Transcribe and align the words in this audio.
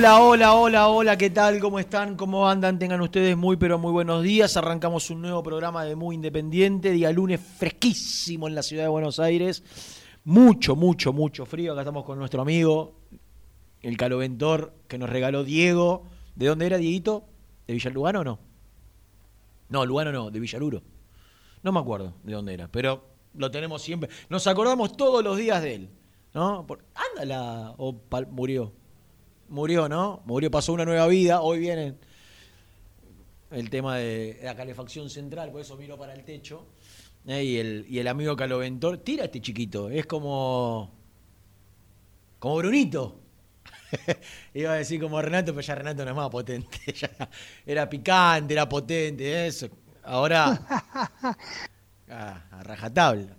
Hola, 0.00 0.22
hola, 0.22 0.54
hola, 0.54 0.88
hola, 0.88 1.18
¿qué 1.18 1.28
tal? 1.28 1.60
¿Cómo 1.60 1.78
están? 1.78 2.16
¿Cómo 2.16 2.48
andan? 2.48 2.78
Tengan 2.78 3.02
ustedes 3.02 3.36
muy, 3.36 3.58
pero 3.58 3.78
muy 3.78 3.92
buenos 3.92 4.22
días. 4.22 4.56
Arrancamos 4.56 5.10
un 5.10 5.20
nuevo 5.20 5.42
programa 5.42 5.84
de 5.84 5.94
Muy 5.94 6.14
Independiente, 6.14 6.90
día 6.90 7.12
lunes 7.12 7.38
fresquísimo 7.38 8.48
en 8.48 8.54
la 8.54 8.62
ciudad 8.62 8.84
de 8.84 8.88
Buenos 8.88 9.20
Aires. 9.20 9.62
Mucho, 10.24 10.74
mucho, 10.74 11.12
mucho 11.12 11.44
frío. 11.44 11.72
Acá 11.72 11.82
estamos 11.82 12.04
con 12.06 12.18
nuestro 12.18 12.40
amigo, 12.40 12.94
el 13.82 13.98
caloventor 13.98 14.72
que 14.88 14.96
nos 14.96 15.10
regaló 15.10 15.44
Diego. 15.44 16.04
¿De 16.34 16.46
dónde 16.46 16.64
era, 16.64 16.78
Dieguito? 16.78 17.24
¿De 17.66 17.74
Villalugano 17.74 18.20
o 18.20 18.24
no? 18.24 18.38
No, 19.68 19.84
Lugano 19.84 20.12
no, 20.12 20.30
de 20.30 20.40
Villaluro. 20.40 20.80
No 21.62 21.72
me 21.72 21.78
acuerdo 21.80 22.14
de 22.22 22.32
dónde 22.32 22.54
era, 22.54 22.68
pero 22.68 23.04
lo 23.34 23.50
tenemos 23.50 23.82
siempre. 23.82 24.08
Nos 24.30 24.46
acordamos 24.46 24.96
todos 24.96 25.22
los 25.22 25.36
días 25.36 25.62
de 25.62 25.74
él, 25.74 25.90
¿no? 26.32 26.66
Por- 26.66 26.86
ándala, 26.94 27.74
o 27.76 27.92
pal- 28.08 28.28
murió. 28.30 28.72
Murió, 29.50 29.88
¿no? 29.88 30.22
Murió, 30.26 30.48
pasó 30.48 30.72
una 30.72 30.84
nueva 30.84 31.08
vida. 31.08 31.42
Hoy 31.42 31.58
viene 31.58 31.96
el 33.50 33.68
tema 33.68 33.96
de 33.96 34.38
la 34.44 34.54
calefacción 34.54 35.10
central, 35.10 35.50
por 35.50 35.60
eso 35.60 35.76
miro 35.76 35.98
para 35.98 36.14
el 36.14 36.24
techo. 36.24 36.68
Eh, 37.26 37.42
y, 37.42 37.56
el, 37.58 37.84
y 37.88 37.98
el 37.98 38.06
amigo 38.06 38.36
Caloventor, 38.36 38.98
tira 38.98 39.24
a 39.24 39.26
este 39.26 39.40
chiquito, 39.40 39.90
es 39.90 40.06
como. 40.06 40.92
como 42.38 42.56
Brunito. 42.58 43.20
Iba 44.54 44.70
a 44.70 44.76
decir 44.76 45.00
como 45.00 45.20
Renato, 45.20 45.52
pero 45.52 45.66
ya 45.66 45.74
Renato 45.74 46.04
no 46.04 46.10
es 46.12 46.16
más 46.16 46.30
potente. 46.30 46.78
ya 46.94 47.10
era 47.66 47.90
picante, 47.90 48.54
era 48.54 48.68
potente, 48.68 49.46
eso. 49.46 49.68
Ahora. 50.04 50.60
Ah, 52.12 52.42
a 52.50 52.64
rajatabla. 52.64 53.36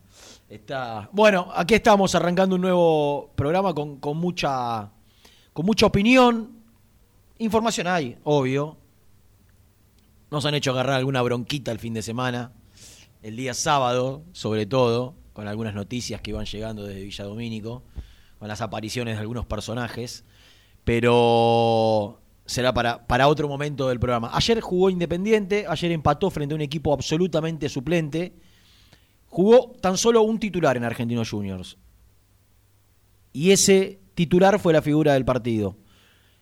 Está. 0.47 1.09
Bueno, 1.11 1.49
aquí 1.53 1.73
estamos 1.73 2.15
arrancando 2.15 2.55
un 2.55 2.61
nuevo 2.61 3.29
programa 3.35 3.73
con, 3.73 3.99
con 3.99 4.15
mucha. 4.15 4.89
Con 5.53 5.65
mucha 5.65 5.85
opinión. 5.85 6.51
Información 7.37 7.87
hay, 7.87 8.17
obvio. 8.23 8.77
Nos 10.29 10.45
han 10.45 10.55
hecho 10.55 10.71
agarrar 10.71 10.95
alguna 10.95 11.21
bronquita 11.21 11.71
el 11.71 11.79
fin 11.79 11.93
de 11.93 12.01
semana. 12.01 12.53
El 13.21 13.35
día 13.35 13.53
sábado, 13.53 14.23
sobre 14.31 14.65
todo, 14.65 15.15
con 15.33 15.47
algunas 15.47 15.75
noticias 15.75 16.21
que 16.21 16.31
iban 16.31 16.45
llegando 16.45 16.83
desde 16.83 17.03
Villa 17.03 17.25
Domínico, 17.25 17.83
con 18.39 18.47
las 18.47 18.61
apariciones 18.61 19.15
de 19.15 19.21
algunos 19.21 19.45
personajes. 19.45 20.23
Pero 20.83 22.21
será 22.45 22.73
para, 22.73 23.05
para 23.05 23.27
otro 23.27 23.47
momento 23.47 23.87
del 23.89 23.99
programa. 23.99 24.31
Ayer 24.33 24.61
jugó 24.61 24.89
Independiente, 24.89 25.65
ayer 25.67 25.91
empató 25.91 26.29
frente 26.29 26.53
a 26.53 26.55
un 26.55 26.61
equipo 26.61 26.93
absolutamente 26.93 27.69
suplente. 27.69 28.33
Jugó 29.27 29.73
tan 29.81 29.97
solo 29.97 30.21
un 30.23 30.39
titular 30.39 30.77
en 30.77 30.83
Argentinos 30.83 31.29
Juniors. 31.29 31.77
Y 33.33 33.51
ese 33.51 33.99
titular 34.21 34.59
fue 34.59 34.71
la 34.71 34.83
figura 34.83 35.13
del 35.13 35.25
partido. 35.25 35.77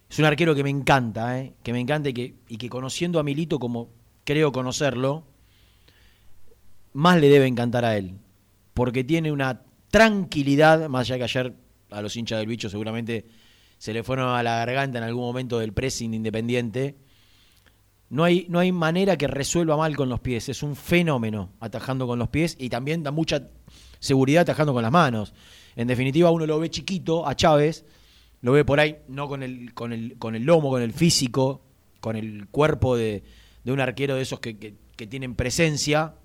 Es 0.10 0.20
un 0.20 0.26
arquero 0.26 0.54
que 0.54 0.64
me 0.64 0.70
encanta, 0.70 1.40
¿eh? 1.40 1.54
que 1.64 1.72
me 1.72 1.80
encanta 1.80 2.10
y 2.10 2.14
que, 2.14 2.36
y 2.50 2.58
que 2.58 2.68
conociendo 2.68 3.20
a 3.20 3.24
Milito 3.24 3.58
como 3.58 3.90
creo 4.26 4.52
conocerlo, 4.52 5.24
más 6.92 7.22
le 7.22 7.30
debe 7.30 7.48
encantar 7.48 7.86
a 7.86 7.96
él. 7.96 8.16
Porque 8.74 9.06
tiene 9.06 9.32
una 9.32 9.62
tranquilidad, 9.92 10.90
más 10.90 11.02
allá 11.10 11.18
que 11.20 11.24
ayer 11.24 11.54
a 11.90 12.02
los 12.02 12.18
hinchas 12.18 12.40
del 12.40 12.48
bicho 12.48 12.70
seguramente 12.70 13.26
se 13.78 13.94
le 13.94 14.04
fueron 14.04 14.36
a 14.36 14.44
la 14.44 14.58
garganta 14.58 14.98
en 14.98 15.06
algún 15.06 15.24
momento 15.24 15.58
del 15.60 15.72
pressing 15.72 16.14
independiente. 16.14 16.98
No 18.10 18.26
hay, 18.26 18.46
no 18.50 18.60
hay 18.60 18.74
manera 18.74 19.18
que 19.18 19.28
resuelva 19.28 19.78
mal 19.78 19.96
con 19.96 20.10
los 20.10 20.20
pies. 20.20 20.50
Es 20.50 20.64
un 20.64 20.76
fenómeno 20.76 21.54
atajando 21.62 22.08
con 22.08 22.20
los 22.20 22.28
pies 22.28 22.58
y 22.60 22.68
también 22.68 23.04
da 23.04 23.12
mucha 23.12 23.48
seguridad 24.00 24.42
atajando 24.42 24.74
con 24.74 24.84
las 24.84 24.92
manos. 24.92 25.34
En 25.80 25.88
definitiva, 25.88 26.30
uno 26.30 26.46
lo 26.46 26.60
ve 26.60 26.70
chiquito 26.70 27.26
a 27.26 27.36
Chávez, 27.36 27.86
lo 28.42 28.52
ve 28.52 28.66
por 28.66 28.82
ahí, 28.82 28.98
no 29.08 29.30
con 29.30 29.44
el, 29.44 29.74
con 29.74 29.94
el, 29.94 30.18
con 30.18 30.36
el 30.36 30.44
lomo, 30.44 30.70
con 30.72 30.82
el 30.82 30.92
físico, 30.92 31.62
con 32.02 32.18
el 32.18 32.48
cuerpo 32.50 32.98
de, 32.98 33.24
de 33.64 33.72
un 33.72 33.80
arquero 33.80 34.16
de 34.16 34.24
esos 34.24 34.42
que, 34.42 34.58
que- 34.58 34.76
tienen 35.08 35.36
presencia, 35.36 36.16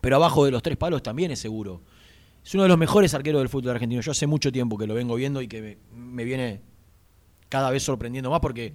pero 0.00 0.16
abajo 0.16 0.44
de 0.44 0.50
los 0.50 0.64
tres 0.64 0.76
palos 0.76 1.00
también 1.04 1.30
es 1.30 1.38
seguro. 1.38 1.82
Es 2.44 2.52
uno 2.54 2.64
de 2.64 2.68
los 2.68 2.76
mejores 2.76 3.14
arqueros 3.14 3.40
del 3.40 3.48
fútbol 3.48 3.70
argentino. 3.70 4.02
Yo 4.02 4.10
hace 4.10 4.26
mucho 4.26 4.50
tiempo 4.50 4.76
que 4.76 4.88
lo 4.88 4.94
vengo 4.94 5.14
viendo 5.14 5.40
y 5.40 5.46
que 5.46 5.62
me, 5.62 5.78
me 5.94 6.24
viene 6.24 6.60
cada 7.48 7.70
vez 7.70 7.84
sorprendiendo 7.84 8.28
más 8.30 8.40
porque 8.40 8.74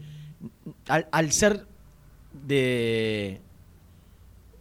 al, 0.88 1.10
al 1.12 1.34
ser 1.34 1.68
de, 2.48 3.42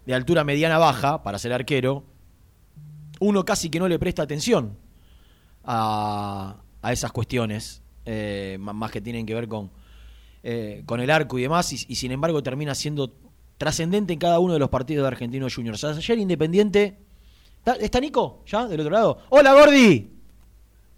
de 0.07 0.15
altura 0.15 0.43
mediana 0.43 0.79
baja 0.79 1.23
para 1.23 1.39
ser 1.39 1.53
arquero, 1.53 2.03
uno 3.21 3.45
casi 3.45 3.71
que 3.71 3.79
no 3.79 3.87
le 3.87 4.01
presta 4.01 4.25
atención 4.25 4.77
a, 5.65 6.57
a 6.83 6.93
esas 6.93 7.13
cuestiones, 7.13 7.83
eh, 8.05 8.59
más 8.61 8.91
que 8.91 9.01
tienen 9.01 9.27
que 9.27 9.35
ver 9.35 9.49
con, 9.49 9.71
eh, 10.43 10.83
con 10.87 11.01
el 11.01 11.11
arco 11.11 11.39
y 11.39 11.43
demás, 11.43 11.73
y, 11.73 11.87
y 11.89 11.95
sin 11.97 12.13
embargo 12.13 12.43
termina 12.43 12.75
siendo 12.75 13.15
trascendente 13.59 14.13
en 14.13 14.19
cada 14.19 14.39
uno 14.41 14.53
de 14.53 14.59
los 14.59 14.69
partidos 14.69 15.05
de 15.05 15.09
Argentinos 15.09 15.55
Juniors. 15.55 15.83
Ayer 15.85 16.19
Independiente... 16.19 16.99
¿Está, 17.81 17.99
Nico? 17.99 18.43
¿Ya? 18.47 18.67
Del 18.67 18.81
otro 18.81 18.93
lado. 18.93 19.19
¡Hola, 19.31 19.55
Gordi! 19.55 20.11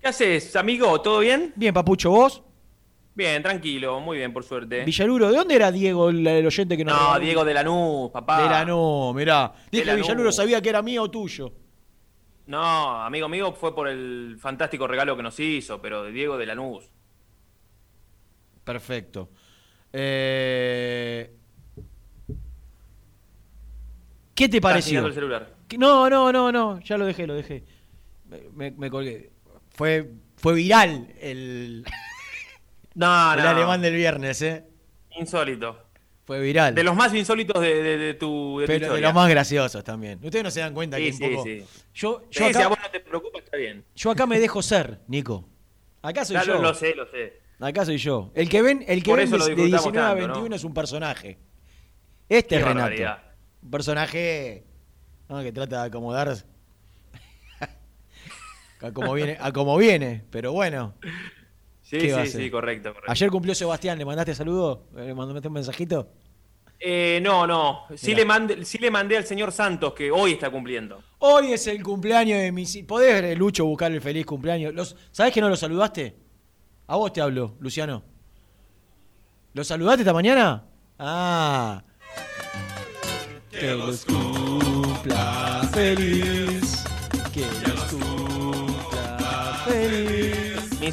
¿Qué 0.00 0.08
haces, 0.08 0.56
amigo? 0.56 1.00
¿Todo 1.00 1.20
bien? 1.20 1.52
Bien, 1.54 1.72
Papucho, 1.72 2.10
¿vos? 2.10 2.42
Bien, 3.14 3.40
tranquilo, 3.40 4.00
muy 4.00 4.18
bien, 4.18 4.32
por 4.32 4.42
suerte. 4.42 4.84
Villaluro, 4.84 5.30
¿de 5.30 5.36
dónde 5.36 5.54
era 5.54 5.70
Diego, 5.70 6.10
el, 6.10 6.26
el 6.26 6.44
oyente 6.44 6.76
que 6.76 6.84
nos 6.84 6.94
No? 6.94 7.20
Diego 7.20 7.44
de 7.44 7.54
Lanús, 7.54 8.10
papá. 8.10 8.42
De 8.42 8.48
Lanús, 8.48 9.14
mirá. 9.14 9.52
Dije 9.70 9.84
Lanús. 9.84 10.02
Villaluro 10.08 10.32
sabía 10.32 10.60
que 10.60 10.68
era 10.68 10.82
mío 10.82 11.04
o 11.04 11.10
tuyo. 11.10 11.52
No, 12.46 13.02
amigo 13.02 13.28
mío, 13.28 13.52
fue 13.52 13.74
por 13.74 13.88
el 13.88 14.36
fantástico 14.40 14.86
regalo 14.86 15.16
que 15.16 15.22
nos 15.22 15.38
hizo, 15.40 15.80
pero 15.82 16.04
de 16.04 16.12
Diego 16.12 16.38
de 16.38 16.46
Lanús. 16.46 16.88
Perfecto. 18.64 19.30
Eh, 19.92 21.32
¿Qué 24.34 24.48
te 24.48 24.60
pareció? 24.60 25.04
el 25.06 25.14
celular. 25.14 25.54
No, 25.78 26.08
no, 26.08 26.30
no, 26.32 26.52
no, 26.52 26.80
ya 26.80 26.96
lo 26.96 27.06
dejé, 27.06 27.26
lo 27.26 27.34
dejé. 27.34 27.64
Me 28.54 28.90
colgué. 28.90 29.32
Fue, 29.70 30.10
fue 30.36 30.54
viral 30.54 31.12
el, 31.20 31.84
No, 32.94 33.34
el 33.34 33.42
no. 33.42 33.48
alemán 33.48 33.82
del 33.82 33.94
viernes, 33.94 34.40
¿eh? 34.42 34.64
Insólito. 35.18 35.85
Fue 36.26 36.40
viral. 36.40 36.74
De 36.74 36.82
los 36.82 36.94
más 36.96 37.14
insólitos 37.14 37.62
de, 37.62 37.82
de- 37.82 37.96
de 37.98 38.14
tu, 38.14 38.58
de 38.58 38.66
tu 38.66 38.72
pero 38.72 38.94
de 38.94 39.00
los 39.00 39.14
más 39.14 39.30
graciosos 39.30 39.82
también. 39.84 40.18
Ustedes 40.22 40.42
no 40.42 40.50
se 40.50 40.58
dan 40.60 40.74
cuenta 40.74 40.96
que 40.98 41.12
Sí, 41.12 41.22
un 41.22 41.28
sí, 41.30 41.34
poco. 41.36 41.44
sí. 41.46 41.64
Yo, 41.94 42.22
Sí, 42.30 42.40
yo, 42.40 42.46
si 42.48 42.54
a 42.56 42.58
acá, 42.58 42.68
vos 42.68 42.78
no 42.82 42.90
te 42.90 43.00
preocupa, 43.00 43.38
está 43.38 43.56
bien. 43.56 43.84
yo 43.94 44.10
acá 44.10 44.26
me 44.26 44.40
dejo 44.40 44.60
ser, 44.60 45.00
Nico. 45.06 45.48
Acá 46.02 46.24
soy 46.24 46.34
Ya 46.34 46.42
yo. 46.44 46.54
lo, 46.54 46.62
lo 46.62 46.74
sé, 46.74 46.94
lo 46.96 47.06
sé. 47.10 47.40
Acá 47.60 47.84
soy 47.84 47.96
yo. 47.98 48.32
El 48.34 48.48
que 48.48 48.60
ven, 48.60 48.84
el 48.88 49.02
que 49.04 49.14
ven 49.14 49.30
de, 49.30 49.38
lo 49.38 49.44
de 49.46 49.54
disfrutamos 49.54 49.82
19 49.84 49.98
a 49.98 50.10
tanto, 50.10 50.26
21 50.26 50.48
¿no? 50.50 50.56
es 50.56 50.64
un 50.64 50.74
personaje. 50.74 51.38
Este 52.28 52.48
Qué 52.48 52.56
es 52.56 52.62
Renato. 52.62 52.80
barbaridad. 52.80 53.22
Un 53.62 53.70
personaje 53.70 54.64
¿no? 55.28 55.42
que 55.42 55.52
trata 55.52 55.82
de 55.82 55.86
acomodar 55.86 56.28
a 58.80 58.92
como 58.92 59.14
viene, 59.14 59.36
a 59.40 59.52
como 59.52 59.76
viene, 59.78 60.24
pero 60.30 60.52
bueno. 60.52 60.94
Sí, 61.86 61.98
¿Qué 61.98 62.12
va 62.12 62.22
a 62.22 62.26
sí, 62.26 62.32
sí, 62.32 62.50
correcto, 62.50 62.88
correcto. 62.88 63.12
Ayer 63.12 63.30
cumplió 63.30 63.54
Sebastián, 63.54 63.96
¿le 63.96 64.04
mandaste 64.04 64.34
saludo? 64.34 64.88
¿Le 64.96 65.14
mandaste 65.14 65.46
un 65.46 65.54
mensajito? 65.54 66.08
Eh, 66.80 67.20
no, 67.22 67.46
no. 67.46 67.84
Sí 67.94 68.08
Mirá. 68.08 68.18
le, 68.18 68.24
mandé, 68.24 68.64
sí 68.64 68.78
le 68.78 68.90
mandé 68.90 69.16
al 69.16 69.24
señor 69.24 69.52
Santos, 69.52 69.94
que 69.94 70.10
hoy 70.10 70.32
está 70.32 70.50
cumpliendo. 70.50 71.00
Hoy 71.20 71.52
es 71.52 71.64
el 71.68 71.84
cumpleaños 71.84 72.40
de 72.40 72.50
mis... 72.50 72.76
¿Podés, 72.82 73.22
eh, 73.22 73.36
Lucho, 73.36 73.64
buscar 73.66 73.92
el 73.92 74.00
feliz 74.00 74.26
cumpleaños? 74.26 74.74
Los... 74.74 74.96
¿Sabés 75.12 75.32
que 75.32 75.40
no 75.40 75.48
lo 75.48 75.54
saludaste? 75.54 76.16
A 76.88 76.96
vos 76.96 77.12
te 77.12 77.20
hablo, 77.20 77.54
Luciano. 77.60 78.02
¿Lo 79.54 79.62
saludaste 79.62 80.02
esta 80.02 80.12
mañana? 80.12 80.64
Ah. 80.98 81.84
Que 83.48 83.70
los 83.70 84.04
cumpla 84.04 85.70
feliz. 85.72 86.35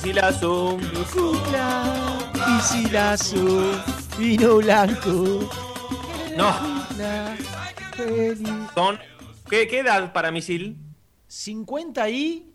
Misilazo. 0.07 0.77
Cumpla 1.13 1.93
Isilazo, 2.59 3.71
vino 4.19 4.57
blanco. 4.57 5.49
No, 6.35 6.53
son. 8.75 8.99
¿Qué, 9.49 9.65
qué 9.69 9.79
edad 9.79 10.11
para 10.11 10.29
misil? 10.29 10.75
50 11.27 12.09
y... 12.09 12.45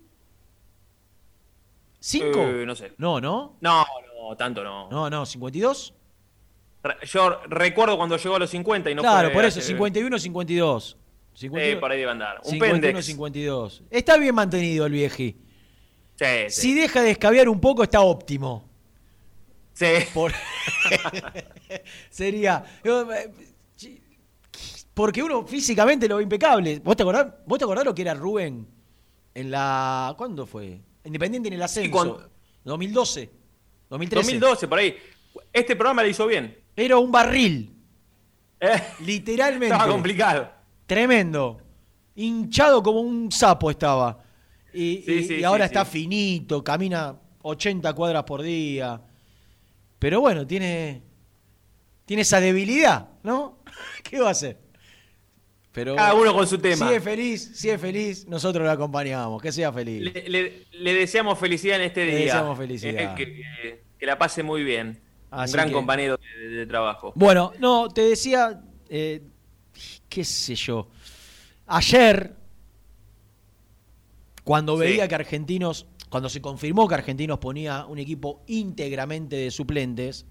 ¿5? 2.02 2.22
Eh, 2.62 2.66
no 2.66 2.74
sé. 2.74 2.92
No, 2.98 3.18
¿no? 3.18 3.56
No, 3.62 3.86
no, 4.20 4.36
tanto 4.36 4.62
no. 4.62 4.90
No, 4.90 5.08
no, 5.08 5.24
52. 5.24 5.94
Re- 6.82 6.96
Yo 7.06 7.40
recuerdo 7.48 7.96
cuando 7.96 8.18
llegó 8.18 8.36
a 8.36 8.40
los 8.40 8.50
50 8.50 8.90
y 8.90 8.94
no 8.94 9.00
claro, 9.00 9.32
por 9.32 9.46
eso, 9.46 9.58
hace- 9.60 9.68
51, 9.68 10.18
52. 10.18 10.96
Eh, 10.98 11.38
51, 11.38 11.80
por 11.80 11.92
ahí 11.92 11.98
debe 11.98 12.10
andar. 12.10 12.40
Un 12.44 12.50
51, 12.50 12.82
pendex. 12.82 13.06
52. 13.06 13.82
Está 13.90 14.18
bien 14.18 14.34
mantenido 14.34 14.84
el 14.84 14.92
vieji. 14.92 15.47
Sí, 16.18 16.24
sí. 16.50 16.60
Si 16.60 16.74
deja 16.74 17.00
de 17.02 17.12
escabiar 17.12 17.48
un 17.48 17.60
poco, 17.60 17.82
está 17.84 18.00
óptimo. 18.00 18.68
Sí. 19.74 19.86
Por- 20.12 20.32
Sería. 22.10 22.64
eh, 22.82 23.30
Porque 24.94 25.22
uno 25.22 25.46
físicamente 25.46 26.08
lo 26.08 26.16
ve 26.16 26.24
impecable. 26.24 26.80
¿Vos 26.80 26.96
te 26.96 27.02
acordás, 27.04 27.26
¿Vos 27.46 27.58
te 27.58 27.64
acordás 27.64 27.84
lo 27.84 27.94
que 27.94 28.02
era 28.02 28.14
Rubén 28.14 28.66
en 29.34 29.50
la. 29.50 30.14
¿Cuándo 30.18 30.46
fue? 30.46 30.80
Independiente 31.04 31.48
en 31.48 31.54
el 31.54 31.62
ascenso. 31.62 31.90
cuando- 31.92 32.28
2012. 32.64 33.30
2013. 33.88 34.32
2012, 34.32 34.68
por 34.68 34.78
ahí. 34.80 34.96
Este 35.52 35.76
programa 35.76 36.02
le 36.02 36.10
hizo 36.10 36.26
bien. 36.26 36.58
Era 36.74 36.98
un 36.98 37.10
barril. 37.12 37.72
Eh, 38.60 38.82
Literalmente. 39.00 39.74
Estaba 39.74 39.90
complicado. 39.90 40.50
Tremendo. 40.86 41.60
Hinchado 42.16 42.82
como 42.82 43.00
un 43.00 43.30
sapo 43.30 43.70
estaba. 43.70 44.18
Y, 44.72 45.02
Sí, 45.06 45.12
y- 45.12 45.24
sí, 45.24 45.34
y 45.36 45.44
ahora 45.44 45.64
sí, 45.64 45.68
está 45.68 45.84
finito, 45.84 46.62
camina 46.62 47.16
80 47.42 47.92
cuadras 47.94 48.24
por 48.24 48.42
día. 48.42 49.00
Pero 49.98 50.20
bueno, 50.20 50.46
tiene, 50.46 51.02
tiene 52.04 52.22
esa 52.22 52.40
debilidad, 52.40 53.08
¿no? 53.22 53.58
¿Qué 54.02 54.20
va 54.20 54.28
a 54.28 54.32
hacer? 54.32 54.58
Pero 55.72 55.94
Cada 55.96 56.14
uno 56.14 56.32
con 56.34 56.46
su 56.46 56.58
tema. 56.58 56.88
Si 56.88 56.94
es 56.94 57.02
feliz, 57.02 57.52
si 57.54 57.70
es 57.70 57.80
feliz, 57.80 58.26
nosotros 58.26 58.64
lo 58.64 58.70
acompañamos. 58.70 59.40
Que 59.40 59.52
sea 59.52 59.72
feliz. 59.72 60.00
Le, 60.02 60.28
le- 60.28 60.66
le 60.72 60.94
deseamos 60.94 61.38
felicidad 61.38 61.76
en 61.76 61.82
este 61.82 62.04
Le 62.04 62.16
día. 62.16 62.24
deseamos 62.26 62.58
felicidad. 62.58 63.12
Eh, 63.12 63.14
que, 63.16 63.24
que- 63.34 63.82
que 63.98 64.06
la 64.06 64.18
pase 64.18 64.42
muy 64.42 64.64
bien. 64.64 65.00
Así 65.30 65.50
Un 65.52 65.56
gran 65.56 65.68
que- 65.68 65.74
compañero 65.74 66.16
de, 66.18 66.48
de 66.48 66.66
trabajo. 66.66 67.12
Bueno, 67.14 67.52
no, 67.60 67.88
te 67.90 68.00
decía, 68.02 68.60
eh, 68.88 69.22
qué 70.08 70.24
sé 70.24 70.54
yo. 70.54 70.88
Ayer, 71.66 72.34
cuando 74.48 74.76
Sí. 74.76 74.80
veía 74.80 75.06
que 75.06 75.14
Argentinos, 75.14 75.84
cuando 76.08 76.30
se 76.30 76.40
confirmó 76.40 76.88
que 76.88 76.94
Argentinos 76.94 77.38
ponía 77.38 77.84
un 77.84 77.98
equipo 77.98 78.40
íntegramente 78.46 79.36
de 79.36 79.50
suplentes, 79.50 80.24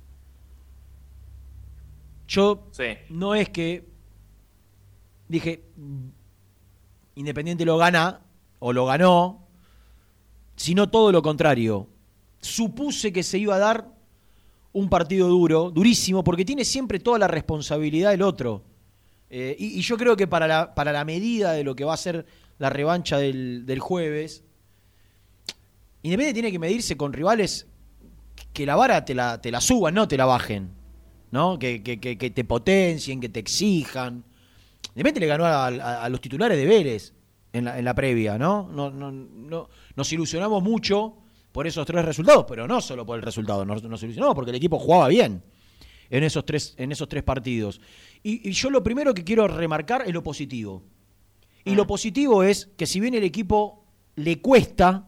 yo 2.28 2.68
Sí. 2.72 2.86
no 3.10 3.36
es 3.36 3.50
que 3.50 3.88
dije, 5.28 5.62
"Mm, 5.76 6.08
Independiente 7.14 7.64
lo 7.64 7.78
gana 7.78 8.22
o 8.58 8.74
lo 8.74 8.86
ganó, 8.88 9.48
sino 10.56 10.90
todo 10.90 11.12
lo 11.12 11.22
contrario. 11.24 11.88
Supuse 12.42 13.12
que 13.14 13.22
se 13.24 13.38
iba 13.38 13.56
a 13.56 13.60
dar 13.60 13.88
un 14.74 14.90
partido 14.90 15.28
duro, 15.28 15.70
durísimo, 15.72 16.24
porque 16.24 16.44
tiene 16.46 16.64
siempre 16.66 17.00
toda 17.00 17.18
la 17.20 17.28
responsabilidad 17.28 18.14
el 18.16 18.22
otro. 18.24 18.64
Eh, 19.30 19.56
y, 19.60 19.80
y 19.80 19.82
yo 19.82 19.96
creo 19.98 20.16
que 20.16 20.26
para 20.28 20.48
la, 20.48 20.74
para 20.76 20.92
la 20.92 21.06
medida 21.06 21.52
de 21.54 21.64
lo 21.64 21.76
que 21.76 21.86
va 21.86 21.94
a 21.96 21.98
ser 21.98 22.26
la 22.60 22.70
revancha 22.70 23.18
del, 23.18 23.66
del 23.66 23.80
jueves, 23.80 24.44
Independiente 26.04 26.34
tiene 26.42 26.52
que 26.52 26.60
medirse 26.60 26.96
con 26.96 27.12
rivales 27.14 27.68
que 28.54 28.66
la 28.66 28.76
vara 28.76 29.04
te 29.04 29.14
la, 29.14 29.42
te 29.42 29.52
la 29.52 29.60
suban, 29.62 29.94
no 29.94 30.08
te 30.08 30.18
la 30.18 30.26
bajen. 30.26 30.72
¿no? 31.32 31.60
Que, 31.60 31.84
que- 31.84 32.00
que- 32.00 32.18
que 32.18 32.30
te 32.30 32.46
potencien, 32.46 33.20
que 33.20 33.30
te 33.30 33.40
exijan. 33.40 34.24
Independiente 34.96 35.20
le 35.20 35.28
ganó 35.28 35.46
a, 35.46 36.08
los 36.10 36.22
titulares 36.22 36.58
de 36.58 36.66
Vélez 36.66 37.14
en 37.52 37.66
la, 37.66 37.78
en 37.78 37.84
la 37.86 37.94
previa, 37.94 38.38
¿no? 38.38 38.70
No, 38.72 38.90
no, 38.90 39.12
no- 39.12 39.70
Nos 39.96 40.14
ilusionamos 40.14 40.64
mucho 40.64 41.18
por 41.52 41.68
esos 41.68 41.86
tres 41.86 42.06
resultados, 42.06 42.46
pero 42.48 42.68
no 42.68 42.80
solo 42.80 43.06
por 43.06 43.18
el 43.18 43.24
resultado, 43.24 43.66
nos, 43.66 43.84
nos 43.84 44.02
ilusionamos 44.04 44.36
porque 44.36 44.52
el 44.52 44.56
equipo 44.58 44.80
jugaba 44.80 45.08
bien 45.10 45.44
en 46.10 46.24
esos 46.24 46.46
tres, 46.46 46.74
en 46.78 46.92
esos 46.92 47.10
tres 47.10 47.24
partidos. 47.24 47.82
Y 48.24 48.52
yo 48.52 48.70
lo 48.70 48.82
primero 48.84 49.14
que 49.14 49.24
quiero 49.24 49.48
remarcar 49.48 50.04
es 50.08 50.14
lo 50.14 50.24
positivo. 50.24 50.84
Y 51.68 51.76
lo 51.76 51.86
positivo 51.88 52.44
es 52.44 52.70
que 52.78 52.86
si 52.86 53.00
bien 53.00 53.14
el 53.14 53.24
equipo 53.24 53.86
le 54.16 54.42
cuesta 54.42 55.08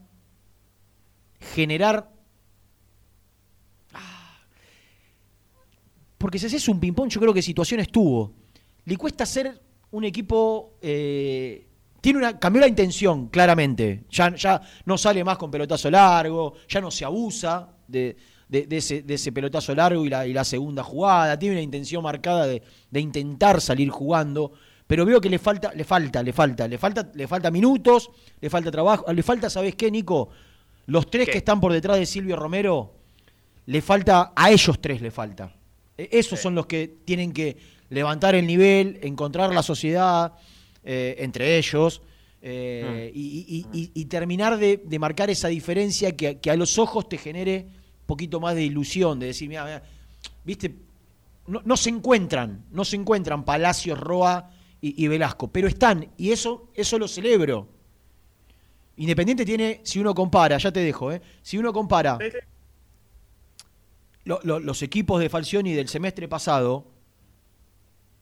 generar 1.39 2.11
porque 6.17 6.37
si 6.37 6.47
haces 6.47 6.67
un 6.67 6.79
ping-pong, 6.79 7.09
yo 7.09 7.19
creo 7.21 7.33
que 7.33 7.41
situaciones 7.41 7.89
tuvo. 7.89 8.33
Le 8.85 8.97
cuesta 8.97 9.25
ser 9.25 9.61
un 9.91 10.03
equipo. 10.03 10.73
eh, 10.81 11.65
tiene 12.01 12.19
una, 12.19 12.37
cambió 12.39 12.61
la 12.61 12.67
intención, 12.67 13.27
claramente. 13.29 14.03
Ya, 14.09 14.61
no 14.85 14.97
sale 14.97 15.23
más 15.23 15.37
con 15.37 15.49
pelotazo 15.51 15.89
largo, 15.89 16.53
ya 16.67 16.81
no 16.81 16.91
se 16.91 17.05
abusa 17.05 17.69
de, 17.87 18.15
de- 18.47 18.67
de 18.67 18.77
ese, 18.77 19.01
de 19.03 19.13
ese 19.13 19.31
pelotazo 19.31 19.73
largo 19.75 20.05
y 20.05 20.09
la, 20.09 20.43
segunda 20.43 20.83
jugada. 20.83 21.37
Tiene 21.39 21.55
una 21.55 21.61
intención 21.61 22.03
marcada 22.03 22.47
de 22.47 22.99
intentar 22.99 23.61
salir 23.61 23.89
jugando. 23.89 24.51
Pero 24.89 25.05
veo 25.05 25.21
que 25.21 25.29
le 25.29 25.37
falta, 25.37 25.71
le 25.75 25.83
falta, 25.83 26.23
le 26.23 26.33
falta, 26.33 26.67
le 26.67 26.79
falta, 26.79 27.11
le 27.13 27.27
falta 27.27 27.51
minutos, 27.51 28.09
le 28.41 28.49
falta 28.49 28.71
trabajo, 28.71 29.13
le 29.13 29.21
falta, 29.21 29.47
¿sabes 29.47 29.75
qué, 29.75 29.91
Nico? 29.91 30.29
Los 30.87 31.11
tres 31.11 31.27
¿Qué? 31.27 31.33
que 31.33 31.37
están 31.37 31.61
por 31.61 31.71
detrás 31.71 31.99
de 31.99 32.07
Silvio 32.07 32.35
Romero, 32.35 32.95
le 33.67 33.83
falta, 33.83 34.33
a 34.35 34.49
ellos 34.49 34.81
tres 34.81 34.99
le 34.99 35.11
falta. 35.11 35.53
E- 35.95 36.09
Esos 36.13 36.39
Sí. 36.39 36.43
son 36.43 36.55
los 36.55 36.65
que 36.65 36.87
tienen 37.05 37.33
que 37.33 37.55
levantar 37.89 38.33
el 38.33 38.47
nivel, 38.47 38.97
encontrar 39.03 39.53
la 39.53 39.61
sociedad 39.61 40.33
eh, 40.83 41.17
entre 41.19 41.59
ellos 41.59 42.01
eh, 42.41 43.11
y, 43.13 43.65
y- 43.71 43.79
y- 43.79 43.91
y 43.93 44.05
terminar 44.05 44.57
de, 44.57 44.81
de 44.83 44.97
marcar 44.97 45.29
esa 45.29 45.49
diferencia 45.49 46.15
que, 46.17 46.39
que 46.39 46.49
a 46.49 46.55
los 46.55 46.79
ojos 46.79 47.07
te 47.07 47.19
genere 47.19 47.67
un 47.67 48.05
poquito 48.07 48.39
más 48.39 48.55
de 48.55 48.63
ilusión, 48.63 49.19
de 49.19 49.27
decir, 49.27 49.47
mira, 49.49 49.65
mira, 49.65 49.83
viste, 50.43 50.73
no, 51.45 51.61
no 51.63 51.77
se 51.77 51.91
encuentran, 51.91 52.65
no 52.71 52.83
se 52.85 52.95
encuentran 52.95 53.45
Palacios, 53.45 53.99
Roa 53.99 54.49
y, 54.81 55.03
y 55.03 55.07
Velasco, 55.07 55.47
pero 55.51 55.67
están, 55.67 56.09
y 56.17 56.31
eso, 56.31 56.69
eso 56.73 56.97
lo 56.99 57.07
celebro. 57.07 57.67
Independiente 58.97 59.45
tiene, 59.45 59.81
si 59.83 59.99
uno 59.99 60.13
compara, 60.13 60.57
ya 60.57 60.71
te 60.71 60.79
dejo, 60.81 61.11
¿eh? 61.11 61.21
si 61.41 61.57
uno 61.57 61.71
compara 61.71 62.17
Sí, 62.19 62.31
sí. 62.31 62.37
lo- 64.25 64.39
lo- 64.43 64.59
los 64.59 64.81
equipos 64.81 65.19
de 65.21 65.29
Falcioni 65.29 65.73
del 65.73 65.87
semestre 65.87 66.27
pasado 66.27 66.85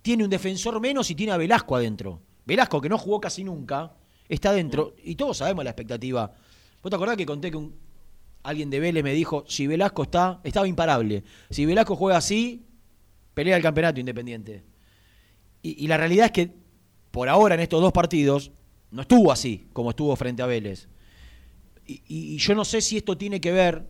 tiene 0.02 0.24
un 0.24 0.30
defensor 0.30 0.80
menos 0.80 1.10
y 1.12 1.16
tiene 1.16 1.32
a 1.34 1.38
Velasco 1.38 1.76
adentro. 1.76 2.22
Velasco, 2.46 2.80
que 2.80 2.90
no 2.90 2.98
jugó 2.98 3.20
casi 3.20 3.44
nunca, 3.44 3.94
está 4.30 4.52
adentro. 4.52 4.96
Y 5.04 5.16
todos 5.16 5.38
sabemos 5.38 5.64
la 5.66 5.72
expectativa. 5.72 6.32
¿Vos 6.82 6.90
te 6.90 6.96
acordás 6.96 7.18
que 7.18 7.26
conté 7.26 7.52
que 7.52 7.58
un, 7.58 7.76
alguien 8.44 8.70
de 8.70 8.80
Vélez 8.80 9.04
me 9.04 9.14
dijo, 9.14 9.44
si 9.48 9.68
Velasco 9.68 10.04
está, 10.04 10.40
estaba 10.44 10.68
imparable. 10.68 11.24
Si 11.50 11.66
Velasco 11.66 11.96
juega 11.98 12.18
así, 12.18 12.66
pelea 13.34 13.58
el 13.58 13.64
campeonato 13.64 14.00
independiente. 14.00 14.64
Y, 15.78 15.88
la 15.88 15.98
realidad 15.98 16.28
es 16.28 16.32
que 16.32 16.54
por 17.12 17.30
ahora 17.30 17.56
en 17.56 17.62
estos 17.62 17.82
dos 17.82 17.92
partidos 17.92 18.52
no 18.92 19.02
estuvo 19.02 19.32
así 19.32 19.68
como 19.74 19.90
estuvo 19.90 20.16
frente 20.16 20.42
a 20.42 20.46
Vélez. 20.46 20.88
Y, 21.86 22.02
y- 22.08 22.36
y 22.36 22.38
yo 22.38 22.56
no 22.56 22.64
sé 22.66 22.82
si 22.82 22.98
esto 22.98 23.18
tiene 23.18 23.42
que 23.42 23.52
ver 23.52 23.88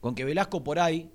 con 0.00 0.14
que 0.14 0.24
Velasco 0.24 0.62
por 0.62 0.78
ahí 0.78 1.10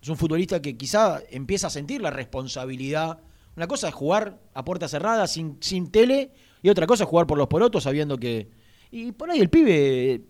es 0.00 0.08
un 0.08 0.16
futbolista 0.16 0.62
que 0.62 0.76
quizá 0.76 1.20
empieza 1.30 1.66
a 1.66 1.70
sentir 1.70 2.00
la 2.00 2.10
responsabilidad. 2.10 3.20
Una 3.56 3.66
cosa 3.66 3.88
es 3.88 3.94
jugar 3.94 4.38
a 4.54 4.64
puerta 4.64 4.86
cerrada 4.88 5.26
sin, 5.26 5.56
sin 5.60 5.90
tele 5.90 6.30
y 6.62 6.68
otra 6.68 6.86
cosa 6.86 7.04
es 7.04 7.10
jugar 7.10 7.26
por 7.26 7.36
los 7.38 7.48
porotos 7.48 7.82
sabiendo 7.82 8.16
que... 8.16 8.48
Y 8.90 9.12
por 9.12 9.30
ahí 9.30 9.40
el 9.40 9.50
pibe, 9.50 10.22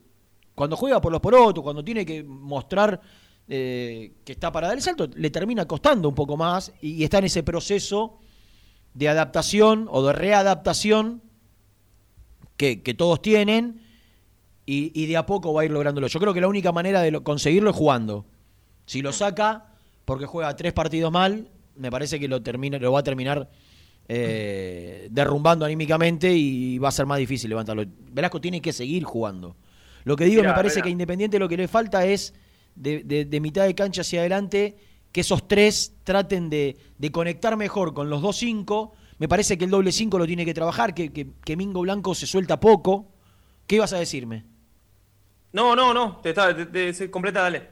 cuando 0.55 0.77
juega 0.77 1.01
por 1.01 1.13
los 1.13 1.21
porotos, 1.21 1.63
cuando 1.63 1.85
tiene 1.85 2.05
que 2.07 2.25
mostrar 2.25 3.01
eh, 3.49 4.13
que 4.25 4.33
está 4.33 4.53
para 4.53 4.69
dar 4.69 4.77
el 4.77 4.83
salto, 4.83 5.09
le 5.15 5.31
termina 5.31 5.67
costando 5.67 6.09
un 6.09 6.15
poco 6.15 6.37
más 6.37 6.73
y, 6.83 6.93
y 6.93 7.05
está 7.05 7.19
en 7.19 7.25
ese 7.25 7.43
proceso 7.43 8.19
de 8.95 9.09
adaptación 9.09 9.87
o 9.91 10.07
de 10.07 10.13
readaptación 10.13 11.23
que, 12.57 12.83
que 12.83 12.95
todos 12.95 13.23
tienen 13.23 13.81
y, 14.67 14.91
y 15.01 15.07
de 15.07 15.17
a 15.17 15.25
poco 15.27 15.53
va 15.53 15.63
a 15.63 15.65
ir 15.65 15.71
lográndolo. 15.71 16.09
Yo 16.09 16.21
creo 16.21 16.35
que 16.35 16.41
la 16.41 16.49
única 16.49 16.73
manera 16.73 17.01
de 17.01 17.11
lo- 17.11 17.23
conseguirlo 17.25 17.71
es 17.71 17.77
jugando. 17.77 18.27
Si 18.87 19.01
lo 19.03 19.13
saca 19.13 19.73
porque 20.05 20.27
juega 20.27 20.55
tres 20.57 20.73
partidos 20.73 21.13
mal, 21.13 21.49
me 21.77 21.91
parece 21.91 22.19
que 22.19 22.29
lo, 22.29 22.43
termina, 22.43 22.79
lo 22.79 22.93
va 22.93 23.01
a 23.01 23.03
terminar 23.05 23.49
eh, 24.09 25.09
derrumbando 25.11 25.65
anímicamente 25.65 26.33
y 26.35 26.79
va 26.79 26.89
a 26.89 26.93
ser 26.93 27.07
más 27.07 27.19
difícil 27.19 27.51
levantarlo. 27.51 27.85
Velasco 28.11 28.41
tiene 28.41 28.61
que 28.61 28.73
seguir 28.73 29.05
jugando. 29.05 29.57
Lo 30.05 30.17
que 30.17 30.25
digo, 30.25 30.41
Mirá, 30.43 30.53
me 30.53 30.57
parece 30.57 30.83
que 30.83 30.89
Independiente 30.89 31.39
lo 31.39 31.49
que 31.49 31.57
le 31.57 31.69
falta 31.69 32.05
es 32.07 32.35
de, 32.79 33.03
de- 33.05 33.25
de 33.25 33.41
mitad 33.41 33.65
de 33.67 33.75
cancha 33.75 34.01
hacia 34.03 34.21
adelante 34.21 34.77
que 35.13 35.21
esos 35.23 35.49
tres 35.49 35.95
traten 36.05 36.51
de, 36.51 36.77
de 36.99 37.11
conectar 37.11 37.57
mejor 37.57 37.95
con 37.95 38.11
los 38.11 38.21
dos 38.23 38.37
cinco. 38.37 38.93
Me 39.19 39.29
parece 39.29 39.57
que 39.59 39.65
el 39.65 39.71
doble 39.71 39.91
cinco 39.93 40.19
lo 40.19 40.27
tiene 40.27 40.45
que 40.45 40.55
trabajar, 40.55 40.95
que, 40.95 41.13
que, 41.13 41.29
que 41.45 41.57
Mingo 41.57 41.81
Blanco 41.81 42.15
se 42.15 42.27
suelta 42.27 42.61
poco. 42.61 43.09
¿Qué 43.67 43.77
ibas 43.77 43.93
a 43.93 43.99
decirme? 43.99 44.45
No, 45.53 45.75
no, 45.75 45.93
no, 45.95 46.19
te, 46.19 46.29
está, 46.31 46.55
te- 46.55 46.67
te- 46.67 46.93
se 46.95 47.11
completa, 47.11 47.41
dale. 47.43 47.69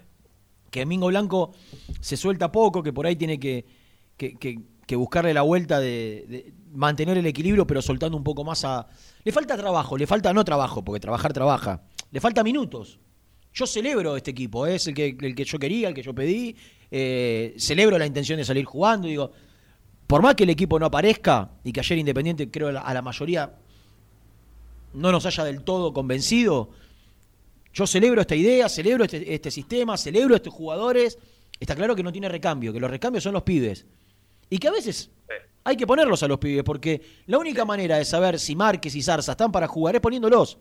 que 0.70 0.84
Mingo 0.86 1.06
Blanco 1.08 1.52
se 2.00 2.16
suelta 2.16 2.50
poco, 2.50 2.82
que 2.82 2.92
por 2.92 3.06
ahí 3.06 3.16
tiene 3.16 3.38
que, 3.38 3.64
que, 4.16 4.34
que- 4.36 4.60
que 4.86 4.96
buscarle 4.96 5.34
la 5.34 5.42
vuelta 5.42 5.78
de, 5.80 6.24
de 6.28 6.52
mantener 6.72 7.18
el 7.18 7.26
equilibrio, 7.26 7.66
pero 7.66 7.82
soltando 7.82 8.16
un 8.16 8.22
poco 8.24 8.44
más 8.44 8.64
a... 8.64 8.86
Le 9.24 9.32
falta 9.32 9.56
trabajo, 9.56 9.96
le 9.98 10.06
falta 10.06 10.32
no 10.32 10.44
trabajo, 10.44 10.84
porque 10.84 11.00
trabajar 11.00 11.32
trabaja, 11.32 11.82
le 12.12 12.20
falta 12.20 12.44
minutos. 12.44 12.98
Yo 13.56 13.66
celebro 13.66 14.18
este 14.18 14.32
equipo, 14.32 14.66
¿eh? 14.66 14.74
es 14.74 14.86
el 14.86 14.92
que, 14.92 15.16
el 15.18 15.34
que 15.34 15.44
yo 15.44 15.58
quería, 15.58 15.88
el 15.88 15.94
que 15.94 16.02
yo 16.02 16.14
pedí, 16.14 16.54
eh, 16.90 17.54
celebro 17.56 17.96
la 17.96 18.04
intención 18.04 18.36
de 18.36 18.44
salir 18.44 18.66
jugando, 18.66 19.08
digo, 19.08 19.32
por 20.06 20.20
más 20.20 20.34
que 20.34 20.44
el 20.44 20.50
equipo 20.50 20.78
no 20.78 20.84
aparezca 20.84 21.52
y 21.64 21.72
que 21.72 21.80
ayer 21.80 21.96
Independiente 21.96 22.50
creo 22.50 22.68
a 22.68 22.92
la- 22.92 23.00
mayoría 23.02 23.54
no 24.92 25.10
nos 25.10 25.24
haya 25.24 25.42
del 25.44 25.62
todo 25.62 25.94
convencido, 25.94 26.68
yo 27.72 27.86
celebro 27.86 28.20
esta 28.20 28.34
idea, 28.34 28.68
celebro 28.68 29.04
este, 29.04 29.34
este 29.34 29.50
sistema, 29.50 29.96
celebro 29.96 30.36
estos 30.36 30.52
jugadores. 30.52 31.18
Está 31.58 31.74
claro 31.74 31.96
que 31.96 32.02
no 32.02 32.12
tiene 32.12 32.28
recambio, 32.28 32.74
que 32.74 32.80
los 32.80 32.90
recambios 32.90 33.24
son 33.24 33.32
los 33.32 33.42
pibes. 33.42 33.86
Y 34.50 34.58
que 34.58 34.68
a 34.68 34.70
veces 34.70 35.10
hay 35.64 35.76
que 35.78 35.86
ponerlos 35.86 36.22
a 36.22 36.28
los 36.28 36.38
pibes, 36.38 36.62
porque 36.62 37.00
la 37.26 37.38
única 37.38 37.64
manera 37.64 37.96
de 37.96 38.04
saber 38.04 38.38
si 38.38 38.54
Márquez 38.54 38.94
y 38.94 39.02
Zarza 39.02 39.32
están 39.32 39.50
para 39.50 39.66
jugar 39.66 39.94
es 39.94 40.00
poniéndolos. 40.02 40.58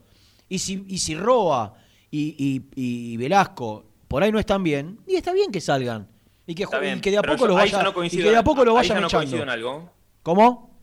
Y 0.48 0.60
si, 0.60 0.86
y 0.88 0.98
si 0.98 1.16
Roa 1.16 1.74
y, 2.17 2.65
y- 2.75 3.13
y 3.13 3.17
Velasco 3.17 3.86
por 4.07 4.24
ahí 4.24 4.31
no 4.31 4.39
están 4.39 4.63
bien, 4.63 5.00
y 5.07 5.15
está 5.15 5.34
bien 5.34 5.51
que 5.51 5.60
salgan. 5.62 6.07
Y 6.48 6.53
que, 6.55 6.65
bien, 6.79 7.00
y 7.00 7.01
que 7.01 7.12
de 7.12 7.17
a 7.17 7.22
poco 7.24 7.38
yo 7.39 7.48
los 7.48 7.57
ahí 7.57 7.69
ya 7.69 7.77
vaya, 7.79 7.89
no 7.91 8.03
y 8.05 8.10
que 8.10 8.29
de 8.29 8.36
a 8.38 8.43
poco 8.43 8.63
lo 8.63 8.72
ahí 8.72 8.88
vayan 8.88 8.98
ya 8.98 9.01
no 9.01 9.10
coincido 9.10 9.43
en 9.43 9.50
algo. 9.50 9.91
¿Cómo? 10.24 10.79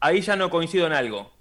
Ahí 0.00 0.20
ya 0.20 0.36
no 0.36 0.48
coincido 0.48 0.86
en 0.86 0.92
algo. 0.92 1.32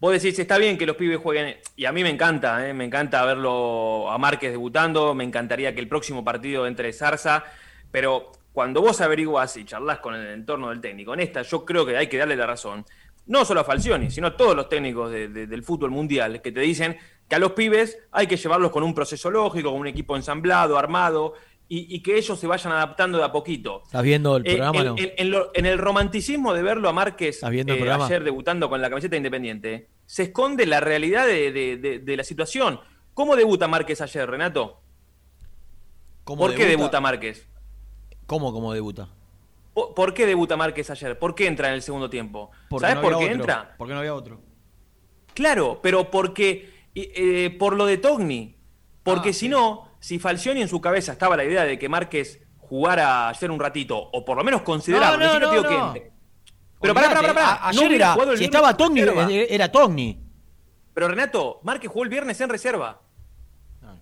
Vos 0.00 0.12
decís, 0.12 0.38
está 0.38 0.58
bien 0.58 0.76
que 0.78 0.86
los 0.86 0.96
pibes 0.96 1.18
jueguen, 1.18 1.56
y 1.76 1.84
a 1.86 1.92
mí 1.92 2.02
me 2.02 2.10
encanta, 2.10 2.68
¿eh? 2.68 2.72
me 2.74 2.84
encanta 2.84 3.24
verlo 3.24 4.08
a 4.10 4.18
Márquez 4.18 4.50
debutando, 4.52 5.12
me 5.14 5.24
encantaría 5.24 5.74
que 5.74 5.80
el 5.80 5.88
próximo 5.88 6.24
partido 6.24 6.66
entre 6.66 6.92
Zarza, 6.92 7.42
pero 7.90 8.30
cuando 8.52 8.80
vos 8.80 9.00
averiguás 9.00 9.56
y 9.56 9.64
charlas 9.64 9.98
con 9.98 10.14
el 10.14 10.26
entorno 10.28 10.68
del 10.68 10.80
técnico, 10.80 11.14
en 11.14 11.20
esta 11.20 11.42
yo 11.42 11.64
creo 11.64 11.84
que 11.84 11.96
hay 11.96 12.06
que 12.06 12.16
darle 12.18 12.36
la 12.36 12.46
razón, 12.46 12.84
no 13.26 13.44
solo 13.44 13.60
a 13.60 13.64
Falcioni, 13.64 14.10
sino 14.10 14.28
a 14.28 14.36
todos 14.36 14.54
los 14.54 14.68
técnicos 14.68 15.10
de- 15.10 15.28
de- 15.28 15.46
del 15.48 15.62
fútbol 15.64 15.90
mundial, 15.90 16.40
que 16.42 16.52
te 16.52 16.60
dicen 16.60 16.96
que 17.28 17.34
a 17.36 17.38
los 17.38 17.52
pibes 17.52 17.98
hay 18.10 18.26
que 18.26 18.36
llevarlos 18.36 18.70
con 18.70 18.82
un 18.82 18.94
proceso 18.94 19.30
lógico, 19.30 19.70
con 19.70 19.80
un 19.80 19.86
equipo 19.86 20.16
ensamblado, 20.16 20.78
armado, 20.78 21.34
y, 21.70 21.94
y 21.94 22.00
que 22.02 22.16
ellos 22.16 22.38
se 22.40 22.46
vayan 22.46 22.72
adaptando 22.72 23.18
de 23.18 23.24
a 23.24 23.30
poquito. 23.32 23.82
¿Estás 23.84 24.02
viendo 24.02 24.38
el 24.38 24.46
Eh, 24.46 24.52
programa 24.56 24.78
en, 24.80 24.86
no? 24.86 24.94
en- 24.96 25.12
en 25.18 25.30
lo- 25.30 25.50
en 25.52 25.66
el 25.66 25.76
romanticismo 25.78 26.54
de 26.54 26.62
verlo 26.62 26.88
a 26.88 26.92
Márquez 26.94 27.36
¿Estás 27.36 27.50
viendo 27.50 27.74
el 27.74 27.86
eh, 27.86 27.90
ayer 27.92 28.24
debutando 28.24 28.70
con 28.70 28.80
la 28.80 28.88
camiseta 28.88 29.16
independiente, 29.16 29.88
se 30.06 30.22
esconde 30.24 30.64
la 30.64 30.80
realidad 30.80 31.26
de, 31.26 31.52
de- 31.52 31.76
de- 31.76 31.98
de 31.98 32.16
la 32.16 32.24
situación. 32.24 32.80
¿Cómo 33.12 33.36
debuta 33.36 33.68
Márquez 33.68 34.00
ayer, 34.00 34.30
Renato? 34.30 34.80
¿Cómo 36.24 36.42
¿Por 36.42 36.54
qué 36.54 36.64
debuta 36.66 37.00
Márquez? 37.00 37.46
¿Cómo, 38.26 38.52
cómo 38.52 38.72
debuta? 38.72 39.08
¿Por, 39.74 39.94
por 39.94 40.14
qué 40.14 40.24
debuta 40.26 40.56
Márquez 40.56 40.88
ayer? 40.90 41.18
¿Por 41.18 41.34
qué 41.34 41.46
entra 41.46 41.68
en 41.68 41.74
el 41.74 41.82
segundo 41.82 42.08
tiempo? 42.08 42.50
Porque 42.70 42.82
¿Sabes 42.86 42.96
no 42.96 43.02
por 43.02 43.10
qué 43.18 43.24
otro. 43.24 43.34
entra? 43.36 43.74
Porque 43.76 43.92
no 43.94 44.00
había 44.00 44.14
otro. 44.14 44.40
Claro, 45.34 45.80
pero 45.82 46.10
porque 46.10 46.77
eh, 46.94 47.56
por 47.58 47.76
lo 47.76 47.86
de 47.86 47.98
Togni. 47.98 48.56
Porque 49.02 49.30
Ah, 49.30 49.32
si 49.32 49.38
sí. 49.40 49.48
no, 49.48 49.88
si 50.00 50.18
Falcioni 50.18 50.60
en 50.62 50.68
su 50.68 50.80
cabeza 50.80 51.12
estaba 51.12 51.36
la 51.36 51.44
idea 51.44 51.64
de 51.64 51.78
que 51.78 51.88
Márquez 51.88 52.42
jugara 52.58 53.28
ayer 53.28 53.50
un 53.50 53.58
ratito, 53.60 53.96
o 53.98 54.24
por 54.24 54.36
lo 54.36 54.44
menos 54.44 54.62
considerarlo, 54.62 55.24
No, 55.24 55.34
no, 55.34 55.40
no, 55.40 55.50
digo 55.52 55.62
no. 55.64 55.92
que- 55.94 56.10
Pero 56.80 56.94
pará, 56.94 57.08
pará, 57.14 57.34
pará, 57.34 57.68
Ayer 57.68 57.92
era, 57.92 58.12
si 58.12 58.18
viernes 58.20 58.40
estaba 58.42 58.76
Togni, 58.76 59.00
reserva. 59.00 59.32
era, 59.32 59.44
era 59.54 59.72
Togni. 59.72 60.20
Pero 60.94 61.08
Renato, 61.08 61.60
Márquez 61.62 61.90
jugó 61.90 62.04
el 62.04 62.10
viernes 62.10 62.40
en 62.40 62.48
reserva. 62.50 63.00
Ah. 63.82 63.94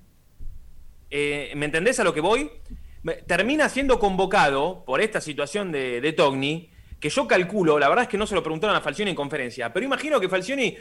Eh, 1.11 1.52
¿Me 1.57 1.66
entendés 1.66 2.00
a 2.00 2.05
lo 2.05 2.12
que 2.12 2.21
voy? 2.21 2.50
Termina 3.26 3.69
siendo 3.69 4.00
convocado 4.00 4.85
por 4.85 5.00
esta 5.00 5.21
situación 5.21 5.71
de, 5.71 6.00
de 6.00 6.12
Togni, 6.12 6.71
que 6.99 7.09
yo 7.09 7.28
calculo, 7.28 7.78
la 7.78 7.88
verdad 7.88 8.05
es 8.05 8.09
que 8.09 8.19
no 8.19 8.26
se 8.26 8.35
lo 8.35 8.43
preguntaron 8.43 8.75
a 8.75 8.81
Falcioni 8.81 9.11
en 9.11 9.16
conferencia, 9.16 9.73
pero 9.73 9.87
imagino 9.87 10.19
que 10.19 10.28
Falcioni, 10.28 10.76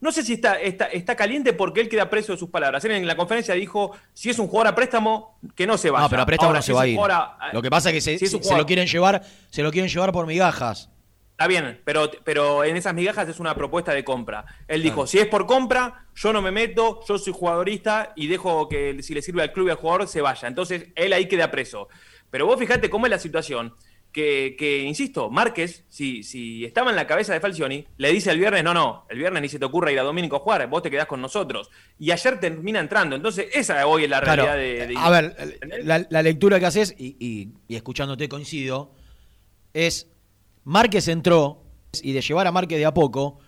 no 0.00 0.12
sé 0.12 0.22
si 0.22 0.34
está, 0.34 0.54
está, 0.60 0.86
está 0.86 1.16
caliente 1.16 1.52
porque 1.52 1.80
él 1.80 1.88
queda 1.88 2.08
preso 2.10 2.32
de 2.32 2.38
sus 2.38 2.50
palabras. 2.50 2.84
Él 2.84 2.92
en 2.92 3.06
la 3.06 3.16
conferencia 3.16 3.54
dijo, 3.54 3.92
si 4.14 4.30
es 4.30 4.38
un 4.38 4.46
jugador 4.48 4.68
a 4.72 4.74
préstamo, 4.74 5.38
que 5.54 5.66
no 5.66 5.76
se 5.78 5.90
vaya. 5.90 6.02
No, 6.04 6.10
pero 6.10 6.22
a 6.22 6.26
préstamo 6.26 6.48
Ahora, 6.48 6.58
no 6.58 6.62
si 6.62 6.66
se 6.66 6.72
es 6.72 6.76
va 6.78 6.82
a 6.82 6.86
ir. 6.86 6.98
a- 7.10 7.50
Lo 7.52 7.62
que 7.62 7.70
pasa 7.70 7.90
es 7.90 7.94
que 7.94 8.00
se, 8.00 8.18
si 8.18 8.24
es 8.36 8.50
lo 8.56 8.66
quieren 8.66 8.86
llevar, 8.86 9.22
se 9.50 9.62
lo 9.62 9.70
quieren 9.70 9.90
llevar 9.90 10.12
por 10.12 10.26
migajas. 10.26 10.90
Está 11.32 11.46
bien, 11.46 11.80
pero, 11.84 12.10
pero 12.24 12.64
en 12.64 12.76
esas 12.76 12.94
migajas 12.94 13.28
es 13.28 13.38
una 13.38 13.54
propuesta 13.54 13.92
de 13.92 14.02
compra. 14.02 14.44
Él 14.66 14.82
dijo, 14.82 15.06
si 15.06 15.18
es 15.20 15.26
por 15.28 15.46
compra, 15.46 16.06
yo 16.16 16.32
no 16.32 16.42
me 16.42 16.50
meto, 16.50 17.00
yo 17.08 17.16
soy 17.16 17.32
jugadorista 17.32 18.12
y 18.16 18.26
dejo 18.26 18.68
que 18.68 19.00
si 19.04 19.14
le 19.14 19.22
sirve 19.22 19.42
al 19.42 19.52
club 19.52 19.68
y 19.68 19.70
al 19.70 19.76
jugador 19.76 20.08
se 20.08 20.20
vaya. 20.20 20.48
Entonces, 20.48 20.86
él 20.96 21.12
ahí 21.12 21.26
queda 21.28 21.48
preso. 21.52 21.88
Pero 22.30 22.44
vos 22.46 22.58
fijate 22.58 22.90
cómo 22.90 23.06
es 23.06 23.10
la 23.10 23.18
situación, 23.20 23.72
que, 24.18 24.56
que, 24.58 24.82
insisto, 24.82 25.30
Márquez, 25.30 25.84
si, 25.88 26.22
si 26.24 26.64
estaba 26.64 26.90
en 26.90 26.96
la 26.96 27.06
cabeza 27.06 27.32
de 27.32 27.40
Falcioni, 27.40 27.86
le 27.98 28.12
dice 28.12 28.32
el 28.32 28.38
viernes, 28.38 28.64
no, 28.64 28.74
no, 28.74 29.06
el 29.08 29.18
viernes 29.18 29.42
ni 29.42 29.48
se 29.48 29.58
te 29.60 29.64
ocurra 29.64 29.92
ir 29.92 29.98
a 30.00 30.02
Domínico 30.02 30.34
a 30.36 30.40
jugar, 30.40 30.68
vos 30.68 30.82
te 30.82 30.90
quedás 30.90 31.06
con 31.06 31.20
nosotros. 31.20 31.70
Y 32.00 32.10
ayer 32.10 32.40
termina 32.40 32.80
entrando. 32.80 33.14
Entonces, 33.14 33.46
esa 33.54 33.86
hoy 33.86 34.04
es 34.04 34.10
la 34.10 34.20
Claro, 34.20 34.42
realidad 34.44 34.56
de, 34.56 34.86
de- 34.88 34.94
a 34.98 35.10
ver, 35.10 35.58
la, 35.84 36.04
la 36.10 36.22
lectura 36.22 36.58
que 36.58 36.66
haces, 36.66 36.94
y, 36.98 37.16
y- 37.20 37.52
y 37.68 37.76
escuchándote 37.76 38.28
coincido, 38.28 38.92
es 39.72 40.08
Márquez 40.64 41.06
entró, 41.08 41.62
y 42.02 42.12
de 42.12 42.20
llevar 42.20 42.46
a 42.46 42.52
Márquez 42.52 42.78
de 42.78 42.86
a 42.86 42.92
poco, 42.92 43.38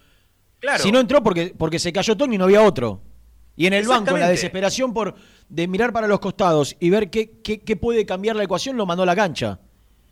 Claro. 0.60 0.82
si 0.82 0.92
no 0.92 1.00
entró 1.00 1.22
porque, 1.22 1.52
porque 1.58 1.78
se 1.78 1.92
cayó 1.92 2.16
Togni 2.16 2.36
y 2.36 2.38
no 2.38 2.44
había 2.44 2.62
otro. 2.62 3.02
Y 3.56 3.66
en 3.66 3.72
el 3.74 3.86
banco, 3.86 4.16
la 4.16 4.28
desesperación 4.28 4.94
por 4.94 5.14
de 5.48 5.66
mirar 5.68 5.92
para 5.92 6.06
los 6.06 6.20
costados 6.20 6.76
y 6.80 6.88
ver 6.90 7.10
qué, 7.10 7.40
qué, 7.42 7.60
qué 7.60 7.76
puede 7.76 8.06
cambiar 8.06 8.36
la 8.36 8.44
ecuación, 8.44 8.76
lo 8.76 8.86
mandó 8.86 9.02
a 9.02 9.06
la 9.06 9.16
cancha. 9.16 9.58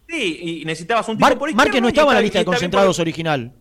Sí, 0.09 0.61
y 0.62 0.65
necesitabas 0.65 1.07
un 1.09 1.17
tipo 1.17 1.29
Mar- 1.29 1.38
por 1.38 1.55
Márquez 1.55 1.83
no 1.83 1.88
estaba 1.88 2.12
en 2.12 2.17
la 2.17 2.23
lista 2.23 2.38
de 2.38 2.45
por- 2.45 2.55
concentrados 2.55 2.99
original. 2.99 3.53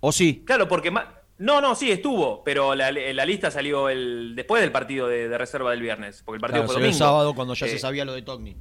¿O 0.00 0.12
sí? 0.12 0.42
Claro, 0.46 0.66
porque 0.68 0.90
no, 1.38 1.60
no, 1.60 1.74
sí 1.74 1.90
estuvo, 1.90 2.42
pero 2.44 2.74
la, 2.74 2.90
la 2.92 3.24
lista 3.26 3.50
salió 3.50 3.88
el 3.88 4.34
después 4.34 4.62
del 4.62 4.72
partido 4.72 5.08
de, 5.08 5.28
de 5.28 5.38
reserva 5.38 5.70
del 5.72 5.80
viernes, 5.80 6.22
porque 6.24 6.36
el 6.36 6.40
partido 6.40 6.62
Claro, 6.62 6.66
fue 6.68 6.74
salió 6.74 6.86
el 6.86 6.92
domingo. 6.92 7.06
sábado 7.06 7.34
cuando 7.34 7.54
ya 7.54 7.66
Eh, 7.66 7.70
se 7.70 7.78
sabía 7.78 8.04
lo 8.04 8.12
de 8.14 8.22
Togni. 8.22 8.56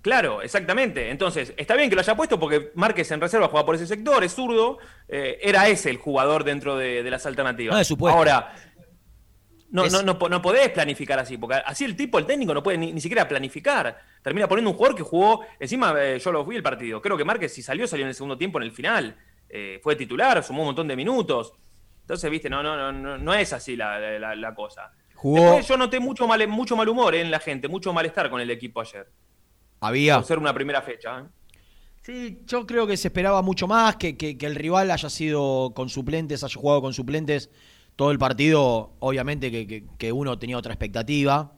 Claro, 0.00 0.42
exactamente. 0.42 1.10
Entonces, 1.10 1.54
está 1.56 1.76
bien 1.76 1.88
que 1.88 1.94
lo 1.94 2.00
haya 2.00 2.16
puesto 2.16 2.38
porque 2.40 2.72
Márquez 2.74 3.10
en 3.12 3.20
reserva 3.20 3.48
juega 3.48 3.64
por 3.64 3.74
ese 3.76 3.86
sector, 3.86 4.24
es 4.24 4.34
zurdo, 4.34 4.78
eh, 5.08 5.38
era 5.42 5.68
ese 5.68 5.90
el 5.90 5.96
jugador 5.98 6.44
dentro 6.44 6.76
de, 6.76 7.02
de 7.02 7.10
las 7.10 7.24
alternativas. 7.26 7.72
No, 7.74 7.78
de 7.78 7.84
supuesto. 7.84 8.18
Ahora, 8.18 8.52
No, 9.70 9.86
no, 9.86 10.02
no, 10.02 10.18
no, 10.28 10.42
podés 10.42 10.68
planificar 10.70 11.18
así, 11.18 11.38
porque 11.38 11.56
así 11.64 11.84
el 11.84 11.94
tipo, 11.96 12.18
el 12.18 12.26
técnico, 12.26 12.52
no 12.52 12.62
puede 12.62 12.78
ni, 12.78 13.00
siquiera 13.00 13.26
planificar. 13.28 14.00
Termina 14.22 14.48
poniendo 14.48 14.70
un 14.70 14.76
jugador 14.76 14.96
que 14.96 15.02
jugó, 15.02 15.44
encima 15.58 15.94
eh, 15.98 16.18
yo 16.18 16.32
lo 16.32 16.44
vi 16.44 16.56
el 16.56 16.62
partido. 16.62 17.02
Creo 17.02 17.16
que 17.16 17.24
Márquez, 17.24 17.52
si 17.52 17.62
salió, 17.62 17.86
salió 17.86 18.04
en 18.04 18.10
el 18.10 18.14
segundo 18.14 18.38
tiempo 18.38 18.58
en 18.58 18.64
el 18.64 18.72
final. 18.72 19.16
Eh, 19.48 19.80
fue 19.82 19.96
titular, 19.96 20.42
sumó 20.42 20.62
un 20.62 20.68
montón 20.68 20.88
de 20.88 20.96
minutos. 20.96 21.54
Entonces, 22.02 22.30
viste, 22.30 22.48
no, 22.48 22.62
no, 22.62 22.92
no, 22.92 23.18
no 23.18 23.34
es 23.34 23.52
así 23.52 23.76
la, 23.76 24.52
cosa. 24.54 24.92
Después 25.08 25.68
yo 25.68 25.76
noté 25.76 26.00
mucho 26.00 26.26
mal, 26.26 26.46
mucho 26.48 26.76
mal 26.76 26.88
humor 26.88 27.14
en 27.14 27.30
la 27.30 27.38
gente, 27.38 27.68
mucho 27.68 27.92
malestar 27.92 28.30
con 28.30 28.40
el 28.40 28.50
equipo 28.50 28.80
ayer. 28.80 29.10
Había. 29.80 30.16
Por 30.16 30.24
ser 30.24 30.38
una 30.38 30.54
primera 30.54 30.82
fecha. 30.82 31.26
Sí, 32.02 32.42
yo 32.46 32.66
creo 32.66 32.86
que 32.86 32.96
se 32.96 33.08
esperaba 33.08 33.42
mucho 33.42 33.68
más, 33.68 33.96
que, 33.96 34.16
que 34.16 34.46
el 34.46 34.54
rival 34.56 34.90
haya 34.90 35.08
sido 35.08 35.72
con 35.74 35.88
suplentes, 35.88 36.42
haya 36.42 36.60
jugado 36.60 36.82
con 36.82 36.92
suplentes 36.92 37.50
todo 37.96 38.10
el 38.10 38.18
partido, 38.18 38.94
obviamente 39.00 39.50
que, 39.98 40.12
uno 40.12 40.38
tenía 40.38 40.56
otra 40.56 40.72
expectativa. 40.72 41.52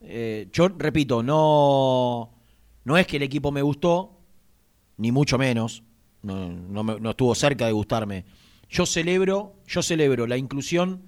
Eh, 0.00 0.48
yo 0.52 0.68
repito, 0.68 1.22
no, 1.22 2.30
no 2.84 2.98
es 2.98 3.06
que 3.06 3.16
el 3.18 3.22
equipo 3.22 3.52
me 3.52 3.62
gustó, 3.62 4.18
ni 4.96 5.12
mucho 5.12 5.38
menos, 5.38 5.82
no, 6.22 6.48
no, 6.48 7.10
estuvo 7.10 7.34
cerca 7.34 7.66
de 7.66 7.72
gustarme. 7.72 8.24
Yo 8.68 8.86
celebro, 8.86 9.54
yo 9.66 9.82
celebro 9.82 10.26
la 10.26 10.36
inclusión 10.36 11.02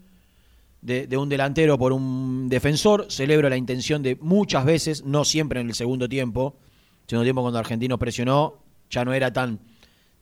de, 0.81 1.17
un 1.17 1.29
delantero 1.29 1.79
por 1.79 1.93
un 1.93 2.49
defensor, 2.49 3.07
celebro 3.11 3.49
la 3.49 3.57
intención 3.57 4.03
de 4.03 4.17
muchas 4.17 4.65
veces, 4.65 5.05
no 5.05 5.25
siempre 5.25 5.61
en 5.61 5.69
el 5.69 5.75
segundo 5.75 6.09
tiempo, 6.09 6.57
segundo 7.07 7.25
tiempo 7.25 7.43
cuando 7.43 7.59
Argentino 7.59 7.99
presionó, 7.99 8.63
ya 8.91 9.05
no 9.05 9.13
era 9.13 9.33
tan, 9.33 9.61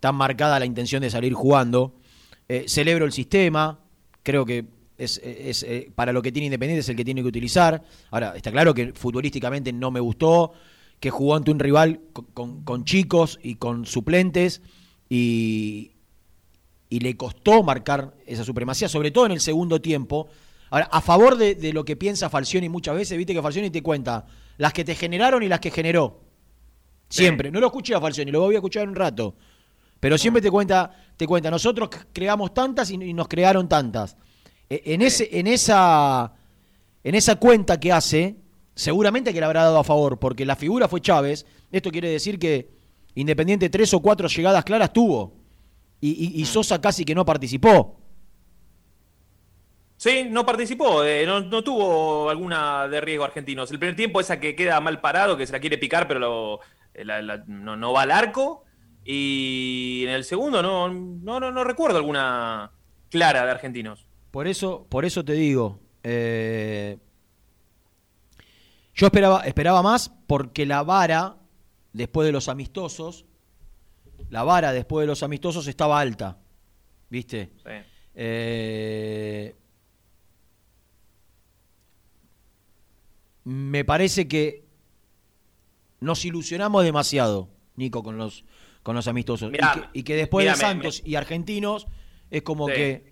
tan 0.00 0.14
marcada 0.14 0.58
la 0.58 0.66
intención 0.66 1.02
de 1.02 1.10
salir 1.10 1.32
jugando. 1.32 1.94
Eh, 2.48 2.64
celebro 2.68 3.04
el 3.04 3.12
sistema, 3.12 3.78
creo 4.22 4.44
que 4.44 4.79
es, 5.04 5.62
eh, 5.62 5.90
para 5.94 6.12
lo 6.12 6.22
que 6.22 6.32
tiene 6.32 6.46
Independiente 6.46 6.80
es 6.80 6.88
el 6.88 6.96
que 6.96 7.04
tiene 7.04 7.22
que 7.22 7.28
utilizar. 7.28 7.82
Ahora, 8.10 8.34
está 8.36 8.50
claro 8.50 8.74
que 8.74 8.92
futbolísticamente 8.92 9.72
no 9.72 9.90
me 9.90 10.00
gustó, 10.00 10.52
que 10.98 11.10
jugó 11.10 11.36
ante 11.36 11.50
un 11.50 11.58
rival 11.58 12.00
con, 12.12 12.84
chicos 12.84 13.38
y 13.42 13.56
con 13.56 13.86
suplentes 13.86 14.62
y, 15.08 15.92
y, 16.88 17.00
le 17.00 17.16
costó 17.16 17.62
marcar 17.62 18.14
esa 18.26 18.44
supremacía, 18.44 18.88
sobre 18.88 19.10
todo 19.10 19.26
en 19.26 19.32
el 19.32 19.40
segundo 19.40 19.80
tiempo. 19.80 20.28
Ahora, 20.70 20.88
a 20.92 21.00
favor 21.00 21.36
de, 21.36 21.72
lo 21.72 21.84
que 21.84 21.96
piensa 21.96 22.30
Falcioni 22.30 22.68
muchas 22.68 22.94
veces, 22.94 23.18
viste 23.18 23.34
que 23.34 23.42
Falcioni 23.42 23.70
te 23.70 23.82
cuenta 23.82 24.26
las 24.56 24.72
que 24.72 24.84
te 24.84 24.94
generaron 24.94 25.42
y 25.42 25.48
las 25.48 25.58
que 25.58 25.70
generó. 25.70 26.20
Siempre. 27.08 27.50
No 27.50 27.58
lo 27.58 27.66
escuché 27.66 27.94
a 27.94 28.00
Falcioni, 28.00 28.30
lo 28.30 28.40
voy 28.40 28.54
a 28.54 28.58
escuchar 28.58 28.86
un 28.86 28.94
rato. 28.94 29.34
Pero 29.98 30.16
siempre 30.16 30.40
te 30.40 30.50
cuenta, 30.50 30.96
te 31.16 31.26
cuenta, 31.26 31.50
nosotros 31.50 31.90
creamos 32.12 32.54
tantas 32.54 32.90
y, 32.90 32.96
nos 33.12 33.26
crearon 33.26 33.68
tantas. 33.68 34.16
E, 34.70 34.94
en, 34.94 35.02
ese, 35.02 35.28
en, 35.32 35.46
esa, 35.46 36.32
en 37.04 37.14
esa 37.14 37.36
cuenta 37.36 37.78
que 37.78 37.92
hace, 37.92 38.36
seguramente 38.74 39.34
que 39.34 39.40
le 39.40 39.46
habrá 39.46 39.64
dado 39.64 39.80
a 39.80 39.84
favor, 39.84 40.18
porque 40.18 40.46
la 40.46 40.56
figura 40.56 40.88
fue 40.88 41.02
Chávez. 41.02 41.44
Esto 41.70 41.90
quiere 41.90 42.08
decir 42.08 42.38
que 42.38 42.80
Independiente 43.14 43.68
tres 43.68 43.92
o 43.94 44.00
cuatro 44.00 44.28
llegadas 44.28 44.64
claras 44.64 44.92
tuvo. 44.92 45.34
Y, 46.00 46.42
mm. 46.42 46.46
Sosa 46.46 46.80
casi 46.80 47.04
que 47.04 47.14
no 47.14 47.24
participó. 47.24 48.00
Sí, 49.96 50.26
no 50.30 50.46
participó, 50.46 51.04
eh, 51.04 51.26
no, 51.26 51.62
tuvo 51.62 52.30
alguna 52.30 52.88
de 52.88 53.02
riesgo 53.02 53.24
argentinos. 53.24 53.70
El 53.70 53.78
primer 53.78 53.96
tiempo 53.96 54.18
esa 54.18 54.40
que 54.40 54.56
queda 54.56 54.80
mal 54.80 55.02
parado, 55.02 55.36
que 55.36 55.46
se 55.46 55.52
la 55.52 55.60
quiere 55.60 55.76
picar, 55.76 56.08
pero 56.08 56.60
eh, 56.94 57.04
no, 57.46 57.76
no, 57.76 57.92
va 57.92 58.02
al 58.02 58.10
arco. 58.10 58.64
Y 59.04 60.04
en 60.04 60.10
el 60.14 60.24
segundo 60.24 60.62
no, 60.62 60.88
no, 60.88 61.38
no, 61.38 61.64
recuerdo 61.64 61.98
alguna 61.98 62.70
clara 63.10 63.44
de 63.44 63.50
argentinos. 63.50 64.06
Por 64.30 64.46
eso, 64.46 64.86
por 64.88 65.04
eso 65.04 65.24
te 65.24 65.32
digo, 65.32 65.80
eh, 66.02 66.98
yo 68.94 69.06
esperaba, 69.06 69.40
esperaba 69.40 69.82
más 69.82 70.12
porque 70.26 70.66
la 70.66 70.82
vara, 70.82 71.36
después 71.92 72.26
de 72.26 72.32
los 72.32 72.48
amistosos, 72.48 73.26
la 74.28 74.44
vara 74.44 74.72
después 74.72 75.02
de 75.02 75.06
los 75.08 75.22
amistosos 75.22 75.66
estaba 75.66 75.98
alta. 75.98 76.38
¿Viste? 77.08 77.50
Eh, 78.14 79.54
me 83.44 83.84
parece 83.84 84.28
que 84.28 84.64
nos 85.98 86.24
ilusionamos 86.24 86.84
demasiado, 86.84 87.48
Nico, 87.74 88.04
con 88.04 88.16
los, 88.16 88.44
con 88.84 88.94
los 88.94 89.08
amistosos. 89.08 89.50
y, 89.92 90.02
que, 90.04 90.14
después 90.14 90.46
de 90.46 90.54
Santos 90.54 91.02
y 91.04 91.16
Argentinos 91.16 91.88
es 92.30 92.42
como 92.42 92.66
que... 92.66 93.09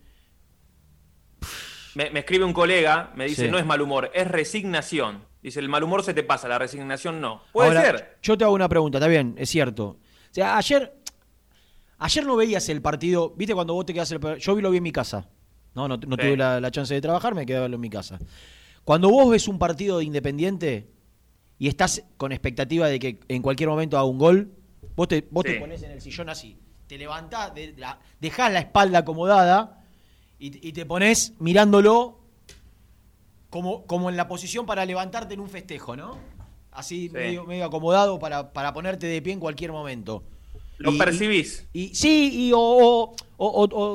Me, 1.98 2.20
escribe 2.20 2.44
un 2.44 2.52
colega, 2.52 3.10
me 3.16 3.26
dice, 3.26 3.50
no 3.50 3.58
es 3.58 3.66
mal 3.66 3.80
humor, 3.80 4.12
es 4.14 4.28
resignación. 4.28 5.24
Dice, 5.42 5.58
el 5.58 5.68
mal 5.68 5.82
humor 5.82 6.04
se 6.04 6.14
te 6.14 6.22
pasa, 6.22 6.46
la 6.46 6.56
resignación 6.56 7.20
no. 7.20 7.42
Puede 7.52 7.72
ser. 7.72 8.18
Yo 8.22 8.38
te 8.38 8.44
hago 8.44 8.54
una 8.54 8.68
pregunta, 8.68 8.98
está 8.98 9.08
bien, 9.08 9.34
es 9.36 9.50
cierto. 9.50 9.84
O 9.84 9.98
sea, 10.30 10.56
ayer, 10.56 10.94
ayer 11.98 12.24
no 12.24 12.36
veías 12.36 12.68
el 12.68 12.80
partido, 12.82 13.30
viste 13.30 13.52
cuando 13.52 13.74
vos 13.74 13.84
te 13.84 13.94
quedas 13.94 14.12
el 14.12 14.20
Yo 14.38 14.54
vi 14.54 14.62
lo 14.62 14.70
vi 14.70 14.76
en 14.76 14.84
mi 14.84 14.92
casa. 14.92 15.28
No, 15.74 15.88
no, 15.88 15.98
tuve 15.98 16.36
la, 16.36 16.70
chance 16.70 16.94
de 16.94 17.00
trabajar, 17.00 17.34
me 17.34 17.44
quedé 17.44 17.56
a 17.56 17.62
verlo 17.62 17.74
en 17.74 17.80
mi 17.80 17.90
casa. 17.90 18.20
Cuando 18.84 19.10
vos 19.10 19.28
ves 19.28 19.48
un 19.48 19.58
partido 19.58 19.98
de 19.98 20.04
Independiente 20.04 20.88
y 21.58 21.66
estás 21.66 22.04
con 22.16 22.30
expectativa 22.30 22.86
de 22.86 23.00
que 23.00 23.18
en 23.26 23.42
cualquier 23.42 23.70
momento 23.70 23.98
haga 23.98 24.06
un 24.06 24.18
gol, 24.18 24.52
Vos 24.94 25.08
te, 25.08 25.26
vos 25.30 25.44
te 25.44 25.58
pones 25.58 25.82
en 25.82 25.90
el 25.90 26.00
sillón 26.00 26.28
así, 26.28 26.56
te 26.86 26.96
levantás, 26.96 27.52
dejás 28.20 28.52
la 28.52 28.60
espalda 28.60 29.00
acomodada 29.00 29.78
y, 30.38 30.72
te 30.72 30.86
pones 30.86 31.34
mirándolo 31.38 32.18
como, 33.50 33.86
como 33.86 34.08
en 34.08 34.16
la 34.16 34.28
posición 34.28 34.66
para 34.66 34.84
levantarte 34.84 35.34
en 35.34 35.40
un 35.40 35.48
festejo, 35.48 35.96
¿no? 35.96 36.16
Así 36.70 37.10
medio, 37.10 37.44
medio, 37.44 37.64
acomodado 37.64 38.18
para, 38.18 38.52
para 38.52 38.72
ponerte 38.72 39.06
de 39.06 39.20
pie 39.20 39.32
en 39.32 39.40
cualquier 39.40 39.72
momento. 39.72 40.22
¿Lo 40.78 40.96
percibís? 40.96 41.66
Y, 41.72 41.94
sí, 41.94 42.30
y, 42.32 42.52
o, 42.54 43.16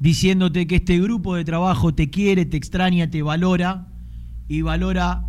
diciéndote 0.00 0.66
que 0.66 0.76
este 0.76 0.98
grupo 0.98 1.36
de 1.36 1.44
trabajo 1.44 1.94
te 1.94 2.10
quiere, 2.10 2.46
te 2.46 2.56
extraña, 2.56 3.08
te 3.08 3.22
valora 3.22 3.86
y 4.48 4.62
valora 4.62 5.22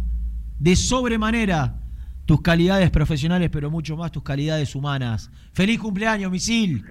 de 0.58 0.76
sobremanera 0.76 1.82
tus 2.26 2.41
calidades 2.41 2.89
profesionales, 2.89 3.52
pero 3.52 3.69
mucho 3.69 3.95
más 3.95 4.12
tus 4.12 4.23
calidades 4.23 4.73
humanas. 4.73 5.32
¡Feliz 5.54 5.80
cumpleaños, 5.80 6.32
misil! 6.32 6.84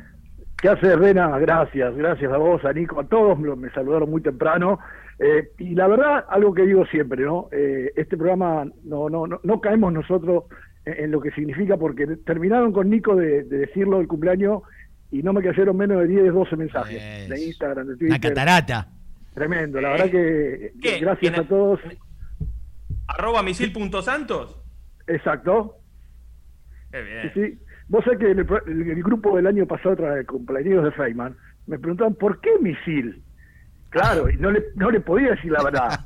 ¿Qué 0.57 0.69
hace 0.69 0.95
Rena? 0.95 1.37
Gracias, 1.41 1.97
gracias 1.97 2.33
a 2.33 2.37
vos, 2.37 2.65
a 2.65 2.73
Nico, 2.73 3.01
a 3.01 3.05
todos, 3.05 3.39
me, 3.39 3.71
saludaron 3.71 4.09
muy 4.09 4.23
temprano. 4.23 4.79
Eh, 5.19 5.49
y 5.59 5.75
la 5.75 5.89
verdad, 5.89 6.25
algo 6.29 6.53
que 6.53 6.63
digo 6.67 6.85
siempre, 6.87 7.25
¿no? 7.25 7.49
Eh, 7.51 7.93
este 7.97 8.17
programa 8.17 8.65
no, 8.85 9.09
no, 9.09 9.27
no, 9.27 9.41
no 9.43 9.61
caemos 9.61 9.93
nosotros 9.93 10.45
en, 10.85 11.05
en 11.05 11.11
lo 11.11 11.21
que 11.21 11.31
significa, 11.31 11.77
porque 11.79 12.07
terminaron 12.27 12.73
con 12.73 12.91
Nico 12.91 13.17
de, 13.17 13.45
de 13.45 13.59
decirlo 13.59 14.01
el 14.01 14.09
cumpleaños 14.09 14.63
y 15.11 15.23
no 15.23 15.33
me 15.33 15.43
cayeron 15.43 15.77
menos 15.77 16.01
de 16.01 16.09
10, 16.09 16.35
12 16.35 16.57
mensajes 16.57 17.03
Es 17.03 17.29
de 17.31 17.45
Instagram, 17.47 17.87
de 17.87 17.93
Twitter. 17.97 18.09
Una 18.09 18.21
catarata. 18.21 18.89
Tremendo, 19.35 19.81
la 19.81 19.91
verdad 19.91 20.11
que 20.11 20.73
¿Qué? 20.83 20.99
gracias 21.01 21.19
¿Tiene- 21.21 21.39
a 21.39 21.49
todos. 21.49 21.81
Arroba 23.09 23.43
misil.santos. 23.43 24.61
Exacto. 25.07 25.77
Qué 26.91 27.03
bien. 27.03 27.31
Sí, 27.35 27.41
sí. 27.53 27.59
Vos 27.89 28.05
sabés 28.05 28.19
que 28.19 28.31
el, 28.33 28.45
pro- 28.47 28.65
el- 28.67 28.91
el 28.91 29.03
grupo 29.03 29.37
del 29.37 29.47
año 29.47 29.67
pasado, 29.67 29.97
tras 29.97 30.19
el 30.19 30.27
cumpleaños 30.27 30.85
de 30.85 30.91
Feynman, 30.93 31.37
me 31.67 31.79
preguntaban 31.79 32.15
¿por 32.15 32.41
qué 32.41 32.51
misil? 32.61 33.23
Claro, 33.91 34.29
y 34.29 34.37
no 34.37 34.51
le, 34.51 34.63
no 34.75 34.91
le 34.91 35.01
podía 35.01 35.31
decir 35.31 35.51
la 35.53 35.63
verdad. 35.63 36.01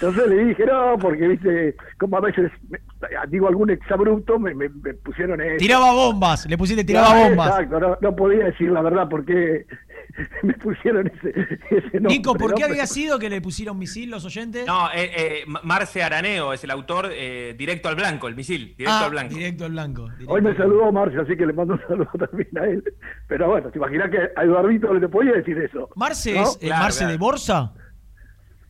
Entonces 0.00 0.26
le 0.28 0.44
dije, 0.46 0.64
no, 0.66 0.96
porque 0.98 1.28
viste, 1.28 1.76
como 1.98 2.16
a 2.16 2.20
veces 2.20 2.50
me- 2.68 2.80
digo 3.28 3.46
algún 3.48 3.70
exabrupto, 3.70 4.38
me, 4.38 4.54
me, 4.54 4.68
me 4.68 4.94
pusieron 4.94 5.40
eso. 5.40 5.56
Tiraba 5.58 5.92
bombas, 5.92 6.46
le 6.46 6.58
pusiste 6.58 6.82
tiraba 6.84 7.14
bombas. 7.28 7.48
Exacto, 7.50 7.78
no, 7.80 7.98
no 8.00 8.16
podía 8.16 8.46
decir 8.46 8.70
la 8.70 8.82
verdad 8.82 9.08
porque 9.08 9.66
me 10.42 10.52
pusieron 10.54 11.06
ese, 11.08 11.30
ese 11.70 12.00
nombre. 12.00 12.16
Nico, 12.16 12.34
¿por 12.34 12.54
qué 12.54 12.62
¿no? 12.62 12.66
había 12.68 12.86
sido 12.86 13.18
que 13.18 13.28
le 13.30 13.40
pusieron 13.40 13.78
misil 13.78 14.10
los 14.10 14.24
oyentes? 14.24 14.66
No, 14.66 14.88
eh, 14.94 15.10
eh, 15.16 15.44
Marce 15.62 16.02
Araneo 16.02 16.52
es 16.52 16.62
el 16.64 16.70
autor, 16.70 17.10
eh, 17.12 17.54
directo 17.58 17.88
al 17.88 17.96
blanco, 17.96 18.28
el 18.28 18.34
misil, 18.36 18.74
directo 18.76 18.92
Ah, 18.92 19.04
al 19.04 19.10
blanco. 19.10 19.34
Directo 19.34 19.64
al 19.64 19.72
blanco. 19.72 20.08
directo 20.10 20.32
Hoy 20.32 20.40
me 20.42 20.50
al 20.50 20.54
blanco. 20.56 20.72
saludó 20.72 20.92
Marcia, 20.92 21.20
así 21.22 21.36
que 21.36 21.46
le 21.46 21.52
mando 21.52 21.74
un 21.74 21.80
saludo 21.86 22.10
también 22.18 22.48
a 22.58 22.64
él. 22.66 22.84
Pero 23.28 23.48
bueno, 23.48 23.70
¿te 23.70 23.78
imaginas 23.78 24.10
que 24.10 24.18
a 24.36 24.42
Eduardito 24.44 24.94
le 24.94 25.08
podía 25.08 25.32
decir 25.32 25.58
eso? 25.58 25.88
Marce 25.96 26.34
¿No? 26.34 26.42
es 26.42 26.56
eh, 26.56 26.66
Claro, 26.66 26.82
Marce 26.82 26.98
claro. 26.98 27.12
de 27.12 27.18
Borsa. 27.18 27.72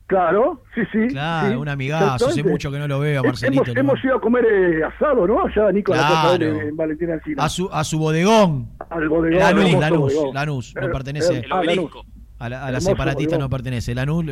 Claro, 0.07 0.62
sí, 0.75 0.83
sí. 0.92 1.09
Claro, 1.09 1.49
sí, 1.51 1.57
un 1.57 1.69
amigazo, 1.69 2.29
hace 2.29 2.45
mucho 2.45 2.71
que 2.71 2.79
no 2.79 2.87
lo 2.87 3.01
veo 3.01 3.21
a 3.21 3.23
Marcelito. 3.25 3.64
Hemos, 3.64 3.77
hemos 3.77 4.05
ido 4.05 4.16
a 4.16 4.21
comer 4.21 4.45
eh, 4.45 4.85
asado, 4.85 5.27
¿no? 5.27 5.45
Allá 5.45 5.73
Nico 5.73 5.92
a 5.95 5.97
de 5.97 6.03
Claro. 6.47 6.61
en 6.61 6.77
Valentina 6.77 7.14
Alcina. 7.14 7.42
A 7.45 7.49
su, 7.49 7.69
a 7.73 7.83
su 7.83 7.99
bodegón. 7.99 8.69
Al 8.88 9.09
bodegón. 9.09 9.40
Lanús, 9.40 9.73
Lanús. 9.81 10.14
Lanús, 10.33 10.75
no 10.77 10.87
Eh, 10.87 10.90
pertenece. 10.92 11.35
eh, 11.38 11.42
El 11.45 11.53
ah, 11.53 11.57
Lanús. 11.57 11.69
obelisco. 11.79 12.05
A 12.38 12.49
la, 12.49 12.66
a 12.66 12.71
la 12.71 12.81
separatista 12.81 13.31
bodegón. 13.37 13.40
no 13.40 13.51
pertenece. 13.51 13.95
Lanús, 13.97 14.25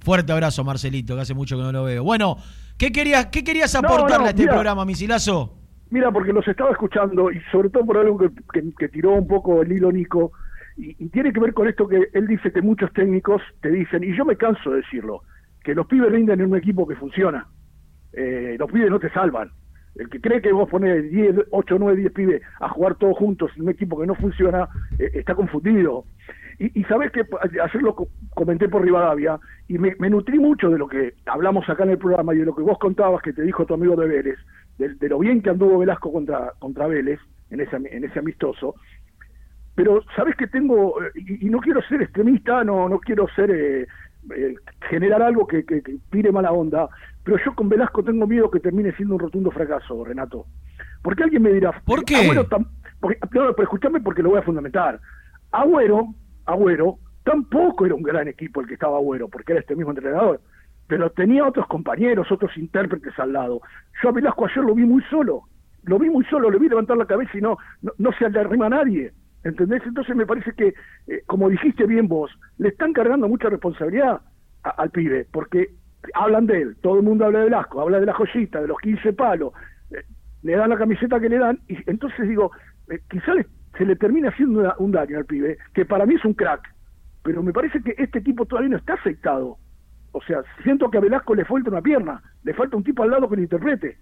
fuerte 0.00 0.32
abrazo, 0.32 0.64
Marcelito, 0.64 1.14
que 1.14 1.22
hace 1.22 1.32
mucho 1.34 1.56
que 1.56 1.62
no 1.62 1.72
lo 1.72 1.84
veo. 1.84 2.04
Bueno, 2.04 2.36
¿qué 2.76 2.92
querías, 2.92 3.26
qué 3.26 3.42
querías 3.42 3.72
No, 3.80 3.88
aportarle 3.88 4.18
no, 4.18 4.24
a 4.26 4.28
este 4.30 4.42
mira. 4.42 4.52
programa, 4.52 4.84
Misilazo? 4.84 5.54
Mira, 5.88 6.10
porque 6.10 6.32
los 6.34 6.46
estaba 6.46 6.70
escuchando 6.72 7.30
y 7.30 7.40
sobre 7.50 7.70
todo 7.70 7.86
por 7.86 7.96
algo 7.96 8.18
que, 8.18 8.28
que- 8.52 8.70
que 8.78 8.88
tiró 8.88 9.12
un 9.12 9.26
poco 9.26 9.62
el 9.62 9.72
hilo 9.72 9.90
Nico 9.92 10.32
y, 10.90 11.08
tiene 11.08 11.32
que 11.32 11.40
ver 11.40 11.54
con 11.54 11.68
esto 11.68 11.86
que 11.88 12.08
él 12.12 12.26
dice 12.26 12.52
que 12.52 12.62
muchos 12.62 12.92
técnicos 12.92 13.42
te 13.60 13.70
dicen, 13.70 14.02
y 14.04 14.16
yo 14.16 14.24
me 14.24 14.36
canso 14.36 14.70
de 14.70 14.78
decirlo, 14.78 15.22
que 15.62 15.74
los 15.74 15.86
pibes 15.86 16.10
rinden 16.10 16.40
en 16.40 16.50
un 16.50 16.56
equipo 16.58 16.86
que 16.86 16.96
funciona. 16.96 17.46
Eh, 18.12 18.56
los 18.58 18.70
pibes 18.70 18.90
no 18.90 18.98
te 18.98 19.10
salvan. 19.10 19.50
El 19.94 20.08
que 20.08 20.20
cree 20.20 20.40
que 20.40 20.52
vos 20.52 20.68
pones 20.68 21.10
10, 21.10 21.36
8, 21.50 21.76
9, 21.78 21.96
10 22.00 22.12
pibes 22.12 22.42
a 22.60 22.68
jugar 22.70 22.94
todos 22.96 23.16
juntos 23.16 23.50
en 23.56 23.62
un 23.62 23.68
equipo 23.70 23.98
que 24.00 24.06
no 24.06 24.14
funciona, 24.14 24.68
eh, 24.98 25.10
está 25.14 25.34
confundido. 25.34 26.04
Y, 26.58 26.80
y 26.80 26.84
sabes 26.84 27.10
que 27.12 27.24
ayer 27.62 27.82
lo 27.82 27.94
co- 27.94 28.08
comenté 28.34 28.68
por 28.68 28.82
Rivadavia 28.82 29.38
y 29.68 29.78
me, 29.78 29.94
nutrí 30.10 30.38
mucho 30.38 30.70
de 30.70 30.78
lo 30.78 30.88
que 30.88 31.14
hablamos 31.26 31.68
acá 31.68 31.84
en 31.84 31.90
el 31.90 31.98
programa 31.98 32.34
y 32.34 32.38
de 32.38 32.46
lo 32.46 32.54
que 32.54 32.62
vos 32.62 32.78
contabas 32.78 33.22
que 33.22 33.32
te 33.32 33.42
dijo 33.42 33.66
tu 33.66 33.74
amigo 33.74 33.96
de 33.96 34.06
Vélez, 34.08 34.38
de, 34.78 34.94
de 34.94 35.08
lo 35.08 35.18
bien 35.18 35.42
que 35.42 35.50
anduvo 35.50 35.78
Velasco 35.78 36.12
contra, 36.12 36.52
contra 36.58 36.86
Vélez 36.86 37.20
en 37.50 37.60
ese, 37.60 37.76
en 37.76 38.04
ese 38.04 38.18
amistoso. 38.18 38.74
Pero 39.74 40.02
sabes 40.16 40.36
que 40.36 40.46
tengo, 40.46 41.02
eh, 41.02 41.10
y, 41.14 41.46
y 41.46 41.50
no 41.50 41.58
quiero 41.60 41.80
ser 41.82 42.02
extremista, 42.02 42.62
no, 42.64 42.88
no 42.88 42.98
quiero 42.98 43.26
ser 43.34 43.50
eh, 43.50 43.86
eh, 44.36 44.54
generar 44.88 45.22
algo 45.22 45.46
que, 45.46 45.64
que, 45.64 45.80
que 45.82 45.96
tire 46.10 46.30
mala 46.30 46.52
onda, 46.52 46.88
pero 47.24 47.38
yo 47.44 47.54
con 47.54 47.68
Velasco 47.68 48.02
tengo 48.02 48.26
miedo 48.26 48.50
que 48.50 48.60
termine 48.60 48.92
siendo 48.92 49.14
un 49.14 49.20
rotundo 49.20 49.50
fracaso, 49.50 50.04
Renato. 50.04 50.44
Porque 51.02 51.22
alguien 51.24 51.42
me 51.42 51.52
dirá, 51.52 51.72
¿Por 51.84 52.04
qué? 52.04 52.16
Agüero 52.16 52.48
tam- 52.48 52.68
porque, 53.00 53.18
no, 53.32 53.52
pero 53.54 53.62
escúchame 53.62 54.00
porque 54.00 54.22
lo 54.22 54.30
voy 54.30 54.38
a 54.38 54.42
fundamentar. 54.42 55.00
Agüero, 55.50 56.08
Agüero, 56.46 56.98
tampoco 57.24 57.86
era 57.86 57.94
un 57.94 58.02
gran 58.02 58.28
equipo 58.28 58.60
el 58.60 58.66
que 58.66 58.74
estaba 58.74 58.96
Agüero, 58.98 59.28
porque 59.28 59.52
era 59.52 59.60
este 59.60 59.74
mismo 59.76 59.90
entrenador, 59.92 60.40
pero 60.86 61.10
tenía 61.10 61.46
otros 61.46 61.66
compañeros, 61.66 62.30
otros 62.30 62.56
intérpretes 62.58 63.18
al 63.18 63.32
lado. 63.32 63.60
Yo 64.02 64.10
a 64.10 64.12
Velasco 64.12 64.44
ayer 64.46 64.64
lo 64.64 64.74
vi 64.74 64.84
muy 64.84 65.02
solo, 65.04 65.44
lo 65.84 65.98
vi 65.98 66.10
muy 66.10 66.24
solo, 66.26 66.50
le 66.50 66.58
vi 66.58 66.68
levantar 66.68 66.96
la 66.96 67.06
cabeza 67.06 67.30
y 67.36 67.40
no, 67.40 67.56
no, 67.80 67.92
no 67.98 68.12
se 68.12 68.28
le 68.28 68.38
arrima 68.38 68.66
a 68.66 68.70
nadie. 68.70 69.12
¿Entendés? 69.44 69.82
Entonces 69.84 70.14
me 70.14 70.26
parece 70.26 70.52
que, 70.52 70.74
eh, 71.08 71.22
como 71.26 71.48
dijiste 71.48 71.86
bien 71.86 72.06
vos, 72.08 72.30
le 72.58 72.68
están 72.68 72.92
cargando 72.92 73.28
mucha 73.28 73.48
responsabilidad 73.48 74.20
al 74.62 74.90
pibe, 74.90 75.26
porque 75.32 75.70
hablan 76.14 76.46
de 76.46 76.62
él, 76.62 76.76
todo 76.80 76.96
el 76.98 77.02
mundo 77.02 77.24
habla 77.24 77.40
de 77.40 77.44
Velasco, 77.46 77.80
habla 77.80 77.98
de 78.00 78.06
la 78.06 78.14
joyita, 78.14 78.60
de 78.60 78.68
los 78.68 78.78
15 78.78 79.12
palos, 79.12 79.52
eh, 79.90 80.02
le 80.42 80.56
dan 80.56 80.70
la 80.70 80.78
camiseta 80.78 81.18
que 81.20 81.28
le 81.28 81.38
dan, 81.38 81.58
y 81.68 81.76
entonces 81.90 82.28
digo, 82.28 82.52
eh, 82.88 83.00
quizá 83.10 83.34
le- 83.34 83.46
se 83.76 83.84
le 83.84 83.96
termina 83.96 84.28
haciendo 84.28 84.60
una- 84.60 84.74
un 84.78 84.92
daño 84.92 85.18
al 85.18 85.26
pibe, 85.26 85.58
que 85.74 85.84
para 85.84 86.06
mí 86.06 86.14
es 86.14 86.24
un 86.24 86.34
crack, 86.34 86.62
pero 87.22 87.42
me 87.42 87.52
parece 87.52 87.82
que 87.82 87.94
este 87.98 88.20
equipo 88.20 88.46
todavía 88.46 88.70
no 88.70 88.76
está 88.76 88.94
aceptado. 88.94 89.58
O 90.12 90.20
sea, 90.22 90.42
siento 90.62 90.90
que 90.90 90.98
a 90.98 91.00
Velasco 91.00 91.34
le 91.34 91.44
falta 91.44 91.70
una 91.70 91.80
pierna, 91.82 92.22
le 92.44 92.54
falta 92.54 92.76
un 92.76 92.84
tipo 92.84 93.02
al 93.02 93.10
lado 93.10 93.28
que 93.28 93.36
lo 93.36 93.42
interprete. 93.42 93.96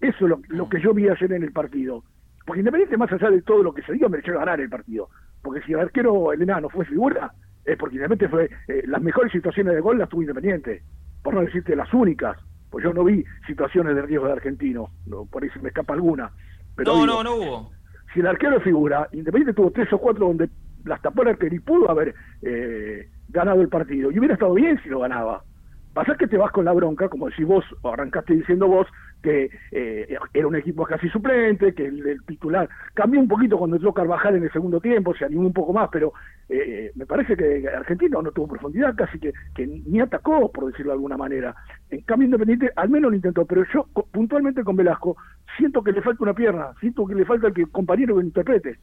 Eso 0.00 0.24
es 0.24 0.30
lo, 0.30 0.40
lo 0.48 0.68
que 0.68 0.80
yo 0.80 0.94
vi 0.94 1.08
ayer 1.08 1.32
en 1.32 1.42
el 1.42 1.52
partido. 1.52 2.04
Porque 2.50 2.62
Independiente, 2.62 2.96
más 2.96 3.12
allá 3.12 3.30
de 3.30 3.42
todo 3.42 3.62
lo 3.62 3.72
que 3.72 3.82
se 3.82 3.92
diga, 3.92 4.08
mereció 4.08 4.36
ganar 4.36 4.60
el 4.60 4.68
partido. 4.68 5.08
Porque 5.40 5.60
si 5.62 5.72
el 5.72 5.78
arquero 5.78 6.32
el 6.32 6.42
enano 6.42 6.68
fue 6.68 6.84
figura, 6.84 7.32
es 7.64 7.78
porque 7.78 7.94
Independiente 7.94 8.28
fue. 8.28 8.50
eh, 8.66 8.82
las 8.88 9.00
mejores 9.00 9.30
situaciones 9.30 9.72
de 9.72 9.80
gol 9.80 9.98
las 9.98 10.08
tuvo 10.08 10.22
Independiente. 10.22 10.82
Por 11.22 11.32
no 11.32 11.42
decirte 11.42 11.76
las 11.76 11.94
únicas. 11.94 12.36
Pues 12.68 12.82
yo 12.82 12.92
no 12.92 13.04
vi 13.04 13.24
situaciones 13.46 13.94
de 13.94 14.02
riesgo 14.02 14.26
de 14.26 14.32
argentino. 14.32 14.90
No, 15.06 15.26
por 15.26 15.44
ahí 15.44 15.50
se 15.50 15.60
me 15.60 15.68
escapa 15.68 15.94
alguna. 15.94 16.32
Pero 16.74 16.92
no, 16.92 17.02
digo, 17.02 17.06
no, 17.06 17.22
no 17.22 17.34
hubo. 17.36 17.70
si 18.12 18.18
el 18.18 18.26
arquero 18.26 18.56
es 18.56 18.64
figura, 18.64 19.08
Independiente 19.12 19.54
tuvo 19.54 19.70
tres 19.70 19.92
o 19.92 19.98
cuatro 19.98 20.26
donde 20.26 20.50
las 20.84 21.00
tapó 21.02 21.22
el 21.22 21.28
arquero 21.28 21.54
y 21.54 21.60
pudo 21.60 21.88
haber 21.88 22.16
eh, 22.42 23.08
ganado 23.28 23.60
el 23.62 23.68
partido. 23.68 24.10
Y 24.10 24.18
hubiera 24.18 24.34
estado 24.34 24.54
bien 24.54 24.76
si 24.82 24.88
lo 24.88 24.98
ganaba. 24.98 25.44
Pasa 25.92 26.14
que 26.16 26.28
te 26.28 26.36
vas 26.36 26.52
con 26.52 26.64
la 26.64 26.72
bronca, 26.72 27.08
como 27.08 27.28
decís 27.28 27.46
vos, 27.46 27.64
o 27.82 27.92
arrancaste 27.92 28.34
diciendo 28.34 28.68
vos, 28.68 28.86
que 29.22 29.50
eh, 29.72 30.16
era 30.32 30.46
un 30.46 30.54
equipo 30.54 30.84
casi 30.84 31.08
suplente, 31.08 31.74
que 31.74 31.86
el, 31.86 32.06
el 32.06 32.24
titular 32.24 32.68
cambió 32.94 33.20
un 33.20 33.26
poquito 33.26 33.58
cuando 33.58 33.76
entró 33.76 33.92
Carvajal 33.92 34.36
en 34.36 34.44
el 34.44 34.52
segundo 34.52 34.80
tiempo, 34.80 35.14
se 35.14 35.24
animó 35.24 35.42
un 35.42 35.52
poco 35.52 35.72
más, 35.72 35.88
pero 35.90 36.12
eh, 36.48 36.92
me 36.94 37.06
parece 37.06 37.36
que 37.36 37.68
Argentino 37.68 38.22
no 38.22 38.30
tuvo 38.30 38.48
profundidad, 38.48 38.94
casi 38.94 39.18
que, 39.18 39.32
ni 39.66 40.00
atacó, 40.00 40.50
por 40.50 40.66
decirlo 40.66 40.92
de 40.92 40.96
alguna 40.96 41.16
manera. 41.16 41.54
En 41.90 42.02
cambio, 42.02 42.26
Independiente 42.26 42.70
al 42.76 42.88
menos 42.88 43.10
lo 43.10 43.16
intentó, 43.16 43.44
pero 43.44 43.64
yo 43.74 43.86
puntualmente 44.12 44.62
con 44.62 44.76
Velasco 44.76 45.16
siento 45.56 45.82
que 45.82 45.92
le 45.92 46.02
falta 46.02 46.22
una 46.22 46.34
pierna, 46.34 46.72
siento 46.80 47.04
que 47.06 47.14
le 47.14 47.24
falta 47.24 47.48
el 47.48 47.54
que, 47.54 47.66
compañero 47.66 48.14
que 48.14 48.20
lo 48.20 48.26
interprete 48.26 48.78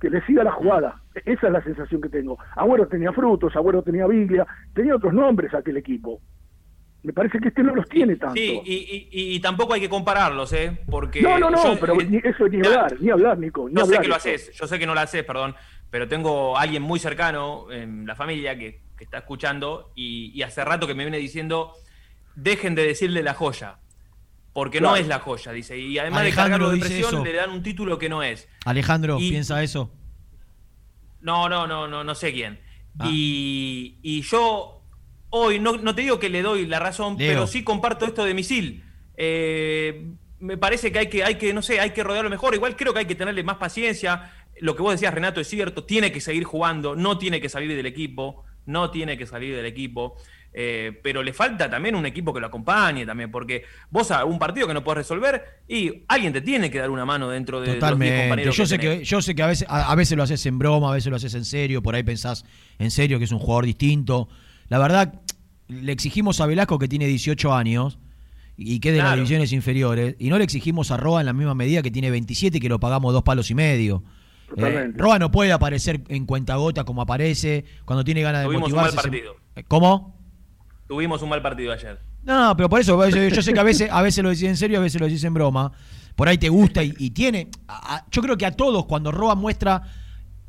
que 0.00 0.10
le 0.10 0.20
siga 0.26 0.44
la 0.44 0.52
jugada. 0.52 1.00
Esa 1.24 1.46
es 1.46 1.52
la 1.52 1.62
sensación 1.62 2.02
que 2.02 2.10
tengo. 2.10 2.38
Agüero 2.54 2.86
tenía 2.86 3.12
frutos, 3.12 3.56
Agüero 3.56 3.82
tenía 3.82 4.06
Biglia, 4.06 4.46
tenía 4.74 4.94
otros 4.94 5.14
nombres 5.14 5.54
aquel 5.54 5.78
equipo. 5.78 6.20
Me 7.06 7.12
parece 7.12 7.38
que 7.38 7.46
este 7.48 7.62
no 7.62 7.72
los 7.72 7.88
tiene 7.88 8.16
tanto. 8.16 8.34
Sí, 8.34 8.60
y, 8.64 9.08
y- 9.12 9.38
tampoco 9.38 9.74
hay 9.74 9.80
que 9.80 9.88
compararlos, 9.88 10.52
¿eh? 10.52 10.76
Porque 10.90 11.22
no, 11.22 11.38
no, 11.38 11.50
no, 11.50 11.62
yo, 11.74 11.78
pero 11.78 12.00
eh, 12.00 12.04
ni- 12.04 12.16
eso 12.16 12.48
ni 12.48 12.60
ya- 12.60 12.68
hablar, 12.68 12.96
ni 13.00 13.10
hablar, 13.10 13.38
Nico. 13.38 13.68
Ni 13.68 13.76
Yo 13.76 13.86
sé 13.86 14.00
que 14.00 14.08
lo 14.08 14.16
haces, 14.16 14.50
yo 14.52 14.66
sé 14.66 14.76
que 14.76 14.86
no 14.88 14.94
lo 14.94 14.98
haces, 14.98 15.22
perdón, 15.22 15.54
pero 15.88 16.08
tengo 16.08 16.58
a 16.58 16.62
alguien 16.62 16.82
muy 16.82 16.98
cercano 16.98 17.70
en 17.70 18.06
la 18.06 18.16
familia 18.16 18.58
que, 18.58 18.80
que 18.98 19.04
está 19.04 19.18
escuchando 19.18 19.92
y, 19.94 20.32
y 20.34 20.42
hace 20.42 20.64
rato 20.64 20.88
que 20.88 20.94
me 20.94 21.04
viene 21.04 21.18
diciendo, 21.18 21.74
dejen 22.34 22.74
de 22.74 22.84
decirle 22.84 23.22
la 23.22 23.34
joya, 23.34 23.78
porque 24.52 24.80
no 24.80 24.96
es 24.96 25.06
la 25.06 25.20
joya, 25.20 25.52
dice. 25.52 25.78
Y 25.78 25.96
además 26.00 26.22
Alejandro 26.22 26.42
de 26.42 26.50
cargarlo 26.58 26.70
de 26.72 26.80
presión, 26.80 27.14
eso. 27.14 27.24
le 27.24 27.32
dan 27.34 27.50
un 27.50 27.62
título 27.62 27.98
que 27.98 28.08
no 28.08 28.24
es. 28.24 28.48
Alejandro, 28.64 29.18
Y- 29.20 29.30
¿piensa 29.30 29.62
eso? 29.62 29.92
No, 31.20 31.48
no, 31.48 31.68
no, 31.68 31.86
no, 31.86 32.02
no 32.02 32.14
sé 32.16 32.32
quién. 32.32 32.58
Ah. 32.98 33.08
Y, 33.08 33.98
y 34.02 34.22
yo 34.22 34.75
hoy, 35.36 35.58
no, 35.58 35.76
no 35.76 35.94
te 35.94 36.02
digo 36.02 36.18
que 36.18 36.28
le 36.28 36.42
doy 36.42 36.66
la 36.66 36.78
razón, 36.78 37.16
Leo. 37.18 37.28
pero 37.28 37.46
sí 37.46 37.62
comparto 37.62 38.04
esto 38.06 38.24
de 38.24 38.34
misil. 38.34 38.84
Eh, 39.16 40.08
me 40.40 40.56
parece 40.58 40.92
que 40.92 40.98
hay 40.98 41.06
que, 41.08 41.24
hay 41.24 41.36
que, 41.36 41.52
no 41.54 41.62
sé, 41.62 41.80
hay 41.80 41.90
que 41.90 42.02
rodearlo 42.04 42.30
mejor. 42.30 42.54
Igual 42.54 42.76
creo 42.76 42.92
que 42.92 43.00
hay 43.00 43.06
que 43.06 43.14
tenerle 43.14 43.42
más 43.42 43.56
paciencia. 43.56 44.32
Lo 44.60 44.76
que 44.76 44.82
vos 44.82 44.92
decías, 44.92 45.12
Renato, 45.14 45.40
es 45.40 45.48
cierto, 45.48 45.84
tiene 45.84 46.12
que 46.12 46.20
seguir 46.20 46.44
jugando, 46.44 46.94
no 46.96 47.18
tiene 47.18 47.40
que 47.40 47.48
salir 47.48 47.74
del 47.74 47.86
equipo, 47.86 48.44
no 48.66 48.90
tiene 48.90 49.16
que 49.16 49.26
salir 49.26 49.54
del 49.56 49.66
equipo. 49.66 50.16
Eh, 50.58 51.00
pero 51.02 51.22
le 51.22 51.34
falta 51.34 51.68
también 51.68 51.94
un 51.94 52.06
equipo 52.06 52.32
que 52.32 52.40
lo 52.40 52.46
acompañe 52.46 53.04
también, 53.04 53.30
porque 53.30 53.64
vos 53.90 54.10
a 54.10 54.24
un 54.24 54.38
partido 54.38 54.66
que 54.66 54.72
no 54.72 54.82
podés 54.82 54.98
resolver 54.98 55.42
y 55.68 56.04
alguien 56.08 56.32
te 56.32 56.40
tiene 56.40 56.70
que 56.70 56.78
dar 56.78 56.88
una 56.88 57.04
mano 57.04 57.28
dentro 57.28 57.60
de 57.60 57.66
los 57.66 57.74
10 57.74 57.80
Totalmente. 57.80 58.20
compañeros 58.22 58.56
Yo 58.56 58.62
que 58.64 58.68
sé 58.68 58.78
tenés. 58.78 58.98
que, 59.00 59.04
yo 59.04 59.20
sé 59.20 59.34
que 59.34 59.42
a 59.42 59.46
veces, 59.48 59.68
a, 59.68 59.92
a 59.92 59.94
veces 59.94 60.16
lo 60.16 60.22
haces 60.22 60.46
en 60.46 60.58
broma, 60.58 60.90
a 60.90 60.94
veces 60.94 61.10
lo 61.10 61.16
haces 61.16 61.34
en 61.34 61.44
serio, 61.44 61.82
por 61.82 61.94
ahí 61.94 62.02
pensás 62.04 62.46
en 62.78 62.90
serio 62.90 63.18
que 63.18 63.26
es 63.26 63.32
un 63.32 63.38
jugador 63.38 63.66
distinto. 63.66 64.30
La 64.68 64.78
verdad, 64.78 65.20
le 65.68 65.92
exigimos 65.92 66.40
a 66.40 66.46
Velasco 66.46 66.78
que 66.78 66.88
tiene 66.88 67.06
18 67.06 67.54
años 67.54 67.98
y 68.56 68.80
que 68.80 68.88
es 68.90 68.94
de 68.96 69.02
las 69.02 69.14
divisiones 69.16 69.52
inferiores, 69.52 70.16
y 70.18 70.30
no 70.30 70.38
le 70.38 70.44
exigimos 70.44 70.90
a 70.90 70.96
Roa 70.96 71.20
en 71.20 71.26
la 71.26 71.32
misma 71.34 71.54
medida 71.54 71.82
que 71.82 71.90
tiene 71.90 72.10
27 72.10 72.56
y 72.56 72.60
que 72.60 72.68
lo 72.70 72.80
pagamos 72.80 73.12
dos 73.12 73.22
palos 73.22 73.50
y 73.50 73.54
medio. 73.54 74.02
Eh. 74.56 74.92
Roa 74.94 75.18
no 75.18 75.30
puede 75.30 75.52
aparecer 75.52 76.02
en 76.08 76.24
cuentagota 76.24 76.84
como 76.84 77.02
aparece, 77.02 77.64
cuando 77.84 78.02
tiene 78.04 78.22
ganas 78.22 78.42
de 78.42 78.46
Tuvimos 78.46 78.70
un 78.72 78.76
mal 78.76 78.90
se- 78.90 78.96
partido. 78.96 79.36
¿Cómo? 79.68 80.16
Tuvimos 80.88 81.20
un 81.20 81.28
mal 81.28 81.42
partido 81.42 81.72
ayer. 81.72 81.98
No, 82.22 82.56
pero 82.56 82.68
por 82.68 82.80
eso, 82.80 83.08
yo, 83.08 83.28
yo 83.28 83.42
sé 83.42 83.52
que 83.52 83.60
a 83.60 83.64
veces, 83.64 83.90
a 83.90 84.02
veces 84.02 84.22
lo 84.22 84.30
decís 84.30 84.44
en 84.44 84.56
serio, 84.56 84.78
a 84.78 84.82
veces 84.82 85.00
lo 85.00 85.06
decís 85.06 85.22
en 85.24 85.34
broma. 85.34 85.72
Por 86.14 86.28
ahí 86.28 86.38
te 86.38 86.48
gusta 86.48 86.82
y, 86.82 86.94
y 86.98 87.10
tiene. 87.10 87.50
a- 87.68 88.06
yo 88.10 88.22
creo 88.22 88.38
que 88.38 88.46
a 88.46 88.52
todos, 88.52 88.86
cuando 88.86 89.12
Roa 89.12 89.34
muestra 89.34 89.82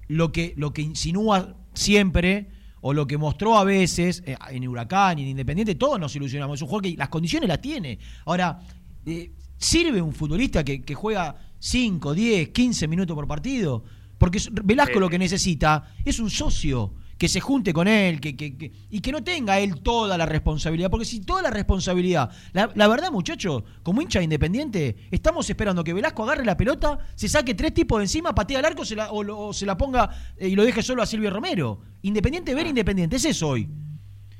lo 0.07 0.31
que, 0.31 0.53
lo 0.57 0.71
que 0.73 0.81
insinúa 0.81 1.55
siempre, 1.73 2.47
o 2.81 2.93
lo 2.93 3.07
que 3.07 3.17
mostró 3.17 3.57
a 3.57 3.63
veces 3.63 4.23
eh, 4.25 4.35
en 4.49 4.67
Huracán 4.67 5.19
y 5.19 5.23
en 5.23 5.29
Independiente, 5.29 5.75
todos 5.75 5.99
nos 5.99 6.15
ilusionamos. 6.15 6.57
Es 6.57 6.61
un 6.61 6.67
jugador 6.67 6.83
que 6.91 6.97
las 6.97 7.09
condiciones 7.09 7.47
las 7.49 7.61
tiene. 7.61 7.97
Ahora, 8.25 8.59
eh, 9.05 9.31
¿sirve 9.57 10.01
un 10.01 10.13
futbolista 10.13 10.63
que, 10.63 10.81
que 10.81 10.93
juega 10.95 11.35
5, 11.59 12.13
10, 12.13 12.49
15 12.49 12.87
minutos 12.87 13.15
por 13.15 13.27
partido? 13.27 13.83
Porque 14.17 14.39
Velasco 14.63 14.93
Sí. 14.95 14.99
lo 14.99 15.09
que 15.09 15.19
necesita 15.19 15.93
es 16.03 16.19
un 16.19 16.29
socio 16.29 16.93
que 17.17 17.27
se 17.27 17.39
junte 17.39 17.73
con 17.73 17.87
él 17.87 18.19
que, 18.21 18.35
que- 18.35 18.57
que- 18.57 18.71
y 18.89 18.99
que 19.01 19.11
no 19.11 19.23
tenga 19.23 19.59
él 19.59 19.81
toda 19.81 20.17
la 20.17 20.25
responsabilidad. 20.25 20.89
Porque 20.89 21.05
si 21.05 21.21
toda 21.21 21.41
la 21.41 21.49
responsabilidad, 21.49 22.29
la, 22.53 22.69
la 22.75 22.87
verdad, 22.87 23.11
muchachos, 23.11 23.63
como 23.83 24.01
hincha 24.01 24.19
de 24.19 24.25
independiente, 24.25 24.95
estamos 25.11 25.49
esperando 25.49 25.83
que 25.83 25.93
Velasco 25.93 26.23
agarre 26.23 26.45
la 26.45 26.55
pelota, 26.57 26.99
se 27.15 27.27
saque 27.27 27.55
tres 27.55 27.73
tipos 27.73 27.97
de 27.99 28.05
encima, 28.05 28.35
patee 28.35 28.57
al 28.57 28.65
arco 28.65 28.85
se 28.85 28.95
la- 28.95 29.11
o, 29.11 29.23
lo- 29.23 29.39
o 29.39 29.53
se 29.53 29.65
la 29.65 29.77
ponga 29.77 30.09
eh, 30.37 30.47
y 30.49 30.55
lo 30.55 30.63
deje 30.63 30.83
solo 30.83 31.01
a 31.01 31.05
Silvio 31.05 31.29
Romero. 31.31 31.81
Independiente, 32.03 32.53
ver 32.53 32.67
Independiente, 32.67 33.15
es 33.15 33.25
eso 33.25 33.49
hoy. 33.49 33.67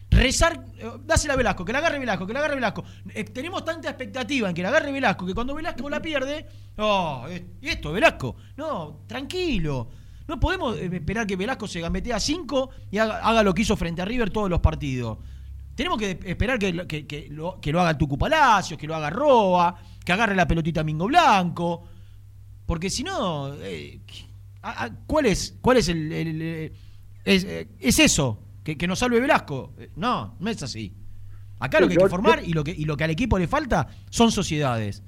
Rezar, 0.09 0.63
eh, 0.79 0.89
dásela 1.05 1.33
a 1.33 1.37
Velasco, 1.37 1.65
que 1.65 1.73
la 1.73 1.79
agarre 1.79 1.99
Velasco, 1.99 2.25
que 2.25 2.33
la 2.33 2.39
agarre 2.39 2.55
Velasco. 2.55 2.83
Eh, 3.13 3.23
tenemos 3.25 3.65
tanta 3.65 3.89
expectativa 3.89 4.47
en 4.47 4.55
que 4.55 4.61
la 4.63 4.69
agarre 4.69 4.91
Velasco 4.91 5.25
que 5.25 5.33
cuando 5.33 5.53
Velasco 5.53 5.89
la 5.89 6.01
pierde, 6.01 6.45
oh, 6.77 7.25
¿y 7.61 7.67
esto, 7.67 7.91
Velasco? 7.91 8.35
No, 8.55 9.01
tranquilo. 9.05 9.89
No 10.27 10.39
podemos 10.39 10.77
eh, 10.77 10.89
esperar 10.91 11.25
que 11.25 11.35
Velasco 11.35 11.67
se 11.67 11.79
gambetee 11.81 12.13
a 12.13 12.19
5 12.19 12.69
y 12.91 12.97
haga, 12.97 13.19
haga 13.19 13.43
lo 13.43 13.53
que 13.53 13.61
hizo 13.61 13.77
frente 13.77 14.01
a 14.01 14.05
River 14.05 14.29
todos 14.29 14.49
los 14.49 14.59
partidos. 14.59 15.17
Tenemos 15.75 15.97
que 15.99 16.19
esperar 16.25 16.57
que, 16.59 16.73
lo- 16.73 16.87
que- 16.87 17.05
que 17.05 17.27
lo, 17.29 17.59
que 17.61 17.71
lo 17.71 17.79
haga 17.81 17.97
Tucu 17.97 18.17
Palacios, 18.17 18.79
que 18.79 18.87
lo 18.87 18.95
haga 18.95 19.09
Roa, 19.09 19.75
que 20.03 20.11
agarre 20.11 20.35
la 20.35 20.47
pelotita 20.47 20.83
Mingo 20.83 21.05
Blanco. 21.05 21.83
Porque 22.65 22.89
si 22.89 23.03
no, 23.03 23.53
eh, 23.61 24.01
¿cuál 25.05 25.27
es, 25.27 25.55
cuál 25.61 25.77
es 25.77 25.87
el... 25.89 26.11
el- 26.11 26.41
el- 26.41 26.73
es, 27.23 27.43
eh, 27.43 27.67
es 27.79 27.99
eso, 27.99 28.41
que, 28.63 28.77
que 28.77 28.87
nos 28.87 28.99
salve 28.99 29.19
Velasco. 29.19 29.73
No, 29.97 30.35
no 30.39 30.49
es 30.49 30.63
así. 30.63 30.93
Acá 31.59 31.79
lo 31.79 31.87
que 31.87 31.93
hay 31.93 31.97
que 31.97 32.09
formar 32.09 32.39
y 32.43 32.53
lo 32.53 32.63
que, 32.63 32.71
y 32.71 32.85
lo 32.85 32.95
que 32.97 33.03
al 33.03 33.09
equipo 33.11 33.37
le 33.37 33.47
falta 33.47 33.87
son 34.09 34.31
sociedades. 34.31 35.03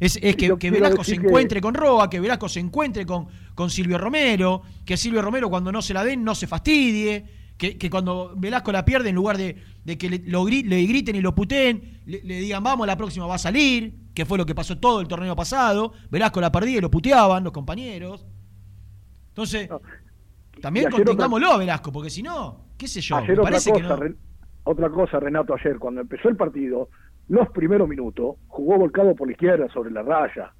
Es, 0.00 0.18
es 0.22 0.36
que, 0.36 0.56
que 0.58 0.70
Velasco 0.70 1.02
se 1.02 1.18
que- 1.18 1.26
encuentre 1.26 1.60
con 1.60 1.74
Roa, 1.74 2.08
que 2.08 2.20
Velasco 2.20 2.48
se 2.48 2.60
encuentre 2.60 3.04
con, 3.04 3.26
con 3.54 3.68
Silvio 3.68 3.98
Romero, 3.98 4.62
que 4.84 4.96
Silvio 4.96 5.22
Romero 5.22 5.50
cuando 5.50 5.72
no 5.72 5.82
se 5.82 5.92
la 5.94 6.04
den 6.04 6.22
no 6.22 6.34
se 6.34 6.46
fastidie, 6.46 7.24
que, 7.56 7.76
que 7.76 7.90
cuando 7.90 8.34
Velasco 8.36 8.70
la 8.70 8.84
pierde, 8.84 9.08
en 9.08 9.16
lugar 9.16 9.36
de, 9.36 9.56
de 9.84 9.98
que 9.98 10.08
le, 10.08 10.18
lo 10.26 10.46
le 10.46 10.82
griten 10.84 11.16
y 11.16 11.20
lo 11.20 11.34
puteen, 11.34 12.00
le, 12.06 12.22
le 12.22 12.40
digan 12.40 12.62
vamos, 12.62 12.86
la 12.86 12.96
próxima 12.96 13.26
va 13.26 13.34
a 13.34 13.38
salir, 13.38 13.94
que 14.14 14.24
fue 14.24 14.38
lo 14.38 14.46
que 14.46 14.54
pasó 14.54 14.78
todo 14.78 15.00
el 15.00 15.08
torneo 15.08 15.34
pasado. 15.34 15.92
Velasco 16.10 16.40
la 16.40 16.52
perdía 16.52 16.78
y 16.78 16.80
lo 16.80 16.90
puteaban 16.90 17.42
los 17.42 17.52
compañeros. 17.52 18.24
Entonces, 19.30 19.68
también 20.60 20.90
contengámoslo 20.90 21.50
a 21.50 21.58
Velasco, 21.58 21.90
porque 21.92 22.10
si 22.10 22.22
no, 22.22 22.66
qué 22.76 22.86
sé 22.86 23.00
yo, 23.00 23.20
me 23.20 23.36
parece 23.36 23.70
cosa, 23.72 23.96
que 23.98 24.08
no. 24.08 24.14
Otra 24.64 24.90
cosa, 24.90 25.18
Renato, 25.18 25.54
ayer, 25.54 25.78
cuando 25.78 26.00
empezó 26.02 26.28
el 26.28 26.36
partido, 26.36 26.90
los 27.28 27.48
primeros 27.50 27.88
minutos, 27.88 28.36
jugó 28.48 28.78
volcado 28.78 29.14
por 29.14 29.28
la 29.28 29.32
izquierda 29.32 29.68
sobre 29.68 29.90
la 29.90 30.02
raya. 30.02 30.52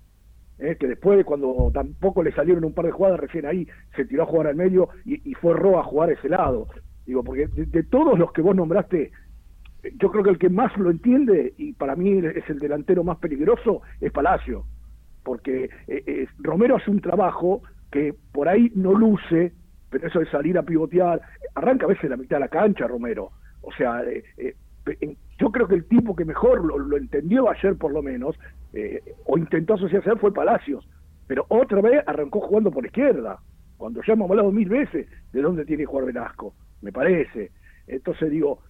¿eh? 0.58 0.76
que 0.78 0.86
después, 0.86 1.24
cuando 1.24 1.70
tampoco 1.72 2.22
le 2.22 2.32
salieron 2.32 2.64
un 2.64 2.74
par 2.74 2.86
de 2.86 2.92
jugadas, 2.92 3.20
recién 3.20 3.46
ahí 3.46 3.66
se 3.96 4.04
tiró 4.04 4.24
a 4.24 4.26
jugar 4.26 4.48
al 4.48 4.56
medio 4.56 4.88
y, 5.04 5.34
fue 5.34 5.54
Roa 5.54 5.80
a 5.80 5.84
jugar 5.84 6.10
ese 6.10 6.28
lado. 6.28 6.68
Digo, 7.06 7.22
porque 7.24 7.46
de, 7.46 7.82
todos 7.84 8.18
los 8.18 8.32
que 8.32 8.42
vos 8.42 8.54
nombraste, 8.54 9.12
yo 9.94 10.10
creo 10.10 10.24
que 10.24 10.30
el 10.30 10.38
que 10.38 10.50
más 10.50 10.76
lo 10.76 10.90
entiende, 10.90 11.54
y 11.56 11.72
para 11.72 11.96
mí 11.96 12.18
es 12.18 12.48
el 12.50 12.58
delantero 12.58 13.04
más 13.04 13.18
peligroso, 13.18 13.82
es 14.00 14.12
Palacio. 14.12 14.64
Porque 15.22 15.70
eh, 15.86 16.02
eh, 16.06 16.26
Romero 16.38 16.76
hace 16.76 16.90
un 16.90 17.00
trabajo 17.00 17.62
que 17.90 18.14
por 18.32 18.48
ahí 18.48 18.70
no 18.74 18.92
luce, 18.92 19.52
pero 19.90 20.06
eso 20.06 20.18
de 20.18 20.30
salir 20.30 20.58
a 20.58 20.62
pivotear, 20.62 21.20
arranca 21.54 21.86
a 21.86 21.88
veces 21.88 22.10
la 22.10 22.16
mitad 22.16 22.36
de 22.36 22.40
la 22.40 22.48
cancha 22.48 22.86
Romero. 22.86 23.30
O 23.62 23.72
sea, 23.72 24.02
eh, 24.02 24.24
eh, 24.36 24.54
en- 25.00 25.16
yo 25.38 25.50
creo 25.50 25.68
que 25.68 25.76
el 25.76 25.86
tipo 25.86 26.16
que 26.16 26.24
mejor 26.24 26.64
lo, 26.64 26.96
entendió 26.96 27.48
ayer 27.48 27.76
por 27.76 27.92
lo 27.92 28.02
menos, 28.02 28.36
eh, 28.72 29.02
o 29.26 29.38
intentó 29.38 29.74
asociarse 29.74 30.16
fue 30.16 30.32
Palacios, 30.32 30.88
pero 31.26 31.46
otra 31.48 31.80
vez 31.80 32.02
arrancó 32.06 32.40
jugando 32.40 32.70
por 32.70 32.84
izquierda, 32.84 33.38
cuando 33.76 34.02
ya 34.04 34.14
hemos 34.14 34.28
hablado 34.28 34.50
mil 34.50 34.68
veces 34.68 35.06
de 35.32 35.40
dónde 35.40 35.64
tiene 35.64 35.82
que 35.82 35.86
jugar 35.86 36.06
Velasco, 36.06 36.54
me 36.82 36.92
parece. 36.92 37.52
Entonces 37.86 38.30
digo, 38.30 38.60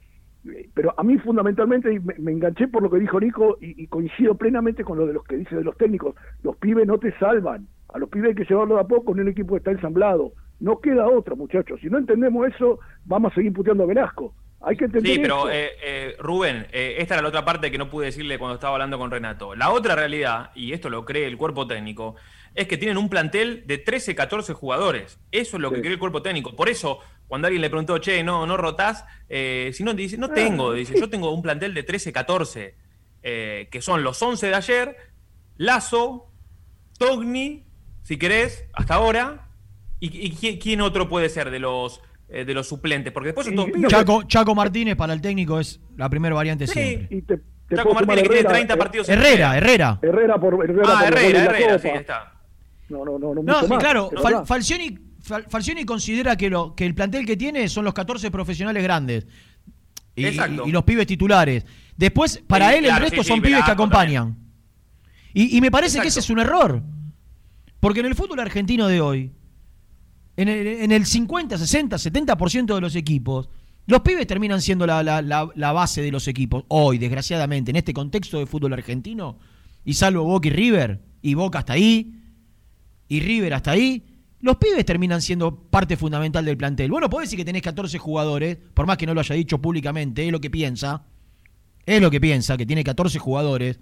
eh, 0.46 0.68
pero 0.74 0.94
a 0.96 1.02
mí 1.02 1.18
fundamentalmente 1.18 2.00
me, 2.00 2.32
enganché 2.32 2.68
por 2.68 2.82
lo 2.82 2.90
que 2.90 2.98
dijo 2.98 3.18
Nico 3.18 3.56
y, 3.60 3.86
coincido 3.86 4.36
plenamente 4.36 4.84
con 4.84 4.98
lo 4.98 5.06
de 5.06 5.14
los 5.14 5.24
que 5.24 5.36
dice 5.36 5.56
de 5.56 5.64
los 5.64 5.76
técnicos, 5.76 6.14
los 6.42 6.56
pibes 6.56 6.86
no 6.86 6.98
te 6.98 7.12
salvan, 7.18 7.66
a 7.88 7.98
los 7.98 8.08
pibes 8.10 8.30
hay 8.30 8.34
que 8.34 8.44
llevarlo 8.44 8.76
de 8.76 8.82
a 8.82 8.84
poco 8.84 9.12
en 9.12 9.20
un 9.20 9.28
equipo 9.28 9.54
que 9.54 9.58
está 9.58 9.70
ensamblado, 9.70 10.32
no 10.60 10.78
queda 10.80 11.08
otra 11.08 11.34
muchachos, 11.34 11.80
si 11.80 11.88
no 11.88 11.98
entendemos 11.98 12.46
eso 12.46 12.78
vamos 13.04 13.32
a 13.32 13.34
seguir 13.34 13.52
puteando 13.52 13.84
a 13.84 13.86
Velasco, 13.86 14.34
hay 14.60 14.76
que 14.76 14.86
entender 14.86 15.12
Sí, 15.12 15.18
pero 15.20 15.50
eh, 15.50 15.70
eh, 15.82 16.16
Rubén, 16.18 16.66
eh, 16.72 16.96
esta 16.98 17.14
era 17.14 17.22
la 17.22 17.28
otra 17.28 17.44
parte 17.44 17.70
que 17.70 17.78
no 17.78 17.90
pude 17.90 18.06
decirle 18.06 18.38
cuando 18.38 18.54
estaba 18.54 18.74
hablando 18.74 18.98
con 18.98 19.10
Renato. 19.10 19.54
La 19.54 19.70
otra 19.70 19.94
realidad, 19.94 20.50
y 20.54 20.72
esto 20.72 20.90
lo 20.90 21.04
cree 21.04 21.26
el 21.26 21.36
cuerpo 21.36 21.66
técnico, 21.66 22.16
es 22.54 22.66
que 22.66 22.76
tienen 22.76 22.96
un 22.96 23.08
plantel 23.08 23.64
de 23.66 23.78
13, 23.78 24.14
14 24.14 24.52
jugadores. 24.52 25.18
Eso 25.30 25.56
es 25.56 25.60
lo 25.60 25.70
que 25.70 25.80
cree 25.80 25.92
el 25.92 25.98
cuerpo 25.98 26.22
técnico. 26.22 26.56
Por 26.56 26.68
eso, 26.68 26.98
cuando 27.28 27.46
alguien 27.46 27.62
le 27.62 27.70
preguntó, 27.70 27.98
che, 27.98 28.24
no, 28.24 28.46
no 28.46 28.56
rotás, 28.56 29.04
si 29.28 29.84
no, 29.84 29.94
dice, 29.94 30.16
Ah. 30.16 30.20
no 30.20 30.30
tengo, 30.30 30.72
dice, 30.72 30.98
yo 30.98 31.08
tengo 31.08 31.30
un 31.32 31.42
plantel 31.42 31.72
de 31.74 31.84
13, 31.84 32.12
14, 32.12 32.74
eh, 33.22 33.68
que 33.70 33.82
son 33.82 34.02
los 34.02 34.20
11 34.22 34.46
de 34.46 34.54
ayer, 34.54 34.96
Lazo, 35.56 36.30
Togni, 36.98 37.66
si 38.02 38.16
querés, 38.16 38.64
hasta 38.72 38.94
ahora, 38.94 39.48
y, 40.00 40.58
quién 40.58 40.80
otro 40.80 41.08
puede 41.08 41.28
ser 41.28 41.50
de 41.50 41.58
los, 41.58 42.00
eh, 42.30 42.44
de 42.44 42.54
los 42.54 42.68
suplentes, 42.68 43.12
porque 43.12 43.28
después 43.28 43.46
son 43.46 43.56
todos 43.56 43.70
pibes. 43.70 43.90
Chaco, 43.90 44.22
Chaco 44.24 44.54
Martínez 44.54 44.96
para 44.96 45.12
el 45.12 45.20
técnico 45.20 45.58
es 45.60 45.80
la 45.96 46.08
primera 46.10 46.34
variante 46.34 46.66
Sí. 46.66 46.72
siempre. 46.74 47.16
y 47.16 47.22
te, 47.22 47.38
te 47.68 47.76
Chaco 47.76 47.94
Martínez 47.94 48.16
que 48.22 48.28
tiene 48.28 48.36
Herrera, 48.40 48.50
30 48.54 48.74
eh, 48.74 48.76
partidos 48.76 49.08
Herrera, 49.08 49.56
Herrera. 49.56 49.98
Herrera 50.02 50.38
por 50.38 50.54
Herrera 50.64 50.82
Ah, 50.86 50.98
por 50.98 51.02
Herrera, 51.06 51.20
goles 51.22 51.32
de 51.32 51.32
la 51.32 51.44
Herrera, 51.56 51.78
sí, 51.78 51.88
ahí 51.88 51.96
está. 51.98 52.32
No, 52.90 53.04
no, 53.04 53.18
no, 53.18 53.34
no, 53.34 53.42
No, 53.42 53.60
sí, 53.62 53.66
más, 53.68 53.78
claro, 53.78 54.10
Fal-. 54.22 54.46
Falcioni, 54.46 54.98
Fal- 55.22 55.46
Falcioni 55.48 55.84
considera 55.84 56.36
que, 56.36 56.48
lo, 56.50 56.74
que 56.74 56.86
el 56.86 56.94
plantel 56.94 57.26
que 57.26 57.36
tiene 57.36 57.68
son 57.68 57.84
los 57.84 57.92
14 57.94 58.30
profesionales 58.30 58.82
grandes. 58.82 59.26
Y, 60.16 60.24
Exacto. 60.26 60.64
y- 60.66 60.70
y 60.70 60.72
los 60.72 60.84
pibes 60.84 61.06
titulares. 61.06 61.64
Después, 61.96 62.42
para 62.46 62.70
Sí, 62.72 62.78
él, 62.78 62.86
el 62.86 62.96
resto 62.96 63.22
sí, 63.22 63.28
son 63.28 63.40
pibes 63.42 63.64
que 63.64 63.70
acompañan. 63.70 64.36
Y, 65.34 65.56
y 65.56 65.60
me 65.60 65.70
parece 65.70 66.00
que 66.00 66.08
ese 66.08 66.20
es 66.20 66.30
un 66.30 66.38
error. 66.40 66.82
Porque 67.80 68.00
en 68.00 68.06
el 68.06 68.14
fútbol 68.14 68.40
argentino 68.40 68.88
de 68.88 69.00
hoy, 69.00 69.32
en 70.38 70.48
el, 70.48 70.66
en 70.66 70.92
el 70.92 71.04
50, 71.04 71.58
60, 71.58 71.96
70% 71.96 72.74
de 72.74 72.80
los 72.80 72.94
equipos, 72.96 73.48
los 73.86 74.00
pibes 74.00 74.26
terminan 74.26 74.60
siendo 74.62 74.86
la, 74.86 75.02
la- 75.02 75.20
la- 75.22 75.48
la 75.54 75.72
base 75.72 76.00
de 76.02 76.10
los 76.12 76.28
equipos. 76.28 76.64
Hoy, 76.68 76.98
desgraciadamente, 76.98 77.70
en 77.70 77.76
este 77.76 77.92
contexto 77.92 78.38
de 78.38 78.46
fútbol 78.46 78.72
argentino, 78.72 79.38
y 79.84 79.94
salvo 79.94 80.24
Boca 80.24 80.48
y 80.48 80.50
River, 80.50 81.00
y 81.22 81.34
Boca 81.34 81.58
hasta 81.60 81.72
ahí, 81.74 82.14
y 83.08 83.20
River 83.20 83.54
hasta 83.54 83.72
ahí, 83.72 84.04
los 84.40 84.56
pibes 84.58 84.84
terminan 84.84 85.20
siendo 85.22 85.56
parte 85.56 85.96
fundamental 85.96 86.44
del 86.44 86.56
plantel. 86.56 86.90
Bueno, 86.90 87.10
podés 87.10 87.28
decir 87.28 87.38
que 87.38 87.44
tenés 87.44 87.62
14 87.62 87.98
jugadores, 87.98 88.56
por 88.74 88.86
más 88.86 88.96
que 88.96 89.06
no 89.06 89.14
lo 89.14 89.20
haya 89.20 89.34
dicho 89.34 89.58
públicamente, 89.60 90.24
es 90.24 90.30
lo 90.30 90.40
que 90.40 90.50
piensa. 90.50 91.04
Es 91.86 92.00
lo 92.02 92.10
que 92.10 92.20
piensa, 92.20 92.56
que 92.56 92.66
tiene 92.66 92.84
14 92.84 93.18
jugadores. 93.18 93.80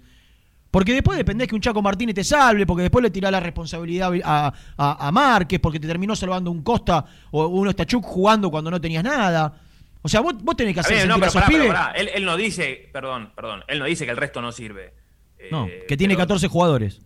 Porque 0.69 0.93
después 0.93 1.17
dependés 1.17 1.47
que 1.47 1.55
un 1.55 1.61
Chaco 1.61 1.81
Martínez 1.81 2.13
te 2.15 2.23
salve, 2.23 2.65
porque 2.65 2.83
después 2.83 3.01
le 3.01 3.09
tirás 3.09 3.31
la 3.31 3.39
responsabilidad 3.39 4.11
a, 4.23 4.53
a, 4.77 5.07
a 5.07 5.11
Márquez, 5.11 5.59
porque 5.59 5.79
te 5.79 5.87
terminó 5.87 6.15
salvando 6.15 6.51
un 6.51 6.61
Costa 6.61 7.05
o 7.31 7.47
uno 7.47 7.69
Estachuk 7.69 8.03
jugando 8.03 8.51
cuando 8.51 8.69
no 8.69 8.79
tenías 8.81 9.03
nada. 9.03 9.61
O 10.01 10.09
sea, 10.09 10.19
vos, 10.21 10.35
vos 10.43 10.55
tenés 10.55 10.73
que 10.73 10.81
hacer 10.81 11.07
no, 11.07 11.13
sentir 11.13 11.13
a 11.13 11.15
pero 11.15 11.25
esos 11.27 11.41
pará, 11.41 11.47
pero 11.47 11.63
pibes. 11.63 11.75
pará. 11.77 11.91
Él, 11.93 12.09
él 12.13 12.25
no 12.25 12.37
dice, 12.37 12.89
perdón, 12.93 13.31
perdón, 13.35 13.63
él 13.67 13.79
no 13.79 13.85
dice 13.85 14.05
que 14.05 14.11
el 14.11 14.17
resto 14.17 14.41
no 14.41 14.51
sirve. 14.51 14.93
No, 15.51 15.65
Eh, 15.67 15.85
que 15.87 15.97
tiene 15.97 16.13
pero- 16.15 16.23
14 16.23 16.47
jugadores. 16.47 17.01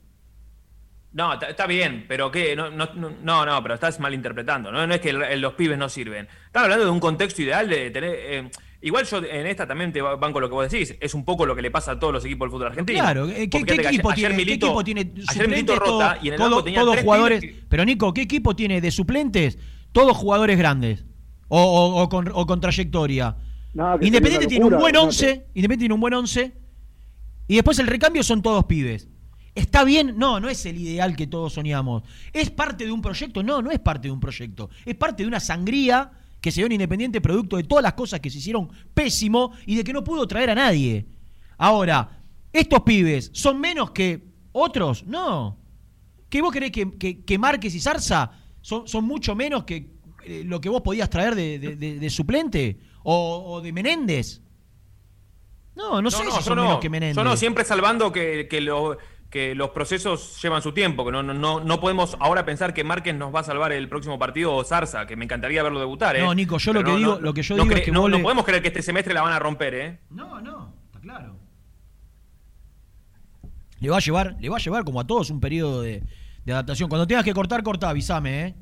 No, 1.13 1.33
está- 1.33 1.67
bien, 1.67 2.05
pero 2.07 2.31
que 2.31 2.55
no, 2.55 2.69
no, 2.69 2.89
no, 2.95 3.09
no, 3.21 3.45
no, 3.45 3.61
pero 3.61 3.75
estás 3.75 3.99
malinterpretando. 3.99 4.71
No, 4.71 4.87
no 4.87 4.93
es 4.93 5.01
que 5.01 5.09
el- 5.09 5.41
los 5.41 5.53
pibes 5.53 5.77
no 5.77 5.89
sirven. 5.89 6.27
Estás 6.45 6.63
hablando 6.63 6.85
de 6.85 6.91
un 6.91 6.99
contexto 7.01 7.41
ideal 7.41 7.67
de 7.67 7.91
tener. 7.91 8.15
eh, 8.17 8.49
igual 8.81 9.05
yo 9.05 9.17
en 9.19 9.47
esta 9.47 9.67
también 9.67 9.91
te 9.93 10.01
van 10.01 10.33
con 10.33 10.41
lo 10.41 10.49
que 10.49 10.53
vos 10.53 10.69
decís. 10.69 10.95
Es 10.99 11.13
un 11.13 11.23
poco 11.25 11.45
lo 11.45 11.55
que 11.55 11.61
le 11.61 11.71
pasa 11.71 11.91
a 11.93 11.99
todos 11.99 12.13
los 12.13 12.25
equipos 12.25 12.45
del 12.47 12.51
fútbol 12.51 12.67
argentino. 12.67 12.99
Claro, 12.99 13.27
¿qué, 13.27 13.49
qué- 13.49 13.57
equipo 13.59 13.71
ayer- 13.81 13.91
tiene, 13.91 14.11
ayer 14.13 14.31
qué 14.31 14.35
Milito- 14.37 14.65
equipo 14.67 14.83
tiene 14.83 15.01
ayer 15.01 15.23
suplentes? 15.25 15.49
Milito 15.49 15.73
todo- 15.79 16.01
rota 16.01 16.19
y 16.21 16.27
en 16.27 16.33
el 16.33 16.37
todo- 16.39 16.49
banco 16.49 16.63
tenía 16.63 16.79
todos 16.81 16.93
tres 16.93 17.03
jugadores. 17.05 17.41
que- 17.41 17.63
Pero 17.69 17.85
Nico, 17.85 18.13
¿qué 18.13 18.21
equipo 18.21 18.55
tiene 18.55 18.81
de 18.81 18.91
suplentes? 18.91 19.57
Todos 19.91 20.15
jugadores 20.17 20.57
grandes. 20.57 21.05
O, 21.47 21.61
o- 21.61 22.01
o 22.03 22.09
con, 22.09 22.29
o 22.33 22.45
con 22.45 22.61
trayectoria. 22.61 23.35
Que 23.99 24.05
Independiente 24.07 24.47
tiene 24.47 24.65
un 24.65 24.71
buen 24.71 24.81
locura, 24.93 25.01
11. 25.01 25.45
Independiente 25.53 25.77
tiene 25.83 25.93
un 25.93 26.01
buen 26.01 26.13
11. 26.13 26.53
Y 27.47 27.55
después 27.55 27.79
el 27.79 27.87
recambio 27.87 28.23
son 28.23 28.41
todos 28.41 28.65
pibes. 28.65 29.07
¿Está 29.53 29.83
bien? 29.83 30.13
No, 30.17 30.39
no 30.39 30.47
es 30.47 30.65
el 30.65 30.77
ideal 30.77 31.15
que 31.17 31.27
todos 31.27 31.53
soñamos. 31.53 32.03
¿Es 32.31 32.49
parte 32.49 32.85
de 32.85 32.91
un 32.93 33.01
proyecto? 33.01 33.43
No, 33.43 33.61
no 33.61 33.69
es 33.69 33.79
parte 33.79 34.07
de 34.07 34.11
un 34.13 34.19
proyecto. 34.21 34.69
Es 34.85 34.95
parte 34.95 35.23
de 35.23 35.27
una 35.27 35.41
sangría 35.41 36.11
que 36.41 36.51
se 36.51 36.59
dio 36.59 36.65
en 36.65 36.71
Independiente 36.73 37.21
producto 37.21 37.55
de 37.57 37.63
todas 37.63 37.83
las 37.83 37.93
cosas 37.93 38.19
que 38.19 38.29
se 38.29 38.39
hicieron 38.39 38.69
pésimo 38.93 39.53
y 39.65 39.75
de 39.75 39.83
que 39.83 39.93
no 39.93 40.03
pudo 40.03 40.27
traer 40.27 40.49
a 40.49 40.55
nadie. 40.55 41.05
Ahora, 41.57 42.19
estos 42.51 42.81
pibes 42.81 43.29
son 43.33 43.59
menos 43.59 43.91
que 43.91 44.25
otros, 44.51 45.05
no. 45.05 45.57
¿Qué 46.29 46.41
vos 46.41 46.51
querés 46.51 46.71
que, 46.71 46.91
que, 46.97 47.23
que 47.23 47.37
Márquez 47.37 47.75
y 47.75 47.79
Zarza 47.79 48.31
son, 48.61 48.87
son 48.87 49.05
mucho 49.05 49.35
menos 49.35 49.63
que 49.65 49.91
eh, 50.25 50.43
lo 50.45 50.59
que 50.59 50.69
vos 50.69 50.81
podías 50.81 51.09
traer 51.09 51.35
de, 51.35 51.59
de- 51.59 51.75
de- 51.75 51.99
de 51.99 52.09
suplente? 52.09 52.79
O, 53.03 53.43
o 53.55 53.61
de 53.61 53.71
Menéndez. 53.71 54.41
No, 55.75 56.01
no, 56.01 56.11
sé 56.11 56.17
si 56.17 56.23
yo 56.25 56.41
son 56.41 56.57
no, 56.57 56.63
menos 56.63 56.79
que 56.79 56.89
Menéndez. 56.89 57.15
Yo 57.15 57.23
no, 57.23 57.35
siempre 57.37 57.63
salvando 57.63 58.11
que, 58.11 58.47
que, 58.49 58.61
lo- 58.61 58.97
que 59.31 59.55
los 59.55 59.69
procesos 59.71 60.39
llevan 60.43 60.61
su 60.61 60.73
tiempo, 60.73 61.05
que 61.05 61.11
no, 61.11 61.23
no, 61.23 61.59
no, 61.61 61.79
podemos 61.79 62.15
ahora 62.19 62.45
pensar 62.45 62.73
que 62.73 62.83
Márquez 62.83 63.15
nos 63.15 63.33
va 63.33 63.39
a 63.39 63.43
salvar 63.43 63.71
el 63.71 63.87
próximo 63.89 64.19
partido 64.19 64.53
o 64.53 64.63
Zarza, 64.63 65.07
que 65.07 65.15
me 65.15 65.23
encantaría 65.25 65.63
verlo 65.63 65.79
debutar, 65.79 66.17
¿eh? 66.17 66.19
No, 66.21 66.33
Nico, 66.35 66.57
yo 66.57 66.73
lo 66.73 66.83
que 66.83 66.91
no, 66.91 66.97
digo- 66.97 67.15
no, 67.15 67.21
lo 67.21 67.33
que 67.33 67.41
yo 67.41 67.55
no 67.55 67.63
digo 67.63 67.75
es 67.77 67.81
que 67.83 67.91
no, 67.91 68.07
le- 68.09 68.19
podemos 68.19 68.43
creer 68.45 68.61
que 68.61 68.67
este 68.67 68.81
semestre 68.83 69.13
la 69.13 69.21
van 69.21 69.31
a 69.33 69.39
romper, 69.39 69.73
¿eh? 69.73 69.99
No, 70.09 70.39
no, 70.41 70.73
está 70.85 70.99
claro. 70.99 71.37
Le 73.79 73.89
va 73.89 73.97
a 73.97 73.99
llevar, 74.01 74.35
le 74.39 74.49
va 74.49 74.57
a 74.57 74.59
llevar 74.59 74.83
como 74.83 74.99
a 74.99 75.07
todos 75.07 75.29
un 75.31 75.39
periodo 75.39 75.81
de, 75.81 76.03
de 76.45 76.51
adaptación. 76.53 76.87
Cuando 76.89 77.07
tengas 77.07 77.23
que 77.25 77.33
cortar, 77.33 77.63
corta, 77.63 77.89
avísame, 77.89 78.45
¿eh? 78.47 78.55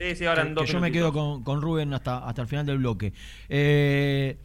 Sí, 0.00 0.16
sí, 0.16 0.26
ahora 0.26 0.42
en 0.42 0.54
dos 0.54 0.66
que 0.66 0.72
yo 0.72 0.80
me 0.80 0.92
quedo 0.92 1.12
con, 1.12 1.42
con 1.42 1.60
Rubén 1.62 1.92
hasta, 1.94 2.18
hasta 2.18 2.42
el 2.42 2.48
final 2.48 2.66
del 2.66 2.78
bloque. 2.78 3.12
Eh, 3.48 4.38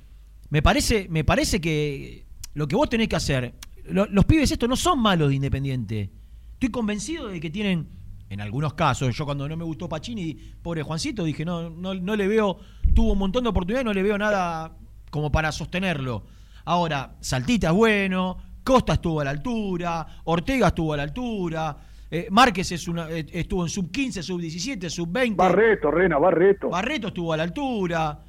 me, 0.50 0.62
parece, 0.62 1.08
me 1.10 1.24
parece 1.24 1.60
que 1.60 2.26
lo 2.54 2.68
que 2.68 2.76
vos 2.76 2.90
tenés 2.90 3.08
que 3.08 3.16
hacer, 3.16 3.54
lo- 3.86 4.06
los 4.08 4.26
pibes 4.26 4.52
estos 4.52 4.68
no 4.70 4.76
son 4.76 5.00
malos 5.00 5.30
de 5.30 5.36
Independiente. 5.36 6.10
Estoy 6.54 6.70
convencido 6.70 7.28
de 7.30 7.40
que 7.40 7.50
tienen, 7.50 7.88
en 8.30 8.42
algunos 8.42 8.74
casos, 8.74 9.16
yo 9.16 9.26
cuando 9.26 9.48
no 9.48 9.56
me 9.58 9.64
gustó 9.64 9.88
Pacini, 9.90 10.34
pobre 10.62 10.84
Juancito, 10.84 11.24
dije, 11.24 11.46
no, 11.46 11.70
no, 11.70 11.94
no 11.94 12.16
le 12.16 12.28
veo, 12.28 12.60
tuvo 12.94 13.14
un 13.14 13.20
montón 13.20 13.44
de 13.44 13.50
oportunidades, 13.50 13.86
no 13.86 13.94
le 13.94 14.04
veo 14.04 14.18
nada 14.18 14.76
como 15.10 15.32
para 15.32 15.52
sostenerlo. 15.52 16.26
Ahora, 16.66 17.16
Saltita 17.22 17.70
es 17.70 17.74
bueno, 17.74 18.38
Costa 18.64 18.94
estuvo 18.94 19.22
a 19.22 19.24
la 19.24 19.30
altura, 19.32 20.06
Ortega 20.26 20.68
estuvo 20.68 20.94
a 20.94 20.98
la 20.98 21.04
altura, 21.04 21.78
eh, 22.12 22.28
Márquez 22.30 22.72
es 22.72 22.88
una, 22.88 23.10
eh, 23.10 23.26
estuvo 23.32 23.64
en 23.64 23.70
sub 23.70 23.90
15, 23.90 24.22
sub 24.22 24.40
17, 24.40 24.90
sub 24.90 25.10
20. 25.12 25.36
Barreto, 25.38 25.90
Rena, 25.90 26.18
Barreto. 26.20 26.70
Barreto 26.70 27.08
estuvo 27.08 27.34
a 27.34 27.38
la 27.38 27.44
altura. 27.44 28.20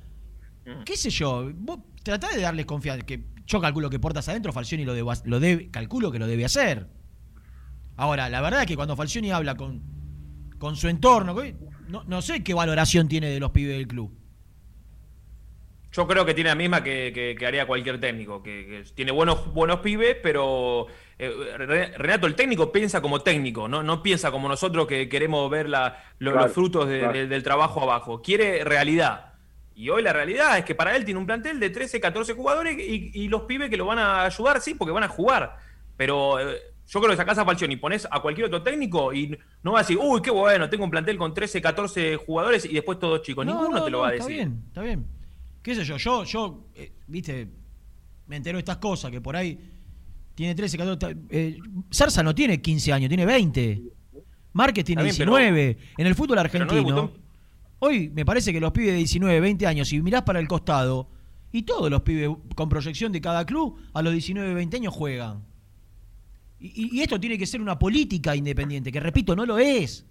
¿Qué 0.84 0.96
sé 0.96 1.10
yo? 1.10 1.50
Vos 1.54 1.80
tratá 2.02 2.28
de 2.28 2.40
darles 2.42 2.64
confianza. 2.64 3.04
Que 3.04 3.24
yo 3.50 3.60
calculo 3.60 3.90
que 3.90 3.98
portas 3.98 4.28
adentro, 4.28 4.52
Falcioni 4.52 4.84
lo, 4.84 4.94
debo- 4.94 5.20
lo 5.24 5.40
debe, 5.40 5.70
calculo 5.70 6.12
que 6.12 6.18
lo 6.20 6.26
debe 6.28 6.44
hacer. 6.44 6.86
Ahora, 7.96 8.28
la 8.28 8.40
verdad 8.40 8.60
es 8.62 8.66
que 8.66 8.76
cuando 8.76 8.94
Falcioni 8.96 9.32
habla 9.32 9.56
con, 9.56 9.82
con 10.58 10.76
su 10.76 10.86
entorno, 10.88 11.34
no, 11.88 12.04
no 12.04 12.22
sé 12.22 12.44
qué 12.44 12.54
valoración 12.54 13.08
tiene 13.08 13.28
de 13.28 13.40
los 13.40 13.50
pibes 13.50 13.76
del 13.76 13.88
club. 13.88 14.16
Yo 15.92 16.06
creo 16.06 16.24
que 16.24 16.34
tiene 16.34 16.50
la 16.50 16.54
misma 16.54 16.84
que, 16.84 17.10
que- 17.12 17.34
que 17.36 17.46
haría 17.46 17.66
cualquier 17.66 17.98
técnico, 17.98 18.40
que, 18.44 18.64
que 18.84 18.84
tiene 18.94 19.10
buenos, 19.10 19.52
buenos 19.52 19.80
pibes, 19.80 20.16
pero 20.22 20.86
eh, 21.18 21.32
Re- 21.58 21.98
Renato, 21.98 22.28
el 22.28 22.36
técnico 22.36 22.70
piensa 22.70 23.02
como 23.02 23.22
técnico, 23.22 23.66
no, 23.66 23.82
no 23.82 24.00
piensa 24.00 24.30
como 24.30 24.48
nosotros 24.48 24.86
que 24.86 25.08
queremos 25.08 25.50
ver 25.50 25.68
la- 25.68 25.98
lo- 26.20 26.30
Claro, 26.30 26.46
los 26.46 26.54
frutos 26.54 26.88
de- 26.88 27.00
claro. 27.00 27.12
de- 27.18 27.26
del 27.26 27.42
trabajo 27.42 27.82
abajo. 27.82 28.22
Quiere 28.22 28.62
realidad. 28.62 29.29
Y 29.80 29.88
hoy 29.88 30.02
la 30.02 30.12
realidad 30.12 30.58
es 30.58 30.64
que 30.66 30.74
para 30.74 30.94
él 30.94 31.06
tiene 31.06 31.18
un 31.18 31.24
plantel 31.24 31.58
de 31.58 31.70
13, 31.70 32.00
14 32.00 32.34
jugadores 32.34 32.76
y, 32.78 33.10
y 33.14 33.28
los 33.28 33.42
pibes 33.42 33.70
que 33.70 33.78
lo 33.78 33.86
van 33.86 33.98
a 33.98 34.24
ayudar, 34.24 34.60
sí, 34.60 34.74
porque 34.74 34.92
van 34.92 35.04
a 35.04 35.08
jugar. 35.08 35.56
Pero 35.96 36.38
eh, 36.38 36.58
yo 36.86 37.00
creo 37.00 37.10
que 37.12 37.16
sacás 37.16 37.38
a 37.38 37.46
Falcioni 37.46 37.74
y 37.74 37.76
pones 37.78 38.06
a 38.10 38.20
cualquier 38.20 38.48
otro 38.48 38.62
técnico 38.62 39.10
y 39.14 39.38
no 39.62 39.72
va 39.72 39.78
a 39.78 39.82
decir, 39.82 39.96
uy, 39.98 40.20
qué 40.20 40.30
bueno, 40.30 40.68
tengo 40.68 40.84
un 40.84 40.90
plantel 40.90 41.16
con 41.16 41.32
13, 41.32 41.62
14 41.62 42.16
jugadores 42.16 42.66
y 42.66 42.74
después 42.74 42.98
todos 42.98 43.22
chicos. 43.22 43.46
No, 43.46 43.52
Ninguno 43.54 43.78
no, 43.78 43.84
te 43.84 43.90
lo 43.90 43.96
no, 43.98 44.02
va 44.02 44.08
a 44.10 44.12
está 44.12 44.24
decir. 44.26 44.36
bien, 44.36 44.62
está 44.68 44.82
bien. 44.82 45.06
¿Qué 45.62 45.74
sé 45.74 45.84
yo? 45.84 45.96
Yo, 45.96 46.24
yo 46.24 46.64
eh, 46.74 46.92
viste, 47.06 47.48
me 48.26 48.36
entero 48.36 48.56
de 48.58 48.60
estas 48.60 48.76
cosas, 48.76 49.10
que 49.10 49.22
por 49.22 49.34
ahí 49.34 49.58
tiene 50.34 50.54
13, 50.54 50.76
14. 50.76 51.16
Eh, 51.30 51.56
no 52.22 52.34
tiene 52.34 52.60
15 52.60 52.92
años, 52.92 53.08
tiene 53.08 53.24
20. 53.24 53.80
Márquez 54.52 54.84
tiene 54.84 55.02
Está 55.08 55.24
bien, 55.24 55.30
pero- 55.30 55.36
19. 55.38 55.78
en 55.96 56.06
el 56.06 56.14
fútbol 56.14 56.38
Pero 56.50 56.64
no 56.66 56.70
argentino. 56.72 57.12
Hoy 57.80 58.10
me 58.10 58.24
parece 58.24 58.52
que 58.52 58.60
los 58.60 58.72
pibes 58.72 58.90
de 58.90 58.98
19, 58.98 59.40
20 59.40 59.66
años, 59.66 59.88
si 59.88 60.00
mirás 60.02 60.22
para 60.22 60.38
el 60.38 60.46
costado, 60.46 61.08
y 61.50 61.62
todos 61.62 61.90
los 61.90 62.02
pibes 62.02 62.30
con 62.54 62.68
proyección 62.68 63.10
de 63.10 63.20
cada 63.20 63.44
club, 63.44 63.78
a 63.94 64.02
los 64.02 64.12
19, 64.12 64.54
20 64.54 64.76
años 64.76 64.94
juegan. 64.94 65.42
Y, 66.58 67.00
esto 67.00 67.18
tiene 67.18 67.38
que 67.38 67.46
ser 67.46 67.62
una 67.62 67.78
política 67.78 68.36
independiente, 68.36 68.92
que 68.92 69.00
repito, 69.00 69.34
no 69.34 69.46
lo 69.46 69.58
es. 69.58 70.04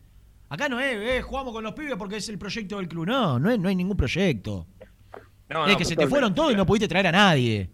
Acá 0.49 0.67
no 0.67 0.79
es, 0.79 0.97
eh, 0.97 1.21
jugamos 1.21 1.53
con 1.53 1.63
los 1.63 1.73
pibes 1.73 1.95
porque 1.95 2.17
es 2.17 2.27
el 2.27 2.39
proyecto 2.39 2.77
del 2.77 2.88
club. 2.88 3.05
No, 3.05 3.38
no, 3.38 3.51
es- 3.51 3.60
no 3.60 3.69
hay 3.69 3.75
ningún 3.75 3.95
proyecto. 3.95 4.65
No, 5.47 5.65
es 5.67 5.73
no, 5.73 5.77
que 5.77 5.86
se 5.86 5.95
te 5.95 6.08
fueron 6.08 6.34
todos 6.34 6.51
y 6.51 6.55
no 6.55 6.65
pudiste 6.65 6.88
traer 6.88 7.05
a 7.08 7.12
nadie. 7.12 7.69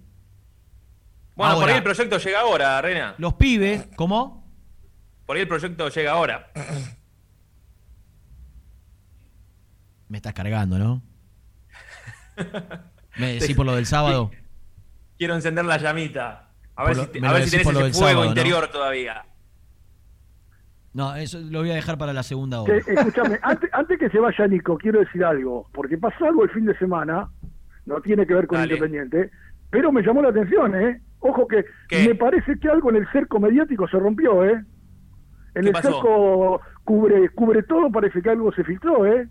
Bueno, 1.36 1.56
por 1.56 1.70
ahí 1.70 1.78
el 1.78 1.84
proyecto 1.84 2.18
llega 2.18 2.42
ahora, 2.42 2.82
Rena. 2.82 3.16
Los 3.18 3.36
pibes, 3.36 3.88
¿cómo? 3.96 4.46
Por 5.26 5.38
ahí 5.38 5.44
el 5.44 5.48
proyecto 5.48 5.88
llega 5.88 6.12
ahora. 6.12 6.52
Me 10.10 10.18
estás 10.18 10.34
cargando, 10.34 10.78
¿no? 10.78 11.02
Me 13.18 13.34
decís 13.34 13.56
por 13.56 13.66
lo 13.66 13.76
del 13.76 13.86
sábado. 13.86 14.32
Quiero 15.18 15.36
encender 15.36 15.66
la 15.66 15.78
llamita. 15.78 16.50
A 16.76 16.84
ver, 16.86 16.98
lo- 16.98 17.04
si, 17.06 17.10
te- 17.12 17.26
a 17.26 17.32
ver 17.32 17.44
si 17.44 17.52
tenés 17.52 17.66
por 17.66 17.74
lo 17.74 17.80
ese 17.80 17.86
del 17.86 17.94
fuego 17.94 18.08
sábado, 18.10 18.24
¿no? 18.26 18.30
interior 18.32 18.68
todavía. 18.68 19.26
No, 20.94 21.16
eso 21.16 21.40
lo 21.40 21.60
voy 21.60 21.72
a 21.72 21.76
dejar 21.76 21.98
para 21.98 22.14
la 22.14 22.24
segunda 22.24 22.62
hora. 22.62 22.76
escúchame, 22.78 23.38
antes, 23.42 23.70
antes 23.74 24.00
que 24.00 24.10
se 24.10 24.20
vaya 24.20 24.48
Nico, 24.48 24.78
quiero 24.78 25.00
decir 25.00 25.24
algo, 25.26 25.68
porque 25.74 25.98
pasó 25.98 26.26
algo 26.26 26.44
el 26.44 26.50
fin 26.52 26.66
de 26.66 26.78
semana, 26.78 27.30
no 27.86 28.02
tiene 28.02 28.26
que 28.26 28.34
ver 28.34 28.48
con 28.48 28.60
Dale. 28.60 28.74
Independiente, 28.74 29.30
pero 29.70 29.92
me 29.92 30.02
llamó 30.02 30.22
la 30.22 30.30
atención, 30.30 30.74
¿eh? 30.76 31.02
Ojo 31.20 31.48
que 31.48 31.66
¿Qué? 31.90 32.08
me 32.08 32.16
parece 32.16 32.58
que 32.60 32.70
algo 32.70 32.90
en 32.92 32.98
el 32.98 33.08
cerco 33.12 33.40
mediático 33.40 33.88
se 33.90 33.98
rompió, 34.00 34.46
¿eh? 34.46 34.64
En 35.56 35.62
¿Qué 35.64 35.68
el 35.68 35.72
pasó? 35.74 35.92
cerco 35.92 36.62
cubre 36.86 37.30
cubre 37.30 37.64
todo, 37.64 37.92
parece 37.92 38.22
que 38.22 38.30
algo 38.30 38.54
se 38.54 38.64
filtró, 38.64 39.06
¿eh? 39.06 39.28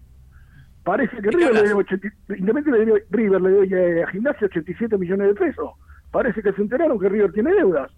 Parece 0.84 1.16
que 1.16 1.22
¿De 1.22 1.30
qué 1.30 1.36
River 1.36 1.52
le, 1.52 1.58
hablas? 1.58 1.62
debe 1.70 1.74
80 1.74 2.08
Independiente 2.36 2.70
le 2.70 2.78
debe, 2.84 3.04
River 3.10 3.40
le 3.40 4.02
a 4.02 4.06
Gimnasia 4.08 4.46
87 4.46 4.98
millones 4.98 5.28
de 5.28 5.34
pesos. 5.34 5.70
Parece 6.10 6.42
que 6.42 6.52
se 6.52 6.62
enteraron 6.62 6.98
que 7.00 7.08
River 7.08 7.32
tiene 7.32 7.52
deudas. 7.54 7.90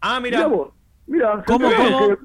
Ah, 0.00 0.20
Mira 0.20 0.48
mira. 1.06 1.44
¿Cómo, 1.46 1.68
cómo? 1.76 2.08
Que, 2.08 2.16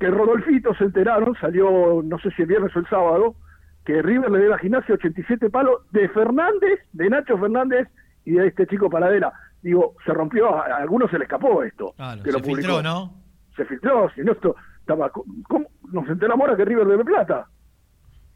que 0.00 0.10
Rodolfito 0.10 0.74
se 0.74 0.84
enteraron, 0.84 1.34
salió 1.40 2.02
no 2.02 2.18
sé 2.18 2.30
si 2.32 2.42
el 2.42 2.48
viernes 2.48 2.74
o 2.74 2.80
el 2.80 2.88
sábado, 2.88 3.36
que 3.84 4.02
River 4.02 4.30
le 4.30 4.38
debe 4.40 4.54
a 4.54 4.58
Gimnasia 4.58 4.94
87 4.94 5.48
palos 5.50 5.82
de 5.92 6.08
Fernández, 6.08 6.80
de 6.92 7.08
Nacho 7.08 7.38
Fernández 7.38 7.88
y 8.24 8.32
de 8.32 8.48
este 8.48 8.66
chico 8.66 8.90
Paradela. 8.90 9.32
Digo, 9.62 9.94
se 10.04 10.12
rompió, 10.12 10.54
a, 10.56 10.66
a 10.66 10.76
algunos 10.78 11.10
se 11.10 11.18
le 11.18 11.24
escapó 11.24 11.62
esto. 11.62 11.92
Claro, 11.96 12.22
que 12.22 12.32
se 12.32 12.38
lo 12.38 12.44
filtró, 12.44 12.82
¿no? 12.82 13.14
Se 13.56 13.64
filtró, 13.64 14.10
si 14.14 14.22
no 14.22 14.32
esto 14.32 14.56
estaba... 14.80 15.10
¿cómo? 15.10 15.66
Nos 15.92 16.08
enteramos 16.08 16.40
ahora 16.44 16.56
que 16.56 16.64
River 16.64 16.86
debe 16.86 17.04
plata. 17.04 17.46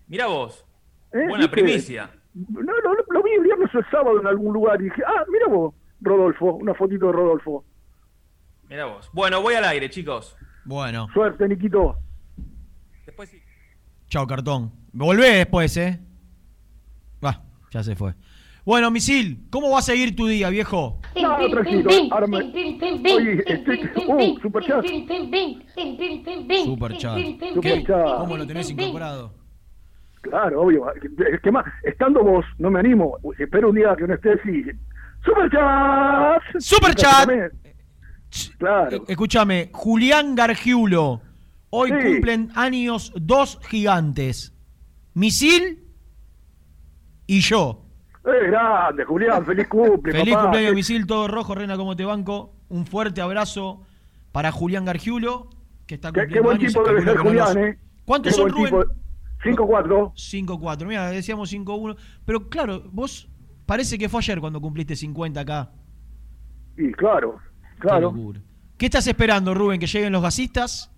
Mira 0.08 0.26
vos. 0.26 0.64
¿eh? 1.12 1.26
Buena 1.28 1.46
¿Viste? 1.46 1.48
primicia. 1.48 2.10
No, 2.34 2.60
no, 2.60 2.94
lo, 2.94 3.04
lo 3.08 3.22
vi 3.22 3.32
el 3.32 3.42
viernes 3.42 3.74
o 3.74 3.78
el 3.78 3.90
sábado 3.90 4.20
en 4.20 4.26
algún 4.26 4.52
lugar 4.52 4.80
y 4.80 4.84
dije, 4.84 5.02
ah, 5.06 5.24
mira 5.30 5.46
vos, 5.48 5.74
Rodolfo, 6.00 6.54
una 6.54 6.74
fotito 6.74 7.06
de 7.06 7.12
Rodolfo. 7.12 7.64
Mira 8.68 8.84
vos. 8.86 9.08
Bueno, 9.12 9.40
voy 9.40 9.54
al 9.54 9.64
aire, 9.64 9.88
chicos. 9.88 10.36
Bueno, 10.64 11.08
Suerte, 11.14 11.48
Niquito. 11.48 11.96
Después 13.06 13.30
sí. 13.30 13.40
chao 14.08 14.26
cartón. 14.26 14.72
Volvé 14.92 15.36
después, 15.36 15.76
¿eh? 15.76 16.00
Va, 17.24 17.42
ya 17.70 17.82
se 17.82 17.94
fue. 17.96 18.14
Bueno, 18.64 18.90
Misil, 18.90 19.46
¿cómo 19.48 19.70
va 19.70 19.78
a 19.78 19.82
seguir 19.82 20.16
tu 20.16 20.26
día, 20.26 20.50
viejo? 20.50 21.00
No, 21.14 21.36
tranquilo, 21.48 21.88
ahora 22.10 22.26
me... 22.26 22.38
Oye, 22.38 23.44
estoy... 23.46 23.88
Uh, 24.08 24.40
superchat. 24.40 24.84
Superchat. 24.84 26.64
Superchat. 26.64 27.16
¿Qué? 27.62 27.84
¿Cómo 27.86 28.36
lo 28.36 28.46
tenés 28.46 28.68
incorporado? 28.68 29.45
Claro, 30.29 30.62
obvio. 30.62 30.85
Que 31.43 31.51
más, 31.53 31.64
estando 31.83 32.22
vos, 32.22 32.45
no 32.59 32.70
me 32.70 32.81
animo. 32.81 33.18
Espero 33.39 33.70
un 33.70 33.77
día 33.77 33.95
que 33.97 34.07
no 34.07 34.14
estés 34.14 34.39
y... 34.47 34.64
¡Superchat! 35.24 36.43
¡Superchat! 36.59 37.29
Claro. 38.59 38.97
Eh, 38.97 39.03
Escúchame, 39.09 39.70
Julián 39.72 40.35
Gargiulo. 40.35 41.20
Hoy 41.70 41.91
Sí. 41.91 41.97
cumplen 42.12 42.51
años 42.55 43.12
dos 43.16 43.59
gigantes. 43.68 44.55
Misil 45.14 45.83
y 47.27 47.41
yo. 47.41 47.83
Eh, 48.24 48.47
grande, 48.49 49.05
Julián, 49.05 49.45
feliz 49.45 49.68
cumple, 49.68 50.12
Feliz 50.18 50.35
papá. 50.35 50.43
cumpleaños, 50.45 50.70
Qué- 50.70 50.77
Misil, 50.77 51.07
todo 51.07 51.29
rojo, 51.29 51.55
Rena, 51.55 51.77
como 51.77 51.97
te 51.97 52.05
banco. 52.05 52.53
Un 52.68 52.87
fuerte 52.87 53.20
abrazo 53.20 53.83
para 54.33 54.51
Julián 54.53 54.85
Gargiulo, 54.85 55.49
que 55.87 55.95
está 55.97 56.11
Qué, 56.12 56.20
cumpliendo 56.22 56.35
qué 56.35 56.41
buen 56.41 56.57
años, 56.59 56.72
tipo 56.72 56.85
debe 56.85 57.03
ser 57.03 57.16
Julián, 57.18 57.59
¿eh? 57.59 57.79
¿Cuántos 58.05 58.33
Qué 58.35 58.41
son, 58.43 58.51
Rubén? 58.51 58.66
tipo. 58.66 58.85
5-4. 59.45 60.12
5-4. 60.14 60.87
Mira, 60.87 61.11
decíamos 61.11 61.53
5-1. 61.53 61.97
Pero 62.24 62.49
claro, 62.49 62.82
vos 62.91 63.28
parece 63.66 63.99
que 63.99 64.09
fue 64.09 64.20
ayer 64.20 64.41
cuando 64.41 64.61
cumpliste 64.61 64.97
50 64.97 65.41
acá. 65.41 65.70
Y 66.76 66.93
claro, 66.93 67.39
claro. 67.78 68.14
¿Qué 68.76 68.87
estás 68.87 69.07
esperando, 69.07 69.55
Rubén? 69.55 69.80
¿Que 69.80 69.87
lleguen 69.87 70.12
los 70.12 70.22
gasistas? 70.22 70.93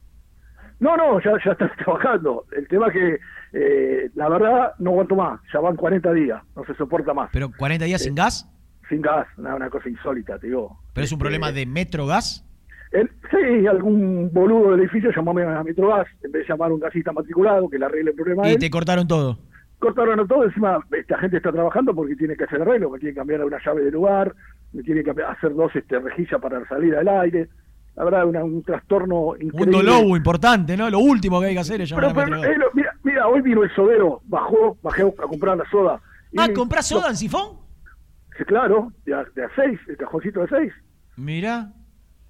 No, 0.81 0.97
no, 0.97 1.21
ya, 1.21 1.33
ya 1.45 1.53
estás 1.53 1.71
trabajando. 1.85 2.47
El 2.57 2.67
tema 2.69 2.89
es 2.89 2.93
que, 2.93 3.19
eh, 3.53 4.11
la 4.15 4.29
verdad, 4.29 4.73
no 4.79 4.91
aguanto 4.91 5.17
más. 5.17 5.41
Ya 5.53 5.61
van 5.61 5.77
40 5.77 6.13
días, 6.13 6.43
no 6.57 6.65
se 6.65 6.75
soporta 6.75 7.15
más. 7.15 7.31
¿Pero 7.33 7.51
40 7.57 7.85
días 7.85 8.03
sin 8.03 8.15
gas? 8.15 8.51
Sin 8.89 9.03
gas, 9.03 9.27
una, 9.37 9.55
una 9.55 9.71
cosa 9.71 9.89
insólita, 9.89 10.39
te 10.39 10.47
digo. 10.49 10.81
¿Pero 10.95 11.05
es 11.05 11.13
un 11.13 11.19
problema 11.19 11.53
de 11.53 11.67
Metrogas? 11.67 12.45
El, 12.91 13.11
sí, 13.31 13.67
algún 13.67 14.31
boludo 14.33 14.71
del 14.73 14.81
edificio 14.81 15.11
llamó 15.15 15.33
a 15.39 15.63
Metrogas 15.65 16.07
en 16.23 16.33
vez 16.33 16.47
de 16.47 16.53
llamar 16.53 16.71
a 16.71 16.75
un 16.75 16.81
gasista 16.81 17.13
matriculado 17.13 17.69
que 17.69 17.79
le 17.79 17.85
arregle 17.85 18.11
el 18.11 18.17
problema. 18.17 18.49
Y 18.49 18.53
él. 18.53 18.59
te 18.59 18.71
cortaron 18.71 19.07
todo. 19.07 19.39
cortaron 19.79 20.27
todo, 20.27 20.45
encima 20.45 20.79
esta 20.93 21.19
gente 21.19 21.37
está 21.37 21.53
trabajando 21.53 21.95
porque 21.95 22.17
tiene 22.17 22.37
que 22.37 22.45
hacer 22.45 22.63
arreglo, 22.63 22.91
me 22.91 22.99
tiene 22.99 23.13
que 23.15 23.19
cambiar 23.21 23.45
una 23.45 23.59
llave 23.65 23.83
de 23.85 23.91
lugar, 23.91 24.35
me 24.73 24.83
tiene 24.83 25.05
que 25.05 25.11
hacer 25.23 25.55
dos 25.55 25.75
este, 25.77 25.99
rejillas 26.01 26.41
para 26.41 26.67
salir 26.67 26.95
al 26.97 27.07
aire. 27.09 27.49
La 27.95 28.05
verdad, 28.05 28.27
una- 28.27 28.45
un 28.45 28.63
trastorno 28.63 29.21
Un 29.31 29.43
increíble. 29.43 29.73
dolobo 29.79 30.17
importante, 30.17 30.77
¿no? 30.77 30.89
Lo 30.89 31.01
último 31.01 31.41
que 31.41 31.47
hay 31.49 31.55
que 31.55 31.61
hacer 31.61 31.81
es 31.81 31.91
llamar 31.91 32.13
Pero, 32.15 32.21
a 32.21 32.25
pero, 32.41 32.45
eh, 32.45 32.57
lo- 32.59 32.71
mira, 32.73 32.93
mira, 33.03 33.27
hoy 33.29 33.41
vino 33.43 33.63
el 33.65 33.71
sodero, 33.75 34.21
bajó, 34.25 34.79
bajé 34.83 35.03
a 35.03 35.27
comprar 35.27 35.57
la 35.59 35.69
soda. 35.71 36.01
Y 36.33 36.41
Ah, 36.41 36.47
me- 36.49 36.55
¿comprás 36.55 36.87
soda 36.89 37.09
en 37.11 37.17
sifón? 37.17 37.59
Sí, 38.39 38.45
claro, 38.45 38.93
de 39.05 39.15
a, 39.15 39.25
de 39.35 39.45
a 39.45 39.49
seis, 39.57 39.79
el 39.89 39.97
cajoncito 39.97 40.41
de 40.41 40.49
seis. 40.49 40.73
Mira. 41.17 41.73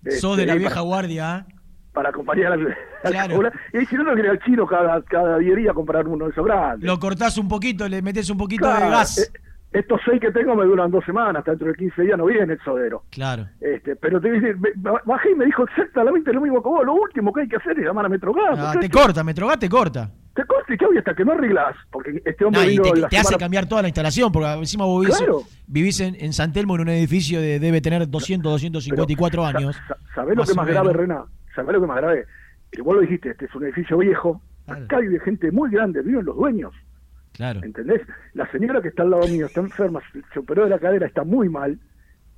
Este, 0.04 0.20
Sos 0.20 0.36
de 0.36 0.46
la 0.46 0.52
para- 0.52 0.58
vieja 0.60 0.80
guardia, 0.80 1.46
¿eh? 1.48 1.54
Para 1.92 2.10
acompañar 2.10 2.52
al 2.52 2.76
Claro. 3.02 3.36
cola. 3.36 3.52
Y 3.72 3.84
si 3.86 3.96
no, 3.96 4.04
no 4.04 4.14
quería 4.14 4.30
al 4.30 4.38
chino 4.40 4.66
cada, 4.66 5.02
cada 5.02 5.38
día 5.38 5.70
a 5.70 5.74
comprar 5.74 6.06
uno 6.06 6.26
de 6.26 6.30
esos 6.30 6.44
grandes. 6.44 6.86
Lo 6.86 6.98
cortás 7.00 7.36
un 7.38 7.48
poquito, 7.48 7.88
le 7.88 8.02
metes 8.02 8.30
un 8.30 8.38
poquito 8.38 8.66
Claro, 8.66 8.84
de 8.86 8.90
gas. 8.92 9.18
eh, 9.18 9.32
estos 9.72 10.00
seis 10.04 10.20
que 10.20 10.30
tengo 10.32 10.54
me 10.56 10.64
duran 10.64 10.90
dos 10.90 11.04
semanas, 11.04 11.36
hasta 11.40 11.50
dentro 11.52 11.68
de 11.68 11.74
15 11.74 12.02
días 12.02 12.16
no 12.18 12.26
viene 12.26 12.52
el 12.54 12.60
sodero. 12.60 13.02
Claro. 13.10 13.46
Este, 13.60 13.96
pero 13.96 14.20
te 14.20 14.30
voy 14.30 14.40
me- 14.40 14.72
bajé 15.04 15.32
y 15.32 15.34
me 15.34 15.44
dijo 15.44 15.64
exactamente 15.64 16.32
lo 16.32 16.40
mismo 16.40 16.62
que 16.62 16.68
vos. 16.68 16.84
Lo 16.86 16.94
último 16.94 17.32
que 17.32 17.42
hay 17.42 17.48
que 17.48 17.56
hacer 17.56 17.78
es 17.78 17.84
llamar 17.84 18.06
a 18.06 18.08
Metrogas. 18.08 18.58
Ah, 18.58 18.74
te 18.80 18.88
corta, 18.88 19.22
Metrogas 19.22 19.58
te 19.58 19.68
corta. 19.68 20.10
Te 20.34 20.44
corta 20.44 20.72
y 20.72 20.76
que 20.78 20.98
hasta 20.98 21.14
que 21.14 21.24
no 21.24 21.32
arreglas. 21.32 21.74
Porque 21.90 22.22
este 22.24 22.44
hombre 22.44 22.62
No, 22.64 22.70
y 22.70 22.78
te, 22.78 23.00
la 23.00 23.08
te 23.08 23.18
hace 23.18 23.36
cambiar 23.36 23.66
toda 23.68 23.82
la 23.82 23.88
instalación, 23.88 24.30
porque 24.32 24.50
encima 24.52 24.84
vos 24.84 25.00
vivís, 25.02 25.18
Claro. 25.18 25.42
vivís 25.66 26.00
en, 26.00 26.14
en 26.18 26.32
San 26.32 26.52
Telmo 26.52 26.76
en 26.76 26.82
un 26.82 26.88
edificio 26.90 27.40
de 27.40 27.58
debe 27.58 27.80
tener 27.80 28.08
200, 28.08 28.50
254 28.52 29.42
Sa- 29.42 29.48
años. 29.48 29.76
sa- 29.88 29.96
¿Sabés 30.14 30.36
lo 30.36 30.44
que 30.44 30.54
más 30.54 30.66
grave, 30.66 30.92
Rená? 30.92 31.24
¿Sabés 31.54 31.72
lo 31.74 31.80
que 31.80 31.86
más 31.88 31.96
grave? 31.98 32.24
Que 32.70 32.82
vos 32.82 32.94
lo 32.94 33.00
dijiste, 33.00 33.30
este 33.30 33.46
es 33.46 33.54
un 33.54 33.64
edificio 33.64 33.98
viejo. 33.98 34.40
Acá 34.68 34.98
vive 35.00 35.18
gente 35.20 35.50
muy 35.50 35.70
grande, 35.70 36.02
viven 36.02 36.24
los 36.24 36.36
dueños. 36.36 36.72
Claro. 37.38 37.60
¿Entendés? 37.62 38.02
La 38.34 38.50
señora 38.50 38.82
que 38.82 38.88
está 38.88 39.02
al 39.04 39.10
lado 39.10 39.26
mío 39.28 39.46
está 39.46 39.60
enferma, 39.60 40.00
se, 40.34 40.38
operó 40.38 40.64
de 40.64 40.70
la 40.70 40.78
cadera, 40.78 41.06
está 41.06 41.24
muy 41.24 41.48
mal. 41.48 41.78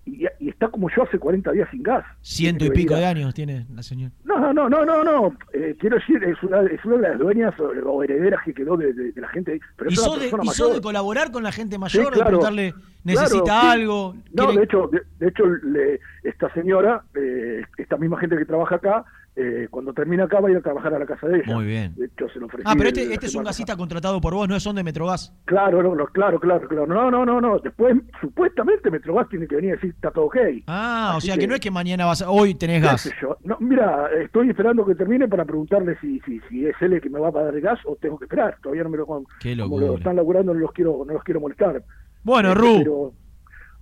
Y, 0.07 0.25
y 0.41 0.49
está 0.49 0.69
como 0.69 0.89
yo 0.95 1.03
hace 1.03 1.19
40 1.19 1.53
días 1.53 1.69
sin 1.71 1.83
gas. 1.83 2.05
Ciento 2.23 2.65
y 2.65 2.71
pico 2.71 2.95
de 2.97 3.05
años 3.05 3.35
tiene 3.35 3.67
la 3.75 3.83
señora. 3.83 4.13
No, 4.25 4.53
no, 4.53 4.69
no, 4.69 4.85
no, 4.85 5.03
no. 5.05 5.37
Eh, 5.53 5.77
quiero 5.79 5.97
decir, 5.97 6.23
es 6.25 6.43
una, 6.43 6.63
es 6.63 6.83
una 6.85 6.97
de 6.97 7.03
las 7.11 7.19
dueñas 7.19 7.59
o, 7.61 7.65
o 7.69 8.03
herederas 8.03 8.41
que 8.45 8.55
quedó 8.55 8.77
de, 8.77 8.93
de- 8.95 9.13
de 9.13 9.21
la 9.21 9.29
gente. 9.29 9.61
Pero 9.77 9.91
¿Y 9.91 9.97
sos, 9.97 10.19
de, 10.21 10.27
y 10.43 10.49
sos 10.49 10.75
de 10.75 10.81
colaborar 10.81 11.31
con 11.31 11.43
la 11.43 11.53
gente 11.53 11.77
Sí, 11.77 11.81
mayor? 11.81 12.05
de 12.07 12.11
claro. 12.13 12.27
preguntarle, 12.29 12.75
¿necesita 13.05 13.45
Claro, 13.45 13.61
sí. 13.61 13.67
algo? 13.81 14.15
No, 14.33 14.47
¿Quiere- 14.47 14.59
de 14.59 14.65
hecho, 14.65 14.89
de, 14.93 15.01
de 15.19 15.29
hecho 15.29 15.47
le- 15.47 16.01
esta 16.25 16.53
señora, 16.55 17.03
eh, 17.15 17.63
esta 17.77 17.97
misma 17.99 18.19
gente 18.19 18.37
que 18.39 18.45
trabaja 18.47 18.77
acá, 18.77 19.05
eh, 19.41 19.69
cuando 19.71 19.93
termina 19.93 20.25
acá 20.25 20.41
va 20.41 20.49
a 20.49 20.51
ir 20.51 20.57
a 20.59 20.61
trabajar 20.61 20.93
a 20.95 20.99
la 20.99 21.07
casa 21.07 21.27
de 21.27 21.39
ella. 21.39 21.55
Muy 21.55 21.65
bien. 21.67 21.95
De 21.97 22.07
hecho, 22.07 22.29
se 22.33 22.39
lo 22.39 22.47
ofrecí 22.47 22.65
Ah, 22.67 22.75
pero 22.77 22.89
este, 22.89 23.13
este 23.13 23.27
es 23.27 23.35
un 23.35 23.45
gasista 23.45 23.77
contratado 23.77 24.21
por 24.21 24.35
vos, 24.35 24.49
no 24.49 24.59
son 24.61 24.77
de 24.77 24.83
Metrogas. 24.85 25.33
Claro, 25.47 25.83
no, 25.83 25.95
no, 25.95 26.07
claro, 26.07 26.39
claro, 26.39 26.67
claro. 26.69 26.87
No, 26.87 27.11
no, 27.11 27.25
no, 27.25 27.41
no. 27.41 27.59
Después, 27.59 27.97
supuestamente, 28.21 28.91
Metrogas 28.91 29.29
tiene 29.29 29.47
que 29.47 29.57
venir 29.57 29.73
a 29.73 29.75
decir 29.75 29.91
está 29.91 30.11
todo 30.11 30.27
ok. 30.27 30.37
Ah, 30.67 31.15
o 31.17 31.21
sea 31.21 31.37
que, 31.37 31.47
no 31.47 31.55
es 31.55 31.61
que 31.61 31.71
mañana 31.71 32.05
vas 32.07 32.23
a, 32.23 32.31
hoy 32.31 32.55
tenés 32.55 32.83
gas. 32.83 33.11
yo. 33.21 33.37
No, 33.45 33.57
mira, 33.61 34.09
estoy 34.23 34.51
esperando 34.51 34.85
que 34.85 34.95
termine 34.95 35.29
para 35.29 35.45
preguntarle 35.45 35.97
si, 36.01 36.21
si, 36.21 36.41
si 36.49 36.67
es 36.67 36.75
él 36.81 36.93
el 36.95 37.01
que 37.01 37.11
me 37.11 37.19
va 37.19 37.29
a 37.29 37.33
pagar 37.33 37.55
el 37.55 37.61
gas 37.61 37.79
o 37.87 37.97
tengo 37.97 38.19
que 38.19 38.25
esperar. 38.27 38.57
Todavía 38.63 38.85
no 38.85 38.91
me 38.91 38.99
lo 38.99 39.07
como 39.07 39.27
Qué 39.41 39.57
lo 39.57 39.65
locura. 39.65 39.95
están 39.95 40.17
laburando, 40.17 40.53
no 40.55 40.61
los 40.61 40.73
quiero, 40.73 41.05
no 41.07 41.13
los 41.15 41.23
quiero 41.25 41.41
molestar. 41.41 41.83
Bueno, 42.23 42.51
Este, 42.51 42.61
Ru, 42.61 42.79
pero- 42.79 43.13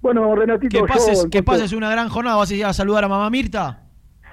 bueno, 0.00 0.34
Renatito, 0.36 0.80
que 0.80 0.86
pases, 0.86 1.26
que 1.30 1.42
pases 1.42 1.72
una 1.72 1.90
gran 1.90 2.08
jornada. 2.08 2.36
¿Vas 2.36 2.50
a 2.50 2.54
ir 2.54 2.64
a 2.64 2.72
saludar 2.72 3.02
a 3.04 3.08
mamá 3.08 3.28
Mirta? 3.30 3.82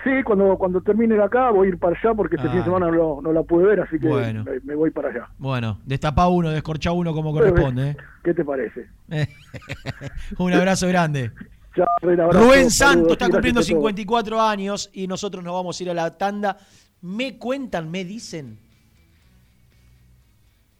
Sí, 0.05 0.11
cuando, 0.23 0.55
cuando 0.57 0.81
termine 0.81 1.19
acá 1.21 1.49
voy 1.49 1.65
a 1.65 1.69
ir 1.71 1.79
para 1.79 1.97
allá 1.97 2.13
porque 2.13 2.35
este 2.35 2.47
Ah. 2.47 2.51
fin 2.51 2.59
de 2.59 2.65
semana 2.65 2.91
no, 2.91 3.21
no 3.23 3.33
la 3.33 3.41
pude 3.41 3.65
ver, 3.65 3.79
así 3.81 3.97
que 3.99 4.07
Bueno. 4.07 4.43
me, 4.43 4.59
me 4.59 4.75
voy 4.75 4.91
para 4.91 5.09
allá. 5.09 5.27
Bueno, 5.39 5.79
destapá 5.83 6.27
uno, 6.27 6.51
descorchá 6.51 6.91
uno 6.91 7.11
como 7.11 7.33
corresponde. 7.33 7.89
¿eh? 7.89 7.97
¿Qué 8.23 8.35
te 8.35 8.45
parece? 8.45 8.87
Un 10.37 10.53
abrazo 10.53 10.87
grande. 10.87 11.31
Chao, 11.75 11.87
Ren, 12.03 12.21
abrazo, 12.21 12.45
Rubén 12.45 12.69
Santos 12.69 13.13
está 13.13 13.29
cumpliendo 13.29 13.59
por 13.61 13.65
todo. 13.67 13.75
54 13.79 14.41
años 14.41 14.91
y 14.93 15.07
nosotros 15.07 15.43
nos 15.43 15.53
vamos 15.55 15.79
a 15.79 15.83
ir 15.83 15.89
a 15.89 15.93
la 15.95 16.15
tanda. 16.17 16.55
Me 17.01 17.37
cuentan, 17.39 17.89
me 17.89 18.05
dicen 18.05 18.59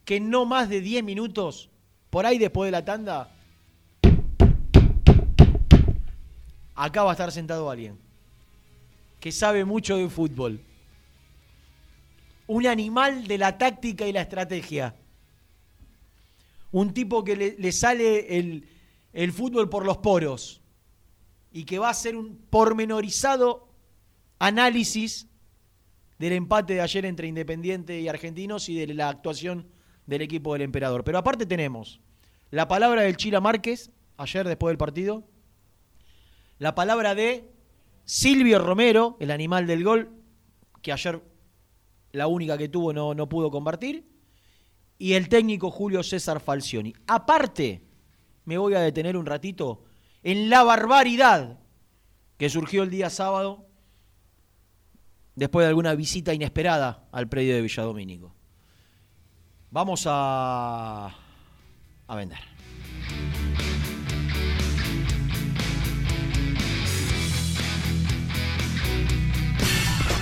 que 0.05 0.19
no 0.19 0.45
más 0.45 0.69
de 0.69 0.81
10 0.81 1.03
minutos, 1.03 1.71
por 2.11 2.27
ahí 2.27 2.37
después 2.37 2.67
de 2.67 2.71
la 2.73 2.85
tanda, 2.85 3.31
acá 6.75 7.03
va 7.03 7.09
a 7.09 7.13
estar 7.13 7.31
sentado 7.31 7.69
alguien 7.71 8.04
que 9.25 9.31
sabe 9.31 9.65
mucho 9.65 9.97
de 9.97 10.07
fútbol. 10.07 10.61
Un 12.45 12.67
animal 12.67 13.25
de 13.25 13.39
la 13.39 13.57
táctica 13.57 14.05
y 14.05 14.11
la 14.11 14.21
estrategia. 14.21 14.95
Un 16.71 16.93
tipo 16.93 17.23
que 17.23 17.35
le, 17.35 17.55
le 17.57 17.71
sale 17.71 18.37
el, 18.37 18.69
el 19.13 19.31
fútbol 19.31 19.67
por 19.67 19.83
los 19.83 19.97
poros 19.97 20.61
y 21.51 21.63
que 21.63 21.79
va 21.79 21.87
a 21.87 21.89
hacer 21.89 22.15
un 22.15 22.37
pormenorizado 22.51 23.67
análisis 24.37 25.25
del 26.19 26.33
empate 26.33 26.75
de 26.75 26.81
ayer 26.81 27.03
entre 27.07 27.27
Independiente 27.27 27.99
y 27.99 28.07
Argentinos 28.07 28.69
y 28.69 28.75
de 28.75 28.93
la 28.93 29.09
actuación 29.09 29.67
del 30.05 30.21
equipo 30.21 30.53
del 30.53 30.61
Emperador. 30.61 31.03
Pero 31.03 31.17
aparte 31.17 31.47
tenemos 31.47 31.99
la 32.51 32.67
palabra 32.67 33.01
del 33.01 33.17
Chila 33.17 33.41
Márquez, 33.41 33.89
ayer 34.17 34.47
después 34.47 34.69
del 34.69 34.77
partido, 34.77 35.23
la 36.59 36.75
palabra 36.75 37.15
de 37.15 37.54
Silvio 38.05 38.59
Romero, 38.59 39.17
el 39.19 39.31
animal 39.31 39.67
del 39.67 39.83
gol, 39.83 40.11
que 40.81 40.91
ayer 40.91 41.21
la 42.11 42.27
única 42.27 42.57
que 42.57 42.69
tuvo 42.69 42.93
no, 42.93 43.13
no 43.13 43.27
pudo 43.27 43.51
compartir, 43.51 44.07
y 44.97 45.13
el 45.13 45.27
técnico 45.27 45.71
Julio 45.71 46.03
César 46.03 46.39
Falcioni. 46.39 46.93
Aparte, 47.07 47.81
me 48.45 48.57
voy 48.57 48.75
a 48.75 48.79
detener 48.79 49.17
un 49.17 49.25
ratito 49.25 49.83
en 50.23 50.49
la 50.49 50.63
barbaridad 50.63 51.59
que 52.37 52.49
surgió 52.49 52.83
el 52.83 52.89
día 52.89 53.09
sábado 53.09 53.67
después 55.35 55.65
de 55.65 55.69
alguna 55.69 55.95
visita 55.95 56.33
inesperada 56.33 57.07
al 57.11 57.27
predio 57.27 57.55
de 57.55 57.61
Villadomínico. 57.61 58.33
Vamos 59.71 60.05
a, 60.07 61.13
a 62.07 62.15
vender. 62.15 62.39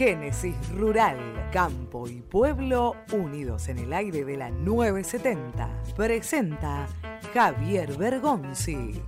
Génesis 0.00 0.56
Rural, 0.70 1.50
Campo 1.52 2.08
y 2.08 2.22
Pueblo 2.22 2.96
unidos 3.12 3.68
en 3.68 3.80
el 3.80 3.92
aire 3.92 4.24
de 4.24 4.38
la 4.38 4.48
970. 4.48 5.68
Presenta 5.94 6.86
Javier 7.34 7.92
Bergonzi. 7.98 8.98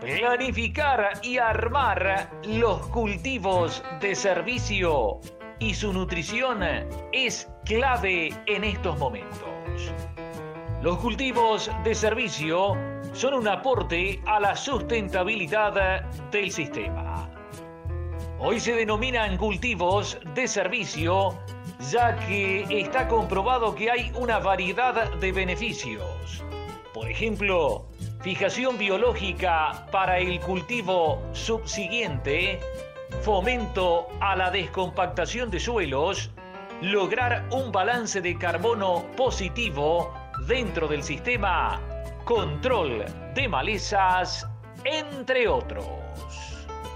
Planificar 0.00 1.10
y 1.24 1.38
armar 1.38 2.30
los 2.44 2.86
cultivos 2.90 3.82
de 4.00 4.14
servicio 4.14 5.18
y 5.58 5.74
su 5.74 5.92
nutrición 5.92 6.62
es 7.10 7.48
clave 7.64 8.32
en 8.46 8.62
estos 8.62 8.96
momentos. 8.96 9.92
Los 10.82 10.98
cultivos 10.98 11.68
de 11.82 11.96
servicio 11.96 12.76
son 13.12 13.34
un 13.34 13.48
aporte 13.48 14.22
a 14.24 14.38
la 14.38 14.54
sustentabilidad 14.54 16.04
del 16.30 16.52
sistema. 16.52 17.27
Hoy 18.40 18.60
se 18.60 18.72
denominan 18.74 19.36
cultivos 19.36 20.16
de 20.34 20.46
servicio 20.46 21.36
ya 21.90 22.16
que 22.20 22.64
está 22.70 23.08
comprobado 23.08 23.74
que 23.74 23.90
hay 23.90 24.12
una 24.14 24.38
variedad 24.38 25.12
de 25.14 25.32
beneficios. 25.32 26.44
Por 26.94 27.10
ejemplo, 27.10 27.86
fijación 28.20 28.78
biológica 28.78 29.86
para 29.90 30.18
el 30.18 30.38
cultivo 30.38 31.20
subsiguiente, 31.32 32.60
fomento 33.22 34.06
a 34.20 34.36
la 34.36 34.52
descompactación 34.52 35.50
de 35.50 35.58
suelos, 35.58 36.30
lograr 36.80 37.48
un 37.50 37.72
balance 37.72 38.20
de 38.20 38.38
carbono 38.38 39.04
positivo 39.16 40.14
dentro 40.46 40.86
del 40.86 41.02
sistema, 41.02 41.80
control 42.24 43.04
de 43.34 43.48
malezas, 43.48 44.46
entre 44.84 45.48
otros. 45.48 46.47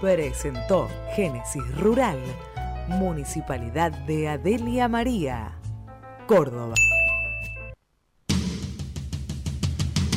Presentó 0.03 0.89
Génesis 1.15 1.63
Rural, 1.77 2.19
Municipalidad 2.89 3.89
de 4.05 4.27
Adelia 4.27 4.89
María, 4.89 5.53
Córdoba. 6.27 6.75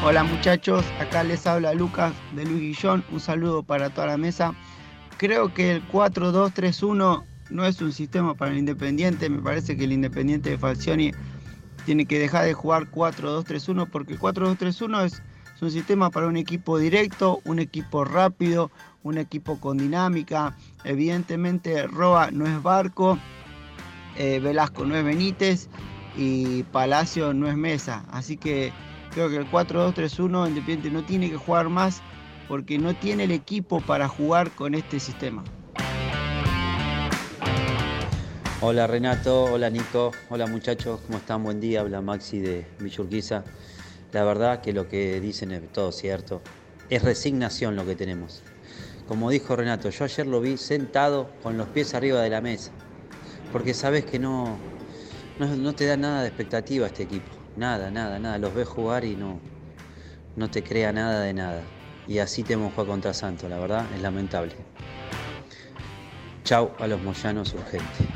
Hola 0.00 0.22
muchachos, 0.22 0.84
acá 1.00 1.24
les 1.24 1.44
habla 1.44 1.74
Lucas 1.74 2.12
de 2.36 2.44
Luis 2.44 2.60
Guillón, 2.60 3.04
un 3.10 3.18
saludo 3.18 3.64
para 3.64 3.90
toda 3.90 4.06
la 4.06 4.16
mesa. 4.16 4.54
Creo 5.16 5.52
que 5.52 5.72
el 5.72 5.88
4-2-3-1 5.88 7.24
no 7.50 7.64
es 7.66 7.82
un 7.82 7.90
sistema 7.90 8.34
para 8.34 8.52
el 8.52 8.58
Independiente, 8.58 9.28
me 9.28 9.42
parece 9.42 9.76
que 9.76 9.84
el 9.84 9.92
Independiente 9.92 10.50
de 10.50 10.58
Falcioni 10.58 11.10
tiene 11.84 12.06
que 12.06 12.20
dejar 12.20 12.44
de 12.44 12.54
jugar 12.54 12.88
4-2-3-1 12.92 13.88
porque 13.90 14.12
el 14.12 14.20
4-2-3-1 14.20 15.04
es, 15.04 15.22
es 15.56 15.62
un 15.62 15.70
sistema 15.72 16.10
para 16.10 16.28
un 16.28 16.36
equipo 16.36 16.78
directo, 16.78 17.40
un 17.44 17.58
equipo 17.58 18.04
rápido, 18.04 18.70
un 19.02 19.18
equipo 19.18 19.58
con 19.58 19.78
dinámica. 19.78 20.56
Evidentemente 20.84 21.88
Roa 21.88 22.30
no 22.30 22.46
es 22.46 22.62
Barco, 22.62 23.18
eh, 24.16 24.38
Velasco 24.38 24.84
no 24.84 24.94
es 24.94 25.04
Benítez 25.04 25.68
y 26.16 26.62
Palacio 26.62 27.34
no 27.34 27.48
es 27.48 27.56
Mesa, 27.56 28.04
así 28.12 28.36
que 28.36 28.72
Creo 29.12 29.30
que 29.30 29.36
el 29.36 29.50
4-2-3-1 29.50 30.48
Independiente 30.48 30.90
no 30.90 31.04
tiene 31.04 31.30
que 31.30 31.36
jugar 31.36 31.68
más 31.68 32.02
porque 32.46 32.78
no 32.78 32.94
tiene 32.94 33.24
el 33.24 33.30
equipo 33.30 33.80
para 33.80 34.08
jugar 34.08 34.50
con 34.52 34.74
este 34.74 35.00
sistema. 35.00 35.44
Hola 38.60 38.88
Renato, 38.88 39.44
hola 39.44 39.70
Nico, 39.70 40.10
hola 40.30 40.46
muchachos, 40.46 41.00
¿cómo 41.06 41.18
están? 41.18 41.44
Buen 41.44 41.60
día, 41.60 41.80
habla 41.80 42.00
Maxi 42.00 42.40
de 42.40 42.66
Villurquiza. 42.80 43.44
La 44.12 44.24
verdad 44.24 44.62
que 44.62 44.72
lo 44.72 44.88
que 44.88 45.20
dicen 45.20 45.52
es 45.52 45.72
todo 45.72 45.92
cierto. 45.92 46.42
Es 46.90 47.02
resignación 47.02 47.76
lo 47.76 47.86
que 47.86 47.94
tenemos. 47.94 48.42
Como 49.06 49.30
dijo 49.30 49.54
Renato, 49.54 49.90
yo 49.90 50.04
ayer 50.04 50.26
lo 50.26 50.40
vi 50.40 50.56
sentado 50.56 51.30
con 51.42 51.56
los 51.56 51.68
pies 51.68 51.94
arriba 51.94 52.20
de 52.20 52.30
la 52.30 52.40
mesa. 52.40 52.72
Porque 53.52 53.74
sabes 53.74 54.04
que 54.04 54.18
no, 54.18 54.58
no, 55.38 55.54
no 55.54 55.74
te 55.74 55.86
da 55.86 55.96
nada 55.96 56.22
de 56.22 56.28
expectativa 56.28 56.86
este 56.86 57.04
equipo. 57.04 57.37
Nada, 57.58 57.90
nada, 57.90 58.20
nada. 58.20 58.38
Los 58.38 58.54
ves 58.54 58.68
jugar 58.68 59.04
y 59.04 59.16
no, 59.16 59.40
no 60.36 60.48
te 60.48 60.62
crea 60.62 60.92
nada 60.92 61.22
de 61.22 61.34
nada. 61.34 61.60
Y 62.06 62.20
así 62.20 62.44
tenemos 62.44 62.72
jugar 62.72 62.86
contra 62.86 63.12
Santos, 63.12 63.50
la 63.50 63.58
verdad, 63.58 63.84
es 63.92 64.00
lamentable. 64.00 64.54
Chau 66.44 66.70
a 66.78 66.86
los 66.86 67.02
moyanos 67.02 67.52
urgentes. 67.54 68.06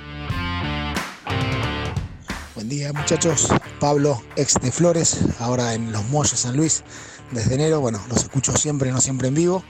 Buen 2.54 2.68
día 2.68 2.92
muchachos, 2.92 3.48
Pablo, 3.80 4.22
ex 4.36 4.54
de 4.62 4.70
Flores, 4.70 5.18
ahora 5.40 5.74
en 5.74 5.90
Los 5.90 6.04
Molles 6.04 6.38
San 6.38 6.56
Luis, 6.56 6.84
desde 7.32 7.56
enero, 7.56 7.80
bueno, 7.80 8.00
los 8.08 8.18
escucho 8.18 8.56
siempre, 8.56 8.92
no 8.92 9.00
siempre 9.00 9.26
en 9.26 9.34
vivo. 9.34 9.64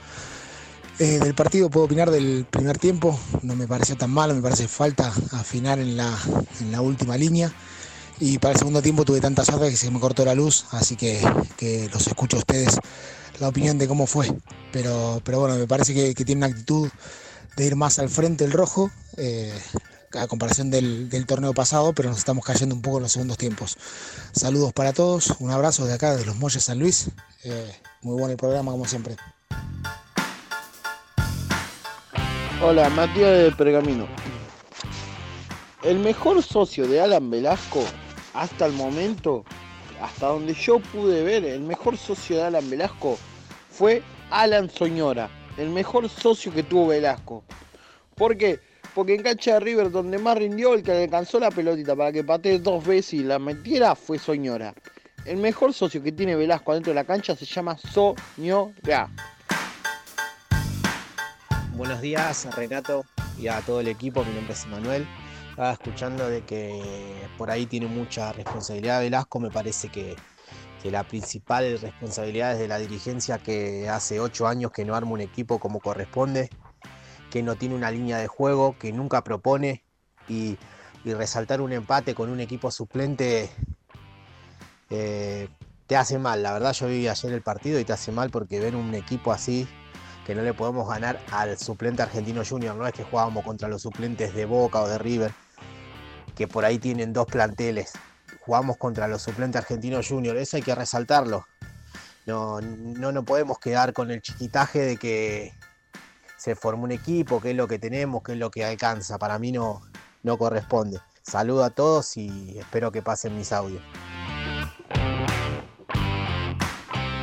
Eh, 0.99 1.17
del 1.17 1.33
partido 1.33 1.71
puedo 1.71 1.87
opinar 1.87 2.11
del 2.11 2.45
primer 2.47 2.77
tiempo, 2.77 3.19
no 3.41 3.55
me 3.55 3.67
pareció 3.67 3.97
tan 3.97 4.11
malo, 4.11 4.35
me 4.35 4.41
parece 4.41 4.67
falta 4.67 5.11
afinar 5.31 5.79
en 5.79 5.97
la, 5.97 6.15
en 6.61 6.71
la 6.71 6.81
última 6.81 7.17
línea. 7.17 7.51
Y 8.19 8.37
para 8.39 8.53
el 8.53 8.59
segundo 8.59 8.81
tiempo 8.81 9.05
tuve 9.05 9.19
tanta 9.19 9.43
suerte 9.43 9.69
que 9.69 9.77
se 9.77 9.91
me 9.91 9.99
cortó 9.99 10.23
la 10.23 10.35
luz, 10.35 10.65
así 10.71 10.95
que, 10.95 11.21
los 11.91 12.07
escucho 12.07 12.37
a 12.37 12.39
ustedes 12.39 12.77
la 13.39 13.47
opinión 13.47 13.77
de 13.77 13.87
cómo 13.87 14.07
fue. 14.07 14.31
Pero, 14.71 15.21
pero 15.23 15.39
bueno, 15.39 15.55
me 15.55 15.67
parece 15.67 15.93
que, 15.93 16.13
que 16.13 16.25
tiene 16.25 16.45
una 16.45 16.47
actitud 16.47 16.89
de 17.55 17.65
ir 17.65 17.75
más 17.75 17.99
al 17.99 18.09
frente 18.09 18.45
el 18.45 18.51
rojo, 18.51 18.91
eh, 19.17 19.53
a 20.13 20.27
comparación 20.27 20.69
del, 20.69 21.09
del, 21.09 21.25
torneo 21.25 21.53
pasado, 21.53 21.93
pero 21.93 22.09
nos 22.09 22.19
estamos 22.19 22.45
cayendo 22.45 22.75
un 22.75 22.81
poco 22.81 22.97
en 22.97 23.03
los 23.03 23.11
segundos 23.11 23.37
tiempos. 23.37 23.77
Saludos 24.31 24.73
para 24.73 24.93
todos, 24.93 25.33
un 25.39 25.51
abrazo 25.51 25.85
de 25.85 25.93
acá, 25.93 26.15
de 26.15 26.25
los 26.25 26.35
Molles 26.35 26.63
San 26.63 26.79
Luis. 26.79 27.09
Eh, 27.43 27.75
muy 28.01 28.13
bueno 28.13 28.31
el 28.31 28.37
programa, 28.37 28.71
como 28.71 28.85
siempre. 28.85 29.15
Hola, 32.61 32.89
Matías 32.89 33.37
de 33.37 33.51
Pergamino. 33.51 34.07
El 35.83 35.99
mejor 35.99 36.41
socio 36.41 36.87
de 36.87 37.01
Alan 37.01 37.29
Velasco 37.29 37.83
hasta 38.33 38.67
el 38.67 38.71
momento, 38.71 39.43
hasta 40.01 40.27
donde 40.27 40.53
yo 40.53 40.79
pude 40.79 41.23
ver, 41.23 41.43
el 41.43 41.59
mejor 41.59 41.97
socio 41.97 42.37
de 42.37 42.43
Alan 42.43 42.69
Velasco 42.69 43.17
fue 43.69 44.01
Alan 44.29 44.69
Soñora, 44.69 45.29
el 45.57 45.71
mejor 45.71 46.07
socio 46.07 46.53
que 46.53 46.63
tuvo 46.63 46.87
Velasco. 46.87 47.43
¿Por 48.15 48.37
qué? 48.37 48.61
Porque 48.95 49.15
en 49.15 49.23
cancha 49.23 49.55
de 49.55 49.59
River, 49.59 49.91
donde 49.91 50.17
más 50.19 50.37
rindió, 50.37 50.73
el 50.73 50.83
que 50.83 50.93
alcanzó 50.93 51.37
la 51.37 51.51
pelotita 51.51 51.97
para 51.97 52.13
que 52.13 52.23
patee 52.23 52.59
dos 52.59 52.85
veces 52.85 53.15
y 53.15 53.23
la 53.23 53.37
metiera 53.37 53.93
fue 53.93 54.17
Soñora. 54.17 54.73
El 55.25 55.35
mejor 55.35 55.73
socio 55.73 56.01
que 56.01 56.13
tiene 56.13 56.37
Velasco 56.37 56.71
adentro 56.71 56.91
de 56.91 56.95
la 56.95 57.03
cancha 57.03 57.35
se 57.35 57.43
llama 57.43 57.77
Soñora. 57.77 59.09
Buenos 61.75 61.99
días, 61.99 62.47
Renato 62.55 63.03
y 63.37 63.49
a 63.49 63.59
todo 63.59 63.81
el 63.81 63.89
equipo. 63.89 64.23
Mi 64.23 64.33
nombre 64.33 64.53
es 64.53 64.65
Manuel 64.67 65.05
estaba 65.53 65.71
escuchando 65.73 66.27
de 66.27 66.41
que 66.41 66.81
por 67.37 67.51
ahí 67.51 67.67
tiene 67.67 67.85
mucha 67.85 68.33
responsabilidad 68.33 69.01
Velasco, 69.01 69.39
me 69.39 69.51
parece 69.51 69.89
que, 69.89 70.15
que, 70.81 70.89
la 70.89 71.03
principal 71.03 71.79
responsabilidad 71.79 72.53
es 72.53 72.59
de 72.59 72.67
la 72.67 72.79
dirigencia 72.79 73.37
que 73.37 73.87
hace 73.87 74.19
ocho 74.19 74.47
años 74.47 74.71
que 74.71 74.83
no 74.83 74.95
arma 74.95 75.11
un 75.11 75.21
equipo 75.21 75.59
como 75.59 75.79
corresponde, 75.79 76.49
que 77.29 77.43
no 77.43 77.55
tiene 77.55 77.75
una 77.75 77.91
línea 77.91 78.17
de 78.17 78.25
juego, 78.25 78.75
que 78.79 78.91
nunca 78.91 79.23
propone 79.23 79.83
y, 80.27 80.57
y 81.05 81.13
resaltar 81.13 81.61
un 81.61 81.71
empate 81.71 82.15
con 82.15 82.31
un 82.31 82.39
equipo 82.39 82.71
suplente 82.71 83.51
eh, 84.89 85.49
te 85.85 85.95
hace 85.95 86.17
mal. 86.17 86.41
La 86.41 86.53
verdad 86.53 86.73
yo 86.73 86.87
vi 86.87 87.07
ayer 87.07 87.31
el 87.31 87.43
partido 87.43 87.79
y 87.79 87.85
te 87.85 87.93
hace 87.93 88.11
mal 88.11 88.31
porque 88.31 88.59
ver 88.59 88.75
un 88.75 88.95
equipo 88.95 89.31
así 89.31 89.67
que 90.25 90.33
no 90.33 90.41
le 90.41 90.53
podemos 90.53 90.87
ganar 90.87 91.19
al 91.31 91.59
suplente 91.59 92.01
argentino 92.01 92.41
junior. 92.43 92.75
No 92.75 92.87
es 92.87 92.93
que 92.93 93.03
jugábamos 93.03 93.43
contra 93.43 93.67
los 93.67 93.83
suplentes 93.83 94.33
de 94.33 94.45
Boca 94.45 94.81
o 94.81 94.87
de 94.87 94.97
River, 94.97 95.31
que 96.35 96.47
por 96.47 96.65
ahí 96.65 96.79
tienen 96.79 97.13
dos 97.13 97.27
planteles. 97.27 97.93
Jugamos 98.41 98.77
contra 98.77 99.07
los 99.07 99.21
suplentes 99.21 99.61
argentinos 99.61 100.07
junior. 100.07 100.37
Eso 100.37 100.57
hay 100.57 100.63
que 100.63 100.75
resaltarlo. 100.75 101.45
No, 102.25 102.61
no 102.61 103.11
nos 103.11 103.25
podemos 103.25 103.59
quedar 103.59 103.93
con 103.93 104.11
el 104.11 104.21
chiquitaje 104.21 104.79
de 104.79 104.97
que 104.97 105.53
se 106.37 106.55
formó 106.55 106.83
un 106.83 106.91
equipo, 106.91 107.41
que 107.41 107.51
es 107.51 107.55
lo 107.55 107.67
que 107.67 107.79
tenemos, 107.79 108.23
que 108.23 108.33
es 108.33 108.37
lo 108.37 108.51
que 108.51 108.65
alcanza. 108.65 109.17
Para 109.17 109.39
mí 109.39 109.51
no, 109.51 109.81
no 110.23 110.37
corresponde. 110.37 110.99
Saludo 111.21 111.63
a 111.63 111.69
todos 111.69 112.17
y 112.17 112.57
espero 112.57 112.91
que 112.91 113.01
pasen 113.01 113.37
mis 113.37 113.53
audios. 113.53 113.81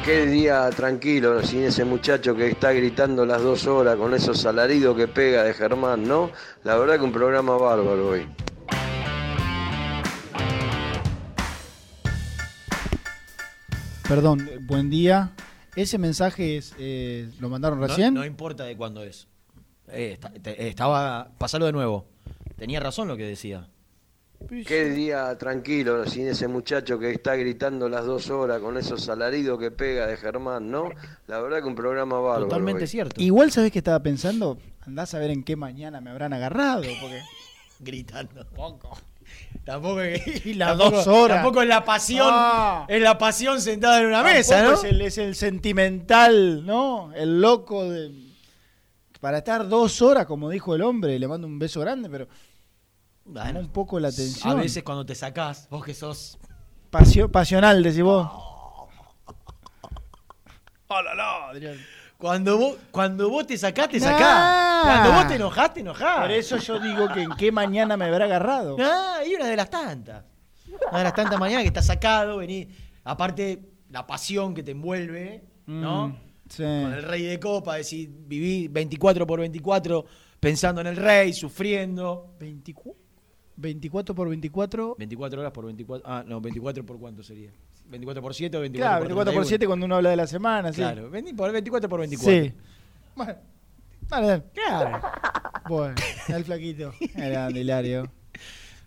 Qué 0.04 0.24
día 0.24 0.70
tranquilo 0.70 1.42
sin 1.42 1.64
ese 1.64 1.84
muchacho 1.84 2.34
que 2.34 2.48
está 2.48 2.72
gritando 2.72 3.26
las 3.26 3.42
dos 3.42 3.66
horas 3.66 3.96
con 3.96 4.14
esos 4.14 4.46
alaridos 4.46 4.96
que 4.96 5.06
pega 5.06 5.44
de 5.44 5.52
Germán, 5.52 6.08
¿no? 6.08 6.30
La 6.64 6.76
verdad 6.76 6.96
que 6.96 7.04
un 7.04 7.12
programa 7.12 7.58
bárbaro 7.58 8.08
hoy. 8.08 8.26
Perdón, 14.10 14.40
eh, 14.50 14.58
buen 14.60 14.90
día. 14.90 15.30
Ese 15.76 15.96
mensaje 15.96 16.56
es, 16.56 16.74
eh, 16.80 17.30
lo 17.38 17.48
mandaron 17.48 17.78
No- 17.78 17.86
recién. 17.86 18.12
No, 18.12 18.24
importa 18.24 18.64
de 18.64 18.76
cuándo 18.76 19.04
es. 19.04 19.28
Eh, 19.86 20.14
está- 20.14 20.30
te- 20.30 20.66
estaba. 20.66 21.30
Pasalo 21.38 21.66
de 21.66 21.70
nuevo. 21.70 22.08
Tenía 22.56 22.80
razón 22.80 23.06
lo 23.06 23.16
que 23.16 23.22
decía. 23.24 23.68
Qué 24.66 24.86
día 24.90 25.38
tranquilo 25.38 26.04
sin 26.06 26.26
ese 26.26 26.48
muchacho 26.48 26.98
que 26.98 27.12
está 27.12 27.36
gritando 27.36 27.88
las 27.88 28.04
dos 28.04 28.30
horas 28.30 28.58
con 28.58 28.76
esos 28.76 29.08
alaridos 29.08 29.60
que 29.60 29.70
pega 29.70 30.08
de 30.08 30.16
Germán, 30.16 30.72
¿no? 30.72 30.88
La 31.28 31.40
verdad 31.40 31.60
que 31.60 31.68
un 31.68 31.76
programa 31.76 32.18
bárbaro. 32.18 32.48
hoy. 32.82 32.86
cierto. 32.88 33.20
Igual 33.22 33.52
sabés 33.52 33.70
que 33.70 33.78
estaba 33.78 34.02
pensando, 34.02 34.58
andás 34.80 35.14
a 35.14 35.20
ver 35.20 35.30
en 35.30 35.44
qué 35.44 35.54
mañana 35.54 36.00
me 36.00 36.10
habrán 36.10 36.32
agarrado, 36.32 36.82
porque 37.00 37.20
Gritando. 37.78 38.44
Tampoco 39.64 40.00
Y 40.44 40.56
tampoco- 40.58 40.90
dos 40.90 41.06
horas. 41.06 41.36
Tampoco 41.38 41.62
es 41.62 41.68
la 41.68 41.84
pasión. 41.84 42.28
Ah. 42.30 42.84
Es 42.88 43.00
la 43.00 43.16
pasión 43.18 43.60
sentada 43.60 44.00
en 44.00 44.06
una 44.06 44.22
mesa, 44.22 44.62
¿no? 44.62 44.72
Es 44.74 44.84
el, 44.84 45.00
es 45.02 45.18
el 45.18 45.34
sentimental, 45.34 46.64
¿no? 46.66 47.12
El 47.14 47.40
loco 47.40 47.88
de. 47.88 48.12
Para 49.20 49.38
estar 49.38 49.68
dos 49.68 50.00
horas, 50.00 50.24
como 50.26 50.48
dijo 50.48 50.74
el 50.74 50.82
hombre, 50.82 51.18
le 51.18 51.28
mando 51.28 51.46
un 51.46 51.58
beso 51.58 51.80
grande, 51.80 52.08
pero. 52.08 52.26
Llama 53.26 53.60
un 53.60 53.68
poco 53.68 54.00
la 54.00 54.08
atención. 54.08 54.58
A 54.58 54.62
veces 54.62 54.82
cuando 54.82 55.04
te 55.06 55.14
sacás, 55.14 55.68
vos 55.70 55.84
que 55.84 55.94
sos. 55.94 56.38
Pasio- 56.90 57.30
pasional, 57.30 57.82
decís 57.82 58.02
vos. 58.02 58.28
Cuando 62.20 62.58
vos, 62.58 62.76
cuando 62.90 63.30
vos 63.30 63.46
te 63.46 63.56
sacás, 63.56 63.88
te 63.88 63.98
Nah. 63.98 64.04
sacás. 64.06 64.82
Cuando 64.84 65.12
vos 65.12 65.26
te 65.26 65.34
enojás, 65.36 65.72
te 65.74 65.80
enojás. 65.80 66.20
Por 66.20 66.30
eso 66.30 66.58
yo 66.58 66.78
digo 66.78 67.08
que 67.08 67.22
en 67.22 67.30
qué 67.30 67.50
mañana 67.50 67.96
me 67.96 68.04
habrá 68.04 68.26
agarrado. 68.26 68.76
Ah, 68.78 69.20
y 69.26 69.34
una 69.34 69.46
de 69.46 69.56
las 69.56 69.70
tantas. 69.70 70.24
Una 70.90 70.98
de 70.98 71.04
las 71.04 71.14
tantas 71.14 71.40
mañanas 71.40 71.62
que 71.62 71.68
estás 71.68 71.86
sacado, 71.86 72.36
venís. 72.36 72.68
Aparte, 73.04 73.70
la 73.88 74.06
pasión 74.06 74.54
que 74.54 74.62
te 74.62 74.72
envuelve, 74.72 75.42
¿no? 75.66 76.08
Mm, 76.08 76.16
sí. 76.48 76.62
Con 76.62 76.92
el 76.92 77.02
rey 77.02 77.22
de 77.22 77.40
copa, 77.40 77.76
decir, 77.76 78.10
viví 78.12 78.68
24 78.68 79.26
por 79.26 79.40
24 79.40 80.04
pensando 80.38 80.82
en 80.82 80.88
el 80.88 80.96
rey, 80.96 81.32
sufriendo. 81.32 82.34
24 83.56 84.14
por 84.14 84.28
24. 84.28 84.96
24 84.98 85.40
horas 85.40 85.52
por 85.52 85.64
24. 85.64 86.06
Ah, 86.06 86.22
no, 86.26 86.40
24 86.40 86.84
por 86.84 86.98
cuánto 86.98 87.22
sería. 87.22 87.50
24 87.90 88.22
por 88.22 88.34
7 88.34 88.56
o 88.56 88.60
24 88.60 88.88
Claro, 88.88 89.00
por 89.00 89.08
24 89.08 89.34
por 89.40 89.46
7 89.46 89.66
cuando 89.66 89.86
uno 89.86 89.96
habla 89.96 90.10
de 90.10 90.16
la 90.16 90.26
semana, 90.26 90.72
sí. 90.72 90.80
Claro, 90.80 91.10
20 91.10 91.34
por 91.34 91.52
24 91.52 91.88
por 91.88 92.00
24. 92.00 92.42
Sí. 92.44 92.52
Bueno, 93.16 93.34
dale, 94.08 94.26
dale. 94.26 94.42
Claro. 94.54 95.00
Bueno, 95.68 95.94
el 96.28 96.44
flaquito. 96.44 96.92
Era 97.16 97.50
Hilario. 97.50 98.10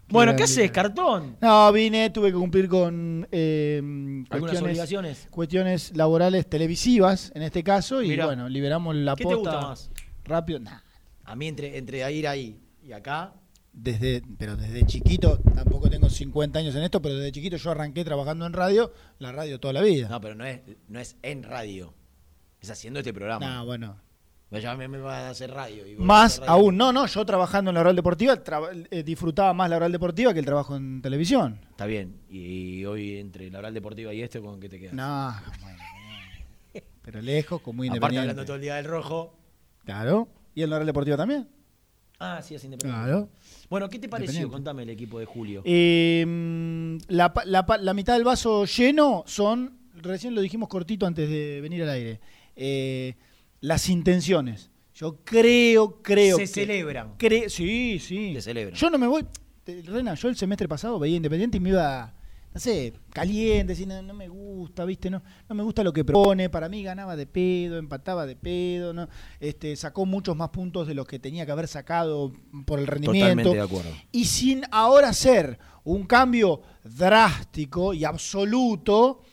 Bueno, 0.09 0.33
¿qué 0.33 0.37
grande. 0.37 0.43
haces, 0.43 0.71
cartón? 0.71 1.37
No, 1.41 1.71
vine, 1.71 2.09
tuve 2.09 2.27
que 2.31 2.37
cumplir 2.37 2.67
con 2.67 3.27
eh, 3.31 3.81
Algunas 4.29 4.61
obligaciones. 4.61 5.27
cuestiones 5.31 5.95
laborales 5.95 6.47
televisivas, 6.47 7.31
en 7.35 7.41
este 7.41 7.63
caso, 7.63 8.01
y 8.01 8.09
Mirá. 8.09 8.25
bueno, 8.25 8.47
liberamos 8.49 8.95
la 8.95 9.15
¿Qué 9.15 9.23
te 9.23 9.33
posta 9.33 9.51
gusta 9.55 9.67
más? 9.67 9.91
rápido. 10.25 10.59
Nah, 10.59 10.79
A 11.23 11.35
mí, 11.35 11.47
entre, 11.47 11.77
entre 11.77 12.11
ir 12.11 12.27
ahí 12.27 12.59
y 12.83 12.91
acá, 12.91 13.33
desde, 13.73 14.21
pero 14.37 14.55
desde 14.55 14.85
chiquito, 14.85 15.39
tampoco 15.39 15.89
tengo 15.89 16.09
50 16.09 16.59
años 16.59 16.75
en 16.75 16.83
esto, 16.83 17.01
pero 17.01 17.15
desde 17.15 17.31
chiquito 17.31 17.57
yo 17.57 17.71
arranqué 17.71 18.05
trabajando 18.05 18.45
en 18.45 18.53
radio, 18.53 18.93
la 19.19 19.31
radio 19.31 19.59
toda 19.59 19.73
la 19.73 19.81
vida. 19.81 20.07
no, 20.09 20.21
pero 20.21 20.35
no 20.35 20.45
es, 20.45 20.61
no 20.87 20.99
es 20.99 21.17
en 21.23 21.43
radio. 21.43 21.93
Es 22.61 22.69
haciendo 22.69 22.99
este 22.99 23.13
programa. 23.13 23.45
No, 23.45 23.65
bueno. 23.65 23.97
Ya 24.51 24.75
me, 24.77 24.85
a 24.85 25.29
hacer 25.29 25.49
radio. 25.49 25.87
y 25.87 25.95
voy 25.95 26.03
a 26.03 26.07
Más 26.07 26.33
hacer 26.33 26.41
radio. 26.47 26.53
aún, 26.53 26.77
no, 26.77 26.93
no, 26.93 27.07
yo 27.07 27.25
trabajando 27.25 27.71
en 27.71 27.75
la 27.75 27.81
oral 27.81 27.95
deportiva, 27.95 28.39
eh, 28.91 29.01
disfrutaba 29.03 29.51
más 29.53 29.67
la 29.67 29.77
oral 29.77 29.91
deportiva 29.91 30.31
que 30.31 30.39
el 30.39 30.45
trabajo 30.45 30.75
en 30.75 31.01
televisión. 31.01 31.59
Está 31.71 31.87
bien. 31.87 32.21
Y, 32.29 32.85
hoy 32.85 33.17
entre 33.17 33.49
la 33.49 33.59
oral 33.59 33.73
deportiva 33.73 34.13
y 34.13 34.21
esto, 34.21 34.41
¿con 34.43 34.59
qué 34.59 34.69
te 34.69 34.79
quedas? 34.79 34.93
No, 34.93 35.33
bueno, 35.61 35.83
pero 37.01 37.21
lejos, 37.21 37.61
como 37.61 37.77
muy 37.77 37.87
Aparte 37.87 37.97
independiente. 37.97 38.29
hablando 38.29 38.45
todo 38.45 38.55
el 38.55 38.61
día 38.61 38.75
del 38.75 38.85
rojo. 38.85 39.35
Claro. 39.85 40.27
¿Y 40.55 40.61
en 40.61 40.69
la 40.69 40.75
oral 40.77 40.85
deportiva 40.85 41.17
también? 41.17 41.49
Ah, 42.19 42.41
sí, 42.41 42.55
es 42.55 42.63
independiente. 42.63 43.05
Claro. 43.05 43.29
Bueno, 43.69 43.89
¿qué 43.89 43.97
te 43.99 44.07
pareció? 44.09 44.49
Contame 44.49 44.83
el 44.83 44.89
equipo 44.89 45.19
de 45.19 45.25
Julio. 45.25 45.61
Eh, 45.65 46.97
la, 47.07 47.93
mitad 47.95 48.13
del 48.13 48.23
vaso 48.23 48.65
lleno 48.65 49.23
son, 49.25 49.77
recién 49.95 50.35
lo 50.35 50.41
dijimos 50.41 50.69
cortito 50.69 51.05
antes 51.05 51.29
de 51.29 51.59
venir 51.61 51.83
al 51.83 51.89
aire, 51.89 52.19
eh, 52.55 53.15
las 53.61 53.89
intenciones. 53.89 54.69
Yo 54.95 55.17
creo, 55.23 56.01
creo. 56.03 56.35
Se 56.37 56.43
que- 56.43 56.47
celebran. 56.47 57.17
cre- 57.17 57.49
sí, 57.49 57.97
sí. 57.99 58.33
Se 58.35 58.41
celebran. 58.41 58.75
Yo 58.75 58.89
no 58.89 58.97
me 58.97 59.07
voy. 59.07 59.25
Rena, 59.65 60.13
yo 60.13 60.27
el 60.27 60.35
semestre 60.35 60.67
pasado 60.67 60.99
veía 60.99 61.15
Independiente 61.15 61.57
y 61.57 61.59
me 61.61 61.69
iba, 61.69 62.13
no 62.53 62.59
sé, 62.59 62.93
caliente, 63.11 63.75
no, 63.85 64.01
no 64.03 64.13
me 64.13 64.27
gusta, 64.27 64.85
¿viste? 64.85 65.09
No, 65.09 65.23
no 65.49 65.55
me 65.55 65.63
gusta 65.63 65.83
lo 65.83 65.91
que 65.91 66.05
propone. 66.05 66.49
Para 66.49 66.69
mí 66.69 66.83
ganaba 66.83 67.15
de 67.15 67.25
pedo, 67.25 67.77
empataba 67.77 68.27
de 68.27 68.35
pedo, 68.35 68.93
¿no? 68.93 69.09
Este, 69.39 69.75
sacó 69.75 70.05
muchos 70.05 70.35
más 70.35 70.49
puntos 70.49 70.87
de 70.87 70.93
los 70.93 71.07
que 71.07 71.17
tenía 71.17 71.45
que 71.45 71.51
haber 71.51 71.67
sacado 71.67 72.31
por 72.65 72.79
el 72.79 72.85
rendimiento. 72.85 73.43
Totalmente 73.43 73.55
de 73.55 73.61
acuerdo. 73.61 73.89
Y 74.11 74.25
sin 74.25 74.63
ahora 74.71 75.09
hacer 75.09 75.57
un 75.83 76.05
cambio 76.05 76.61
drástico 76.83 77.93
y 77.93 78.05
absoluto, 78.05 79.23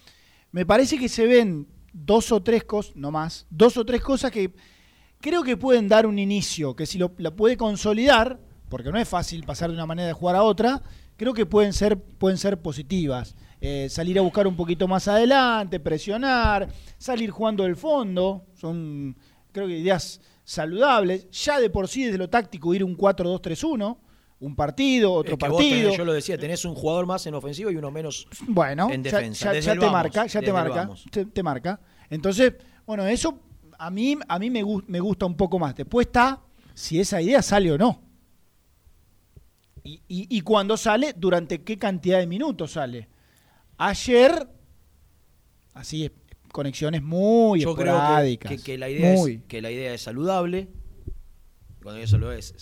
me 0.53 0.65
parece 0.65 0.99
que 0.99 1.09
se 1.09 1.27
ven 1.27 1.69
dos 1.93 2.33
o 2.33 2.43
tres 2.43 2.65
cosas, 2.65 2.97
no 2.97 3.11
más, 3.11 3.47
dos 3.51 3.77
o 3.77 3.85
tres 3.85 4.01
cosas 4.01 4.31
que 4.31 4.55
creo 5.21 5.43
que 5.43 5.59
pueden 5.59 5.89
dar 5.89 6.07
un 6.07 6.19
inicio, 6.19 6.75
que 6.75 6.87
si 6.87 6.97
lo, 6.97 7.13
la 7.19 7.33
puede 7.33 7.59
consolidar, 7.59 8.41
porque 8.71 8.91
no 8.91 8.99
es 8.99 9.09
fácil 9.09 9.45
pasar 9.45 9.69
de 9.69 9.75
una 9.75 9.85
manera 9.85 10.09
de 10.09 10.15
jugar 10.15 10.37
a 10.37 10.43
otra, 10.43 10.83
creo 11.21 11.35
que 11.35 11.45
pueden 11.45 11.75
ser, 11.75 11.99
pueden 11.99 12.39
ser 12.39 12.63
positivas. 12.63 13.37
Eh, 13.61 13.89
salir 13.91 14.19
a 14.19 14.23
buscar 14.23 14.47
un 14.47 14.57
poquito 14.57 14.89
más 14.89 15.07
adelante, 15.07 15.79
presionar, 15.79 16.67
salir 16.97 17.29
jugando 17.31 17.65
del 17.65 17.77
fondo, 17.77 18.47
son 18.55 19.15
creo 19.53 19.67
que 19.67 19.77
ideas 19.81 20.19
saludables. 20.45 21.29
Ya 21.31 21.61
de 21.61 21.69
por 21.69 21.89
sí 21.89 22.05
desde 22.07 22.17
lo 22.17 22.31
táctico 22.31 22.73
ir 22.73 22.83
un 22.83 22.97
4-2-3-1, 22.97 23.99
un 24.41 24.57
partido, 24.57 25.13
otro 25.13 25.35
Es 25.35 25.39
que 25.39 25.49
vos 25.51 25.61
tenés- 25.61 25.69
partido. 25.73 25.95
yo 25.95 26.05
lo 26.07 26.13
decía, 26.15 26.39
tenés 26.39 26.65
un 26.65 26.75
jugador 26.75 27.05
más 27.05 27.27
en 27.27 27.35
ofensivo 27.35 27.71
y 27.71 27.77
uno 27.77 27.91
menos 27.91 28.27
Bueno, 28.49 28.89
en 28.91 29.03
defensa. 29.03 29.53
ya, 29.53 29.61
ya 29.61 29.73
te 29.75 29.79
vamos, 29.81 29.93
marca, 29.93 30.25
ya 30.27 30.41
te 30.41 30.53
marca, 30.55 30.89
te, 31.11 31.27
te 31.27 31.43
marca. 31.43 31.79
Entonces, 32.09 32.55
bueno, 32.87 33.07
eso 33.07 33.39
a 33.79 33.91
mí, 33.91 34.17
a 34.27 34.39
mí 34.39 34.49
me, 34.49 34.65
me 34.87 35.01
gusta 35.01 35.27
un 35.27 35.37
poco 35.37 35.59
más. 35.59 35.75
Después 35.75 36.07
está 36.07 36.41
si 36.73 36.99
esa 36.99 37.21
idea 37.21 37.43
sale 37.43 37.71
o 37.73 37.77
no. 37.77 38.01
Y, 39.83 40.03
y- 40.09 40.27
y 40.29 40.41
cuando 40.43 40.77
sale, 40.77 41.15
durante 41.17 41.63
qué 41.63 41.79
cantidad 41.79 42.19
de 42.19 42.27
minutos 42.27 42.73
sale. 42.73 43.09
Ayer, 43.79 44.47
así, 45.75 46.11
conexiones 46.53 47.03
muy 47.03 47.61
Yo 47.61 47.75
creo 47.75 47.93
que, 47.95 47.99
esporádicas. 47.99 48.51
que- 48.53 48.59
que 48.63 48.79
la 48.79 48.89
idea 48.91 49.15
muy. 49.17 49.33
es, 49.35 49.43
que 49.45 49.63
la 49.63 49.71
idea 49.71 49.95
es 49.95 50.03
saludable. 50.03 50.69
Cuando 51.83 51.97
digo 51.97 52.09
saludable, 52.09 52.39
es- 52.41 52.55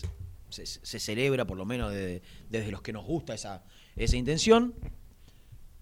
se, 0.51 0.65
se 0.67 0.99
celebra, 0.99 1.45
por 1.47 1.57
lo 1.59 1.65
menos 1.67 1.93
de- 1.93 2.23
desde 2.49 2.71
los 2.71 2.81
que 2.83 2.93
nos 2.93 3.05
gusta 3.05 3.35
esa, 3.35 3.65
esa 3.97 4.17
intención. 4.17 4.75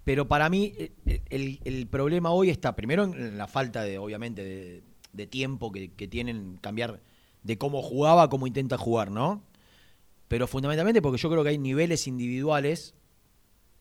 Pero 0.05 0.27
para 0.29 0.49
mí, 0.49 0.73
eh, 0.79 1.21
el, 1.31 1.61
el 1.65 1.87
problema 1.87 2.31
hoy 2.31 2.51
está 2.51 2.75
primero 2.77 3.05
en 3.05 3.37
la 3.39 3.47
falta 3.49 3.83
de, 3.83 3.99
obviamente, 3.99 4.43
de, 4.45 4.83
de 5.13 5.27
tiempo 5.27 5.71
que, 5.73 5.93
que 5.93 6.09
tienen 6.09 6.57
cambiar 6.61 7.01
de 7.43 7.59
cómo 7.59 7.83
jugaba 7.83 8.25
a 8.25 8.29
cómo 8.29 8.47
intenta 8.47 8.77
jugar, 8.79 9.11
¿no? 9.11 9.43
Pero 10.29 10.47
fundamentalmente 10.47 11.03
porque 11.03 11.19
yo 11.19 11.31
creo 11.31 11.43
que 11.43 11.51
hay 11.51 11.59
niveles 11.59 12.07
individuales 12.07 12.95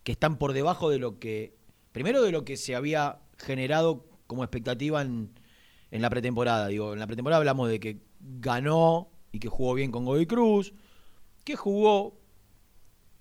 que 0.04 0.12
están 0.12 0.38
por 0.38 0.54
debajo 0.54 0.90
de 0.90 1.00
lo 1.00 1.20
que, 1.20 1.56
primero 1.92 2.22
de 2.22 2.32
lo 2.32 2.46
que 2.46 2.58
se 2.58 2.76
había 2.76 3.20
generado 3.38 4.06
como 4.28 4.44
expectativa 4.44 5.02
en, 5.02 5.32
en 5.92 6.02
la 6.02 6.10
pretemporada. 6.10 6.68
Digo, 6.68 6.94
en 6.94 7.00
la 7.00 7.08
pretemporada 7.08 7.40
hablamos 7.40 7.70
de 7.70 7.80
que 7.80 8.02
ganó 8.20 9.10
y 9.32 9.40
que 9.40 9.48
jugó 9.48 9.74
bien 9.74 9.92
con 9.92 10.06
Godoy 10.06 10.26
Cruz, 10.26 10.74
que 11.44 11.56
jugó 11.56 12.20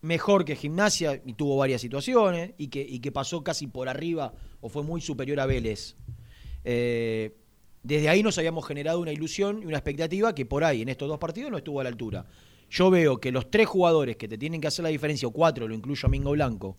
mejor 0.01 0.45
que 0.45 0.55
Gimnasia 0.55 1.23
y 1.25 1.33
tuvo 1.33 1.57
varias 1.57 1.81
situaciones 1.81 2.53
y 2.59 2.69
que, 2.69 2.83
y 2.83 3.01
que 3.01 3.11
pasó 3.11 3.43
casi 3.43 3.67
por 3.67 3.89
arriba 3.89 4.35
o 4.61 4.69
fue 4.69 4.83
muy 4.83 5.01
superior 5.01 5.41
a 5.41 5.47
Vélez. 5.47 5.97
Eh, 6.65 7.37
desde 7.83 8.09
ahí 8.09 8.23
nos 8.23 8.37
habíamos 8.39 8.67
generado 8.67 9.01
una 9.01 9.13
ilusión 9.13 9.63
y 9.63 9.67
una 9.67 9.79
expectativa 9.79 10.35
que 10.35 10.47
por 10.47 10.65
ahí 10.65 10.83
en 10.83 10.89
estos 10.91 11.09
dos 11.09 11.19
partidos 11.19 11.51
no 11.51 11.59
estuvo 11.59 11.81
a 11.81 11.85
la 11.85 11.91
altura. 11.91 12.27
Yo 12.71 12.91
veo 12.91 13.19
que 13.19 13.31
los 13.33 13.51
tres 13.51 13.67
jugadores 13.67 14.17
que 14.17 14.27
te 14.29 14.37
tienen 14.39 14.61
que 14.61 14.67
hacer 14.69 14.83
la 14.83 14.89
diferencia, 14.89 15.29
o 15.29 15.31
cuatro, 15.31 15.69
lo 15.69 15.75
incluyo 15.75 16.07
a 16.07 16.11
Mingo 16.11 16.33
Blanco, 16.33 16.77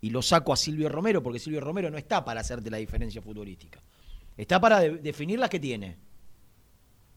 y 0.00 0.10
lo 0.10 0.22
saco 0.22 0.52
a 0.52 0.56
Silvio 0.56 0.88
Romero, 0.88 1.22
porque 1.22 1.38
Silvio 1.38 1.60
Romero 1.60 1.90
no 1.90 1.98
está 1.98 2.24
para 2.24 2.40
hacerte 2.40 2.70
la 2.70 2.76
diferencia 2.76 3.20
futbolística. 3.22 3.82
Está 4.36 4.60
para 4.60 4.80
de- 4.80 4.98
definir 4.98 5.38
las 5.38 5.48
que 5.50 5.58
tiene. 5.58 5.96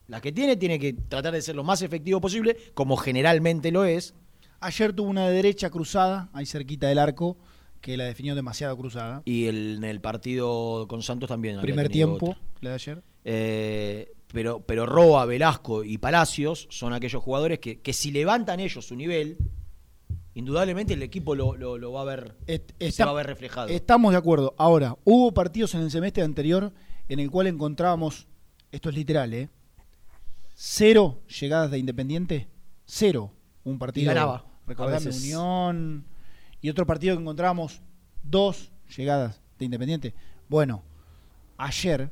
Las 0.08 0.22
que 0.22 0.32
tiene, 0.32 0.56
tiene 0.56 0.80
que 0.80 0.94
tratar 0.94 1.34
de 1.34 1.42
ser 1.42 1.56
lo 1.56 1.64
más 1.64 1.82
efectivo 1.82 2.20
posible, 2.20 2.58
como 2.74 2.98
generalmente 2.98 3.72
lo 3.72 3.84
es. 3.86 4.16
Ayer 4.60 4.92
tuvo 4.94 5.10
una 5.10 5.30
derecha 5.30 5.70
cruzada, 5.70 6.30
ahí 6.34 6.46
cerquita 6.46 6.88
del 6.88 6.98
arco, 6.98 7.38
que 7.82 7.96
la 7.96 8.06
definió 8.06 8.34
demasiado 8.36 8.76
cruzada. 8.76 9.22
Y 9.26 9.46
el- 9.46 9.76
en 9.78 9.84
el 9.84 10.02
partido 10.02 10.86
con 10.88 11.02
Santos 11.04 11.30
también. 11.30 11.62
Primer 11.62 11.90
tiempo, 11.90 12.32
otra. 12.32 12.42
la 12.62 12.70
de 12.72 12.76
ayer. 12.76 13.04
Eh, 13.24 14.12
pero, 14.34 14.62
pero 14.62 14.86
Roa, 14.86 15.26
Velasco 15.26 15.84
y 15.84 15.98
Palacios 15.98 16.68
son 16.70 16.94
aquellos 16.94 17.22
jugadores 17.24 17.60
que, 17.60 17.80
que 17.82 17.94
si 17.94 18.12
levantan 18.12 18.60
ellos 18.60 18.86
su 18.86 18.96
nivel, 18.96 19.38
indudablemente 20.36 20.94
el 20.94 21.02
equipo 21.04 21.36
lo, 21.36 21.56
lo- 21.56 21.78
lo 21.78 21.92
va 21.92 22.02
a 22.02 22.06
ver, 22.06 22.36
se 22.48 22.64
Está- 22.80 23.06
va 23.06 23.12
a 23.12 23.16
ver 23.16 23.28
reflejado. 23.28 23.68
Estamos 23.70 24.12
de 24.12 24.18
acuerdo. 24.18 24.54
Ahora, 24.58 24.96
hubo 25.04 25.34
partidos 25.34 25.74
en 25.76 25.82
el 25.82 25.92
semestre 25.92 26.24
anterior 26.24 26.72
en 27.08 27.20
el 27.20 27.30
cual 27.32 27.48
encontrábamos, 27.48 28.28
esto 28.72 28.90
es 28.90 28.96
literal, 28.96 29.34
¿eh? 29.34 29.50
Cero 30.56 31.22
llegadas 31.40 31.72
de 31.72 31.80
Independiente, 31.80 32.48
cero. 32.86 33.34
Un 33.64 33.80
partido. 33.80 34.04
Y 34.04 34.08
ganaba. 34.14 34.46
Recordame. 34.68 35.10
Unión. 35.10 36.06
Y 36.62 36.70
otro 36.70 36.86
partido 36.86 37.16
que 37.16 37.22
encontrábamos 37.22 37.82
dos 38.24 38.72
llegadas 38.96 39.42
de 39.58 39.66
Independiente. 39.66 40.14
Bueno, 40.50 40.84
ayer, 41.58 42.12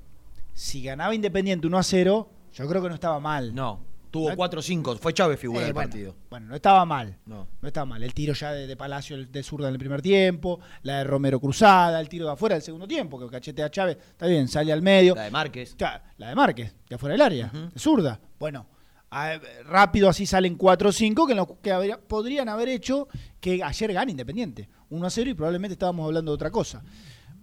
si 0.58 0.82
ganaba 0.82 1.14
Independiente 1.14 1.68
1 1.68 1.78
a 1.78 1.84
0, 1.84 2.30
yo 2.54 2.68
creo 2.68 2.82
que 2.82 2.90
no 2.90 2.96
estaba 2.96 3.20
mal. 3.20 3.54
No, 3.54 3.80
tuvo 4.10 4.36
4 4.36 4.60
o 4.60 4.64
5, 4.64 4.96
fue 4.98 5.14
Chávez 5.14 5.40
figura 5.40 5.62
Eh, 5.62 5.66
del 5.66 5.74
bueno, 5.74 5.90
partido. 5.90 6.16
Bueno, 6.32 6.48
no 6.48 6.56
estaba 6.56 6.84
mal. 6.86 7.18
No. 7.26 7.48
No 7.62 7.68
estaba 7.68 7.86
mal. 7.86 8.02
El 8.02 8.14
tiro 8.16 8.34
ya 8.34 8.52
de, 8.52 8.66
de 8.66 8.76
Palacio 8.76 9.24
de 9.26 9.44
zurda 9.44 9.68
en 9.68 9.74
el 9.76 9.80
primer 9.80 10.02
tiempo, 10.02 10.60
la 10.82 10.98
de 11.00 11.04
Romero 11.04 11.40
cruzada, 11.40 12.00
el 12.00 12.10
tiro 12.10 12.26
de 12.26 12.32
afuera 12.32 12.56
del 12.56 12.64
segundo 12.64 12.88
tiempo, 12.88 13.20
que 13.20 13.28
cachetea 13.30 13.68
a 13.68 13.70
Chávez, 13.70 13.98
está 13.98 14.26
bien, 14.26 14.48
sale 14.48 14.74
al 14.74 14.82
medio. 14.82 15.14
La 15.16 15.24
de 15.24 15.32
Márquez. 15.32 15.76
La 16.18 16.30
de 16.30 16.36
Márquez, 16.36 16.74
de 16.90 16.96
afuera 16.96 17.14
del 17.14 17.22
área, 17.22 17.52
de 17.54 17.80
zurda. 17.80 18.20
Bueno, 18.40 18.66
a- 19.12 19.40
rápido 19.66 20.10
así 20.10 20.26
salen 20.26 20.56
4 20.56 20.90
o 20.90 20.92
5 20.92 21.28
que, 21.28 21.36
lo- 21.36 21.62
que 21.62 21.72
habría- 21.72 22.00
podrían 22.00 22.50
haber 22.50 22.70
hecho 22.70 23.08
que 23.40 23.62
ayer 23.64 23.94
gane 23.94 24.12
Independiente. 24.12 24.68
1 24.90 25.06
a 25.06 25.10
0 25.10 25.30
y 25.30 25.34
probablemente 25.36 25.74
estábamos 25.74 26.06
hablando 26.06 26.32
de 26.32 26.36
otra 26.36 26.50
cosa. 26.50 26.82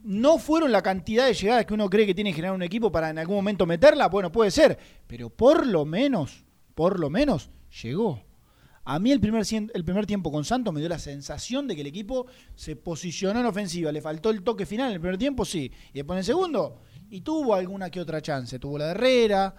No 0.05 0.39
fueron 0.39 0.71
la 0.71 0.83
cantidad 0.83 1.27
de 1.27 1.35
llegadas 1.35 1.65
que 1.67 1.75
uno 1.75 1.89
cree 1.91 2.07
que 2.07 2.15
tiene 2.15 2.31
que 2.31 2.37
generar 2.37 2.55
un 2.55 2.63
equipo 2.63 2.93
para 2.93 3.11
en 3.11 3.19
algún 3.19 3.37
momento 3.37 3.65
meterla, 3.67 4.09
bueno, 4.09 4.31
puede 4.31 4.51
ser, 4.51 4.79
pero 5.07 5.31
por 5.31 5.67
lo 5.67 5.85
menos, 5.87 6.45
por 6.75 7.01
lo 7.01 7.09
menos, 7.11 7.51
llegó. 7.83 8.23
A 8.85 8.99
mí 8.99 9.11
el 9.13 9.19
primer, 9.19 9.43
el 9.73 9.85
primer 9.85 10.05
tiempo 10.05 10.31
con 10.31 10.45
Santos 10.45 10.75
me 10.75 10.81
dio 10.81 10.91
la 10.91 10.99
sensación 10.99 11.67
de 11.67 11.75
que 11.75 11.81
el 11.81 11.87
equipo 11.87 12.27
se 12.55 12.77
posicionó 12.77 13.41
en 13.41 13.47
ofensiva. 13.47 13.91
Le 13.91 14.03
faltó 14.03 14.29
el 14.29 14.43
toque 14.43 14.67
final 14.67 14.89
en 14.89 14.95
el 14.97 15.01
primer 15.01 15.17
tiempo, 15.17 15.47
sí. 15.47 15.73
Y 15.95 15.95
después 15.95 16.17
en 16.17 16.19
el 16.19 16.25
segundo, 16.25 16.83
y 17.09 17.23
tuvo 17.23 17.55
alguna 17.55 17.89
que 17.89 17.99
otra 17.99 18.21
chance. 18.21 18.59
Tuvo 18.59 18.77
la 18.77 18.85
de 18.87 18.91
Herrera, 18.91 19.55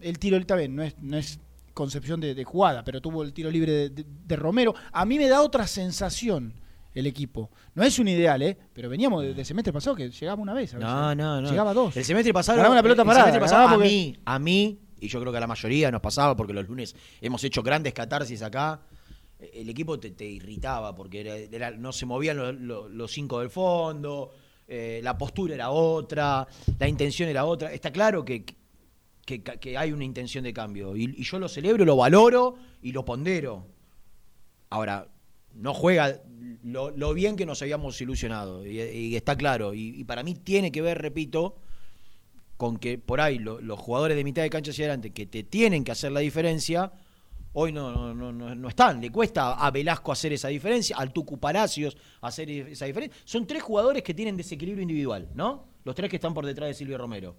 el 0.00 0.18
tiro 0.18 0.36
está 0.36 0.56
bien, 0.56 0.74
no 0.74 0.82
es, 0.82 0.96
no 1.00 1.16
es 1.16 1.38
concepción 1.74 2.18
de, 2.20 2.34
de 2.34 2.42
jugada, 2.42 2.82
pero 2.82 3.00
tuvo 3.00 3.22
el 3.22 3.32
tiro 3.32 3.52
libre 3.52 3.70
de, 3.70 3.90
de- 3.90 4.04
de 4.26 4.36
Romero. 4.36 4.74
A 4.90 5.04
mí 5.04 5.16
me 5.16 5.28
da 5.28 5.40
otra 5.40 5.68
sensación 5.68 6.54
el 6.94 7.06
equipo. 7.06 7.50
No 7.74 7.82
es 7.82 7.98
un 7.98 8.08
ideal, 8.08 8.40
¿eh? 8.42 8.56
Pero 8.72 8.88
veníamos 8.88 9.22
de, 9.22 9.34
de 9.34 9.44
semestre 9.44 9.72
pasado 9.72 9.96
que 9.96 10.10
llegaba 10.10 10.40
una 10.40 10.54
vez. 10.54 10.72
a 10.74 10.76
veces. 10.78 10.88
No, 10.90 11.14
no, 11.14 11.40
no. 11.40 11.50
Llegaba 11.50 11.74
dos. 11.74 11.96
El 11.96 12.04
semestre 12.04 12.32
pasado. 12.32 12.56
Ganaba 12.56 12.74
una 12.74 12.82
pelota 12.82 13.02
el 13.02 13.06
parada. 13.08 13.24
semestre 13.26 13.40
pasado, 13.40 13.68
a 13.74 13.78
mí, 13.78 14.16
a 14.24 14.38
mí, 14.38 14.78
y 15.00 15.08
yo 15.08 15.20
creo 15.20 15.32
que 15.32 15.38
a 15.38 15.40
la 15.40 15.46
mayoría 15.46 15.90
nos 15.90 16.00
pasaba 16.00 16.36
porque 16.36 16.52
los 16.52 16.66
lunes 16.68 16.94
hemos 17.20 17.42
hecho 17.44 17.62
grandes 17.62 17.92
catarsis 17.92 18.40
acá. 18.42 18.80
El 19.52 19.68
equipo 19.68 19.98
te, 19.98 20.12
te 20.12 20.24
irritaba 20.24 20.94
porque 20.94 21.20
era- 21.20 21.36
era- 21.36 21.70
no 21.72 21.92
se 21.92 22.06
movían 22.06 22.36
los, 22.38 22.54
los- 22.54 22.90
los 22.90 23.10
cinco 23.12 23.40
del 23.40 23.50
fondo, 23.50 24.32
eh, 24.66 25.00
la 25.02 25.18
postura 25.18 25.54
era 25.54 25.70
otra, 25.70 26.46
la 26.78 26.88
intención 26.88 27.28
era 27.28 27.44
otra. 27.44 27.72
Está 27.72 27.90
claro 27.92 28.24
que, 28.24 28.44
que, 29.26 29.42
que 29.42 29.76
hay 29.76 29.92
una 29.92 30.04
intención 30.04 30.44
de 30.44 30.52
cambio 30.54 30.96
y, 30.96 31.14
y 31.18 31.24
yo 31.24 31.38
lo 31.38 31.48
celebro, 31.48 31.84
lo 31.84 31.96
valoro 31.96 32.56
y 32.80 32.92
lo 32.92 33.04
pondero. 33.04 33.66
Ahora, 34.70 35.06
no 35.54 35.74
juega 35.74 36.20
lo, 36.62 37.14
bien 37.14 37.36
que 37.36 37.46
nos 37.46 37.60
habíamos 37.62 38.00
ilusionado, 38.00 38.66
y, 38.66 39.14
está 39.16 39.36
claro. 39.36 39.74
Y, 39.74 40.02
para 40.04 40.22
mí 40.22 40.34
tiene 40.34 40.72
que 40.72 40.82
ver, 40.82 41.00
repito, 41.00 41.56
con 42.56 42.76
que 42.78 42.98
por 42.98 43.20
ahí 43.20 43.38
lo- 43.38 43.60
los 43.60 43.78
jugadores 43.78 44.16
de 44.16 44.24
mitad 44.24 44.42
de 44.42 44.50
cancha 44.50 44.70
hacia 44.70 44.84
adelante 44.86 45.10
que 45.12 45.26
te 45.26 45.42
tienen 45.42 45.84
que 45.84 45.92
hacer 45.92 46.12
la 46.12 46.20
diferencia, 46.20 46.92
hoy 47.52 47.72
no, 47.72 47.90
no, 47.92 48.14
no, 48.14 48.32
no- 48.32 48.54
no 48.54 48.68
están. 48.68 49.00
Le 49.00 49.10
cuesta 49.10 49.52
a 49.54 49.70
Velasco 49.70 50.12
hacer 50.12 50.32
esa 50.32 50.48
diferencia, 50.48 50.96
al 50.96 51.12
Tucu 51.12 51.38
Palacios 51.38 51.96
hacer 52.20 52.50
esa 52.50 52.86
diferencia. 52.86 53.20
Son 53.24 53.46
tres 53.46 53.62
jugadores 53.62 54.02
que 54.02 54.14
tienen 54.14 54.36
desequilibrio 54.36 54.82
individual, 54.82 55.28
¿no? 55.34 55.66
Los 55.84 55.94
tres 55.94 56.08
que 56.08 56.16
están 56.16 56.32
por 56.32 56.46
detrás 56.46 56.68
de 56.68 56.74
Silvio 56.74 56.96
Romero. 56.96 57.36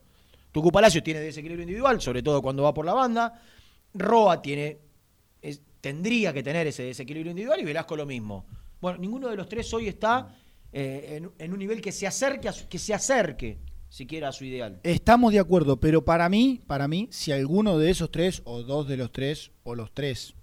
Tucu 0.52 0.72
Palacios 0.72 1.04
tiene 1.04 1.20
desequilibrio 1.20 1.64
individual, 1.64 2.00
sobre 2.00 2.22
todo 2.22 2.42
cuando 2.42 2.64
va 2.64 2.74
por 2.74 2.86
la 2.86 2.94
banda. 2.94 3.42
Roa 3.94 4.42
tiene 4.42 4.78
tendría 5.90 6.34
que 6.34 6.42
tener 6.42 6.66
ese 6.66 6.82
desequilibrio 6.82 7.30
individual 7.30 7.60
y 7.62 7.64
Velasco 7.64 7.96
lo 7.96 8.08
mismo. 8.08 8.48
Bueno, 8.82 8.98
ninguno 8.98 9.28
de 9.30 9.36
los 9.36 9.48
tres 9.48 9.72
hoy 9.72 9.88
está 9.88 10.36
eh, 10.74 11.18
en, 11.18 11.30
en 11.38 11.54
un 11.54 11.60
nivel 11.60 11.80
que 11.80 11.92
se 11.92 12.08
acerque, 12.08 12.50
a 12.50 12.54
su- 12.54 12.68
que 12.68 12.80
se 12.80 12.92
acerque 12.96 13.60
siquiera 13.88 14.30
a 14.30 14.32
su 14.32 14.46
ideal. 14.46 14.80
Estamos 14.82 15.32
de 15.32 15.38
acuerdo, 15.40 15.80
pero 15.80 16.04
para 16.04 16.28
mí, 16.28 16.60
para 16.66 16.88
mí, 16.88 17.08
si 17.12 17.32
alguno 17.32 17.78
de 17.78 17.92
esos 17.92 18.10
tres, 18.10 18.42
o 18.46 18.64
dos 18.64 18.88
de 18.88 18.98
los 18.98 19.12
tres, 19.12 19.52
o 19.64 19.76
los 19.76 19.94
tres, 19.94 20.34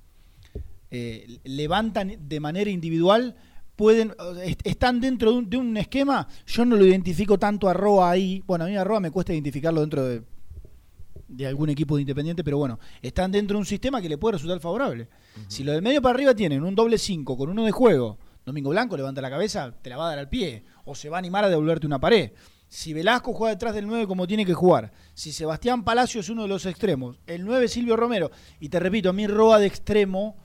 eh, 0.92 1.38
levantan 1.42 2.14
de 2.28 2.38
manera 2.38 2.70
individual, 2.70 3.34
pueden, 3.74 4.14
est- 4.44 4.64
están 4.64 5.00
dentro 5.00 5.32
de 5.32 5.38
un, 5.38 5.50
de 5.50 5.56
un 5.56 5.76
esquema, 5.76 6.28
yo 6.46 6.64
no 6.64 6.76
lo 6.76 6.86
identifico 6.86 7.36
tanto 7.36 7.68
a 7.68 7.72
Roa 7.74 8.12
ahí, 8.12 8.44
bueno, 8.46 8.64
a 8.64 8.68
mí 8.68 8.76
a 8.76 8.84
Roa 8.84 9.00
me 9.00 9.10
cuesta 9.10 9.32
identificarlo 9.32 9.80
dentro 9.80 10.04
de, 10.06 10.22
de 11.32 11.46
algún 11.46 11.70
equipo 11.70 11.96
de 11.96 12.02
Independiente, 12.02 12.44
pero 12.44 12.58
bueno, 12.58 12.78
están 13.00 13.32
dentro 13.32 13.56
de 13.56 13.60
un 13.60 13.66
sistema 13.66 14.00
que 14.02 14.08
le 14.08 14.18
puede 14.18 14.32
resultar 14.34 14.60
favorable. 14.60 15.08
Si 15.48 15.64
lo 15.64 15.72
del 15.72 15.82
medio 15.82 16.02
para 16.02 16.14
arriba 16.14 16.34
tienen 16.34 16.62
un 16.62 16.74
doble 16.74 16.98
5 16.98 17.36
con 17.36 17.48
uno 17.48 17.64
de 17.64 17.70
juego, 17.72 18.18
Domingo 18.44 18.70
Blanco 18.70 18.96
levanta 18.96 19.20
la 19.22 19.30
cabeza, 19.30 19.72
te 19.82 19.88
la 19.90 19.96
va 19.96 20.06
a 20.06 20.10
dar 20.10 20.18
al 20.18 20.28
pie, 20.28 20.64
o 20.84 20.94
se 20.94 21.08
va 21.08 21.16
a 21.16 21.20
animar 21.20 21.44
a 21.44 21.48
devolverte 21.48 21.86
una 21.86 21.98
pared. 22.00 22.32
Si 22.68 22.92
Velasco 22.92 23.32
juega 23.34 23.54
detrás 23.54 23.74
del 23.74 23.86
9 23.86 24.06
como 24.06 24.26
tiene 24.26 24.44
que 24.46 24.54
jugar, 24.54 24.92
si 25.14 25.30
Sebastián 25.32 25.84
Palacio 25.84 26.20
es 26.20 26.28
uno 26.28 26.42
de 26.42 26.48
los 26.48 26.64
extremos, 26.66 27.18
el 27.26 27.44
9 27.44 27.68
Silvio 27.68 27.96
Romero, 27.96 28.30
y 28.60 28.68
te 28.68 28.78
repito, 28.80 29.10
a 29.10 29.12
mí 29.12 29.26
Roa 29.26 29.58
de 29.58 29.66
extremo 29.66 30.36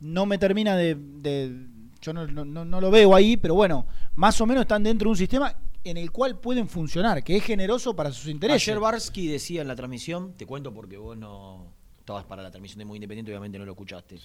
no 0.00 0.26
me 0.26 0.38
termina 0.38 0.76
de... 0.76 0.96
de- 0.96 1.66
yo 2.02 2.14
no, 2.14 2.26
no- 2.26 2.46
no- 2.46 2.64
no 2.64 2.80
lo 2.80 2.90
veo 2.90 3.14
ahí, 3.14 3.36
pero 3.36 3.54
bueno, 3.54 3.86
más 4.14 4.40
o 4.40 4.46
menos 4.46 4.62
están 4.62 4.82
dentro 4.82 5.08
de 5.08 5.10
un 5.10 5.16
sistema 5.18 5.54
en 5.84 5.96
el 5.96 6.10
cual 6.10 6.38
pueden 6.38 6.68
funcionar, 6.68 7.24
que 7.24 7.36
es 7.36 7.44
generoso 7.44 7.94
para 7.96 8.12
sus 8.12 8.26
intereses. 8.28 8.68
Ayer 8.68 8.80
Barsky 8.80 9.28
decía 9.28 9.62
en 9.62 9.68
la 9.68 9.76
transmisión, 9.76 10.34
te 10.34 10.46
cuento 10.46 10.72
porque 10.74 10.96
vos 10.96 11.16
no 11.16 11.72
estabas 11.98 12.24
para 12.24 12.42
la 12.42 12.50
transmisión 12.50 12.78
de 12.80 12.84
Muy 12.84 12.96
Independiente, 12.96 13.30
obviamente 13.32 13.58
no 13.58 13.64
lo 13.64 13.72
escuchaste, 13.72 14.18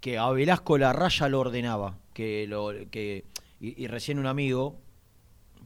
que 0.00 0.18
a 0.18 0.28
Velasco 0.30 0.76
la 0.78 0.92
raya 0.92 1.28
lo 1.28 1.40
ordenaba, 1.40 1.98
que 2.12 2.46
lo 2.46 2.72
que 2.90 3.24
y, 3.60 3.82
y 3.82 3.86
recién 3.86 4.18
un 4.18 4.26
amigo 4.26 4.80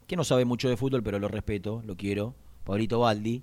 que 0.06 0.16
no 0.16 0.22
sabe 0.24 0.44
mucho 0.44 0.68
de 0.68 0.76
fútbol, 0.76 1.02
pero 1.02 1.18
lo 1.18 1.28
respeto, 1.28 1.82
lo 1.84 1.96
quiero, 1.96 2.34
Pablito 2.64 3.00
Baldi, 3.00 3.42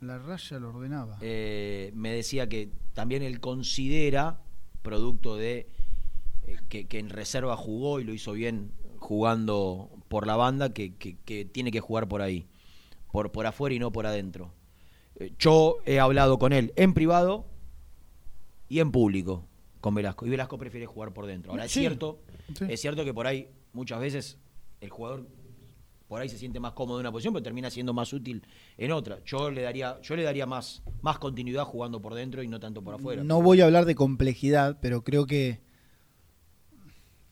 La 0.00 0.18
raya 0.18 0.58
lo 0.58 0.70
ordenaba. 0.70 1.18
eh, 1.20 1.90
me 1.94 2.12
decía 2.12 2.48
que 2.48 2.70
también 2.94 3.22
él 3.22 3.40
considera, 3.40 4.40
producto 4.82 5.36
de 5.36 5.68
eh, 6.46 6.56
que, 6.68 6.86
que 6.86 6.98
en 6.98 7.10
reserva 7.10 7.56
jugó 7.56 8.00
y 8.00 8.04
lo 8.04 8.14
hizo 8.14 8.32
bien 8.32 8.70
jugando 8.98 9.90
por 10.14 10.28
la 10.28 10.36
banda, 10.36 10.72
que, 10.72 10.94
que- 10.94 11.16
que 11.24 11.44
tiene 11.44 11.72
que 11.72 11.80
jugar 11.80 12.06
por 12.06 12.22
ahí, 12.22 12.46
por, 13.10 13.32
por 13.32 13.46
afuera 13.46 13.74
y 13.74 13.80
no 13.80 13.90
por 13.90 14.06
adentro. 14.06 14.52
Eh, 15.16 15.32
yo 15.40 15.78
he 15.86 15.98
hablado 15.98 16.38
con 16.38 16.52
él 16.52 16.72
en 16.76 16.94
privado 16.94 17.46
y 18.68 18.78
en 18.78 18.92
público 18.92 19.44
con 19.80 19.92
Velasco, 19.92 20.24
y 20.24 20.30
Velasco 20.30 20.56
prefiere 20.56 20.86
jugar 20.86 21.12
por 21.12 21.26
dentro. 21.26 21.50
Ahora, 21.50 21.64
es 21.64 21.72
cierto, 21.72 22.20
sí. 22.56 22.64
es 22.68 22.80
cierto 22.80 23.04
que 23.04 23.12
por 23.12 23.26
ahí 23.26 23.48
muchas 23.72 23.98
veces 23.98 24.38
el 24.80 24.88
jugador 24.90 25.26
por 26.06 26.20
ahí 26.22 26.28
se 26.28 26.38
siente 26.38 26.60
más 26.60 26.74
cómodo 26.74 26.98
en 26.98 27.06
una 27.06 27.10
posición, 27.10 27.34
pero 27.34 27.42
termina 27.42 27.68
siendo 27.70 27.92
más 27.92 28.12
útil 28.12 28.46
en 28.78 28.92
otra. 28.92 29.18
Yo 29.24 29.50
le 29.50 29.62
daría, 29.62 30.00
yo 30.00 30.14
le 30.14 30.22
daría 30.22 30.46
más, 30.46 30.84
más 31.02 31.18
continuidad 31.18 31.64
jugando 31.64 32.00
por 32.00 32.14
dentro 32.14 32.40
y 32.40 32.46
no 32.46 32.60
tanto 32.60 32.82
por 32.84 32.94
afuera. 32.94 33.24
No 33.24 33.42
voy 33.42 33.60
a 33.60 33.64
hablar 33.64 33.84
de 33.84 33.96
complejidad, 33.96 34.78
pero 34.80 35.02
creo 35.02 35.26
que. 35.26 35.58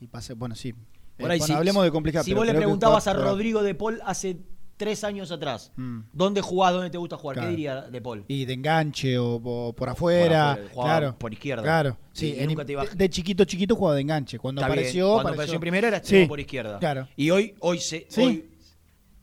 Y 0.01 0.07
pase, 0.07 0.33
bueno, 0.33 0.53
sí. 0.55 0.73
Por 1.17 1.31
ahí, 1.31 1.39
bueno, 1.39 1.53
si- 1.53 1.57
hablemos 1.57 1.83
de 1.83 1.91
complejidad. 1.91 2.23
Si 2.23 2.33
vos 2.33 2.45
le 2.45 2.53
preguntabas 2.53 3.07
a 3.07 3.13
Rodrigo 3.13 3.61
de 3.63 3.75
Paul 3.75 3.99
hace 4.05 4.37
tres 4.77 5.03
años 5.03 5.31
atrás, 5.31 5.71
Mm. 5.75 5.99
¿dónde 6.11 6.41
jugás, 6.41 6.73
dónde 6.73 6.89
te 6.89 6.97
gusta 6.97 7.15
jugar? 7.15 7.35
Claro. 7.35 7.47
¿Qué 7.49 7.55
diría 7.55 7.81
de 7.83 8.01
Paul? 8.01 8.25
Y 8.27 8.45
de 8.45 8.53
enganche 8.53 9.17
o, 9.19 9.35
o 9.35 9.73
por 9.73 9.87
afuera. 9.89 10.51
afuera, 10.53 10.69
jugaba 10.73 10.99
claro. 10.99 11.19
por 11.19 11.31
izquierda. 11.31 11.63
Claro. 11.63 11.97
Y- 12.13 12.17
Sí, 12.17 12.33
y 12.35 12.39
en- 12.39 12.47
nunca 12.49 12.65
te 12.65 12.71
iba- 12.73 12.85
de, 12.85 13.09
chiquito, 13.09 13.45
chiquito 13.45 13.75
jugaba 13.75 13.95
de 13.95 14.01
enganche. 14.01 14.39
Cuando 14.39 14.61
Está 14.61 14.67
bien, 14.73 14.79
apareció. 14.79 15.13
Cuando 15.13 15.29
apareció, 15.33 15.59
primera 15.59 15.87
era 15.87 16.03
Sí, 16.03 16.25
por 16.25 16.39
izquierda. 16.39 16.79
Claro. 16.79 17.07
Y 17.15 17.29
hoy, 17.29 17.53
hoy, 17.59 17.79
se, 17.79 18.07
Sí. 18.09 18.21
hoy 18.21 18.45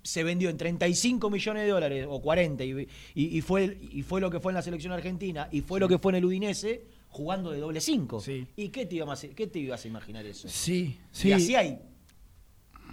se 0.03 0.22
vendió 0.24 0.49
en 0.49 0.57
35 0.57 1.28
millones 1.28 1.64
de 1.64 1.68
dólares 1.70 2.07
o 2.09 2.22
40 2.22 2.64
y, 2.64 2.88
y- 3.14 3.36
y 3.36 3.41
fue, 3.43 3.76
y 3.93 4.03
fue 4.03 4.20
lo 4.20 4.30
que 4.30 4.41
fue 4.41 4.53
en 4.53 4.55
la 4.57 4.62
selección 4.62 4.93
argentina 4.93 5.49
y 5.53 5.61
fue 5.61 5.78
lo 5.80 5.88
que 5.88 5.99
fue 5.99 6.12
en 6.12 6.16
el 6.16 6.24
Udinese 6.24 6.84
jugando 7.11 7.50
de 7.50 7.58
doble 7.61 7.80
5. 7.80 8.22
¿Y 8.56 8.68
qué 8.70 8.86
te, 8.86 8.96
ibas 8.96 9.26
qué 9.36 9.46
te 9.46 9.58
ibas 9.58 9.84
a 9.84 9.88
imaginar 9.88 10.24
eso? 10.26 10.48
Sí, 10.48 10.98
Y 11.12 11.14
sí. 11.14 11.32
así 11.32 11.54
hay 11.54 11.78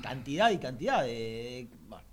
cantidad 0.01 0.51
y 0.51 0.57
cantidad 0.57 1.03
de... 1.03 1.67
bueno, 1.87 2.03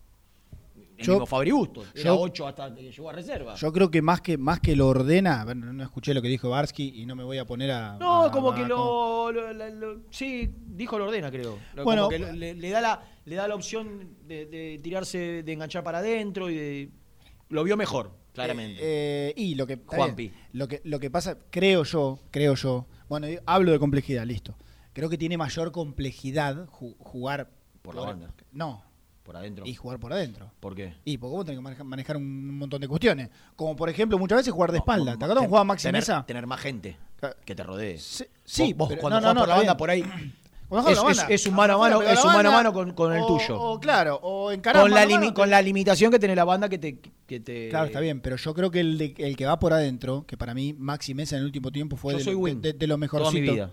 el 0.97 1.05
Yo- 1.05 1.13
mismo 1.15 1.27
Fabri 1.27 1.51
Bustos. 1.51 1.89
Era 1.95 2.05
yo- 2.05 2.21
8 2.21 2.47
hasta 2.47 2.75
que 2.75 2.83
llegó 2.93 3.11
a 3.11 3.13
reserva. 3.13 3.55
Yo 3.57 3.73
creo 3.73 3.91
que 3.91 4.01
más 4.01 4.21
que 4.21 4.39
más 4.39 4.61
que 4.61 4.77
lo 4.77 4.89
ordena, 4.89 5.45
bueno, 5.45 5.73
no 5.73 5.83
escuché 5.83 6.15
lo 6.15 6.23
que 6.23 6.29
dijo 6.29 6.51
Barsky 6.51 7.01
y 7.03 7.07
no 7.07 7.17
me 7.17 7.25
voy 7.25 7.39
a 7.39 7.45
poner 7.45 7.71
a. 7.73 7.97
No, 7.99 8.23
a- 8.25 8.31
como 8.31 8.53
a- 8.53 8.55
que 8.55 8.63
lo, 8.65 9.33
lo- 9.33 9.53
lo- 9.53 9.71
lo- 9.71 10.01
Sí, 10.11 10.49
dijo 10.67 10.97
lo 10.99 11.07
ordena, 11.07 11.31
creo. 11.33 11.59
Bueno, 11.83 12.05
como 12.05 12.11
que 12.11 12.19
le, 12.33 12.55
le 12.55 12.71
da 12.71 12.81
la, 12.81 13.03
le 13.25 13.35
da 13.37 13.49
la 13.49 13.55
opción 13.57 14.17
de, 14.27 14.47
de 14.47 14.79
tirarse, 14.83 15.43
de 15.43 15.53
enganchar 15.53 15.83
para 15.83 15.99
adentro 15.99 16.49
y 16.49 16.55
de. 16.55 16.91
Lo 17.49 17.65
vio 17.65 17.77
mejor, 17.77 18.13
claramente. 18.35 18.79
Eh, 18.83 19.33
y 19.37 19.55
lo 19.55 19.67
que 19.67 19.79
Juanpi. 19.87 20.29
bien, 20.29 20.41
lo 20.53 20.69
que 20.69 20.81
lo 20.85 21.01
que 21.01 21.11
pasa, 21.11 21.39
creo 21.51 21.85
yo, 21.85 22.19
creo 22.31 22.55
yo. 22.55 22.87
Bueno, 23.09 23.27
hablo 23.47 23.73
de 23.73 23.79
complejidad, 23.79 24.25
listo. 24.27 24.55
Creo 24.93 25.09
que 25.09 25.17
tiene 25.19 25.37
mayor 25.39 25.73
complejidad 25.73 26.67
ju- 26.69 26.95
jugar 26.99 27.51
Por 27.83 27.95
la 27.95 28.03
banda. 28.03 28.31
No. 28.53 28.83
Por 29.25 29.37
adentro. 29.37 29.65
Y 29.67 29.75
jugar 29.75 29.99
por 29.99 30.13
adentro. 30.13 30.53
¿Por 30.61 30.75
qué? 30.75 30.93
Y 31.05 31.17
porque 31.17 31.35
vos 31.35 31.45
tenés 31.47 31.77
que 31.77 31.83
manejar, 31.85 32.17
un 32.19 32.59
montón 32.59 32.81
de 32.83 32.89
cuestiones. 32.89 33.31
Como 33.57 33.75
por 33.75 33.89
ejemplo, 33.89 34.19
muchas 34.19 34.37
veces 34.39 34.53
jugar 34.53 34.71
de 34.71 34.79
espalda. 34.79 35.17
¿Te 35.17 35.25
acuerdas 35.25 35.47
jugaba 35.47 35.65
Maxi 35.65 35.89
tener, 35.89 36.03
Mesa? 36.03 36.25
Tener 36.27 36.47
más 36.47 36.61
gente 36.61 36.97
que 37.47 37.55
te 37.55 37.63
rodee. 37.63 37.99
sí, 37.99 38.25
vos, 38.75 38.77
vos 38.77 38.89
pero- 38.91 39.01
cuando 39.01 39.21
no, 39.21 39.41
por 39.41 39.49
la 39.49 39.55
banda 39.57 39.73
bien. 39.73 39.77
por 39.79 39.91
ahí. 39.91 40.05
Es, 40.89 41.25
es- 41.29 41.47
un 41.47 41.55
mano 41.55 41.75
a 41.75 41.79
mano, 41.79 42.03
es 42.03 42.25
un 42.25 42.33
mano 42.33 42.49
a 42.49 42.53
mano 42.53 42.73
con, 42.73 42.93
con 42.95 43.13
el 43.13 43.23
o- 43.23 43.27
tuyo. 43.27 43.61
O 43.61 43.79
claro, 43.79 44.19
o 44.23 44.51
encarar 44.51 44.83
con, 44.83 44.91
la 44.91 45.07
mano 45.07 45.33
con 45.35 45.51
la 45.51 45.61
limitación 45.63 46.11
que 46.11 46.19
tiene 46.19 46.35
la 46.35 46.45
banda 46.45 46.69
que 46.69 46.79
te. 46.79 46.99
Que 47.27 47.41
te 47.41 47.69
Claro, 47.69 47.87
está 47.87 48.01
bien, 48.01 48.21
pero 48.21 48.37
yo 48.37 48.55
creo 48.55 48.71
que 48.71 48.81
el, 48.81 48.99
de- 48.99 49.15
el 49.19 49.37
que 49.37 49.47
va 49.47 49.59
por 49.59 49.73
adentro, 49.73 50.25
que 50.27 50.37
para 50.37 50.53
mí 50.55 50.73
Maxi 50.77 51.15
Mesa 51.15 51.37
en 51.37 51.41
el 51.41 51.47
último 51.47 51.71
tiempo 51.71 51.97
fue 51.97 52.15
de, 52.15 52.35
win. 52.35 52.61
de, 52.61 52.73
de 52.73 52.87
lo 52.87 52.95
Toda 52.95 52.99
mejorcito. 52.99 53.33
mi 53.33 53.41
vida. 53.51 53.71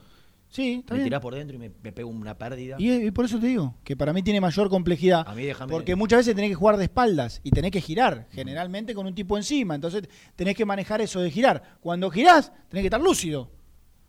Sí, 0.49 0.79
está 0.81 0.95
me 0.95 0.99
bien. 0.99 1.05
tirás 1.05 1.21
por 1.21 1.33
dentro 1.33 1.55
y 1.55 1.59
me, 1.59 1.71
me 1.81 1.93
pego 1.93 2.09
una 2.09 2.37
pérdida. 2.37 2.75
Y, 2.77 2.91
y 2.91 3.11
por 3.11 3.23
eso 3.23 3.39
te 3.39 3.47
digo, 3.47 3.75
que 3.85 3.95
para 3.95 4.11
mí 4.11 4.21
tiene 4.21 4.41
mayor 4.41 4.69
complejidad. 4.69 5.23
A 5.25 5.33
mí 5.33 5.43
déjame- 5.45 5.71
Porque 5.71 5.95
muchas 5.95 6.17
veces 6.19 6.35
tenés 6.35 6.49
que 6.51 6.55
jugar 6.55 6.75
de 6.75 6.83
espaldas 6.83 7.39
y 7.41 7.51
tenés 7.51 7.71
que 7.71 7.79
girar, 7.79 8.27
generalmente 8.31 8.93
con 8.93 9.07
un 9.07 9.15
tipo 9.15 9.37
encima. 9.37 9.75
Entonces 9.75 10.03
tenés 10.35 10.57
que 10.57 10.65
manejar 10.65 10.99
eso 10.99 11.21
de 11.21 11.31
girar. 11.31 11.77
Cuando 11.79 12.09
girás, 12.11 12.51
tenés 12.67 12.83
que 12.83 12.87
estar 12.87 12.99
lúcido. 12.99 13.49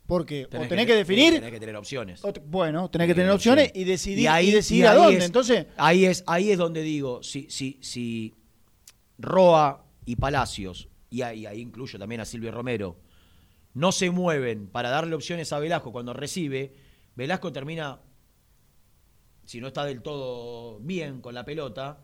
Porque 0.05 0.45
o 0.45 0.67
tenés 0.67 0.85
que, 0.85 0.95
definir, 0.95 1.35
Tenés 1.35 1.51
que 1.51 1.59
tener 1.59 1.75
opciones. 1.77 2.23
o 2.25 2.33
bueno, 2.45 2.89
tenés 2.89 3.07
que 3.07 3.15
tener 3.15 3.31
opciones 3.31 3.71
y 3.73 3.85
decidir, 3.85 4.29
y 4.41 4.51
decidir 4.51 4.83
y 4.83 4.85
a 4.87 4.91
ahí 4.91 4.97
dónde. 4.97 5.17
es- 5.19 5.25
Entonces, 5.25 5.65
ahí 5.77 6.05
es, 6.05 6.23
ahí 6.27 6.51
es 6.51 6.57
donde 6.57 6.81
digo, 6.81 7.23
si, 7.23 7.49
si, 7.49 7.79
si 7.81 8.33
Roa 9.17 9.85
y 10.05 10.15
Palacios, 10.17 10.89
y 11.09 11.21
ahí, 11.21 11.45
ahí 11.45 11.61
incluyo 11.61 11.97
también 11.97 12.19
a 12.21 12.25
Silvio 12.25 12.51
Romero, 12.51 12.99
no 13.73 13.91
se 13.91 14.09
mueven 14.11 14.67
para 14.67 14.89
darle 14.89 15.15
opciones 15.15 15.53
a 15.53 15.59
Velasco 15.59 15.91
cuando 15.91 16.13
recibe, 16.13 16.73
Velasco 17.15 17.53
termina, 17.53 18.01
si 19.45 19.61
no 19.61 19.67
está 19.67 19.85
del 19.85 20.01
todo 20.01 20.79
bien 20.79 21.21
con 21.21 21.33
la 21.33 21.45
pelota, 21.45 22.03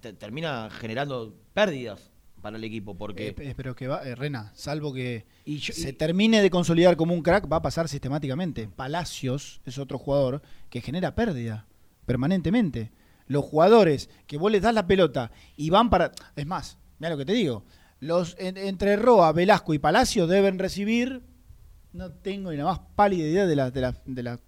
te- 0.00 0.12
termina 0.12 0.68
generando 0.70 1.34
pérdidas 1.54 2.10
para 2.40 2.56
el 2.56 2.64
equipo, 2.64 2.96
porque... 2.96 3.34
eh, 3.38 3.54
pero 3.56 3.74
que 3.74 3.88
va, 3.88 4.02
eh, 4.06 4.14
Rena, 4.14 4.50
salvo 4.54 4.92
que 4.92 5.26
Y 5.44 5.58
yo- 5.58 5.72
se 5.74 5.90
y- 5.90 5.92
termine 5.92 6.40
de 6.42 6.50
consolidar 6.50 6.96
como 6.96 7.14
un 7.14 7.22
crack, 7.22 7.50
va 7.50 7.56
a 7.58 7.62
pasar 7.62 7.88
sistemáticamente. 7.88 8.68
Palacios 8.68 9.60
es 9.64 9.78
otro 9.78 9.98
jugador 9.98 10.42
que 10.70 10.80
genera 10.80 11.14
pérdida 11.14 11.66
permanentemente. 12.06 12.90
Los 13.26 13.44
jugadores 13.44 14.08
que 14.26 14.38
vos 14.38 14.50
les 14.50 14.62
das 14.62 14.74
la 14.74 14.86
pelota 14.86 15.30
y 15.56 15.70
van 15.70 15.90
para. 15.90 16.12
Es 16.34 16.46
más, 16.46 16.78
mira 16.98 17.10
lo 17.10 17.18
que 17.18 17.24
te 17.26 17.32
digo. 17.34 17.64
Los 18.00 18.36
en- 18.38 18.56
entre 18.56 18.96
Roa, 18.96 19.32
Velasco 19.32 19.74
y 19.74 19.78
Palacios 19.78 20.28
deben 20.28 20.58
recibir. 20.58 21.22
No 21.92 22.10
tengo 22.12 22.50
ni 22.50 22.56
la 22.56 22.64
más 22.64 22.80
pálida 22.96 23.26
idea 23.26 23.46
de 23.46 23.56
la, 23.56 23.70
de 23.70 23.80
la, 23.80 23.94
de 24.06 24.22
la 24.22 24.40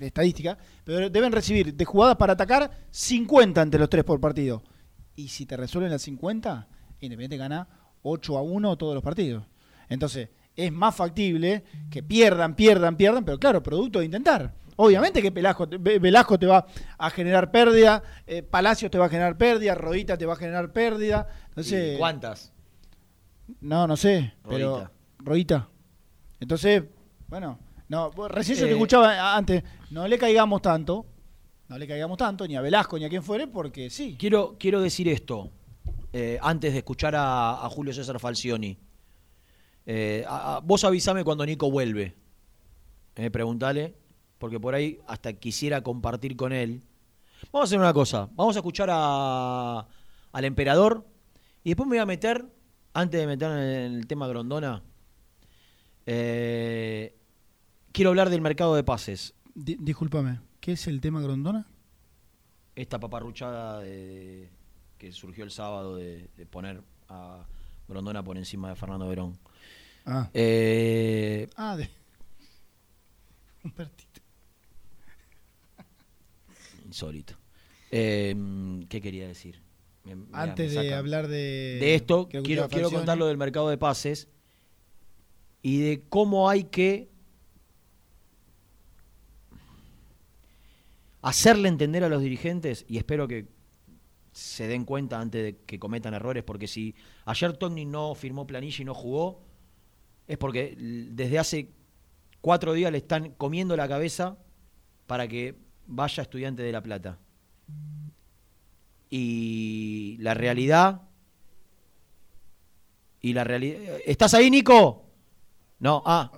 estadística, 0.00 0.58
pero 0.84 1.08
deben 1.10 1.32
recibir 1.32 1.74
de 1.74 1.84
jugadas 1.84 2.16
para 2.16 2.32
atacar 2.34 2.70
50 2.90 3.62
entre 3.62 3.80
los 3.80 3.88
tres 3.88 4.04
por 4.04 4.20
partido. 4.20 4.62
Y 5.14 5.28
si 5.28 5.46
te 5.46 5.56
resuelven 5.56 5.90
las 5.92 6.02
50, 6.02 6.68
Independiente 7.00 7.36
gana 7.36 7.68
8 8.02 8.38
a 8.38 8.42
1 8.42 8.76
todos 8.76 8.94
los 8.94 9.02
partidos. 9.02 9.44
Entonces, 9.88 10.28
es 10.56 10.72
más 10.72 10.94
factible 10.94 11.64
que 11.90 12.02
pierdan, 12.02 12.54
pierdan, 12.54 12.96
pierdan, 12.96 13.24
pero 13.24 13.38
claro, 13.38 13.62
producto 13.62 14.00
de 14.00 14.06
intentar. 14.06 14.54
Obviamente 14.76 15.20
que 15.22 15.30
Velasco, 15.30 15.66
Ve- 15.68 15.98
Velasco 15.98 16.38
te 16.38 16.46
va 16.46 16.66
a 16.98 17.10
generar 17.10 17.50
pérdida, 17.50 18.02
eh, 18.26 18.42
Palacios 18.42 18.90
te 18.90 18.98
va 18.98 19.06
a 19.06 19.08
generar 19.08 19.36
pérdida, 19.36 19.74
Rodita 19.74 20.16
te 20.16 20.26
va 20.26 20.34
a 20.34 20.36
generar 20.36 20.72
pérdida. 20.72 21.26
Entonces, 21.48 21.94
¿Y 21.94 21.98
¿Cuántas? 21.98 22.52
no, 23.60 23.86
no 23.86 23.96
sé, 23.96 24.34
pero 24.48 24.70
Rodita. 24.76 24.92
Rodita. 25.18 25.68
Entonces, 26.40 26.84
bueno, 27.28 27.58
no, 27.88 28.10
recién 28.28 28.56
yo 28.58 28.64
te 28.66 28.70
Eh, 28.70 28.74
escuchaba 28.74 29.36
antes, 29.36 29.62
no 29.90 30.06
le 30.06 30.16
caigamos 30.18 30.62
tanto, 30.62 31.06
no 31.68 31.76
le 31.78 31.86
caigamos 31.88 32.16
tanto, 32.18 32.46
ni 32.46 32.54
a 32.56 32.60
Velasco 32.60 32.98
ni 32.98 33.04
a 33.04 33.08
quien 33.08 33.22
fuere, 33.22 33.46
porque 33.48 33.90
sí. 33.90 34.16
Quiero, 34.18 34.56
quiero 34.58 34.80
decir 34.80 35.08
esto, 35.08 35.50
eh, 36.12 36.38
antes 36.42 36.72
de 36.72 36.78
escuchar 36.78 37.14
a, 37.14 37.64
a 37.64 37.68
Julio 37.70 37.92
César 37.92 38.18
Falcioni. 38.20 38.78
Eh, 39.86 40.24
a- 40.28 40.56
a- 40.56 40.60
vos 40.60 40.84
avísame 40.84 41.24
cuando 41.24 41.44
Nico 41.46 41.70
vuelve. 41.70 42.14
Eh, 43.16 43.30
preguntale, 43.30 43.94
porque 44.38 44.60
por 44.60 44.74
ahí 44.74 44.98
hasta 45.06 45.32
quisiera 45.32 45.82
compartir 45.82 46.36
con 46.36 46.52
él. 46.52 46.82
Vamos 47.52 47.66
a 47.66 47.68
hacer 47.68 47.78
una 47.78 47.92
cosa, 47.92 48.28
vamos 48.34 48.56
a 48.56 48.58
escuchar 48.60 48.88
a, 48.90 49.86
al 50.32 50.44
emperador 50.44 51.06
y 51.64 51.70
después 51.70 51.86
me 51.88 51.96
voy 51.96 52.02
a 52.02 52.06
meter, 52.06 52.44
antes 52.94 53.20
de 53.20 53.26
meterme 53.26 53.86
en 53.86 53.92
el 53.94 54.06
tema 54.06 54.26
Grondona, 54.28 54.82
eh, 56.06 57.16
quiero 57.92 58.10
hablar 58.10 58.30
del 58.30 58.40
mercado 58.40 58.74
de 58.74 58.84
pases. 58.84 59.34
Di- 59.54 59.76
discúlpame, 59.80 60.40
¿qué 60.60 60.72
es 60.72 60.86
el 60.86 61.00
tema 61.00 61.20
Grondona? 61.20 61.66
esta 62.74 63.00
paparruchada 63.00 63.80
de- 63.80 64.48
que 64.98 65.12
surgió 65.12 65.44
el 65.44 65.50
sábado 65.50 65.96
de, 65.96 66.28
de 66.36 66.46
poner 66.46 66.82
a 67.08 67.46
Grondona 67.88 68.22
por 68.22 68.36
encima 68.36 68.68
de 68.68 68.76
Fernando 68.76 69.08
Verón. 69.08 69.38
Ah. 70.04 70.28
Eh, 70.34 71.48
Ah, 71.56 71.76
de... 71.76 71.88
Humbertito. 73.64 74.20
insólito. 76.86 77.34
Eh, 77.90 78.34
¿Qué 78.88 79.00
quería 79.00 79.26
decir? 79.28 79.60
Me- 80.04 80.16
Antes 80.32 80.74
me 80.74 80.82
de 80.84 80.94
hablar 80.94 81.28
de... 81.28 81.78
de 81.80 81.94
esto, 81.94 82.28
quiero, 82.28 82.68
quiero 82.68 82.90
contar 82.90 83.18
lo 83.18 83.26
del 83.26 83.36
mercado 83.36 83.68
de 83.68 83.76
pases 83.78 84.28
y 85.62 85.80
de 85.80 86.02
cómo 86.08 86.48
hay 86.48 86.64
que 86.64 87.10
hacerle 91.20 91.68
entender 91.68 92.04
a 92.04 92.08
los 92.08 92.22
dirigentes, 92.22 92.84
y 92.88 92.96
espero 92.96 93.28
que 93.28 93.46
se 94.38 94.68
den 94.68 94.84
cuenta 94.84 95.20
antes 95.20 95.42
de 95.42 95.56
que 95.66 95.80
cometan 95.80 96.14
errores, 96.14 96.44
porque 96.44 96.68
si 96.68 96.94
ayer 97.24 97.56
Togni 97.56 97.84
no 97.84 98.14
firmó 98.14 98.46
planilla 98.46 98.82
y 98.82 98.84
no 98.84 98.94
jugó, 98.94 99.42
es 100.28 100.38
porque 100.38 100.76
desde 100.78 101.40
hace 101.40 101.72
cuatro 102.40 102.72
días 102.72 102.92
le 102.92 102.98
están 102.98 103.30
comiendo 103.32 103.76
la 103.76 103.88
cabeza 103.88 104.38
para 105.08 105.26
que 105.26 105.56
vaya 105.86 106.22
estudiante 106.22 106.62
de 106.62 106.70
La 106.70 106.80
Plata. 106.80 107.18
Y 109.10 110.16
la 110.20 110.34
realidad... 110.34 111.02
Y 113.20 113.32
la 113.32 113.42
realidad... 113.42 113.80
¿Estás 114.06 114.34
ahí, 114.34 114.50
Nico? 114.50 115.04
No, 115.80 116.00
ah. 116.06 116.30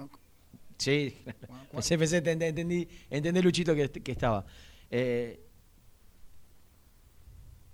Sí, 0.78 1.18
entendí, 1.72 2.46
entendí, 2.46 2.88
entendí, 3.10 3.42
Luchito, 3.42 3.74
que, 3.74 3.90
que 3.90 4.12
estaba. 4.12 4.46
Eh, 4.90 5.49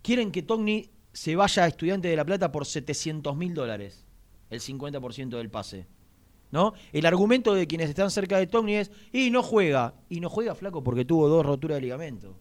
quieren 0.07 0.31
que 0.31 0.43
Togni 0.43 0.89
se 1.13 1.35
vaya 1.35 1.65
a 1.65 1.67
estudiante 1.67 2.07
de 2.07 2.15
La 2.15 2.25
Plata 2.25 2.53
por 2.53 2.65
700 2.65 3.37
mil 3.37 3.55
dólares, 3.55 4.07
el 4.51 4.61
50% 4.61 5.31
del 5.31 5.51
pase. 5.51 5.89
¿No? 6.53 6.75
El 6.93 7.07
argumento 7.07 7.55
de 7.55 7.67
quienes 7.67 7.89
están 7.89 8.13
cerca 8.13 8.39
de 8.39 8.47
Togni 8.47 8.77
es, 8.77 8.93
y 9.13 9.31
no 9.31 9.43
juega. 9.43 9.95
Y 10.09 10.21
no 10.21 10.31
juega 10.31 10.55
flaco 10.55 10.85
porque 10.85 11.05
tuvo 11.05 11.27
dos 11.29 11.45
roturas 11.45 11.79
de 11.79 11.83
ligamento. 11.83 12.39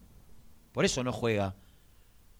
Por 0.70 0.84
eso 0.84 1.02
no 1.02 1.12
juega. 1.12 1.56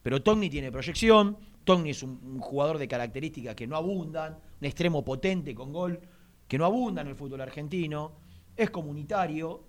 Pero 0.05 0.23
Togni 0.23 0.49
tiene 0.49 0.71
proyección, 0.71 1.37
Togni 1.65 1.91
es 1.91 2.05
un, 2.05 2.21
un 2.23 2.39
jugador 2.39 2.79
de 2.79 2.87
características 2.87 3.57
que 3.57 3.67
no 3.67 3.75
abundan, 3.75 4.39
un 4.61 4.65
extremo 4.65 5.05
potente 5.05 5.57
con 5.57 5.73
gol, 5.73 5.99
que 6.47 6.57
no 6.57 6.65
abunda 6.65 7.03
en 7.03 7.09
el 7.09 7.17
fútbol 7.17 7.41
argentino, 7.41 8.13
es 8.57 8.71
comunitario, 8.71 9.65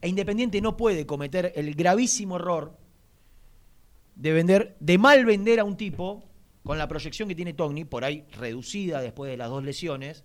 e 0.00 0.08
Independiente 0.08 0.62
no 0.62 0.74
puede 0.74 1.04
cometer 1.04 1.52
el 1.54 1.74
gravísimo 1.74 2.36
error 2.36 2.81
de 4.14 4.32
vender, 4.32 4.76
de 4.80 4.98
mal 4.98 5.24
vender 5.24 5.60
a 5.60 5.64
un 5.64 5.76
tipo 5.76 6.24
con 6.62 6.78
la 6.78 6.88
proyección 6.88 7.28
que 7.28 7.34
tiene 7.34 7.54
Togni, 7.54 7.84
por 7.84 8.04
ahí 8.04 8.24
reducida 8.32 9.00
después 9.00 9.30
de 9.30 9.36
las 9.36 9.48
dos 9.48 9.64
lesiones, 9.64 10.24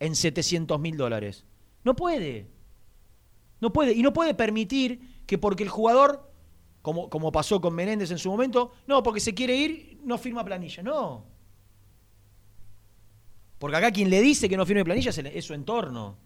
en 0.00 0.14
700 0.14 0.80
mil 0.80 0.96
dólares. 0.96 1.44
No 1.84 1.94
puede. 1.94 2.48
No 3.60 3.72
puede. 3.72 3.92
Y 3.92 4.02
no 4.02 4.12
puede 4.12 4.34
permitir 4.34 5.22
que 5.26 5.38
porque 5.38 5.62
el 5.62 5.68
jugador, 5.68 6.30
como, 6.82 7.08
como 7.08 7.32
pasó 7.32 7.60
con 7.60 7.74
Menéndez 7.74 8.10
en 8.10 8.18
su 8.18 8.30
momento, 8.30 8.72
no, 8.86 9.02
porque 9.02 9.20
se 9.20 9.34
quiere 9.34 9.56
ir, 9.56 10.00
no 10.02 10.18
firma 10.18 10.44
planilla. 10.44 10.82
No. 10.82 11.24
Porque 13.58 13.76
acá 13.76 13.90
quien 13.90 14.10
le 14.10 14.20
dice 14.20 14.48
que 14.48 14.56
no 14.56 14.66
firme 14.66 14.84
planilla 14.84 15.10
es, 15.10 15.18
es 15.18 15.44
su 15.44 15.54
entorno. 15.54 16.18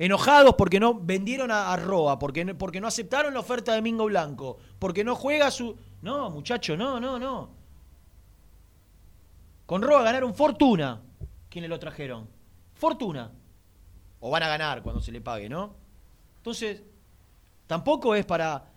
Enojados 0.00 0.54
porque 0.56 0.80
no 0.80 0.94
vendieron 0.94 1.50
a, 1.50 1.74
a 1.74 1.76
Roa, 1.76 2.18
porque 2.18 2.42
no, 2.42 2.56
porque 2.56 2.80
no 2.80 2.86
aceptaron 2.86 3.34
la 3.34 3.40
oferta 3.40 3.74
de 3.74 3.82
Mingo 3.82 4.06
Blanco, 4.06 4.56
porque 4.78 5.04
no 5.04 5.14
juega 5.14 5.50
su. 5.50 5.76
No, 6.00 6.30
muchacho, 6.30 6.74
no, 6.74 6.98
no, 6.98 7.18
no. 7.18 7.50
Con 9.66 9.82
Roa 9.82 10.02
ganaron 10.02 10.34
fortuna. 10.34 11.02
¿Quiénes 11.50 11.68
lo 11.68 11.78
trajeron? 11.78 12.26
Fortuna. 12.72 13.30
O 14.20 14.30
van 14.30 14.42
a 14.42 14.48
ganar 14.48 14.82
cuando 14.82 15.02
se 15.02 15.12
le 15.12 15.20
pague, 15.20 15.50
¿no? 15.50 15.74
Entonces, 16.38 16.82
tampoco 17.66 18.14
es 18.14 18.24
para. 18.24 18.72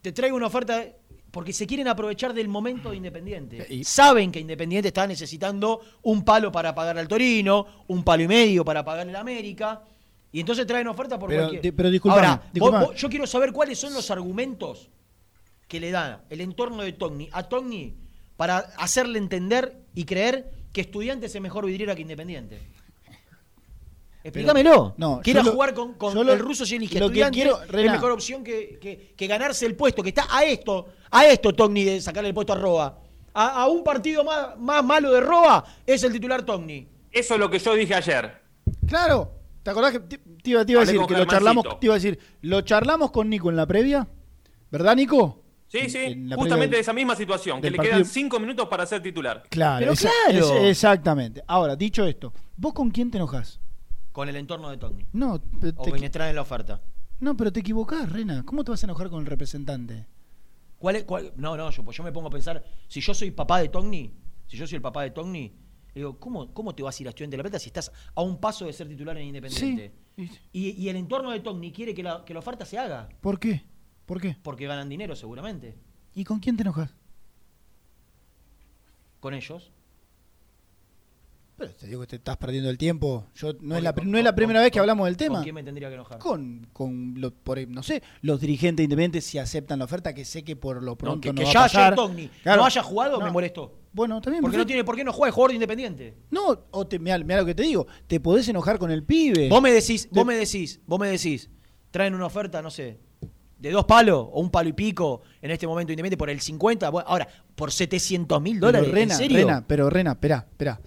Te 0.00 0.12
traigo 0.12 0.34
una 0.34 0.46
oferta. 0.46 0.82
Porque 1.30 1.52
se 1.52 1.66
quieren 1.66 1.88
aprovechar 1.88 2.32
del 2.32 2.48
momento 2.48 2.88
de 2.88 2.96
Independiente. 2.96 3.84
Saben 3.84 4.32
que 4.32 4.40
Independiente 4.40 4.88
está 4.88 5.06
necesitando 5.06 5.82
un 6.04 6.24
palo 6.24 6.50
para 6.50 6.74
pagar 6.74 6.96
al 6.96 7.08
Torino, 7.08 7.66
un 7.88 8.02
palo 8.02 8.22
y 8.22 8.28
medio 8.28 8.64
para 8.64 8.82
pagar 8.82 9.06
el 9.06 9.16
América. 9.16 9.82
Y 10.34 10.40
entonces 10.40 10.66
traen 10.66 10.88
oferta 10.88 11.16
por 11.16 11.28
Pero, 11.28 11.48
cualquier. 11.48 11.74
pero 11.76 11.90
disculpame, 11.92 12.26
Ahora, 12.26 12.42
vos- 12.42 12.52
disculpame. 12.52 12.86
vos- 12.86 12.96
yo 12.96 13.08
quiero 13.08 13.24
saber 13.24 13.52
cuáles 13.52 13.78
son 13.78 13.94
los 13.94 14.10
argumentos 14.10 14.90
que 15.68 15.78
le 15.78 15.92
da 15.92 16.24
el 16.28 16.40
entorno 16.40 16.82
de 16.82 16.92
Togni 16.92 17.28
a 17.30 17.44
Togni 17.44 17.94
para 18.36 18.58
hacerle 18.76 19.20
entender 19.20 19.78
y 19.94 20.04
creer 20.04 20.50
que 20.72 20.80
Estudiantes 20.80 21.32
es 21.32 21.40
mejor 21.40 21.64
vidriera 21.66 21.94
que 21.94 22.02
Independiente. 22.02 22.58
Explícamelo. 24.24 24.94
no, 24.96 25.20
Quiera 25.22 25.44
jugar 25.44 25.72
con, 25.74 25.94
con 25.94 26.14
lo- 26.14 26.32
el 26.32 26.38
ruso 26.40 26.64
que 26.64 26.76
Estudiantes 26.86 27.30
quiero, 27.30 27.62
es 27.62 27.90
mejor 27.92 28.10
opción 28.10 28.42
que, 28.42 28.78
que- 28.80 29.14
que 29.16 29.26
ganarse 29.28 29.66
el 29.66 29.76
puesto, 29.76 30.02
que 30.02 30.08
está 30.08 30.26
a 30.30 30.44
esto, 30.44 30.86
a 31.12 31.26
esto 31.26 31.52
Togni 31.52 31.84
de 31.84 32.00
sacarle 32.00 32.30
el 32.30 32.34
puesto 32.34 32.54
a 32.54 32.56
Roa. 32.56 32.98
A, 33.34 33.62
a 33.62 33.68
un 33.68 33.84
partido 33.84 34.24
más, 34.24 34.58
más 34.58 34.82
malo 34.84 35.12
de 35.12 35.20
Roa 35.20 35.64
es 35.86 36.02
el 36.02 36.12
titular 36.12 36.42
Togni. 36.42 36.88
Eso 37.12 37.34
es 37.34 37.40
lo 37.40 37.48
que 37.50 37.58
yo 37.60 37.74
dije 37.74 37.94
ayer. 37.94 38.40
Claro. 38.88 39.30
¿Te 39.64 39.70
acordás 39.70 39.92
que 39.92 40.00
te, 40.00 40.18
te 40.18 40.50
iba, 40.50 40.64
te 40.64 40.72
iba 40.72 40.82
a 40.82 40.84
decir 40.84 41.00
que 41.08 41.14
lo 41.16 41.24
charlamos, 41.24 41.80
te 41.80 41.86
iba 41.86 41.94
a 41.94 41.98
decir, 41.98 42.18
lo 42.42 42.60
charlamos 42.60 43.10
con 43.10 43.28
Nico 43.30 43.48
en 43.50 43.56
la 43.56 43.66
previa? 43.66 44.06
¿Verdad, 44.70 44.94
Nico? 44.94 45.42
Sí, 45.68 45.88
sí, 45.88 45.98
En 45.98 46.30
justamente 46.36 46.76
de 46.76 46.82
esa 46.82 46.92
misma 46.92 47.16
situación, 47.16 47.60
que 47.62 47.70
le 47.70 47.76
partido- 47.78 47.96
quedan 47.96 48.04
cinco 48.04 48.38
minutos 48.38 48.68
para 48.68 48.84
ser 48.86 49.02
titular. 49.02 49.42
Claro, 49.48 49.78
Pero 49.80 49.92
esa- 49.92 50.10
claro. 50.28 50.56
es- 50.58 50.70
exactamente. 50.70 51.42
Ahora, 51.48 51.74
dicho 51.76 52.04
esto, 52.06 52.32
¿vos 52.56 52.74
con 52.74 52.90
quién 52.90 53.10
te 53.10 53.16
enojas? 53.16 53.58
Con 54.12 54.28
el 54.28 54.36
entorno 54.36 54.68
de 54.70 54.76
Togni. 54.76 55.06
No, 55.14 55.34
O 55.34 55.38
te, 55.40 55.90
quienes 55.90 56.10
traen 56.12 56.36
la 56.36 56.42
oferta. 56.42 56.80
no, 57.18 57.34
pero 57.36 57.50
te 57.50 57.60
equivocás, 57.60 58.12
Rena. 58.12 58.44
¿Cómo 58.44 58.62
te 58.64 58.70
vas 58.70 58.82
a 58.84 58.86
enojar 58.86 59.08
con 59.08 59.20
el 59.20 59.26
representante? 59.26 60.06
¿Cuál 60.78 60.96
es, 60.96 61.04
cuál- 61.04 61.32
No, 61.36 61.56
no, 61.56 61.70
yo, 61.70 61.82
pues 61.82 61.96
yo 61.96 62.04
me 62.04 62.12
pongo 62.12 62.28
a 62.28 62.30
pensar, 62.30 62.62
si 62.86 63.00
yo 63.00 63.14
soy 63.14 63.30
papá 63.30 63.58
de 63.60 63.70
Togni, 63.70 64.12
si 64.46 64.58
yo 64.58 64.66
soy 64.66 64.76
el 64.76 64.82
papá 64.82 65.02
de 65.02 65.10
Togni, 65.10 65.54
digo, 65.94 66.18
¿cómo, 66.18 66.52
¿cómo 66.52 66.74
te 66.74 66.82
vas 66.82 66.98
a 66.98 67.02
ir 67.02 67.06
a 67.06 67.10
Estudiante 67.10 67.36
de 67.36 67.38
La 67.38 67.42
Plata 67.44 67.58
si 67.58 67.68
estás 67.68 67.92
a 68.14 68.22
un 68.22 68.38
paso 68.38 68.66
de 68.66 68.72
ser 68.72 68.88
titular 68.88 69.16
en 69.18 69.26
Independiente? 69.26 69.92
Y, 70.52 70.70
y 70.70 70.88
el 70.88 70.96
entorno 70.96 71.30
de 71.30 71.40
Togni 71.40 71.72
quiere 71.72 71.94
que 71.94 72.02
la, 72.02 72.24
que 72.24 72.32
la 72.32 72.38
oferta 72.40 72.64
se 72.64 72.78
haga, 72.78 73.08
¿Por 73.20 73.38
qué? 73.38 73.64
¿Por 74.06 74.20
qué? 74.20 74.36
porque 74.42 74.66
ganan 74.66 74.88
dinero 74.88 75.16
seguramente. 75.16 75.76
¿Y 76.14 76.24
con 76.24 76.38
quién 76.40 76.56
te 76.56 76.62
enojas? 76.62 76.94
Con 79.20 79.34
ellos. 79.34 79.72
Pero 81.66 81.76
te 81.78 81.86
digo 81.86 82.00
que 82.02 82.06
te 82.06 82.16
estás 82.16 82.36
perdiendo 82.36 82.70
el 82.70 82.78
tiempo. 82.78 83.26
Yo 83.34 83.52
no 83.60 83.76
es 83.76 83.82
la, 83.82 83.92
con- 83.92 84.10
no 84.10 84.18
es 84.18 84.24
la 84.24 84.34
primera 84.34 84.58
con- 84.60 84.64
vez 84.64 84.72
que 84.72 84.78
hablamos 84.80 85.06
del 85.06 85.16
tema. 85.16 85.36
¿Con 85.36 85.42
quién 85.44 85.54
me 85.54 85.62
tendría 85.62 85.88
que 85.88 85.94
enojar? 85.94 86.18
Con, 86.18 86.66
con 86.72 87.14
lo- 87.20 87.32
por, 87.34 87.66
no 87.68 87.82
sé, 87.82 88.02
los 88.22 88.40
dirigentes 88.40 88.84
independientes 88.84 89.24
si 89.24 89.38
aceptan 89.38 89.78
la 89.78 89.84
oferta, 89.86 90.14
que 90.14 90.24
sé 90.24 90.44
que 90.44 90.56
por 90.56 90.76
lo 90.82 90.92
No, 90.92 90.96
pronto 90.96 91.20
que 91.20 91.28
no 91.32 91.34
que 91.36 91.44
va 91.44 91.50
a 91.50 91.52
pasar. 91.64 91.82
ayer 91.92 91.94
Togni 91.96 92.28
Claro. 92.42 92.60
no 92.62 92.66
haya 92.66 92.82
jugado 92.82 93.18
No. 93.18 93.24
me 93.24 93.30
molestó. 93.30 93.78
Bueno, 93.92 94.20
también. 94.20 94.42
Porque 94.42 94.56
no 94.56 94.66
tiene 94.66 94.82
por 94.84 94.96
qué 94.96 95.04
no 95.04 95.12
juega 95.12 95.28
el 95.28 95.34
jugador 95.34 95.50
de 95.50 95.54
Independiente. 95.54 96.14
No, 96.30 96.64
o 96.72 96.86
te, 96.86 96.98
mirá, 96.98 97.16
mirá 97.18 97.40
lo 97.40 97.46
que 97.46 97.54
te 97.54 97.62
digo. 97.62 97.86
Te 98.08 98.18
podés 98.18 98.48
enojar 98.48 98.78
con 98.78 98.90
el 98.90 99.04
pibe. 99.04 99.48
Vos 99.48 99.62
me 99.62 99.70
decís, 99.72 100.08
vos 100.10 100.26
me 100.26 100.34
decís, 100.34 100.80
vos 100.86 100.98
me 100.98 101.08
decís, 101.08 101.48
traen 101.92 102.14
una 102.14 102.26
oferta, 102.26 102.60
no 102.60 102.70
sé, 102.72 102.98
de 103.56 103.70
dos 103.70 103.84
palos 103.84 104.26
o 104.32 104.40
un 104.40 104.50
palo 104.50 104.68
y 104.68 104.72
pico 104.72 105.22
en 105.40 105.52
este 105.52 105.66
momento 105.68 105.92
independiente 105.92 106.16
por 106.18 106.28
el 106.28 106.40
50, 106.40 106.90
bueno, 106.90 107.08
ahora, 107.08 107.28
por 107.54 107.70
700 107.70 108.42
mil 108.42 108.54
Pero 108.58 108.66
dólares, 108.72 108.90
Rena, 108.90 109.14
¿en 109.14 109.18
serio? 109.18 109.38
Rena, 109.38 109.64
pero 109.66 109.88
Rena, 109.88 110.10
espera, 110.10 110.44
espera. 110.50 110.80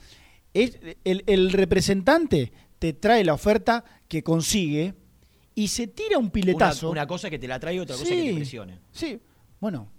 Es, 0.64 0.80
el, 1.04 1.24
el 1.28 1.52
representante 1.52 2.52
te 2.80 2.94
trae 2.94 3.24
la 3.24 3.34
oferta 3.34 3.84
que 4.08 4.24
consigue 4.24 4.94
y 5.56 5.68
se 5.70 5.88
tira 5.88 6.18
un 6.18 6.26
una, 6.26 6.32
piletazo. 6.32 6.90
una 6.92 7.08
cosa 7.08 7.30
que 7.30 7.40
te 7.40 7.48
la 7.48 7.60
trae 7.60 7.76
y 7.76 7.80
otra 7.80 7.96
cosa 7.96 8.10
que 8.10 8.24
te 8.30 8.36
presione. 8.36 8.80
Sí, 8.92 9.20
bueno, 9.60 9.92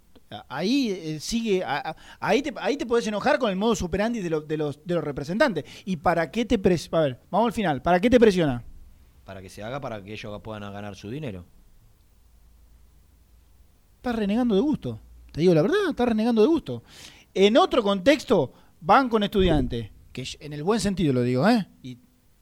ahí 0.47 0.89
eh, 0.91 1.19
sigue, 1.19 1.63
a- 1.63 1.89
a- 1.91 1.95
ahí 2.19 2.41
te, 2.41 2.53
ahí 2.57 2.77
te 2.77 2.85
podés 2.85 3.05
enojar 3.07 3.39
con 3.39 3.49
el 3.49 3.55
modo 3.57 3.75
superandi 3.75 4.19
de, 4.21 4.29
lo- 4.29 4.41
de 4.41 4.57
los, 4.57 4.79
de 4.85 4.95
los 4.95 5.03
representantes. 5.03 5.65
¿Y 5.85 5.97
para 5.97 6.31
qué 6.31 6.45
te 6.45 6.57
presiona? 6.59 6.99
A 6.99 7.01
ver, 7.03 7.19
vamos 7.29 7.47
al 7.47 7.53
final, 7.53 7.81
¿para 7.81 7.99
qué 7.99 8.09
te 8.09 8.19
presiona? 8.19 8.63
Para 9.25 9.41
que 9.41 9.49
se 9.49 9.61
haga, 9.63 9.79
para 9.81 10.01
que 10.03 10.13
ellos 10.13 10.41
puedan 10.41 10.61
ganar 10.73 10.95
su 10.95 11.09
dinero. 11.09 11.45
Estás 13.97 14.15
renegando 14.15 14.55
de 14.55 14.61
gusto. 14.61 14.99
Te 15.31 15.41
digo 15.41 15.53
la 15.53 15.61
verdad, 15.61 15.89
estás 15.89 16.07
renegando 16.07 16.41
de 16.41 16.47
gusto. 16.47 16.83
En 17.33 17.57
otro 17.57 17.83
contexto, 17.83 18.53
van 18.81 19.09
con 19.09 19.23
estudiantes, 19.23 19.89
que 20.11 20.25
en 20.39 20.53
el 20.53 20.63
buen 20.63 20.79
sentido 20.79 21.13
lo 21.13 21.23
digo, 21.23 21.47
¿eh? 21.47 21.67
Y 21.83 21.97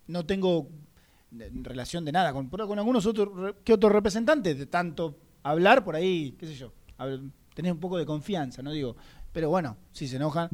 no 0.07 0.26
tengo 0.26 0.70
eh, 1.38 1.51
relación 1.61 2.05
de 2.05 2.11
nada 2.11 2.34
con, 2.34 2.49
con 2.49 2.78
algunos 2.78 3.05
otros 3.05 3.55
que 3.63 3.74
otros 3.74 3.91
representantes, 3.91 4.57
de 4.57 4.65
tanto 4.65 5.20
hablar 5.43 5.84
por 5.84 5.95
ahí, 5.95 6.36
qué 6.38 6.47
sé 6.47 6.55
yo, 6.55 6.74
tenés 7.53 7.72
un 7.72 7.80
poco 7.80 7.97
de 7.97 8.05
confianza, 8.05 8.61
no 8.61 8.72
digo. 8.72 8.95
Pero 9.32 9.49
bueno, 9.49 9.78
si 9.91 10.07
se 10.07 10.15
enojan, 10.15 10.49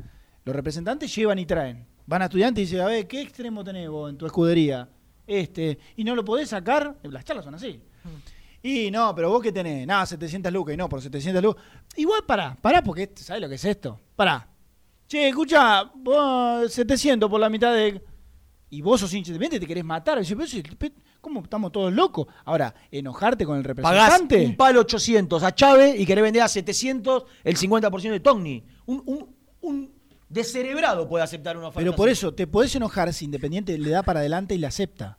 los 0.46 0.56
representantes 0.56 1.14
llevan 1.16 1.40
y 1.40 1.46
traen. 1.46 1.86
Van 2.06 2.22
a 2.22 2.26
estudiantes 2.26 2.62
y 2.62 2.66
dicen, 2.66 2.82
a 2.82 2.88
ver, 2.88 3.08
¿qué 3.08 3.22
extremo 3.22 3.64
tenés 3.64 3.90
vos 3.90 4.10
en 4.10 4.18
tu 4.18 4.26
escudería? 4.26 4.90
Este, 5.26 5.80
y 5.96 6.04
no 6.04 6.16
lo 6.16 6.26
podés 6.26 6.50
sacar, 6.50 6.98
las 7.04 7.24
charlas 7.24 7.46
son 7.46 7.56
así. 7.56 7.82
Y 8.62 8.92
no, 8.92 9.14
pero 9.16 9.30
vos 9.30 9.42
qué 9.42 9.52
tenés, 9.52 9.86
nada, 9.88 10.06
700 10.06 10.52
lucas, 10.52 10.74
y 10.74 10.78
no, 10.78 10.90
por 10.90 11.02
700 11.02 11.42
lucas. 11.42 11.64
Igual 11.96 12.24
pará, 12.26 12.58
pará, 12.62 12.82
porque 12.82 13.12
¿sabés 13.16 13.42
lo 13.42 13.50
que 13.50 13.56
es 13.56 13.66
esto? 13.66 14.00
Pará. 14.16 14.53
Che, 15.08 15.28
escucha, 15.28 15.84
vos 15.96 16.72
700 16.72 17.30
por 17.30 17.40
la 17.40 17.50
mitad 17.50 17.74
de... 17.74 18.02
Y 18.70 18.82
vos 18.82 19.00
sos 19.00 19.14
hincha 19.14 19.30
independiente, 19.30 19.60
te 19.60 19.68
querés 19.68 19.84
matar. 19.86 20.20
Y 20.24 20.36
pero 20.36 20.94
¿Cómo 21.22 21.42
estamos 21.42 21.72
todos 21.72 21.94
locos? 21.94 22.28
Ahora, 22.44 22.74
enojarte 22.92 23.46
con 23.46 23.58
el 23.58 23.64
Pagás 23.64 23.78
representante. 23.94 24.46
un 24.46 24.58
palo 24.58 24.82
800 24.82 25.42
a 25.44 25.56
Chávez 25.56 25.98
y 25.98 26.06
querés 26.06 26.22
vender 26.22 26.42
a 26.42 26.50
700 26.50 27.24
el 27.46 27.56
50% 27.56 28.12
de 28.12 28.20
Togni. 28.20 28.66
Un, 28.88 29.04
un, 29.06 29.36
un 29.62 29.94
descerebrado 30.28 31.08
puede 31.08 31.24
aceptar 31.24 31.56
una 31.56 31.68
oferta 31.68 31.80
Pero 31.86 31.96
por 31.96 32.10
así. 32.10 32.18
eso, 32.18 32.34
te 32.34 32.46
podés 32.46 32.76
enojar 32.76 33.14
si 33.14 33.24
Independiente 33.26 33.78
le 33.78 33.90
da 33.90 34.04
para 34.04 34.20
adelante 34.20 34.56
y 34.56 34.58
le 34.58 34.68
acepta. 34.68 35.18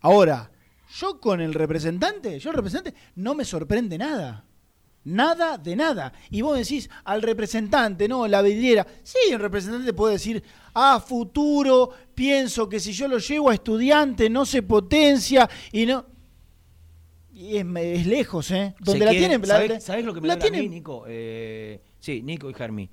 Ahora, 0.00 0.50
yo 0.96 1.20
con 1.20 1.40
el 1.40 1.54
representante, 1.54 2.40
yo 2.40 2.50
el 2.50 2.56
representante, 2.56 2.98
no 3.14 3.36
me 3.36 3.44
sorprende 3.44 3.98
nada. 3.98 4.44
Nada 5.04 5.56
de 5.56 5.74
nada. 5.76 6.12
Y 6.30 6.42
vos 6.42 6.58
decís 6.58 6.90
al 7.04 7.22
representante, 7.22 8.06
no, 8.06 8.28
la 8.28 8.42
vidriera. 8.42 8.86
Sí, 9.02 9.18
el 9.32 9.38
representante 9.40 9.92
puede 9.94 10.14
decir, 10.14 10.42
a 10.74 11.00
futuro, 11.00 11.90
pienso 12.14 12.68
que 12.68 12.78
si 12.80 12.92
yo 12.92 13.08
lo 13.08 13.18
llevo 13.18 13.48
a 13.50 13.54
estudiante 13.54 14.28
no 14.28 14.44
se 14.44 14.62
potencia 14.62 15.48
y 15.72 15.86
no. 15.86 16.04
Y 17.32 17.56
es, 17.56 17.64
es 17.76 18.06
lejos, 18.06 18.50
¿eh? 18.50 18.74
Donde 18.80 19.04
la 19.06 19.12
quieren- 19.12 19.28
tienen. 19.30 19.48
la- 19.48 19.54
¿sabés, 19.54 19.70
la- 19.70 19.80
sabés 19.80 20.04
lo 20.04 20.12
que 20.12 20.20
me 20.20 20.28
la 20.28 20.36
duele 20.36 20.58
a 20.58 20.60
mí, 20.62 20.68
Nico? 20.68 21.04
Eh, 21.08 21.80
sí, 21.98 22.20
Nico 22.22 22.50
y 22.50 22.54
Germi. 22.54 22.90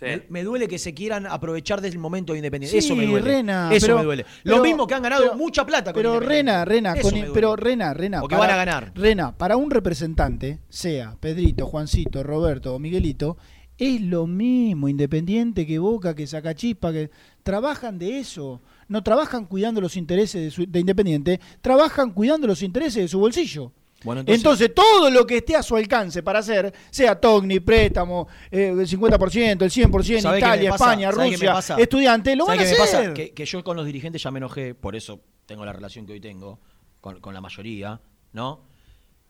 Sí. 0.00 0.06
Me, 0.06 0.22
me 0.30 0.42
duele 0.44 0.66
que 0.66 0.78
se 0.78 0.94
quieran 0.94 1.26
aprovechar 1.26 1.80
del 1.80 1.98
momento 1.98 2.32
de 2.32 2.38
independencia. 2.38 2.80
Sí, 2.80 2.86
Eso 2.86 2.96
me 2.96 3.06
duele. 3.06 3.26
Rena, 3.26 3.70
Eso 3.72 3.86
pero- 3.86 3.98
me 3.98 4.04
duele. 4.04 4.24
pero- 4.42 4.56
lo 4.56 4.62
mismo 4.62 4.86
que 4.86 4.94
han 4.94 5.02
ganado 5.02 5.22
pero- 5.24 5.34
mucha 5.36 5.64
plata 5.66 5.92
con 5.92 6.00
Pero 6.00 6.14
Independiente. 6.14 6.52
Rena, 6.64 6.64
Rena, 6.64 7.00
con- 7.02 7.32
pero 7.34 7.54
Rena, 7.56 7.94
Rena. 7.94 8.20
Porque 8.20 8.34
van 8.36 8.50
a 8.50 8.56
ganar. 8.56 8.92
Rena, 8.94 9.36
para 9.36 9.56
un 9.56 9.70
representante, 9.70 10.58
sea 10.68 11.16
Pedrito, 11.20 11.66
Juancito, 11.66 12.22
Roberto 12.22 12.74
o 12.74 12.78
Miguelito, 12.78 13.36
es 13.78 14.00
lo 14.00 14.26
mismo 14.26 14.88
Independiente 14.88 15.66
que 15.66 15.78
Boca, 15.78 16.14
que 16.14 16.26
Sacachispa, 16.26 16.92
que 16.92 17.10
trabajan 17.42 17.98
de 17.98 18.18
eso. 18.18 18.60
No 18.88 19.02
trabajan 19.02 19.44
cuidando 19.46 19.80
los 19.80 19.96
intereses 19.96 20.42
de, 20.42 20.50
su- 20.50 20.66
de 20.70 20.80
Independiente, 20.80 21.40
trabajan 21.60 22.10
cuidando 22.12 22.46
los 22.46 22.62
intereses 22.62 23.02
de 23.02 23.08
su 23.08 23.18
bolsillo. 23.20 23.72
Bueno, 24.02 24.22
entonces, 24.26 24.72
todo 24.74 25.10
lo 25.10 25.26
que 25.26 25.38
esté 25.38 25.56
a 25.56 25.62
su 25.62 25.76
alcance 25.76 26.22
para 26.22 26.38
hacer, 26.38 26.72
sea 26.90 27.20
Togni, 27.20 27.60
préstamo, 27.60 28.28
eh, 28.50 28.68
el 28.68 28.88
50%, 28.88 29.62
el 29.62 29.70
100%, 29.70 29.90
¿Sabés 29.90 30.22
qué 30.22 30.30
me 30.30 30.38
Italia? 30.38 30.70
España, 30.70 31.12
¿Sabés 31.12 31.38
qué 31.38 31.46
me 31.46 31.52
Rusia, 31.52 31.76
estudiante, 31.76 32.34
lo 32.34 32.46
van 32.46 32.56
¿Sabés 32.56 32.72
a 32.72 32.76
me 32.76 32.82
hacer. 32.82 32.98
pasa? 33.04 33.14
Que, 33.14 33.34
que 33.34 33.44
yo 33.44 33.62
con 33.62 33.76
los 33.76 33.84
dirigentes 33.84 34.22
ya 34.22 34.30
me 34.30 34.38
enojé, 34.38 34.74
por 34.74 34.96
eso 34.96 35.20
tengo 35.44 35.64
la 35.64 35.72
relación 35.72 36.06
que 36.06 36.12
hoy 36.12 36.20
tengo 36.20 36.60
con, 37.00 37.20
con 37.20 37.34
la 37.34 37.40
mayoría, 37.40 38.00
¿no? 38.32 38.64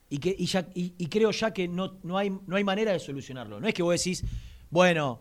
Y, 0.09 0.18
que, 0.18 0.34
y, 0.36 0.47
ya, 0.47 0.68
y, 0.74 0.94
y 0.98 1.06
creo 1.06 1.30
ya 1.30 1.52
que 1.52 1.66
no, 1.68 1.98
no, 2.02 2.18
hay, 2.18 2.30
no 2.30 2.56
hay 2.56 2.64
manera 2.64 2.92
de 2.92 2.98
solucionarlo. 2.98 3.60
No 3.60 3.68
es 3.68 3.74
que 3.74 3.82
vos 3.82 3.97
decís, 3.97 4.24
bueno, 4.68 5.20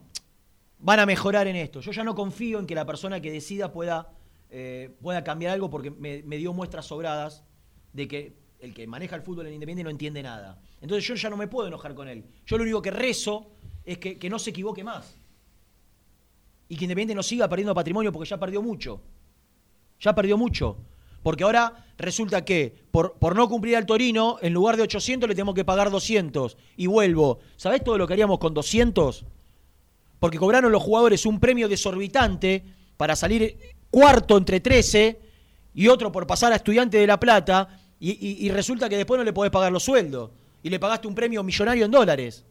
van 0.79 0.99
a 0.99 1.05
mejorar 1.05 1.47
en 1.47 1.55
esto. 1.55 1.79
Yo 1.81 1.91
ya 1.91 2.03
no 2.03 2.15
confío 2.15 2.59
en 2.59 2.65
que 2.65 2.75
la 2.75 2.85
persona 2.85 3.21
que 3.21 3.31
decida 3.31 3.71
pueda, 3.71 4.11
eh, 4.49 4.95
pueda 5.01 5.23
cambiar 5.23 5.53
algo 5.53 5.69
porque 5.69 5.91
me, 5.91 6.23
me 6.23 6.37
dio 6.37 6.53
muestras 6.53 6.87
sobradas 6.87 7.43
de 7.93 8.07
que 8.07 8.35
el 8.59 8.73
que 8.73 8.87
maneja 8.87 9.15
el 9.15 9.21
fútbol 9.21 9.47
en 9.47 9.53
Independiente 9.53 9.83
no 9.83 9.89
entiende 9.89 10.21
nada. 10.21 10.61
Entonces 10.81 11.07
yo 11.07 11.15
ya 11.15 11.29
no 11.29 11.37
me 11.37 11.47
puedo 11.47 11.67
enojar 11.67 11.95
con 11.95 12.07
él. 12.07 12.23
Yo 12.45 12.57
lo 12.57 12.63
único 12.63 12.81
que 12.81 12.91
rezo 12.91 13.51
es 13.85 13.97
que, 13.97 14.17
que 14.17 14.29
no 14.29 14.37
se 14.37 14.49
equivoque 14.49 14.83
más. 14.83 15.15
Y 16.67 16.75
que 16.75 16.85
Independiente 16.85 17.15
no 17.15 17.23
siga 17.23 17.47
perdiendo 17.47 17.73
patrimonio 17.73 18.11
porque 18.11 18.29
ya 18.29 18.37
perdió 18.37 18.61
mucho. 18.61 19.01
Ya 19.99 20.13
perdió 20.13 20.37
mucho. 20.37 20.77
Porque 21.23 21.43
ahora 21.43 21.85
resulta 21.97 22.45
que 22.45 22.73
por, 22.91 23.13
por 23.13 23.35
no 23.35 23.49
cumplir 23.49 23.75
al 23.75 23.85
Torino, 23.85 24.37
en 24.41 24.53
lugar 24.53 24.77
de 24.77 24.83
800 24.83 25.27
le 25.27 25.35
tenemos 25.35 25.55
que 25.55 25.65
pagar 25.65 25.89
200. 25.89 26.57
Y 26.77 26.87
vuelvo. 26.87 27.39
¿Sabés 27.57 27.83
todo 27.83 27.97
lo 27.97 28.07
que 28.07 28.13
haríamos 28.13 28.39
con 28.39 28.53
200? 28.53 29.25
Porque 30.19 30.37
cobraron 30.37 30.71
los 30.71 30.83
jugadores 30.83 31.25
un 31.25 31.39
premio 31.39 31.67
desorbitante 31.67 32.63
para 32.97 33.15
salir 33.15 33.57
cuarto 33.89 34.37
entre 34.37 34.59
13 34.59 35.19
y 35.73 35.87
otro 35.87 36.11
por 36.11 36.27
pasar 36.27 36.51
a 36.51 36.57
estudiante 36.57 36.97
de 36.97 37.07
La 37.07 37.19
Plata. 37.19 37.78
Y, 38.01 38.49
resulta 38.49 38.87
que 38.87 38.95
después 38.97 39.17
no 39.17 39.23
le 39.25 39.33
podés 39.33 39.51
pagar 39.51 39.71
los 39.71 39.83
sueldos. 39.83 40.31
Y 40.63 40.69
le 40.69 40.79
pagaste 40.79 41.07
un 41.07 41.15
premio 41.15 41.43
millonario 41.43 41.85
en 41.85 41.91
dólares. 41.91 42.45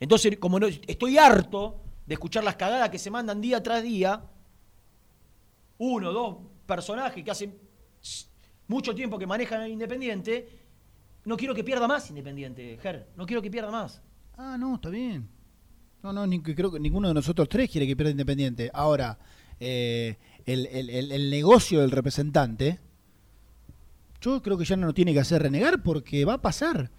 Entonces, 0.00 0.36
como 0.38 0.58
no, 0.60 0.66
estoy 0.66 1.18
harto 1.18 1.80
de 2.06 2.14
escuchar 2.14 2.42
las 2.44 2.56
cagadas 2.56 2.90
que 2.90 2.98
se 2.98 3.10
mandan 3.10 3.40
día 3.40 3.62
tras 3.62 3.82
día, 3.82 4.22
uno, 5.78 6.12
dos 6.12 6.36
personajes 6.66 7.22
que 7.24 7.30
hacen 7.30 7.56
mucho 8.66 8.94
tiempo 8.94 9.18
que 9.18 9.26
manejan 9.26 9.62
el 9.62 9.72
Independiente, 9.72 10.48
no 11.24 11.36
quiero 11.36 11.54
que 11.54 11.64
pierda 11.64 11.86
más 11.86 12.08
Independiente, 12.10 12.78
Ger. 12.82 13.08
No 13.16 13.26
quiero 13.26 13.42
que 13.42 13.50
pierda 13.50 13.70
más. 13.70 14.00
Ah, 14.36 14.56
no, 14.58 14.76
está 14.76 14.88
bien. 14.88 15.28
No, 16.02 16.12
no, 16.12 16.26
ni- 16.26 16.40
creo 16.42 16.70
que 16.70 16.78
ninguno 16.80 17.08
de 17.08 17.14
nosotros 17.14 17.48
tres 17.48 17.70
quiere 17.70 17.86
que 17.86 17.96
pierda 17.96 18.10
Independiente. 18.10 18.70
Ahora, 18.72 19.18
eh, 19.60 20.16
el- 20.46 20.66
el- 20.66 21.12
el 21.12 21.30
negocio 21.30 21.80
del 21.80 21.90
representante, 21.90 22.78
yo 24.20 24.42
creo 24.42 24.58
que 24.58 24.64
ya 24.64 24.76
no 24.76 24.86
lo 24.86 24.94
tiene 24.94 25.12
que 25.12 25.20
hacer 25.20 25.42
renegar 25.42 25.82
porque 25.82 26.24
va 26.24 26.34
a 26.34 26.42
pasar. 26.42 26.90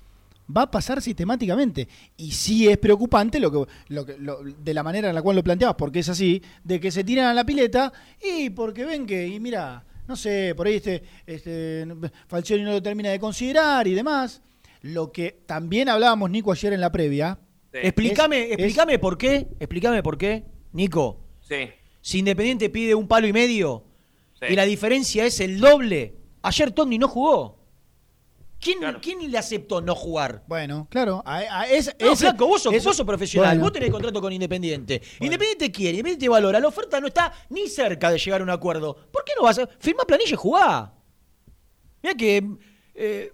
Va 0.56 0.64
a 0.64 0.72
pasar 0.72 1.02
sistemáticamente. 1.02 1.88
Y 2.18 2.32
sí 2.32 2.68
es 2.68 2.78
preocupante 2.78 3.40
lo 3.40 3.52
que, 3.52 3.72
lo 3.90 4.06
que- 4.06 4.18
lo- 4.18 4.42
de 4.44 4.74
la 4.74 4.82
manera 4.84 5.10
en 5.10 5.16
la 5.16 5.22
cual 5.22 5.36
lo 5.36 5.44
planteabas, 5.44 5.76
porque 5.78 6.00
es 6.00 6.10
así, 6.10 6.42
de 6.64 6.80
que 6.80 6.90
se 6.92 7.04
tiran 7.04 7.28
a 7.28 7.34
la 7.34 7.46
pileta 7.46 7.94
y 8.22 8.50
porque 8.50 8.84
ven 8.86 9.06
que, 9.06 9.28
y 9.28 9.40
mira, 9.40 9.86
no 10.08 10.16
sé, 10.16 10.54
por 10.58 10.66
ahí 10.66 10.76
este, 10.76 11.04
este 11.28 11.86
Falcioni 12.28 12.64
no 12.64 12.72
lo 12.72 12.82
termina 12.82 13.10
de 13.12 13.20
considerar 13.20 13.88
y 13.88 13.94
demás. 13.94 14.42
Lo 14.82 15.12
que 15.12 15.44
también 15.46 15.88
hablábamos, 15.90 16.32
Nico, 16.32 16.52
ayer 16.52 16.74
en 16.74 16.82
la 16.82 16.92
previa. 16.92 17.38
Explícame, 17.72 18.46
es- 18.46 18.52
explícame 18.54 18.98
por 18.98 19.18
qué, 19.20 19.48
explícame 19.60 20.02
por 20.02 20.18
qué, 20.18 20.46
Nico. 20.74 21.20
Sí. 21.42 21.70
Si 22.02 22.20
Independiente 22.20 22.70
pide 22.72 22.96
un 22.96 23.08
palo 23.08 23.28
y 23.28 23.34
medio 23.34 23.84
Sí. 24.40 24.48
y 24.50 24.56
la 24.56 24.64
diferencia 24.66 25.26
es 25.26 25.40
el 25.42 25.60
doble, 25.60 26.16
ayer 26.42 26.72
Togni 26.72 26.98
no 26.98 27.08
jugó. 27.08 27.58
¿Quién, 28.62 28.80
¿quién 29.02 29.32
le 29.32 29.38
aceptó 29.38 29.80
no 29.80 29.96
jugar? 29.96 30.44
Bueno, 30.48 30.86
claro. 30.90 31.24
a- 31.26 31.38
a- 31.62 31.68
es- 31.70 31.96
No, 31.98 32.08
ese- 32.12 32.26
flaco, 32.26 32.46
vos 32.46 32.62
sos, 32.62 32.74
eso- 32.74 32.90
vos 32.90 32.98
sos 32.98 33.06
profesional, 33.06 33.52
Bueno. 33.52 33.64
vos 33.64 33.72
tenés 33.72 33.90
contrato 33.90 34.20
con 34.20 34.34
Independiente. 34.34 35.02
Independiente 35.22 35.72
quiere, 35.72 35.92
Independiente 35.92 36.28
valora, 36.28 36.60
la 36.60 36.68
oferta 36.68 37.00
no 37.00 37.08
está 37.08 37.32
ni 37.50 37.68
cerca 37.70 38.12
de 38.12 38.18
llegar 38.18 38.42
a 38.42 38.44
un 38.44 38.50
acuerdo. 38.50 38.96
¿Por 39.14 39.24
qué 39.24 39.32
no 39.38 39.44
vas 39.44 39.60
a 39.60 39.68
firmar 39.80 40.06
planilla 40.06 40.34
y 40.34 40.36
jugá? 40.36 40.94
Mira 42.04 42.16
que 42.16 42.44
eh, 42.96 43.32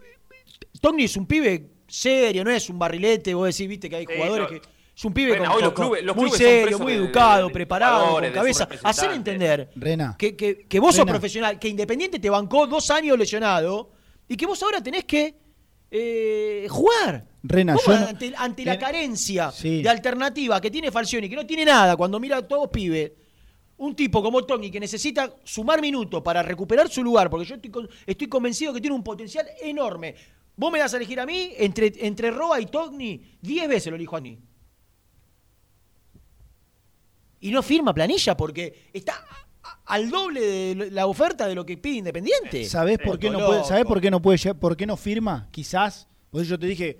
Togni 0.79 1.05
es 1.05 1.17
un 1.17 1.25
pibe 1.25 1.71
serio, 1.87 2.43
no 2.43 2.51
es 2.51 2.69
un 2.69 2.77
barrilete, 2.77 3.33
vos 3.33 3.47
decís, 3.47 3.67
viste 3.67 3.89
que 3.89 3.95
hay 3.95 4.05
Sí, 4.05 4.13
jugadores 4.15 4.43
no. 4.51 4.61
que 4.61 4.67
es 4.95 5.03
un 5.05 5.13
pibe 5.13 5.33
Rena, 5.33 5.47
con- 5.47 5.55
hoy 5.57 5.61
los 5.63 5.73
con- 5.73 5.85
clubes- 5.87 6.03
los 6.03 6.15
muy 6.15 6.25
clubes 6.29 6.37
serio, 6.39 6.79
muy 6.79 6.93
de- 6.93 6.97
educado, 6.99 7.47
de- 7.47 7.53
preparado, 7.53 8.13
con 8.13 8.31
cabeza. 8.31 8.67
Hacer 8.83 9.11
entender 9.11 9.69
Rena. 9.75 10.15
que, 10.17 10.35
que- 10.35 10.65
que 10.67 10.79
vos 10.79 10.95
sos 10.95 11.05
profesional, 11.05 11.59
que 11.59 11.67
Independiente 11.67 12.19
te 12.19 12.29
bancó 12.29 12.65
dos 12.67 12.89
años 12.91 13.17
lesionado 13.17 13.91
y 14.27 14.37
que 14.37 14.45
vos 14.45 14.61
ahora 14.63 14.81
tenés 14.81 15.03
que 15.05 15.35
eh, 15.91 16.67
jugar. 16.69 17.25
Rena, 17.43 17.75
¿Cómo 17.75 17.95
yo 17.95 18.01
no- 18.01 18.07
ante, 18.07 18.33
ante 18.35 18.65
la 18.65 18.77
carencia 18.77 19.51
Sí. 19.51 19.81
de 19.83 19.87
alternativa 19.89 20.59
que 20.59 20.71
tiene 20.71 20.91
Falcioni, 20.91 21.29
que 21.29 21.35
no 21.35 21.45
tiene 21.45 21.63
nada, 21.63 21.95
cuando 21.95 22.19
mira 22.19 22.37
a 22.37 22.41
todos 22.47 22.69
pibes, 22.69 23.11
un 23.77 23.95
tipo 23.95 24.21
como 24.23 24.43
Tony 24.45 24.71
que 24.71 24.79
necesita 24.79 25.35
sumar 25.43 25.79
minutos 25.81 26.21
para 26.23 26.41
recuperar 26.41 26.89
su 26.89 27.03
lugar, 27.03 27.29
porque 27.29 27.45
yo 27.45 27.55
estoy, 27.55 27.69
con- 27.69 27.89
estoy 28.05 28.27
convencido 28.27 28.73
que 28.73 28.81
tiene 28.81 28.95
un 28.95 29.03
potencial 29.03 29.45
enorme. 29.61 30.15
Vos 30.57 30.71
me 30.71 30.79
das 30.79 30.93
a 30.93 30.97
elegir 30.97 31.19
a 31.19 31.25
mí, 31.25 31.51
entre, 31.57 31.93
entre 31.99 32.31
Roa 32.31 32.59
y 32.59 32.65
Togni, 32.65 33.21
10 33.41 33.67
veces 33.69 33.87
lo 33.91 33.95
elijo 33.95 34.17
a 34.17 34.21
mí. 34.21 34.39
Y 37.45 37.51
no 37.51 37.61
firma 37.61 37.93
planilla 37.93 38.35
porque 38.35 38.89
está 38.91 39.23
al 39.85 40.09
doble 40.09 40.41
de 40.41 40.91
la 40.91 41.05
oferta 41.05 41.47
de 41.47 41.53
lo 41.55 41.65
que 41.65 41.77
pide 41.77 41.97
Independiente. 41.97 42.65
¿Sabés 42.65 42.97
por 42.97 43.19
qué 43.19 43.29
no 43.29 43.45
puede, 43.45 43.63
¿sabés 43.63 43.85
por 43.85 44.01
qué 44.01 44.09
no 44.09 44.21
puede 44.21 44.37
llegar- 44.39 44.59
por 44.59 44.75
qué 44.75 44.85
no 44.87 44.97
firma? 44.97 45.47
Quizás, 45.51 46.07
por 46.31 46.41
eso 46.41 46.51
yo 46.51 46.59
te 46.59 46.65
dije, 46.65 46.97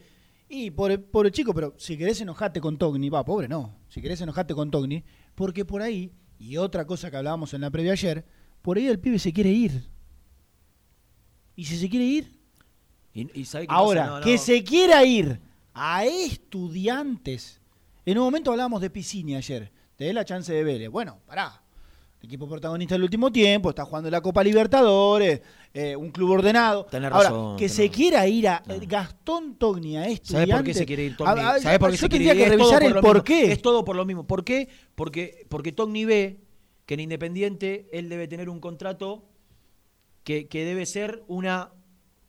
y 0.48 0.70
pobre, 0.70 1.00
pobre 1.00 1.32
chico, 1.32 1.52
pero 1.54 1.74
si 1.78 1.98
querés 1.98 2.22
enojarte 2.22 2.62
con 2.62 2.78
Togni, 2.78 3.10
va, 3.10 3.26
pobre 3.26 3.48
no, 3.48 3.76
si 3.90 4.02
querés 4.02 4.22
enojarte 4.22 4.54
con 4.54 4.70
Togni, 4.70 5.04
porque 5.34 5.66
por 5.66 5.82
ahí, 5.82 6.12
y 6.38 6.58
otra 6.58 6.86
cosa 6.86 7.10
que 7.10 7.18
hablábamos 7.18 7.54
en 7.56 7.62
la 7.62 7.72
previa 7.72 7.94
ayer, 7.94 8.24
por 8.62 8.78
ahí 8.78 8.88
el 8.88 9.00
pibe 9.00 9.18
se 9.18 9.34
quiere 9.34 9.50
ir. 9.50 9.90
Y 11.56 11.66
si 11.66 11.78
se 11.78 11.90
quiere 11.90 12.06
ir, 12.06 12.40
Y, 13.14 13.40
y 13.42 13.46
¿sabe 13.46 13.66
qué 13.66 13.74
ahora, 13.74 14.02
pasa? 14.06 14.20
No, 14.20 14.26
que 14.26 14.38
se 14.38 14.64
quiera 14.64 15.04
ir 15.06 15.40
a 15.74 16.06
estudiantes. 16.06 17.62
En 18.06 18.18
un 18.20 18.26
momento 18.26 18.52
hablábamos 18.52 18.82
de 18.82 18.90
Piscini 18.92 19.36
ayer, 19.36 19.72
te 19.96 20.06
dé 20.06 20.14
la 20.14 20.26
chance 20.26 20.52
de 20.54 20.64
Vélez. 20.64 20.90
Bueno, 20.90 21.20
pará. 21.26 21.62
El 22.22 22.28
equipo 22.28 22.48
protagonista 22.48 22.96
del 22.96 23.04
último 23.04 23.32
tiempo, 23.32 23.70
está 23.70 23.86
jugando 23.86 24.10
la 24.10 24.20
Copa 24.20 24.44
Libertadores, 24.44 25.42
eh, 25.74 25.96
un 25.96 26.10
club 26.10 26.32
ordenado. 26.32 26.86
Tenés 26.86 27.12
Ahora, 27.12 27.30
razón, 27.30 27.56
que 27.58 27.66
tenés 27.66 27.76
se 27.76 27.90
quiera 27.92 28.28
ir 28.28 28.48
a 28.48 28.64
eh, 28.68 28.80
Gastón 28.88 29.56
Togni 29.58 29.98
a 29.98 30.08
estudiantes. 30.08 30.32
¿Sabés 30.32 30.56
por 30.56 30.64
qué 30.66 30.74
se 30.74 30.86
quiere 30.88 31.04
ir 31.04 31.16
Togni? 31.18 31.42
A- 31.42 31.50
a- 31.52 31.60
¿Sabés 31.60 31.78
por 31.80 31.92
qué 31.92 31.98
yo 31.98 32.02
se 32.02 32.10
quiere 32.10 32.26
tendría 32.26 32.34
ir? 32.46 32.52
que 32.52 32.58
revisar 32.58 32.84
el 32.84 32.96
por 32.96 33.24
qué. 33.24 33.52
Es 33.52 33.62
todo 33.62 33.86
por 33.86 33.96
lo 33.96 34.06
mismo. 34.06 34.26
¿Por 34.26 34.44
qué? 34.44 34.70
Porque, 34.96 35.46
porque 35.50 35.72
Togni 35.72 36.06
ve 36.06 36.40
que 36.88 36.96
en 36.96 37.02
Independiente 37.02 37.88
él 37.92 38.10
debe 38.10 38.28
tener 38.28 38.50
un 38.50 38.60
contrato 38.60 39.26
que, 40.24 40.48
que 40.48 40.66
debe 40.66 40.88
ser 40.88 41.24
una 41.28 41.74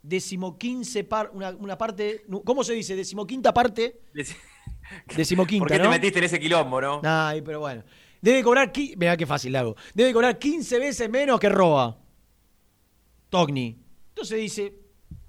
decimoquince 0.02 1.04
par, 1.04 1.30
una, 1.32 1.50
una 1.50 1.78
parte, 1.78 2.22
¿cómo 2.44 2.64
se 2.64 2.74
dice? 2.74 2.94
Decimoquinta 2.96 3.54
parte. 3.54 4.00
Decimoquinta, 5.16 5.60
¿Por 5.62 5.68
qué 5.70 5.78
te 5.78 5.84
¿no? 5.84 5.90
metiste 5.90 6.18
en 6.18 6.24
ese 6.24 6.38
quilombo, 6.40 6.80
no? 6.80 7.00
Ay, 7.04 7.42
pero 7.42 7.60
bueno. 7.60 7.82
Debe 8.20 8.42
cobrar, 8.42 8.72
mirá 8.96 9.16
qué 9.16 9.26
fácil 9.26 9.52
la 9.52 9.60
hago. 9.60 9.76
Debe 9.94 10.12
cobrar 10.12 10.38
15 10.38 10.78
veces 10.78 11.08
menos 11.10 11.38
que 11.38 11.48
Roa. 11.48 11.98
Togni. 13.28 13.78
Entonces 14.10 14.38
dice, 14.38 14.74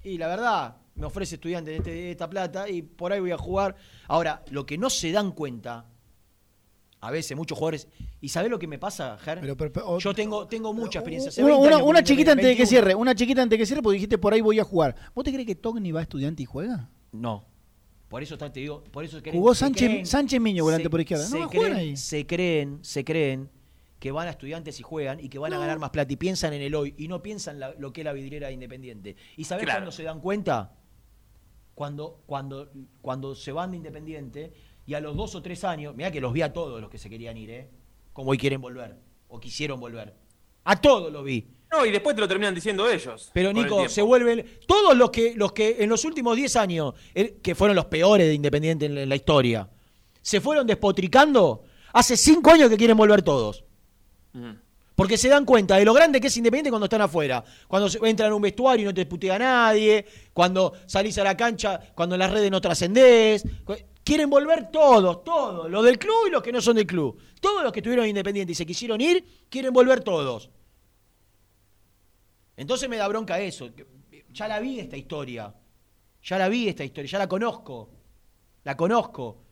y 0.02 0.18
la 0.18 0.28
verdad, 0.28 0.76
me 0.94 1.06
ofrece 1.06 1.34
estudiante 1.36 1.70
de, 1.70 1.76
este- 1.78 1.90
de 1.90 2.10
esta 2.12 2.28
plata 2.28 2.68
y 2.68 2.82
por 2.82 3.12
ahí 3.12 3.20
voy 3.20 3.30
a 3.32 3.38
jugar. 3.38 3.76
Ahora, 4.06 4.42
lo 4.50 4.64
que 4.64 4.78
no 4.78 4.88
se 4.90 5.12
dan 5.12 5.32
cuenta, 5.32 5.86
a 7.00 7.10
veces 7.10 7.36
muchos 7.36 7.58
jugadores, 7.58 7.88
¿y 8.20 8.28
sabés 8.30 8.50
lo 8.50 8.58
que 8.58 8.66
me 8.66 8.78
pasa, 8.78 9.18
Ger? 9.18 9.40
Yo 10.00 10.14
tengo, 10.14 10.46
tengo 10.48 10.72
mucha 10.72 11.00
experiencia. 11.00 11.28
hace 11.28 11.42
Una, 11.42 11.52
20 11.52 11.66
una- 11.68 11.76
años 11.76 11.88
una 11.88 11.98
con 11.98 12.04
chiquita 12.04 12.32
antes 12.32 12.46
de 12.46 12.52
que 12.52 12.62
21. 12.62 12.68
cierre, 12.68 12.94
una 12.94 13.14
chiquita 13.14 13.42
antes 13.42 13.56
de 13.56 13.62
que 13.62 13.66
cierre, 13.66 13.82
porque 13.82 13.94
dijiste 13.94 14.18
por 14.18 14.32
ahí 14.32 14.40
voy 14.40 14.58
a 14.58 14.64
jugar. 14.64 14.94
¿Vos 15.14 15.24
te 15.24 15.32
crees 15.32 15.46
que 15.46 15.54
Togni 15.54 15.92
va 15.92 16.00
a 16.00 16.04
estudiante 16.04 16.42
y 16.42 16.46
juega? 16.46 16.88
No. 17.12 17.44
Por 18.08 18.22
eso 18.22 18.34
está- 18.34 18.50
te 18.52 18.60
digo, 18.60 18.82
por 18.84 19.04
eso 19.04 19.20
creen- 19.22 19.36
Jugó 19.36 19.54
se 19.54 19.66
Sánchez- 19.66 19.88
creen- 19.88 20.06
Sánchez 20.06 20.40
Miño, 20.40 20.64
volante 20.64 20.84
se- 20.84 20.90
por 20.90 21.00
izquierda. 21.00 21.24
No, 21.24 21.36
se 21.36 21.42
a 21.42 21.48
creen- 21.48 21.74
ahí. 21.74 21.96
Se 21.96 22.26
creen, 22.26 22.78
se 22.82 23.04
creen 23.04 23.50
que 23.98 24.12
van 24.12 24.28
a 24.28 24.30
estudiantes 24.30 24.78
y 24.80 24.82
juegan 24.82 25.20
y 25.20 25.28
que 25.28 25.38
van 25.38 25.52
a 25.52 25.58
ganar 25.58 25.78
más 25.78 25.90
plata 25.90 26.12
y 26.12 26.16
piensan 26.16 26.52
en 26.54 26.62
el 26.62 26.74
hoy 26.74 26.94
y 26.96 27.08
no 27.08 27.20
piensan 27.22 27.58
la- 27.60 27.74
lo 27.78 27.92
que 27.92 28.00
es 28.00 28.04
la 28.04 28.12
vidriera 28.12 28.46
de 28.48 28.54
Independiente. 28.54 29.16
¿Y 29.36 29.44
sabés 29.44 29.64
Claro. 29.64 29.78
cuándo 29.80 29.92
se 29.92 30.02
dan 30.04 30.20
cuenta? 30.20 30.74
Cuando, 31.74 32.22
cuando, 32.26 32.70
cuando 33.02 33.34
se 33.34 33.52
van 33.52 33.70
de 33.72 33.76
Independiente 33.76 34.52
y 34.86 34.94
a 34.94 35.00
los 35.00 35.16
dos 35.16 35.34
o 35.34 35.42
tres 35.42 35.62
años, 35.64 35.94
mirá 35.94 36.10
que 36.10 36.20
los 36.20 36.32
vi 36.32 36.42
a 36.42 36.52
todos 36.52 36.80
los 36.80 36.90
que 36.90 36.98
se 36.98 37.08
querían 37.10 37.36
ir, 37.36 37.50
¿eh? 37.50 37.70
Como 38.12 38.30
hoy 38.30 38.38
quieren 38.38 38.60
volver 38.60 38.96
o 39.28 39.38
quisieron 39.38 39.78
volver. 39.78 40.14
A 40.64 40.80
todos 40.80 41.12
los 41.12 41.22
vi. 41.24 41.46
No, 41.70 41.84
y 41.84 41.90
después 41.90 42.14
te 42.14 42.20
lo 42.20 42.28
terminan 42.28 42.54
diciendo 42.54 42.88
ellos. 42.88 43.30
Pero 43.32 43.50
el 43.50 43.54
Nico, 43.54 43.88
se 43.88 44.02
vuelven. 44.02 44.58
Todos 44.66 44.96
los 44.96 45.10
que, 45.10 45.34
los 45.36 45.52
que 45.52 45.76
en 45.80 45.90
los 45.90 46.04
últimos 46.04 46.36
10 46.36 46.56
años, 46.56 46.94
que 47.42 47.54
fueron 47.54 47.76
los 47.76 47.86
peores 47.86 48.26
de 48.26 48.34
Independiente 48.34 48.86
en 48.86 48.94
la, 48.94 49.02
en 49.02 49.08
la 49.08 49.16
historia, 49.16 49.68
se 50.22 50.40
fueron 50.40 50.66
despotricando, 50.66 51.64
hace 51.92 52.16
5 52.16 52.50
años 52.50 52.70
que 52.70 52.76
quieren 52.76 52.96
volver 52.96 53.22
todos. 53.22 53.64
Porque 54.94 55.16
se 55.16 55.28
dan 55.28 55.44
cuenta 55.44 55.76
de 55.76 55.84
lo 55.84 55.94
grande 55.94 56.20
que 56.20 56.26
es 56.26 56.36
Independiente 56.36 56.70
cuando 56.70 56.86
están 56.86 57.02
afuera. 57.02 57.44
Cuando 57.68 57.88
entran 58.04 58.32
a 58.32 58.34
un 58.34 58.42
vestuario 58.42 58.82
y 58.82 58.86
no 58.86 58.94
te 58.94 59.06
putea 59.06 59.38
nadie. 59.38 60.04
Cuando 60.32 60.72
salís 60.86 61.16
a 61.18 61.24
la 61.24 61.36
cancha, 61.36 61.78
cuando 61.94 62.16
en 62.16 62.18
las 62.18 62.32
redes 62.32 62.50
no 62.50 62.60
trascendés. 62.60 63.44
Quieren 64.02 64.28
volver 64.28 64.70
todos, 64.72 65.22
todos. 65.22 65.70
Los 65.70 65.84
del 65.84 65.98
club 65.98 66.26
y 66.26 66.30
los 66.30 66.42
que 66.42 66.50
no 66.50 66.60
son 66.60 66.76
del 66.76 66.86
club. 66.86 67.16
Todos 67.40 67.62
los 67.62 67.72
que 67.72 67.78
estuvieron 67.78 68.06
en 68.06 68.10
Independiente 68.10 68.52
y 68.52 68.54
se 68.56 68.66
quisieron 68.66 69.00
ir, 69.00 69.24
quieren 69.48 69.72
volver 69.72 70.00
todos. 70.00 70.50
Entonces 72.58 72.88
me 72.88 72.96
da 72.96 73.06
bronca 73.06 73.38
eso. 73.38 73.70
Ya 74.30 74.48
la 74.48 74.58
vi 74.58 74.80
esta 74.80 74.96
historia. 74.96 75.54
Ya 76.22 76.38
la 76.38 76.48
vi 76.48 76.68
esta 76.68 76.84
historia, 76.84 77.10
ya 77.10 77.18
la 77.18 77.28
conozco. 77.28 77.90
La 78.64 78.76
conozco. 78.76 79.44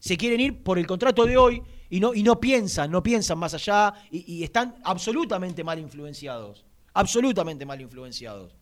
Se 0.00 0.16
quieren 0.16 0.40
ir 0.40 0.62
por 0.64 0.76
el 0.78 0.86
contrato 0.86 1.24
de 1.24 1.36
hoy 1.36 1.62
y 1.88 2.00
no, 2.00 2.12
y 2.12 2.24
no 2.24 2.40
piensan, 2.40 2.90
no 2.90 3.00
piensan 3.00 3.38
más 3.38 3.54
allá 3.54 3.94
y, 4.10 4.38
y 4.38 4.42
están 4.42 4.74
absolutamente 4.82 5.62
mal 5.62 5.78
influenciados. 5.78 6.66
Absolutamente 6.94 7.64
mal 7.64 7.80
influenciados. 7.80 8.56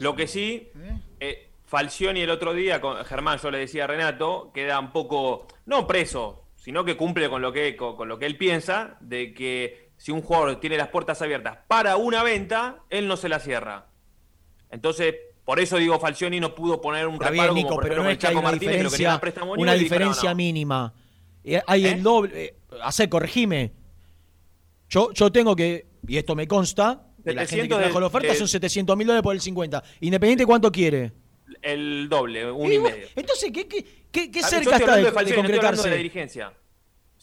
Lo 0.00 0.16
que 0.16 0.26
sí, 0.26 0.70
eh, 1.20 1.50
Falcioni 1.66 2.20
el 2.22 2.30
otro 2.30 2.54
día, 2.54 2.80
con 2.80 3.04
Germán, 3.04 3.38
yo 3.38 3.50
le 3.50 3.58
decía 3.58 3.84
a 3.84 3.86
Renato, 3.86 4.50
queda 4.52 4.80
un 4.80 4.90
poco, 4.90 5.46
no 5.66 5.86
preso, 5.86 6.46
sino 6.56 6.84
que 6.84 6.96
cumple 6.96 7.28
con 7.28 7.42
lo 7.42 7.52
que, 7.52 7.76
con, 7.76 7.94
con 7.94 8.08
lo 8.08 8.18
que 8.18 8.26
él 8.26 8.38
piensa, 8.38 8.96
de 9.00 9.34
que 9.34 9.87
si 9.98 10.10
un 10.12 10.22
jugador 10.22 10.58
tiene 10.60 10.78
las 10.78 10.88
puertas 10.88 11.20
abiertas 11.20 11.58
para 11.68 11.96
una 11.96 12.22
venta, 12.22 12.78
él 12.88 13.06
no 13.06 13.16
se 13.18 13.28
la 13.28 13.38
cierra. 13.40 13.88
Entonces, 14.70 15.14
por 15.44 15.60
eso 15.60 15.76
digo, 15.76 15.98
Falcioni 16.00 16.40
no 16.40 16.54
pudo 16.54 16.80
poner 16.80 17.06
un 17.06 17.14
Está 17.14 17.30
reparo 17.30 17.52
bien, 17.54 17.66
como 17.66 17.70
Nico, 17.70 17.74
por 17.74 17.82
pero 17.82 17.94
ejemplo 17.94 18.04
no 18.04 18.10
es 18.10 18.18
que 18.18 18.26
hay 18.26 18.32
una 18.34 18.42
Martínez, 18.42 18.76
que 18.76 18.82
lo 18.84 18.90
querían 18.90 19.14
diferencia, 19.20 19.44
una 19.56 19.74
diferencia 19.74 20.30
no. 20.30 20.36
mínima. 20.36 20.94
Eh, 21.44 21.60
Hay 21.66 21.86
el 21.86 22.02
doble. 22.02 22.44
eh, 22.44 22.54
Hacé, 22.82 23.08
corregime. 23.08 23.72
Yo, 24.88 25.12
yo 25.12 25.30
tengo 25.32 25.54
que, 25.56 25.86
y 26.06 26.16
esto 26.16 26.34
me 26.34 26.46
consta, 26.46 27.06
de 27.18 27.34
la 27.34 27.40
gente 27.42 27.54
que 27.56 27.60
700 27.62 27.78
trajo 27.82 28.00
la 28.00 28.06
oferta, 28.06 28.28
de- 28.28 28.34
son 28.38 28.48
700 28.48 28.96
mil 28.96 29.06
dólares 29.06 29.22
por 29.22 29.34
el 29.34 29.40
50. 29.40 29.82
Independiente, 30.00 30.46
¿cuánto 30.46 30.70
quiere? 30.72 31.12
El 31.62 32.08
doble, 32.08 32.50
un 32.50 32.70
Y 32.72 32.78
medio. 32.78 33.06
Entonces, 33.16 33.50
¿qué, 33.52 33.66
qué, 33.66 33.84
qué, 34.12 34.30
qué 34.30 34.40
Ah, 34.40 34.48
cerca 34.48 34.76
está 34.76 34.96
de, 34.96 35.04
de 35.04 35.12
Falcioni, 35.12 35.42
de 35.42 35.54
estoy 35.54 35.58
hablando 35.66 35.82
de 35.82 35.88
la 35.90 35.96
concretarse? 35.96 35.96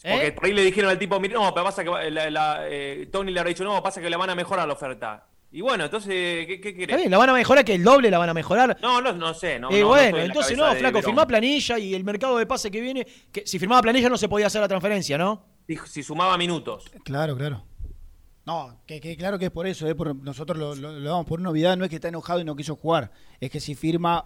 Dirigencia. 0.02 0.10
¿Eh? 0.10 0.12
Porque 0.12 0.32
por 0.32 0.44
ahí 0.46 0.52
le 0.52 0.62
dijeron 0.62 0.90
al 0.90 0.98
tipo, 0.98 1.18
"Mira, 1.20 1.34
no, 1.34 1.52
pero 1.54 1.64
pasa 1.64 1.82
que 1.84 1.90
la- 2.10 2.30
la- 2.30 2.60
eh, 2.68 3.08
Tony 3.10 3.32
le 3.32 3.40
habrá 3.40 3.48
dicho, 3.50 3.64
no, 3.64 3.82
pasa 3.82 4.00
que 4.00 4.10
le 4.10 4.16
van 4.16 4.30
a 4.30 4.34
mejorar 4.34 4.66
la 4.66 4.74
oferta. 4.74 5.26
Y 5.52 5.60
bueno, 5.60 5.84
entonces, 5.84 6.10
¿qué, 6.46 6.60
qué 6.60 6.68
Está 6.70 6.78
querés? 6.80 6.96
bien, 6.96 7.10
la 7.10 7.18
van 7.18 7.30
a 7.30 7.32
mejorar, 7.32 7.64
que 7.64 7.74
el 7.76 7.84
doble 7.84 8.10
la 8.10 8.18
van 8.18 8.28
a 8.28 8.34
mejorar. 8.34 8.76
No, 8.82 9.00
no, 9.00 9.12
no 9.12 9.32
sé. 9.32 9.58
No, 9.58 9.70
Eh, 9.70 9.74
no, 9.74 9.80
no 9.80 9.86
bueno, 9.88 10.16
la 10.18 10.24
entonces 10.24 10.56
no, 10.58 10.74
flaco, 10.74 11.00
firmá 11.02 11.26
planilla 11.26 11.78
y 11.78 11.94
el 11.94 12.04
mercado 12.04 12.36
de 12.36 12.46
pase 12.46 12.70
que 12.70 12.80
viene, 12.80 13.06
que 13.32 13.46
si 13.46 13.58
firmaba 13.58 13.80
planilla 13.80 14.08
no 14.08 14.18
se 14.18 14.28
podía 14.28 14.48
hacer 14.48 14.60
la 14.60 14.68
transferencia, 14.68 15.16
¿no? 15.16 15.44
Si, 15.66 15.76
si 15.86 16.02
sumaba 16.02 16.36
minutos. 16.36 16.84
Claro, 17.04 17.36
claro. 17.36 17.64
No, 18.44 18.80
que, 18.86 19.00
que 19.00 19.16
claro 19.16 19.38
que 19.38 19.46
es 19.46 19.50
por 19.50 19.66
eso, 19.66 19.88
¿eh? 19.88 19.94
por- 19.94 20.14
nosotros 20.14 20.56
lo, 20.58 20.74
lo- 20.74 20.98
lo 21.00 21.10
damos 21.10 21.26
por 21.26 21.40
novedad, 21.40 21.76
no 21.76 21.84
es 21.84 21.90
que 21.90 21.96
está 21.96 22.08
enojado 22.08 22.40
y 22.40 22.44
no 22.44 22.54
quiso 22.54 22.76
jugar, 22.76 23.10
es 23.40 23.50
que 23.50 23.58
si 23.58 23.74
firma 23.74 24.24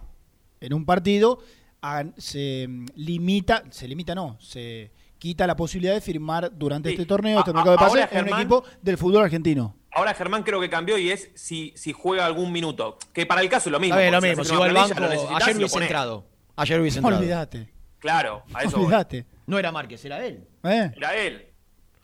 en 0.59 0.73
un 0.73 0.85
partido, 0.85 1.39
a- 1.81 2.03
se 2.17 2.67
limita, 2.95 3.63
se 3.71 3.87
limita 3.87 4.13
no, 4.13 4.37
se 4.39 4.91
quita 5.21 5.45
la 5.45 5.55
posibilidad 5.55 5.93
de 5.93 6.01
firmar 6.01 6.51
durante 6.57 6.89
Sí. 6.89 6.95
este 6.95 7.05
torneo, 7.05 7.37
A- 7.37 7.41
este 7.41 7.53
mercado 7.53 7.77
de 7.77 7.83
a- 7.83 7.87
pase, 7.87 8.01
ahora 8.01 8.09
en 8.19 8.33
un 8.33 8.39
equipo 8.39 8.63
del 8.81 8.97
fútbol 8.97 9.21
argentino. 9.23 9.75
Ahora 9.91 10.15
Germán 10.15 10.41
creo 10.41 10.59
que 10.59 10.67
cambió 10.67 10.97
y 10.97 11.11
es 11.11 11.29
si, 11.35 11.73
si 11.75 11.93
juega 11.93 12.25
algún 12.25 12.51
minuto. 12.51 12.97
Que 13.13 13.27
para 13.27 13.41
el 13.41 13.49
caso 13.49 13.69
es 13.69 13.71
lo 13.71 13.79
mismo. 13.79 13.97
Bien, 13.97 14.11
lo 14.11 14.19
mismo, 14.19 14.43
si 14.43 14.55
va 14.55 14.65
al 14.65 14.73
banco, 14.73 14.95
ayer 15.35 15.51
y 15.53 15.57
hubiese 15.57 15.77
entrado. 15.77 16.25
Ayer 16.55 16.81
hubiese 16.81 16.97
entrado. 16.97 17.19
Olvídate. 17.19 17.69
Claro, 17.99 18.43
a 18.51 18.63
eso. 18.63 18.77
Olvídate. 18.81 19.27
No 19.45 19.59
era 19.59 19.71
Márquez, 19.71 20.03
era 20.05 20.25
él. 20.25 20.47
¿Eh? 20.63 20.91
Era 20.97 21.15
él. 21.15 21.45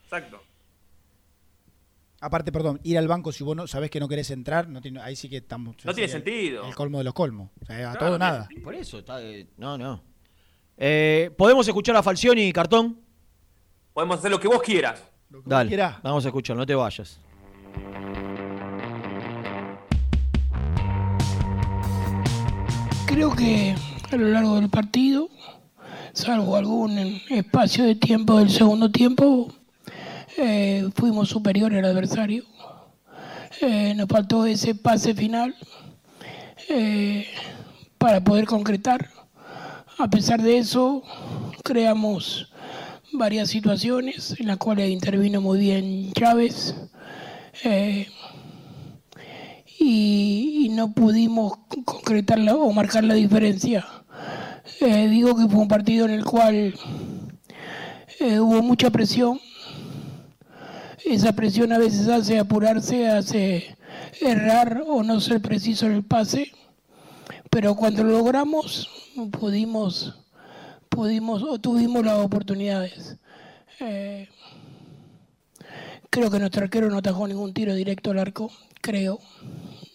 Exacto. 0.04 0.40
Aparte, 2.20 2.52
perdón, 2.52 2.80
ir 2.84 2.98
al 3.00 3.08
banco 3.08 3.32
si 3.32 3.44
vos 3.44 3.56
no 3.56 3.66
sabés 3.68 3.90
que 3.90 4.00
no 4.00 4.08
querés 4.08 4.30
entrar, 4.32 4.68
no 4.68 4.80
tiene, 4.82 5.00
ahí 5.02 5.16
sí 5.16 5.28
que 5.30 5.38
estamos. 5.38 5.76
No 5.84 5.94
tiene 5.94 6.08
sentido. 6.12 6.68
El 6.68 6.76
colmo 6.76 6.98
de 7.00 7.04
los 7.04 7.14
colmos. 7.16 7.50
O 7.62 7.66
sea, 7.66 7.76
a 7.78 7.80
Claro, 7.94 8.00
todo 8.00 8.10
no 8.12 8.18
nada. 8.20 8.50
Por 8.64 8.76
eso, 8.76 9.00
está, 9.00 9.22
eh, 9.24 9.48
no, 9.58 9.78
no. 9.78 10.04
Eh, 10.78 11.32
¿Podemos 11.38 11.68
escuchar 11.68 11.96
a 11.96 12.04
Falcioni, 12.04 12.52
cartón? 12.54 13.00
Podemos 13.98 14.20
hacer 14.20 14.30
lo 14.30 14.40
que 14.40 14.48
vos 14.48 14.62
quieras. 14.62 15.02
Dale, 15.44 15.76
vamos 16.04 16.24
a 16.24 16.28
escuchar, 16.28 16.56
no 16.56 16.68
te 16.68 16.76
vayas. 16.76 17.20
Creo 23.08 23.36
que 23.36 23.74
a 24.12 24.16
lo 24.16 24.28
largo 24.28 24.58
del 24.58 24.70
partido, 24.70 25.30
salvo 26.14 26.56
algún 26.56 26.96
espacio 27.32 27.86
de 27.86 27.96
tiempo 27.96 28.38
del 28.38 28.52
segundo 28.52 28.92
tiempo, 28.92 29.52
eh, 30.38 30.88
fuimos 30.94 31.30
superiores 31.30 31.80
al 31.80 31.86
adversario. 31.86 32.44
Eh, 33.62 33.96
nos 33.96 34.08
faltó 34.08 34.46
ese 34.46 34.76
pase 34.76 35.16
final 35.16 35.56
eh, 36.70 37.26
para 37.98 38.24
poder 38.24 38.46
concretar. 38.46 39.10
A 39.98 40.08
pesar 40.08 40.40
de 40.40 40.60
eso, 40.60 41.02
creamos 41.64 42.54
varias 43.18 43.50
situaciones 43.50 44.36
en 44.40 44.48
las 44.48 44.58
cuales 44.58 44.90
intervino 44.90 45.42
muy 45.42 45.60
bien 45.60 46.12
Chávez. 46.14 46.76
eh, 47.64 48.08
y, 49.80 50.70
no 50.72 50.92
pudimos 50.94 51.54
concretar 51.86 52.38
la- 52.40 52.56
o 52.56 52.72
marcar 52.72 53.04
la 53.04 53.16
diferencia. 53.16 53.86
Eh, 54.82 55.08
digo 55.08 55.36
que 55.36 55.48
fue 55.48 55.62
un 55.62 55.68
partido 55.68 56.06
en 56.06 56.12
el 56.12 56.24
cual 56.24 56.74
eh, 58.20 58.40
hubo 58.40 58.62
mucha 58.62 58.90
presión. 58.92 59.40
Esa 61.06 61.34
presión 61.34 61.72
a 61.72 61.78
veces 61.78 62.08
hace 62.10 62.38
apurarse, 62.38 63.08
hace 63.08 63.76
errar 64.22 64.84
o 64.86 65.02
no 65.04 65.20
ser 65.20 65.42
preciso 65.42 65.86
en 65.86 65.94
el 65.94 66.04
pase. 66.04 66.52
Pero 67.50 67.76
cuando 67.76 68.04
lo 68.04 68.12
logramos, 68.12 68.90
pudimos, 69.32 70.14
pudimos 70.98 71.44
o 71.44 71.60
tuvimos 71.60 72.04
las 72.04 72.18
oportunidades. 72.18 73.18
Eh, 73.80 74.28
creo 76.10 76.32
que 76.32 76.40
nuestro 76.40 76.64
arquero 76.64 76.90
no 76.90 76.98
atajó 76.98 77.28
ningún 77.28 77.54
tiro 77.54 77.76
directo 77.76 78.10
al 78.10 78.18
arco, 78.18 78.50
creo. 78.82 79.20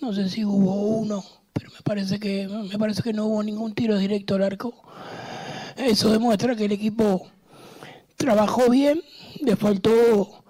No 0.01 0.13
sé 0.13 0.29
si 0.29 0.45
hubo 0.45 0.77
uno, 1.01 1.25
pero 1.53 1.73
me 1.73 1.81
parece 1.83 2.21
que 2.21 2.47
me 2.47 2.79
parece 2.79 3.03
que 3.03 3.13
no 3.13 3.27
hubo 3.27 3.43
ningún 3.43 3.75
tiro 3.75 3.99
directo 3.99 4.37
al 4.37 4.45
arco. 4.45 4.75
Eso 5.77 6.13
demuestra 6.13 6.55
que 6.55 6.67
el 6.67 6.73
equipo 6.73 7.27
trabajó 8.17 8.71
bien, 8.71 9.03
le 9.41 9.57
faltó 9.57 10.45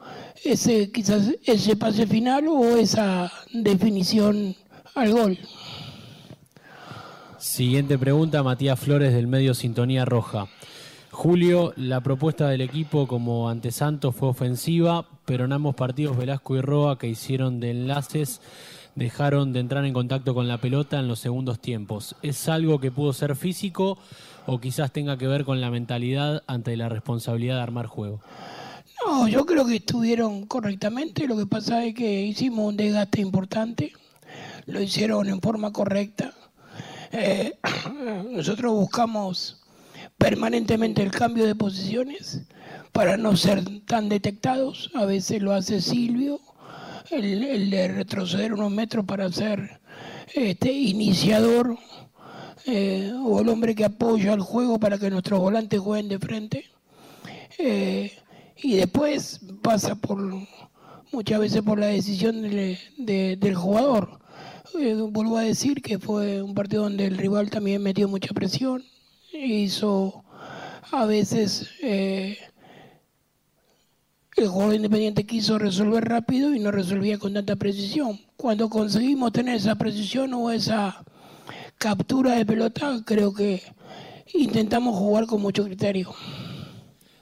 ese 0.45 0.93
quizás 0.93 1.31
ese 1.47 1.77
pase 1.77 2.07
final 2.07 2.47
o 2.49 2.77
esa 2.77 3.33
definición 3.55 4.55
al 4.95 5.13
gol. 5.13 5.39
Siguiente 7.53 7.99
pregunta, 7.99 8.43
Matías 8.43 8.81
Flores 8.81 9.13
del 9.13 9.27
medio 9.27 9.53
Sintonía 9.53 10.07
Roja. 10.07 10.49
Julio, 11.11 11.75
la 11.77 12.01
propuesta 12.01 12.49
del 12.49 12.63
equipo 12.63 13.07
como 13.07 13.51
ante 13.51 13.73
Santos 13.73 14.17
fue 14.17 14.31
ofensiva, 14.31 15.07
pero 15.27 15.45
en 15.45 15.53
ambos 15.53 15.75
partidos 15.75 16.17
Velasco 16.17 16.57
y 16.57 16.63
Roa, 16.63 16.99
que 16.99 17.09
hicieron 17.09 17.61
de 17.61 17.73
enlaces, 17.73 18.41
dejaron 18.95 19.53
de 19.53 19.61
entrar 19.61 19.85
en 19.85 19.93
contacto 19.93 20.33
con 20.33 20.49
la 20.49 20.63
pelota 20.63 20.99
en 20.99 21.09
los 21.09 21.19
segundos 21.19 21.61
tiempos. 21.61 22.17
¿Es 22.23 22.49
algo 22.49 22.81
que 22.81 22.91
pudo 22.91 23.13
ser 23.13 23.37
físico 23.37 23.99
o 24.47 24.59
quizás 24.59 24.91
tenga 24.91 25.19
que 25.19 25.27
ver 25.27 25.45
con 25.45 25.61
la 25.61 25.71
mentalidad 25.71 26.43
ante 26.47 26.75
la 26.79 26.89
responsabilidad 26.89 27.57
de 27.57 27.63
armar 27.65 27.85
juego? 27.85 28.23
No, 29.05 29.29
yo 29.29 29.45
creo 29.45 29.67
que 29.67 29.77
estuvieron 29.77 30.47
correctamente. 30.47 31.29
Lo 31.29 31.37
que 31.37 31.45
pasa 31.45 31.85
es 31.85 31.95
que 31.95 32.23
hicimos 32.23 32.67
un 32.67 32.79
desgaste 32.79 33.21
importante. 33.21 33.93
Lo 34.65 34.81
hicieron 34.81 35.29
en 35.29 35.43
forma 35.43 35.71
correcta. 35.71 36.33
Nosotros 38.31 38.73
buscamos 38.73 39.63
permanentemente 40.19 41.03
el 41.03 41.11
cambio 41.11 41.47
de 41.47 41.55
posiciones 41.55 42.43
para 42.93 43.17
no 43.17 43.37
ser 43.37 43.63
tan 43.87 44.09
detectados. 44.09 44.91
A 44.95 45.05
veces 45.05 45.43
lo 45.43 45.53
hace 45.53 45.81
Silvio, 45.81 46.41
el, 47.11 47.71
de 47.71 47.89
retroceder 47.89 48.55
unos 48.55 48.71
metros 48.71 49.05
para 49.05 49.31
ser 49.31 49.81
este, 50.35 50.73
iniciador 50.73 51.77
eh, 52.67 53.13
o 53.25 53.41
el 53.41 53.49
hombre 53.49 53.75
que 53.75 53.85
apoya 53.85 54.33
el 54.33 54.41
juego 54.41 54.79
para 54.79 54.99
que 54.99 55.11
nuestros 55.11 55.41
volantes 55.41 55.81
jueguen 55.81 56.09
de 56.09 56.19
frente. 56.19 56.65
Eh, 57.59 58.13
y 58.63 58.77
después 58.77 59.41
pasa 59.61 59.95
por 59.97 60.19
muchas 61.13 61.41
veces 61.41 61.63
por 61.63 61.79
la 61.79 61.87
decisión 61.87 62.41
de- 62.43 63.37
del 63.39 63.55
jugador. 63.55 64.22
Eh, 64.79 64.95
vuelvo 64.95 65.37
a 65.37 65.43
decir 65.43 65.83
que 65.83 65.99
fue 65.99 66.43
un 66.43 66.55
partido 66.55 66.85
donde 66.85 67.07
el 67.07 67.19
rival 67.19 67.51
también 67.51 67.83
metió 67.83 68.09
mucha 68.09 68.33
presión, 68.33 68.83
hizo 69.33 70.25
a 70.91 71.05
veces 71.05 71.71
eh, 71.83 72.39
el 74.37 74.49
jugador 74.49 74.75
independiente 74.75 75.27
quiso 75.27 75.59
resolver 75.59 76.05
rápido 76.05 76.55
y 76.55 76.59
no 76.59 76.71
resolvía 76.71 77.19
con 77.19 77.35
tanta 77.35 77.57
precisión. 77.57 78.19
Cuando 78.37 78.69
conseguimos 78.69 79.33
tener 79.33 79.57
esa 79.57 79.75
precisión 79.75 80.33
o 80.35 80.51
esa 80.51 81.05
captura 81.77 82.35
de 82.37 82.47
pelota, 82.47 83.03
creo 83.05 83.35
que 83.35 83.63
intentamos 84.33 84.97
jugar 84.97 85.27
con 85.27 85.43
mucho 85.43 85.65
criterio. 85.65 86.15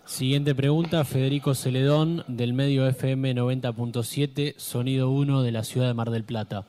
Siguiente 0.07 0.55
pregunta, 0.55 1.05
Federico 1.05 1.55
Celedón 1.55 2.25
del 2.27 2.53
medio 2.53 2.87
FM 2.87 3.35
90.7, 3.35 4.55
Sonido 4.57 5.11
1 5.11 5.43
de 5.43 5.53
la 5.53 5.63
ciudad 5.63 5.87
de 5.87 5.95
Mar 5.95 6.11
del 6.11 6.25
Plata. 6.25 6.67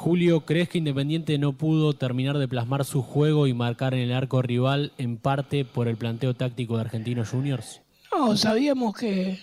Julio, 0.00 0.46
¿crees 0.46 0.70
que 0.70 0.78
Independiente 0.78 1.36
no 1.36 1.52
pudo 1.52 1.92
terminar 1.92 2.38
de 2.38 2.48
plasmar 2.48 2.86
su 2.86 3.02
juego 3.02 3.46
y 3.46 3.52
marcar 3.52 3.92
en 3.92 4.00
el 4.00 4.14
arco 4.14 4.40
rival 4.40 4.92
en 4.96 5.18
parte 5.18 5.66
por 5.66 5.88
el 5.88 5.98
planteo 5.98 6.32
táctico 6.32 6.76
de 6.76 6.80
Argentinos 6.80 7.28
Juniors? 7.28 7.82
No, 8.10 8.34
sabíamos 8.34 8.96
que 8.96 9.38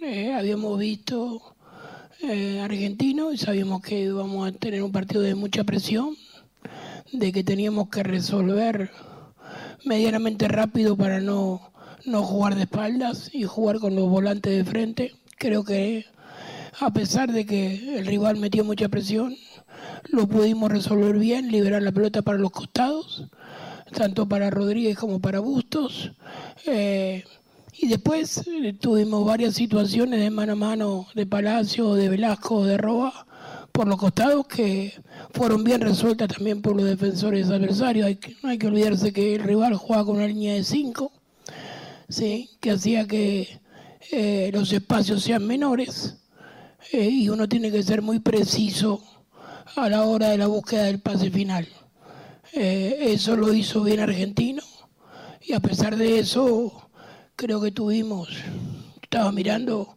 eh, 0.00 0.32
habíamos 0.32 0.78
visto 0.78 1.54
eh, 2.22 2.58
Argentino 2.58 3.34
y 3.34 3.36
sabíamos 3.36 3.82
que 3.82 4.00
íbamos 4.00 4.48
a 4.48 4.52
tener 4.52 4.82
un 4.82 4.92
partido 4.92 5.20
de 5.20 5.34
mucha 5.34 5.62
presión, 5.64 6.16
de 7.12 7.30
que 7.30 7.44
teníamos 7.44 7.90
que 7.90 8.02
resolver 8.02 8.90
medianamente 9.84 10.48
rápido 10.48 10.96
para 10.96 11.20
no, 11.20 11.70
no 12.06 12.22
jugar 12.22 12.54
de 12.54 12.62
espaldas 12.62 13.28
y 13.34 13.42
jugar 13.44 13.78
con 13.78 13.94
los 13.94 14.08
volantes 14.08 14.56
de 14.56 14.64
frente. 14.64 15.14
Creo 15.36 15.64
que 15.64 16.06
a 16.80 16.90
pesar 16.94 17.30
de 17.30 17.44
que 17.44 17.98
el 17.98 18.06
rival 18.06 18.38
metió 18.38 18.64
mucha 18.64 18.88
presión, 18.88 19.36
lo 20.10 20.26
pudimos 20.26 20.70
resolver 20.70 21.18
bien, 21.18 21.50
liberar 21.50 21.82
la 21.82 21.92
pelota 21.92 22.22
para 22.22 22.38
los 22.38 22.50
costados, 22.50 23.24
tanto 23.94 24.28
para 24.28 24.50
Rodríguez 24.50 24.96
como 24.98 25.20
para 25.20 25.40
Bustos. 25.40 26.12
Eh, 26.66 27.24
Y 27.80 27.86
después 27.86 28.44
eh, 28.48 28.72
tuvimos 28.78 29.24
varias 29.24 29.54
situaciones 29.54 30.18
de 30.20 30.30
mano 30.30 30.54
a 30.54 30.56
mano 30.56 31.06
de 31.14 31.26
Palacio, 31.26 31.94
de 31.94 32.08
Velasco, 32.08 32.64
de 32.64 32.76
Roa, 32.76 33.26
por 33.70 33.86
los 33.86 33.98
costados 33.98 34.46
que 34.48 34.92
fueron 35.32 35.62
bien 35.62 35.80
resueltas 35.80 36.28
también 36.28 36.60
por 36.60 36.74
los 36.74 36.84
defensores 36.86 37.48
adversarios. 37.50 38.06
Hay 38.06 38.16
que, 38.16 38.34
no 38.42 38.48
hay 38.48 38.58
que 38.58 38.66
olvidarse 38.66 39.12
que 39.12 39.36
el 39.36 39.44
rival 39.44 39.74
jugaba 39.76 40.04
con 40.06 40.16
una 40.16 40.26
línea 40.26 40.54
de 40.54 40.64
5, 40.64 41.12
¿sí? 42.08 42.50
que 42.60 42.72
hacía 42.72 43.06
que 43.06 43.60
eh, 44.10 44.50
los 44.52 44.72
espacios 44.72 45.22
sean 45.22 45.46
menores 45.46 46.16
y 46.92 47.28
uno 47.28 47.48
tiene 47.48 47.70
que 47.70 47.82
ser 47.82 48.02
muy 48.02 48.18
preciso 48.18 49.02
a 49.76 49.88
la 49.88 50.04
hora 50.04 50.30
de 50.30 50.38
la 50.38 50.46
búsqueda 50.46 50.84
del 50.84 51.00
pase 51.00 51.30
final. 51.30 51.66
Eh, 52.52 52.98
eso 53.00 53.36
lo 53.36 53.52
hizo 53.52 53.82
bien 53.82 54.00
Argentino 54.00 54.62
y 55.42 55.52
a 55.52 55.60
pesar 55.60 55.96
de 55.96 56.18
eso 56.18 56.90
creo 57.36 57.60
que 57.60 57.70
tuvimos, 57.70 58.28
estaba 59.02 59.30
mirando 59.32 59.96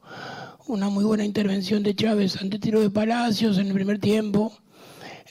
una 0.68 0.90
muy 0.90 1.04
buena 1.04 1.26
intervención 1.26 1.84
de 1.84 1.96
Chávez 1.96 2.40
ante 2.42 2.60
tiro 2.60 2.82
de 2.82 2.90
Palacios 2.90 3.58
en 3.58 3.68
el 3.68 3.74
primer 3.74 4.00
tiempo, 4.00 4.54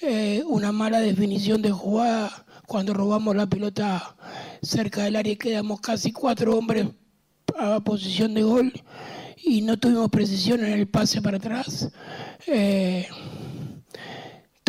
eh, 0.03 0.43
una 0.47 0.73
mala 0.73 1.01
definición 1.01 1.63
de 1.63 1.71
jugada 1.71 2.47
cuando 2.67 2.95
robamos 2.95 3.37
la 3.37 3.47
pelota 3.47 4.17
cerca 4.63 5.05
del 5.05 5.17
área 5.17 5.33
y 5.33 5.37
quedamos 5.37 5.81
casi 5.81 6.13
cuatro 6.13 6.57
hombres 6.57 6.87
a 7.59 7.81
posición 7.81 8.35
de 8.35 8.43
gol 8.43 8.73
y 9.43 9.63
no 9.63 9.79
tuvimos 9.79 10.11
precisión 10.11 10.65
en 10.65 10.73
el 10.73 10.89
pase 10.89 11.21
para 11.21 11.37
atrás. 11.37 11.91
Eh, 12.47 13.07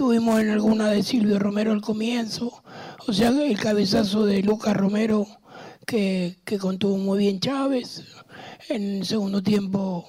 tuvimos 0.01 0.39
en 0.39 0.49
alguna 0.49 0.89
de 0.89 1.03
Silvio 1.03 1.37
Romero 1.37 1.71
al 1.71 1.81
comienzo, 1.81 2.63
o 3.05 3.13
sea, 3.13 3.29
el 3.29 3.59
cabezazo 3.59 4.25
de 4.25 4.41
Lucas 4.41 4.75
Romero 4.75 5.27
que, 5.85 6.37
contuvo 6.59 6.97
muy 6.97 7.19
bien 7.19 7.39
Chávez. 7.39 8.03
En 8.69 8.97
el 8.97 9.05
segundo 9.05 9.43
tiempo, 9.43 10.07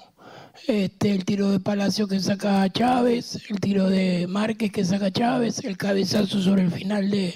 este, 0.67 1.11
el 1.11 1.27
tiro 1.27 1.51
de 1.51 1.61
Palacio 1.61 2.09
que 2.09 2.21
saca 2.21 2.67
Chávez, 2.73 3.39
el 3.51 3.61
tiro 3.61 3.91
de 3.91 4.27
Márquez 4.27 4.73
que 4.73 4.83
saca 4.83 5.11
Chávez, 5.11 5.63
el 5.63 5.77
cabezazo 5.77 6.41
sobre 6.41 6.63
el 6.63 6.71
final 6.71 7.11
de 7.11 7.35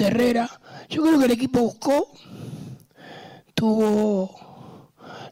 Herrera. 0.00 0.50
Yo 0.90 1.04
creo 1.04 1.20
que 1.20 1.26
el 1.26 1.30
equipo 1.30 1.60
buscó, 1.60 2.10
tuvo 3.54 4.34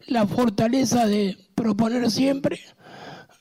la 0.07 0.29
fortaleza 0.29 1.07
de 1.07 1.37
proponer 1.57 2.09
siempre, 2.09 2.61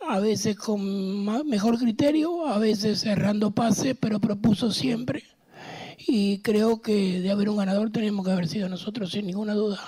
a 0.08 0.20
veces 0.20 0.56
con 0.56 1.26
mejor 1.48 1.78
criterio, 1.78 2.48
a 2.48 2.58
veces 2.58 3.00
cerrando 3.00 3.52
pase, 3.52 3.96
pero 3.96 4.20
propuso 4.20 4.72
siempre. 4.72 5.24
Y 6.08 6.40
creo 6.40 6.82
que 6.82 7.20
de 7.22 7.32
haber 7.32 7.50
un 7.50 7.58
ganador 7.58 7.90
tenemos 7.90 8.26
que 8.26 8.32
haber 8.32 8.48
sido 8.48 8.70
nosotros, 8.70 9.12
sin 9.12 9.26
ninguna 9.26 9.54
duda. 9.54 9.80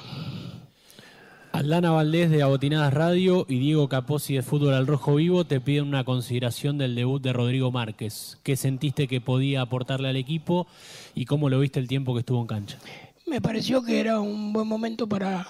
Aldana 1.52 1.92
Valdés 1.92 2.30
de 2.30 2.44
Abotinadas 2.44 2.94
Radio 2.94 3.46
y 3.50 3.58
Diego 3.60 3.90
Capozzi 3.90 4.36
de 4.36 4.44
Fútbol 4.44 4.74
al 4.76 4.86
Rojo 4.86 5.16
Vivo 5.16 5.46
te 5.46 5.60
piden 5.60 5.88
una 5.88 6.04
consideración 6.04 6.78
del 6.78 6.94
debut 6.94 7.22
de 7.22 7.34
Rodrigo 7.34 7.72
Márquez. 7.72 8.38
¿Qué 8.44 8.56
sentiste 8.56 9.08
que 9.08 9.22
podía 9.22 9.62
aportarle 9.62 10.10
al 10.10 10.18
equipo 10.18 10.68
y 11.16 11.26
cómo 11.26 11.50
lo 11.50 11.60
viste 11.60 11.80
el 11.80 11.88
tiempo 11.88 12.14
que 12.14 12.20
estuvo 12.20 12.42
en 12.42 12.48
cancha? 12.48 12.78
Me 13.26 13.42
pareció 13.42 13.84
que 13.84 14.00
era 14.00 14.20
un 14.20 14.54
buen 14.54 14.68
momento 14.68 15.08
para, 15.08 15.48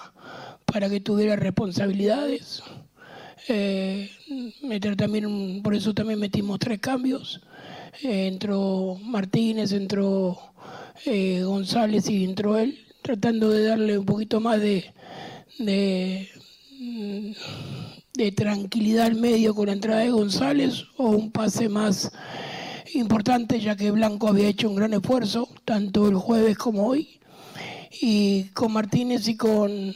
para 0.64 0.88
que 0.88 1.00
tuviera 1.00 1.36
responsabilidades. 1.36 2.62
Eh, 3.48 4.10
meter 4.62 4.94
también, 4.94 5.62
por 5.62 5.74
eso 5.74 5.94
también 5.94 6.20
metimos 6.20 6.58
tres 6.58 6.80
cambios. 6.80 7.40
Eh, 8.02 8.26
entró 8.26 8.98
Martínez, 9.02 9.72
entró 9.72 10.38
eh, 11.06 11.42
González 11.42 12.10
y 12.10 12.24
entró 12.24 12.58
él, 12.58 12.78
tratando 13.02 13.48
de 13.50 13.64
darle 13.64 13.98
un 13.98 14.04
poquito 14.04 14.40
más 14.40 14.60
de, 14.60 14.92
de 15.58 16.28
tranquilidad 18.32 19.06
al 19.06 19.14
medio 19.14 19.54
con 19.54 19.66
la 19.66 19.72
entrada 19.72 20.00
de 20.00 20.10
González 20.10 20.84
o 20.98 21.10
un 21.10 21.30
pase 21.30 21.70
más 21.70 22.12
importante, 22.94 23.60
ya 23.60 23.76
que 23.76 23.90
Blanco 23.90 24.28
había 24.28 24.48
hecho 24.48 24.68
un 24.68 24.76
gran 24.76 24.92
esfuerzo, 24.92 25.48
tanto 25.64 26.08
el 26.08 26.16
jueves 26.16 26.58
como 26.58 26.86
hoy. 26.86 27.20
Y 28.00 28.44
con 28.50 28.72
Martínez 28.72 29.26
y 29.28 29.36
con, 29.36 29.94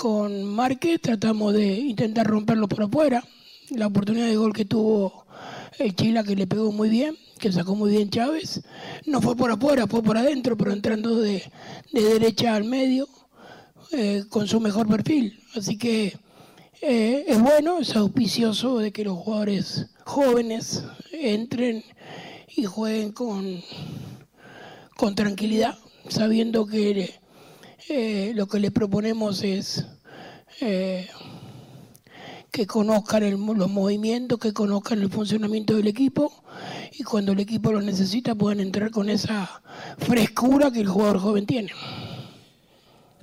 con 0.00 0.44
Márquez 0.44 0.98
tratamos 1.02 1.52
de 1.52 1.74
intentar 1.74 2.26
romperlo 2.26 2.66
por 2.66 2.84
afuera. 2.84 3.22
La 3.68 3.88
oportunidad 3.88 4.28
de 4.28 4.36
gol 4.36 4.54
que 4.54 4.64
tuvo 4.64 5.26
el 5.78 5.94
Chila, 5.94 6.24
que 6.24 6.34
le 6.34 6.46
pegó 6.46 6.72
muy 6.72 6.88
bien, 6.88 7.18
que 7.38 7.52
sacó 7.52 7.74
muy 7.74 7.90
bien 7.90 8.08
Chávez, 8.08 8.62
no 9.04 9.20
fue 9.20 9.36
por 9.36 9.50
afuera, 9.50 9.86
fue 9.86 10.02
por 10.02 10.16
adentro, 10.16 10.56
pero 10.56 10.72
entrando 10.72 11.20
de, 11.20 11.42
de 11.92 12.02
derecha 12.02 12.54
al 12.54 12.64
medio, 12.64 13.08
eh, 13.92 14.24
con 14.30 14.48
su 14.48 14.58
mejor 14.58 14.88
perfil. 14.88 15.38
Así 15.54 15.76
que 15.76 16.16
eh, 16.80 17.26
es 17.28 17.38
bueno, 17.38 17.78
es 17.78 17.94
auspicioso 17.94 18.78
de 18.78 18.92
que 18.92 19.04
los 19.04 19.18
jugadores 19.18 19.90
jóvenes 20.06 20.82
entren 21.12 21.84
y 22.56 22.64
jueguen 22.64 23.12
con 23.12 23.62
tranquilidad, 25.14 25.76
sabiendo 26.08 26.64
que 26.64 27.20
eh, 27.90 28.32
lo 28.36 28.46
que 28.46 28.60
les 28.60 28.70
proponemos 28.70 29.42
es 29.42 29.84
eh, 30.60 31.08
que 32.52 32.64
conozcan 32.64 33.28
los 33.30 33.68
movimientos, 33.70 34.38
que 34.38 34.52
conozcan 34.52 35.00
el 35.00 35.10
funcionamiento 35.10 35.74
del 35.74 35.88
equipo 35.88 36.32
y 36.92 37.02
cuando 37.02 37.32
el 37.32 37.40
equipo 37.40 37.72
lo 37.72 37.80
necesita 37.80 38.36
puedan 38.36 38.60
entrar 38.60 38.92
con 38.92 39.08
esa 39.08 39.62
frescura 39.98 40.70
que 40.70 40.80
el 40.80 40.88
jugador 40.88 41.18
joven 41.18 41.46
tiene. 41.46 41.70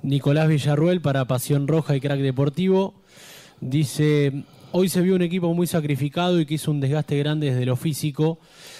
Nicolás 0.02 0.48
Villarruel 0.48 1.00
para 1.00 1.24
Pasión 1.26 1.66
Roja 1.66 1.96
y 1.96 2.00
Crack 2.00 2.20
Deportivo 2.20 2.94
dice, 3.60 4.44
hoy 4.72 4.90
se 4.90 5.00
vio 5.00 5.14
un 5.14 5.22
equipo 5.22 5.52
muy 5.54 5.66
sacrificado 5.66 6.40
y 6.40 6.44
que 6.46 6.54
hizo 6.54 6.70
un 6.70 6.80
desgaste 6.80 7.16
grande 7.18 7.50
desde 7.50 7.64
lo 7.64 7.76
físico, 7.76 8.38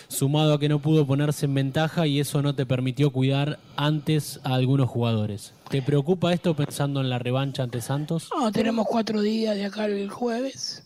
sumado 0.09 0.55
a 0.55 0.59
que 0.59 0.69
no 0.69 0.81
pudo 0.81 1.07
ponerse 1.07 1.47
en 1.47 1.55
ventaja 1.55 2.07
y 2.07 2.21
eso 2.21 2.43
no 2.43 2.55
te 2.55 2.67
permitió 2.67 3.13
cuidar 3.13 3.59
antes 3.77 4.41
a 4.43 4.55
algunos 4.55 4.89
jugadores. 4.89 5.53
¿Te 5.71 5.83
preocupa 5.83 6.33
esto 6.33 6.57
pensando 6.57 7.01
en 7.01 7.11
la 7.11 7.19
revancha 7.19 7.63
ante 7.63 7.81
Santos? 7.81 8.29
No, 8.37 8.51
tenemos 8.51 8.87
cuatro 8.87 9.21
días 9.21 9.55
de 9.55 9.67
acá 9.67 9.87
el 9.87 10.11
jueves. 10.11 10.85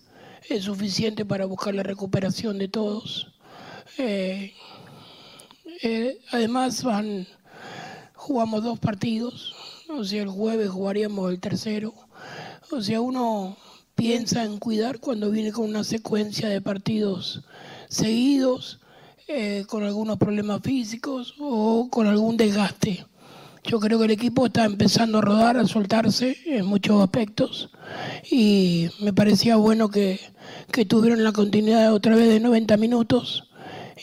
Es 0.49 0.65
suficiente 0.65 1.24
para 1.24 1.47
buscar 1.47 1.74
la 1.74 1.85
recuperación 1.85 2.59
de 2.59 2.69
todos. 2.69 3.32
Eh, 3.99 4.53
eh, 5.82 6.19
además, 6.32 6.82
van, 6.82 7.27
jugamos 8.15 8.65
dos 8.65 8.78
partidos. 8.81 9.55
O 9.89 10.05
sea, 10.05 10.23
el 10.23 10.28
jueves 10.28 10.70
jugaríamos 10.70 11.31
el 11.31 11.39
tercero. 11.39 11.94
O 12.70 12.81
sea, 12.81 13.01
uno 13.01 13.57
piensa 13.94 14.44
en 14.44 14.59
cuidar 14.59 14.99
cuando 14.99 15.31
viene 15.31 15.53
con 15.53 15.69
una 15.69 15.85
secuencia 15.85 16.49
de 16.49 16.61
partidos 16.61 17.44
seguidos, 17.89 18.81
eh, 19.28 19.65
con 19.69 19.85
algunos 19.85 20.19
problemas 20.19 20.61
físicos 20.62 21.35
o 21.39 21.89
con 21.90 22.07
algún 22.07 22.36
desgaste. 22.36 23.07
Yo 23.65 23.78
creo 23.78 23.99
que 23.99 24.07
el 24.07 24.11
equipo 24.11 24.47
está 24.47 24.65
empezando 24.65 25.19
a 25.19 25.23
rodar, 25.23 25.57
a 25.57 25.66
soltarse 25.66 26.36
en 26.47 26.66
muchos 26.66 27.01
aspectos 27.01 27.70
y 28.31 28.89
me 29.01 29.12
parecía 29.12 29.57
bueno 29.57 29.89
que, 29.89 30.19
que 30.73 30.85
tuvieron 30.85 31.23
la 31.23 31.32
continuidad 31.32 31.94
otra 31.94 32.16
vez 32.16 32.28
de 32.28 32.40
90 32.40 32.77
minutos 32.77 33.49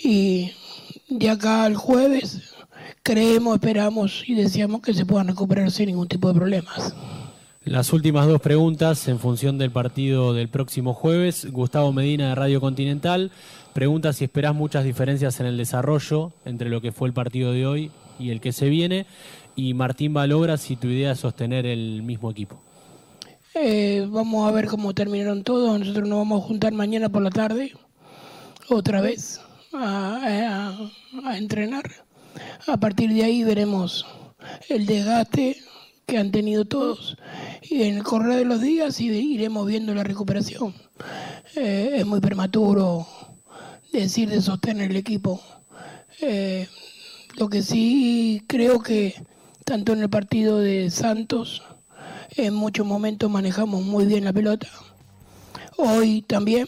y 0.02 0.52
de 1.10 1.30
acá 1.30 1.66
al 1.66 1.76
jueves 1.76 2.56
creemos, 3.04 3.56
esperamos 3.56 4.24
y 4.28 4.36
deseamos 4.36 4.82
que 4.82 4.94
se 4.94 5.06
puedan 5.06 5.28
recuperar 5.28 5.72
sin 5.72 5.88
ningún 5.88 6.08
tipo 6.08 6.28
de 6.28 6.36
problemas. 6.36 6.94
Las 7.66 7.92
últimas 7.92 8.28
dos 8.28 8.42
preguntas 8.42 9.08
en 9.08 9.20
función 9.20 9.58
del 9.58 9.72
partido 9.72 10.34
del 10.34 10.48
próximo 10.48 10.94
jueves. 10.94 11.52
Gustavo 11.52 11.92
Medina 11.92 12.30
de 12.30 12.36
Radio 12.36 12.62
Continental 12.62 13.32
pregunta 13.80 14.12
si 14.12 14.26
esperás 14.26 14.54
muchas 14.54 14.84
diferencias 14.84 15.40
en 15.40 15.46
el 15.46 15.56
desarrollo 15.56 16.34
entre 16.44 16.70
lo 16.70 16.82
que 16.82 16.92
fue 16.92 17.08
el 17.08 17.14
partido 17.14 17.54
de 17.54 17.66
hoy 17.66 17.92
y 18.20 18.32
el 18.32 18.42
que 18.42 18.52
se 18.52 18.68
viene. 18.68 19.06
Y 19.56 19.74
Martín 19.74 20.14
Balogra 20.14 20.58
si 20.58 20.76
tu 20.76 20.88
idea 20.88 21.14
es 21.14 21.20
sostener 21.22 21.66
el 21.66 22.04
mismo 22.04 22.30
equipo. 22.30 22.62
Eh, 23.56 24.06
vamos 24.10 24.46
a 24.46 24.52
ver 24.52 24.68
cómo 24.68 24.94
terminaron 24.94 25.46
todos. 25.46 25.80
Nosotros 25.80 26.10
nos 26.10 26.18
vamos 26.18 26.44
a 26.44 26.48
juntar 26.48 26.74
mañana 26.74 27.08
por 27.08 27.22
la 27.22 27.30
tarde, 27.30 27.72
otra 28.68 29.00
vez, 29.00 29.40
a, 29.72 30.76
entrenar. 31.38 31.90
A 32.68 32.76
partir 32.76 33.14
de 33.14 33.24
ahí 33.24 33.46
veremos 33.46 34.06
el 34.68 34.88
desgaste 34.88 35.56
que 36.06 36.18
han 36.18 36.32
tenido 36.32 36.66
todos 36.66 37.16
y 37.62 37.84
en 37.84 37.96
el 37.96 38.04
correr 38.04 38.40
de 38.40 38.46
los 38.46 38.60
días 38.60 39.00
iremos 39.00 39.66
viendo 39.66 39.96
la 39.96 40.04
recuperación. 40.04 40.74
Eh, 41.56 41.92
es 41.94 42.06
muy 42.06 42.20
prematuro 42.20 43.08
decir 43.92 44.30
de 44.30 44.42
sostener 44.42 44.92
el 44.92 44.98
equipo. 44.98 45.42
Eh, 46.22 46.68
lo 47.38 47.50
que 47.50 47.62
sí 47.62 48.44
creo 48.48 48.82
que 48.82 49.16
tanto 49.66 49.94
en 49.94 50.02
el 50.02 50.10
partido 50.10 50.60
de 50.60 50.90
Santos, 50.90 51.64
en 52.36 52.54
muchos 52.54 52.86
momentos 52.86 53.30
manejamos 53.30 53.84
muy 53.84 54.06
bien 54.06 54.26
la 54.26 54.34
pelota. 54.34 54.68
Hoy 55.78 56.22
también 56.24 56.68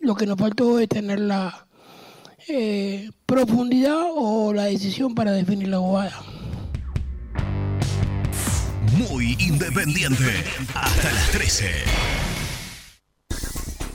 lo 0.00 0.14
que 0.14 0.26
nos 0.26 0.38
faltó 0.38 0.78
es 0.78 0.88
tener 0.88 1.20
la 1.20 1.66
eh, 2.48 3.10
profundidad 3.26 4.02
o 4.14 4.52
la 4.52 4.64
decisión 4.64 5.14
para 5.14 5.32
definir 5.32 5.68
la 5.68 5.78
jugada. 5.78 6.22
muy 9.08 9.36
independiente. 9.38 10.44
Hasta 10.74 11.12
las 11.12 11.30
13. 11.30 12.31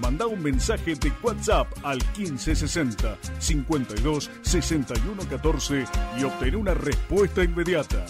Manda 0.00 0.26
un 0.26 0.42
mensaje 0.42 0.94
de 0.94 1.12
WhatsApp 1.22 1.68
al 1.82 1.98
1560 2.16 3.18
52 3.38 4.30
61 4.42 5.28
14 5.28 5.84
y 6.18 6.24
obtén 6.24 6.56
una 6.56 6.72
respuesta 6.74 7.44
inmediata. 7.44 8.06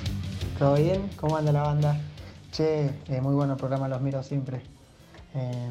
¿todo 0.58 0.76
bien? 0.78 1.12
¿Cómo 1.16 1.38
anda 1.38 1.52
la 1.52 1.62
banda? 1.62 2.02
Che, 2.52 2.86
eh, 2.86 3.22
muy 3.22 3.36
bueno 3.36 3.54
el 3.54 3.60
programa, 3.60 3.88
los 3.88 4.02
miro 4.02 4.24
siempre. 4.24 4.62
Eh, 5.36 5.70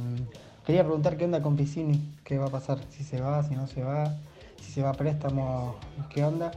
quería 0.65 0.85
preguntar 0.85 1.17
qué 1.17 1.25
onda 1.25 1.43
con 1.43 1.57
Piscini, 1.57 2.01
qué 2.23 2.39
va 2.39 2.47
a 2.47 2.51
pasar, 2.51 2.79
si 2.97 3.03
se 3.03 3.21
va, 3.21 3.43
si 3.43 3.57
no 3.57 3.67
se 3.67 3.83
va, 3.83 4.15
si 4.63 4.71
se 4.71 4.83
va 4.83 4.91
a 4.91 4.95
préstamo, 4.95 5.75
qué 6.11 6.23
onda. 6.23 6.53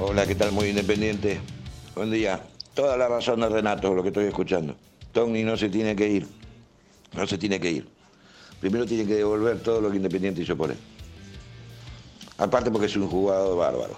Hola, 0.00 0.28
¿qué 0.28 0.36
tal? 0.36 0.52
Muy 0.52 0.68
independiente. 0.68 1.40
Buen 1.96 2.12
día. 2.12 2.40
Toda 2.72 2.96
la 2.96 3.08
razón 3.08 3.40
de 3.40 3.48
Renato, 3.48 3.92
lo 3.92 4.02
que 4.02 4.10
estoy 4.10 4.26
escuchando. 4.26 4.76
Tony 5.10 5.42
no 5.42 5.56
se 5.56 5.68
tiene 5.70 5.96
que 5.96 6.08
ir. 6.08 6.26
No 7.14 7.26
se 7.26 7.36
tiene 7.36 7.58
que 7.58 7.72
ir. 7.72 7.88
Primero 8.60 8.86
tiene 8.86 9.04
que 9.04 9.16
devolver 9.16 9.58
todo 9.58 9.80
lo 9.80 9.90
que 9.90 9.96
Independiente 9.96 10.40
hizo 10.42 10.56
por 10.56 10.70
él. 10.70 10.76
Aparte 12.36 12.70
porque 12.70 12.86
es 12.86 12.94
un 12.94 13.08
jugador 13.08 13.58
bárbaro. 13.58 13.96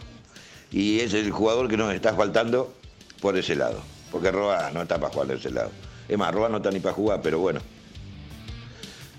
Y 0.71 1.01
es 1.01 1.13
el 1.13 1.31
jugador 1.31 1.69
que 1.69 1.77
nos 1.77 1.93
está 1.93 2.15
faltando 2.15 2.73
por 3.21 3.37
ese 3.37 3.55
lado. 3.55 3.83
Porque 4.11 4.31
Roa 4.31 4.71
no 4.71 4.81
está 4.81 4.99
para 4.99 5.13
jugar 5.13 5.29
de 5.29 5.35
ese 5.35 5.51
lado. 5.51 5.71
Es 6.09 6.17
más, 6.17 6.33
Roa 6.33 6.49
no 6.49 6.57
está 6.57 6.71
ni 6.71 6.81
para 6.81 6.95
jugar, 6.95 7.21
pero 7.23 7.41
bueno. 7.41 7.61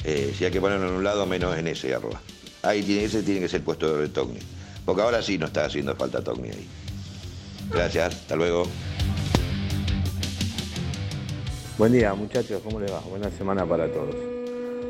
Eh, 0.03 0.33
si 0.35 0.45
hay 0.45 0.51
que 0.51 0.59
ponerlo 0.59 0.87
en 0.87 0.95
un 0.95 1.03
lado, 1.03 1.27
menos 1.27 1.55
en 1.55 1.67
ese 1.67 1.95
Roa. 1.99 2.19
Ahí 2.63 2.81
tiene, 2.81 3.03
ese 3.03 3.21
tiene 3.21 3.39
que 3.39 3.49
ser 3.49 3.63
puesto 3.63 3.97
de 3.99 4.09
Togni. 4.09 4.39
Porque 4.85 5.01
ahora 5.01 5.21
sí 5.21 5.37
no 5.37 5.45
está 5.45 5.65
haciendo 5.65 5.95
falta 5.95 6.23
Togni 6.23 6.49
ahí. 6.49 6.67
Gracias, 7.71 8.15
hasta 8.15 8.35
luego. 8.35 8.63
Buen 11.77 11.93
día 11.93 12.13
muchachos, 12.13 12.61
¿cómo 12.63 12.79
les 12.79 12.91
va? 12.91 12.99
Buena 12.99 13.29
semana 13.31 13.65
para 13.65 13.91
todos. 13.91 14.15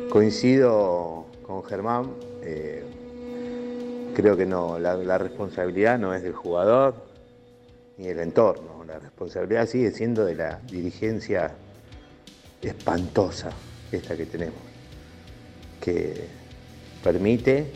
Coincido 0.09 1.25
con 1.45 1.63
Germán, 1.63 2.11
eh, 2.41 2.83
creo 4.15 4.35
que 4.35 4.45
no, 4.45 4.77
la, 4.77 4.95
la 4.95 5.17
responsabilidad 5.17 5.99
no 5.99 6.13
es 6.13 6.21
del 6.23 6.33
jugador 6.33 6.95
ni 7.97 8.07
del 8.07 8.19
entorno, 8.19 8.83
la 8.85 8.99
responsabilidad 8.99 9.67
sigue 9.67 9.91
siendo 9.91 10.25
de 10.25 10.35
la 10.35 10.59
dirigencia 10.69 11.51
espantosa 12.61 13.51
esta 13.91 14.17
que 14.17 14.25
tenemos, 14.25 14.59
que 15.79 16.27
permite 17.03 17.71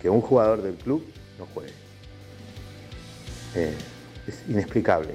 que 0.00 0.08
un 0.08 0.20
jugador 0.20 0.62
del 0.62 0.74
club 0.74 1.04
no 1.38 1.46
juegue. 1.46 1.72
Eh, 3.54 3.74
es 4.26 4.44
inexplicable. 4.48 5.14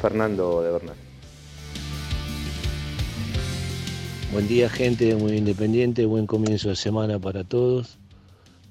Fernando 0.00 0.62
de 0.62 0.72
Bernal. 0.72 0.96
Buen 4.32 4.48
día 4.48 4.68
gente, 4.68 5.14
muy 5.14 5.32
independiente, 5.32 6.06
buen 6.06 6.26
comienzo 6.26 6.70
de 6.70 6.76
semana 6.76 7.18
para 7.18 7.44
todos. 7.44 7.98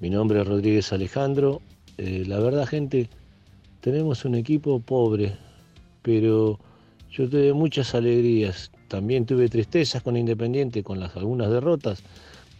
Mi 0.00 0.10
nombre 0.10 0.40
es 0.40 0.46
Rodríguez 0.46 0.92
Alejandro. 0.92 1.62
Eh, 1.98 2.24
la 2.26 2.40
verdad 2.40 2.66
gente, 2.66 3.08
tenemos 3.80 4.24
un 4.24 4.34
equipo 4.34 4.80
pobre, 4.80 5.36
pero 6.02 6.58
yo 7.10 7.28
tuve 7.28 7.52
muchas 7.52 7.94
alegrías. 7.94 8.70
También 8.88 9.24
tuve 9.24 9.48
tristezas 9.48 10.02
con 10.02 10.16
Independiente, 10.16 10.82
con 10.82 10.98
las 11.00 11.16
algunas 11.16 11.50
derrotas, 11.50 12.02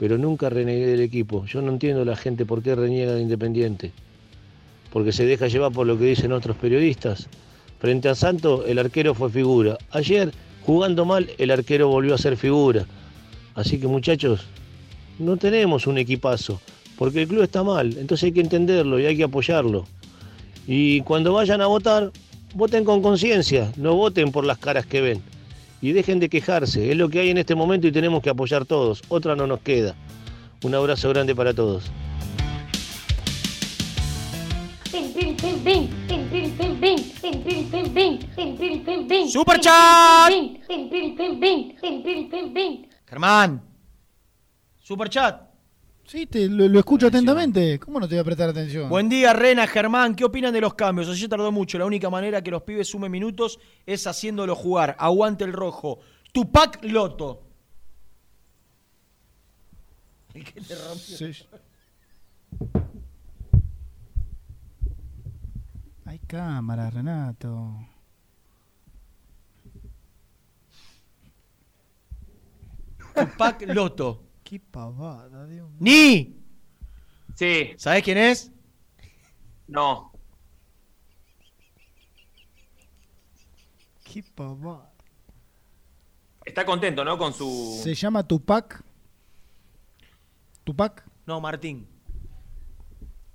pero 0.03 0.19
nunca 0.19 0.51
renegué 0.51 0.89
del 0.89 1.01
equipo. 1.01 1.47
Yo 1.47 1.63
no 1.63 1.71
entiendo 1.71 2.05
la 2.05 2.17
gente 2.17 2.45
por 2.45 2.61
qué 2.61 2.75
reniega 2.75 3.13
de 3.13 3.23
Independiente. 3.23 3.93
Porque 4.93 5.13
se 5.13 5.25
deja 5.25 5.47
llevar 5.47 5.71
por 5.71 5.87
lo 5.87 5.97
que 5.97 6.07
dicen 6.07 6.33
otros 6.33 6.57
periodistas. 6.57 7.29
Frente 7.79 8.09
a 8.09 8.17
Santo, 8.17 8.67
el 8.67 8.81
arquero 8.81 9.15
fue 9.15 9.31
figura. 9.31 9.79
Ayer, 9.93 10.33
jugando 10.67 11.05
mal, 11.05 11.31
el 11.39 11.53
arquero 11.53 11.87
volvió 11.87 12.17
a 12.17 12.19
ser 12.19 12.37
figura. 12.37 12.85
Así 13.55 13.79
que 13.79 13.87
muchachos, 13.87 14.45
no 15.21 15.37
tenemos 15.37 15.87
un 15.87 15.99
equipazo, 15.99 16.61
porque 16.99 17.23
el 17.23 17.29
club 17.29 17.45
está 17.45 17.63
mal, 17.63 17.97
entonces 17.97 18.25
hay 18.25 18.33
que 18.33 18.41
entenderlo 18.41 18.99
y 18.99 19.07
hay 19.07 19.17
que 19.17 19.23
apoyarlo. 19.23 19.87
Y 20.67 21.03
cuando 21.03 21.33
vayan 21.33 21.61
a 21.61 21.69
votar, 21.69 22.11
voten 22.57 22.83
con 22.85 23.03
conciencia, 23.03 23.73
no 23.77 23.95
voten 23.95 24.33
por 24.33 24.45
las 24.47 24.59
caras 24.59 24.85
que 24.85 25.01
ven. 25.01 25.23
Y 25.83 25.93
dejen 25.93 26.21
de 26.21 26.29
quejarse, 26.29 26.93
es 26.93 26.97
lo 26.97 27.09
que 27.09 27.19
hay 27.19 27.31
en 27.31 27.39
este 27.39 27.57
momento 27.57 27.89
y 27.89 27.93
tenemos 27.93 28.23
que 28.23 28.31
apoyar 28.31 28.65
todos, 28.65 29.03
otra 29.09 29.35
no 29.35 29.49
nos 29.49 29.61
queda. 29.61 29.97
Un 30.63 30.77
abrazo 30.77 31.09
grande 31.09 31.35
para 31.35 31.53
todos. 31.53 31.91
Super 39.29 39.61
chat. 39.61 40.33
Germán. 43.07 43.63
Super 44.81 45.09
chat. 45.09 45.52
Sí, 46.05 46.27
te, 46.27 46.49
lo, 46.49 46.69
lo 46.69 46.79
escucho 46.79 47.07
atentamente. 47.07 47.79
¿Cómo 47.79 48.01
no 48.01 48.09
te 48.09 48.15
voy 48.17 48.21
a 48.21 48.25
prestar 48.25 48.49
atención? 48.49 48.89
Buen 48.89 49.09
día, 49.09 49.33
Rena, 49.33 49.67
Germán. 49.67 50.15
¿Qué 50.15 50.25
opinan 50.25 50.53
de 50.53 50.61
los 50.61 50.75
cambios? 50.75 51.09
Ayer 51.09 51.29
tardó 51.29 51.51
mucho. 51.53 51.79
La 51.79 51.87
única 51.87 52.11
manera 52.11 52.43
que 52.43 52.51
los 52.51 52.63
pibes 52.63 52.89
sumen 52.89 53.11
minutos 53.11 53.59
es 53.87 54.07
haciéndolo 54.07 54.55
jugar. 54.55 54.97
Aguante 54.99 55.45
el 55.45 55.53
rojo. 55.53 56.01
Tupac 56.33 56.85
Loto. 56.85 57.47
¿Qué 60.33 60.61
te 60.61 60.75
rompió? 60.75 61.17
Sí. 61.17 61.47
Hay 66.05 66.19
cámara, 66.19 66.91
Renato. 66.91 67.77
Tupac 73.15 73.63
Loto. 73.69 74.32
Qué 74.53 74.61
pavada, 74.61 75.47
Dios 75.47 75.71
mío. 75.71 75.79
¡Ni! 75.81 76.37
Sí. 77.35 77.71
¿Sabés 77.79 78.03
quién 78.03 78.19
es? 78.19 78.53
No. 79.67 80.13
Qué 84.05 84.23
pavada. 84.23 84.93
Está 86.45 86.67
contento, 86.67 87.03
¿no? 87.03 87.17
Con 87.17 87.33
su. 87.33 87.81
Se 87.83 87.95
llama 87.95 88.29
Tupac. 88.29 88.85
Tupac. 90.65 91.03
No, 91.25 91.41
Martín. 91.41 91.89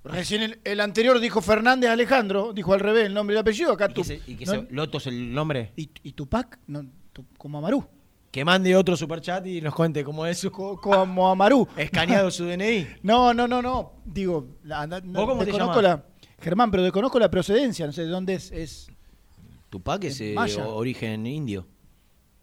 Recién 0.04 0.42
el, 0.42 0.60
el 0.62 0.78
anterior 0.80 1.18
dijo 1.18 1.40
Fernández 1.40 1.90
Alejandro, 1.90 2.52
dijo 2.52 2.74
al 2.74 2.78
revés 2.78 3.06
el 3.06 3.14
nombre 3.14 3.34
y 3.34 3.38
el 3.38 3.40
apellido. 3.40 3.72
Acá 3.72 3.88
¿Y 3.90 3.94
tu, 3.94 4.02
que 4.02 4.06
se- 4.06 4.22
y 4.30 4.36
que 4.36 4.44
¿no? 4.44 4.52
se- 4.52 4.68
¿Loto 4.70 4.98
es 4.98 5.08
el 5.08 5.34
nombre? 5.34 5.72
¿Y, 5.74 5.90
y 6.04 6.12
Tupac? 6.12 6.60
No, 6.68 6.84
tu- 7.12 7.26
como 7.36 7.58
Amarú. 7.58 7.84
¿Qué 8.38 8.42
Que 8.42 8.44
mande 8.44 8.76
otro 8.76 8.96
superchat 8.96 9.44
y 9.48 9.60
nos 9.60 9.74
cuente 9.74 10.04
cómo 10.04 10.24
es 10.24 10.38
su. 10.42 10.52
Como 10.52 11.28
Amaru. 11.28 11.66
Escaneado 11.76 12.30
su 12.30 12.44
DNI. 12.44 12.86
No, 13.02 13.34
no, 13.34 13.48
no, 13.48 13.60
no. 13.60 13.94
Digo, 14.04 14.58
la, 14.62 14.86
¿Vos 14.86 15.26
cómo 15.26 15.40
te 15.40 15.46
desconozco 15.46 15.82
llamás? 15.82 16.04
la. 16.04 16.04
Germán, 16.40 16.70
pero 16.70 16.84
desconozco 16.84 17.18
la 17.18 17.28
procedencia, 17.28 17.84
no 17.84 17.92
sé 17.92 18.02
de 18.02 18.08
dónde 18.08 18.34
es. 18.34 18.52
es 18.52 18.92
Tupac 19.70 20.04
es 20.04 20.20
eh, 20.20 20.36
origen 20.64 21.26
indio. 21.26 21.66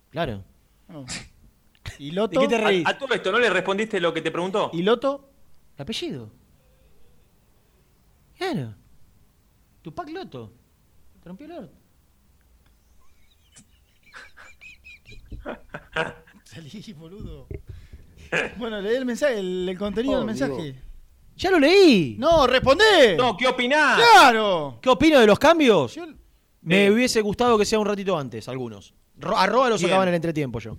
Claro. 0.09 0.43
no. 0.89 1.05
¿Y 1.97 2.11
Loto? 2.11 2.41
¿De 2.41 2.45
qué 2.45 2.55
te 2.55 2.61
reís? 2.61 2.85
A, 2.85 2.89
a 2.89 2.97
todo 2.97 3.13
esto, 3.13 3.31
¿no 3.31 3.39
le 3.39 3.49
respondiste 3.49 4.01
lo 4.01 4.13
que 4.13 4.21
te 4.21 4.31
preguntó? 4.31 4.71
¿Y 4.73 4.81
Loto? 4.81 5.29
¿El 5.77 5.83
apellido? 5.83 6.29
Claro. 8.37 8.75
Tupac 9.81 10.09
Loto. 10.09 10.51
Rompió 11.23 11.45
el 11.45 11.51
orto. 11.53 11.84
Salí, 16.43 16.93
boludo. 16.93 17.47
Bueno, 18.57 18.81
leí 18.81 18.95
el 18.95 19.05
mensaje, 19.05 19.39
el, 19.39 19.67
el 19.69 19.77
contenido 19.77 20.17
del 20.17 20.25
mensaje. 20.25 20.81
¡Ya 21.37 21.51
lo 21.51 21.59
leí! 21.59 22.15
No, 22.17 22.47
respondé. 22.47 23.15
No, 23.17 23.35
¿qué 23.35 23.47
opinás? 23.47 23.99
Claro. 23.99 24.79
¿Qué 24.81 24.89
opino 24.89 25.19
de 25.19 25.27
los 25.27 25.37
cambios? 25.39 25.97
Me 26.61 26.85
Eh. 26.85 26.91
hubiese 26.91 27.21
gustado 27.21 27.57
que 27.57 27.65
sea 27.65 27.77
un 27.79 27.85
ratito 27.85 28.17
antes, 28.17 28.47
algunos. 28.47 28.93
Ro- 29.17 29.37
Arroba 29.37 29.69
los 29.69 29.79
Bien. 29.79 29.89
sacaban 29.89 30.07
en 30.07 30.13
el 30.13 30.15
entretiempo 30.15 30.59
yo. 30.59 30.77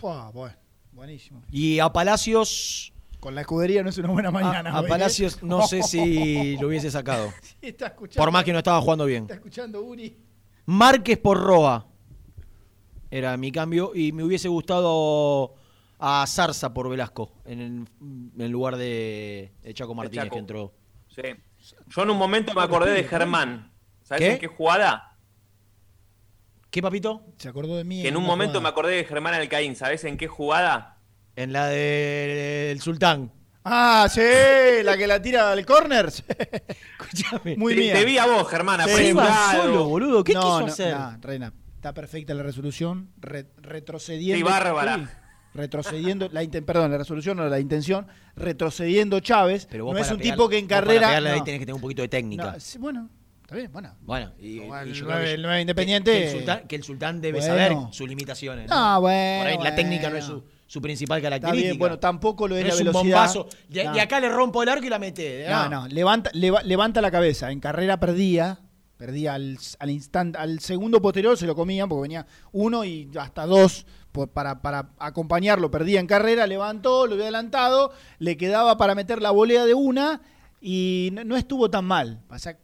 Fua, 0.00 0.30
bueno, 0.32 0.54
buenísimo. 0.92 1.42
Y 1.50 1.78
a 1.78 1.92
Palacios. 1.92 2.92
Con 3.20 3.34
la 3.34 3.40
escudería 3.42 3.82
no 3.82 3.88
es 3.90 3.98
una 3.98 4.08
buena 4.10 4.30
mañana. 4.30 4.76
a 4.78 4.82
¿eh? 4.82 4.88
Palacios 4.88 5.42
no 5.42 5.66
sé 5.66 5.82
si 5.82 6.56
lo 6.58 6.68
hubiese 6.68 6.90
sacado. 6.90 7.32
Sí, 7.42 7.56
está 7.68 7.86
escuchando. 7.88 8.22
Por 8.22 8.30
más 8.32 8.44
que 8.44 8.52
no 8.52 8.58
estaba 8.58 8.80
jugando 8.80 9.04
bien. 9.04 9.22
Está 9.24 9.34
escuchando 9.34 9.82
Uri. 9.82 10.16
Márquez 10.66 11.18
por 11.18 11.38
Roa. 11.38 11.85
Era 13.10 13.36
mi 13.36 13.52
cambio. 13.52 13.92
Y 13.94 14.12
me 14.12 14.22
hubiese 14.24 14.48
gustado 14.48 15.54
a 15.98 16.24
Zarza 16.26 16.72
por 16.74 16.88
Velasco. 16.88 17.32
En, 17.44 17.60
el- 17.60 17.88
en 18.42 18.52
lugar 18.52 18.76
de, 18.76 19.52
de 19.62 19.74
Chaco 19.74 19.94
Martínez 19.94 20.24
Chaco. 20.24 20.34
que 20.34 20.40
entró. 20.40 20.74
Sí. 21.08 21.22
Yo 21.88 22.02
en 22.02 22.10
un 22.10 22.18
momento 22.18 22.54
me 22.54 22.62
acordé 22.62 22.92
de 22.92 23.04
Germán. 23.04 23.72
¿Sabes 24.02 24.20
¿Qué? 24.22 24.32
en 24.34 24.38
qué 24.38 24.46
jugada? 24.46 25.16
¿Qué, 26.70 26.82
papito? 26.82 27.22
Se 27.38 27.48
acordó 27.48 27.76
de 27.76 27.84
mí. 27.84 28.02
Que 28.02 28.08
en 28.08 28.16
un 28.16 28.24
momento 28.24 28.60
me 28.60 28.68
acordé 28.68 28.96
de 28.96 29.04
Germán 29.04 29.34
Alcaín. 29.34 29.74
¿Sabes 29.76 30.04
en 30.04 30.16
qué 30.16 30.26
jugada? 30.28 30.98
En 31.34 31.52
la 31.52 31.66
del 31.68 32.80
Sultán. 32.80 33.32
Ah, 33.64 34.06
sí, 34.10 34.20
la 34.84 34.96
que 34.96 35.06
la 35.06 35.20
tira 35.20 35.50
al 35.50 35.64
córner. 35.66 36.06
Escúchame. 37.00 37.56
Muy 37.56 37.74
te, 37.74 37.80
bien. 37.80 37.96
te 37.96 38.04
vi 38.04 38.18
a 38.18 38.26
vos, 38.26 38.48
Germán, 38.48 38.80
Sí, 38.88 39.12
solo, 39.56 39.84
boludo. 39.88 40.22
¿Qué 40.22 40.34
no, 40.34 40.40
quiso 40.40 40.60
no, 40.60 40.66
hacer? 40.66 40.94
no, 40.96 41.18
Reina, 41.20 41.52
está 41.86 41.94
perfecta 41.94 42.34
la 42.34 42.42
resolución. 42.42 43.10
re- 43.20 43.46
retrocediendo. 43.58 44.36
Sí, 44.36 44.42
bárbara. 44.52 45.22
Retrocediendo, 45.54 46.28
la 46.32 46.42
inten- 46.42 46.64
perdón, 46.64 46.90
la 46.90 46.98
resolución 46.98 47.36
no 47.38 47.48
la 47.48 47.58
intención, 47.60 48.06
retrocediendo 48.34 49.20
Chávez. 49.20 49.66
Pero 49.70 49.84
vos 49.86 49.94
no 49.94 50.00
es 50.00 50.06
para 50.06 50.14
un 50.16 50.20
pegar- 50.20 50.34
tipo 50.36 50.48
que 50.48 50.58
en 50.58 50.68
para 50.68 50.80
carrera. 50.82 51.06
pegarle 51.08 51.30
ahí 51.30 51.40
tenés 51.44 51.60
que 51.60 51.66
tener 51.66 51.74
un 51.76 51.80
poquito 51.80 52.02
de 52.02 52.08
técnica. 52.08 52.52
No, 52.52 52.60
sí, 52.60 52.76
bueno, 52.78 53.08
está 53.42 53.54
bien, 53.54 53.72
bueno. 53.72 53.94
Bueno, 54.02 54.32
y, 54.38 54.46
y 54.48 54.56
yo 54.58 54.64
nueve- 54.66 54.92
creo 54.92 55.18
que- 55.20 55.32
el 55.34 55.42
nueve 55.42 55.60
Independiente- 55.62 56.12
Que, 56.12 56.18
que 56.18 56.26
el 56.26 56.32
sultán, 56.36 56.68
que 56.68 56.76
el 56.76 56.82
sultán 56.82 57.20
debe 57.22 57.38
Bueno. 57.38 57.54
saber 57.54 57.76
sus 57.94 58.08
limitaciones. 58.08 58.68
No, 58.68 59.00
bueno, 59.00 59.38
Por 59.40 59.46
ahí 59.46 59.52
la 59.54 59.58
bueno. 59.60 59.76
técnica 59.76 60.10
no 60.10 60.16
es 60.16 60.24
su, 60.26 60.44
su 60.66 60.82
principal 60.82 61.18
Está 61.18 61.26
característica. 61.30 61.68
bien, 61.70 61.78
bueno, 61.78 61.98
tampoco 62.00 62.48
lo 62.48 62.56
es 62.56 62.62
no 62.64 62.68
la 62.68 62.74
es 62.74 62.80
un 62.80 62.86
velocidad. 62.86 63.16
bombazo. 63.16 63.48
De, 63.70 63.84
No. 63.84 63.92
de 63.94 64.00
acá 64.02 64.20
le 64.20 64.28
rompo 64.28 64.62
el 64.62 64.68
arco 64.68 64.84
y 64.84 64.90
la 64.90 64.98
mete. 64.98 65.46
No, 65.48 65.68
no, 65.70 65.88
levanta, 65.88 66.30
leva- 66.34 66.62
levanta 66.64 67.00
la 67.00 67.10
cabeza. 67.10 67.50
En 67.50 67.60
carrera 67.60 67.98
perdía, 67.98 68.58
perdía 68.96 69.34
al, 69.34 69.58
al 69.78 69.90
instante, 69.90 70.38
al 70.38 70.58
segundo 70.60 71.00
posterior 71.02 71.36
se 71.36 71.46
lo 71.46 71.54
comían 71.54 71.88
porque 71.88 72.02
venía 72.02 72.26
uno 72.52 72.84
y 72.84 73.10
hasta 73.18 73.44
dos 73.46 73.86
para, 74.32 74.62
para 74.62 74.90
acompañarlo. 74.98 75.70
Perdía 75.70 76.00
en 76.00 76.06
carrera, 76.06 76.46
levantó, 76.46 77.06
lo 77.06 77.12
había 77.14 77.24
adelantado, 77.26 77.92
le 78.18 78.36
quedaba 78.36 78.76
para 78.78 78.94
meter 78.94 79.20
la 79.20 79.30
volea 79.30 79.66
de 79.66 79.74
una 79.74 80.22
y 80.60 81.10
no, 81.12 81.24
no 81.24 81.36
estuvo 81.36 81.68
tan 81.70 81.84
mal. 81.84 82.22
Pasa 82.26 82.56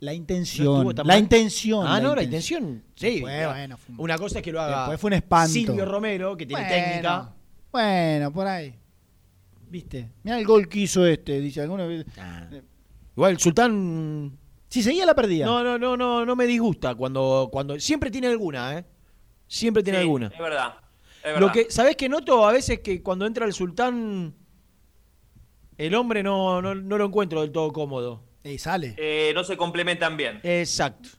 la 0.00 0.14
intención, 0.14 0.94
la 0.96 1.04
mal. 1.04 1.18
intención. 1.18 1.86
Ah, 1.86 2.00
no, 2.00 2.14
la 2.16 2.22
intención. 2.22 2.82
Sí. 2.94 3.20
Bueno, 3.20 3.76
fue 3.76 3.94
un- 3.94 4.00
Una 4.00 4.16
cosa 4.18 4.38
es 4.38 4.44
que 4.44 4.50
lo 4.50 4.60
haga 4.60 4.78
Después 4.80 5.00
fue 5.00 5.08
un 5.08 5.14
espanto. 5.14 5.52
Silvio 5.52 5.84
Romero, 5.84 6.36
que 6.36 6.46
tiene 6.46 6.62
Bueno, 6.62 6.74
técnica. 6.84 7.34
Bueno, 7.70 8.32
por 8.32 8.46
ahí. 8.46 8.74
¿Viste? 9.68 10.10
Mira 10.24 10.38
el 10.38 10.46
gol 10.46 10.68
que 10.68 10.80
hizo 10.80 11.06
este, 11.06 11.38
dice 11.40 11.60
alguno. 11.60 11.84
Igual 13.14 13.32
el 13.32 13.38
sultán. 13.38 14.38
Si 14.70 14.82
seguía 14.82 15.04
la 15.04 15.14
perdía. 15.14 15.44
No, 15.44 15.62
no, 15.62 15.78
no, 15.78 15.96
no, 15.96 16.24
no 16.24 16.36
me 16.36 16.46
disgusta 16.46 16.94
cuando, 16.94 17.48
cuando. 17.52 17.78
Siempre 17.78 18.10
tiene 18.10 18.28
alguna, 18.28 18.78
¿eh? 18.78 18.84
Siempre 19.46 19.82
tiene 19.82 19.98
Sí, 19.98 20.02
alguna. 20.02 20.28
Es 20.28 20.38
verdad. 20.38 20.74
Es 21.24 21.34
Lo 21.34 21.48
verdad. 21.48 21.52
que, 21.52 21.70
¿sabés 21.70 21.96
qué 21.96 22.08
noto? 22.08 22.46
A 22.46 22.52
veces 22.52 22.78
que 22.80 23.02
cuando 23.02 23.26
entra 23.26 23.44
el 23.44 23.52
sultán, 23.52 24.34
el 25.76 25.94
hombre 25.94 26.22
no, 26.22 26.62
no, 26.62 26.74
no 26.74 26.98
lo 26.98 27.04
encuentro 27.06 27.40
del 27.42 27.50
todo 27.52 27.72
cómodo. 27.72 28.22
Y 28.44 28.58
sale. 28.58 28.94
Eh, 28.96 29.32
no 29.34 29.44
se 29.44 29.56
complementan 29.56 30.16
bien. 30.16 30.40
Exacto. 30.42 31.10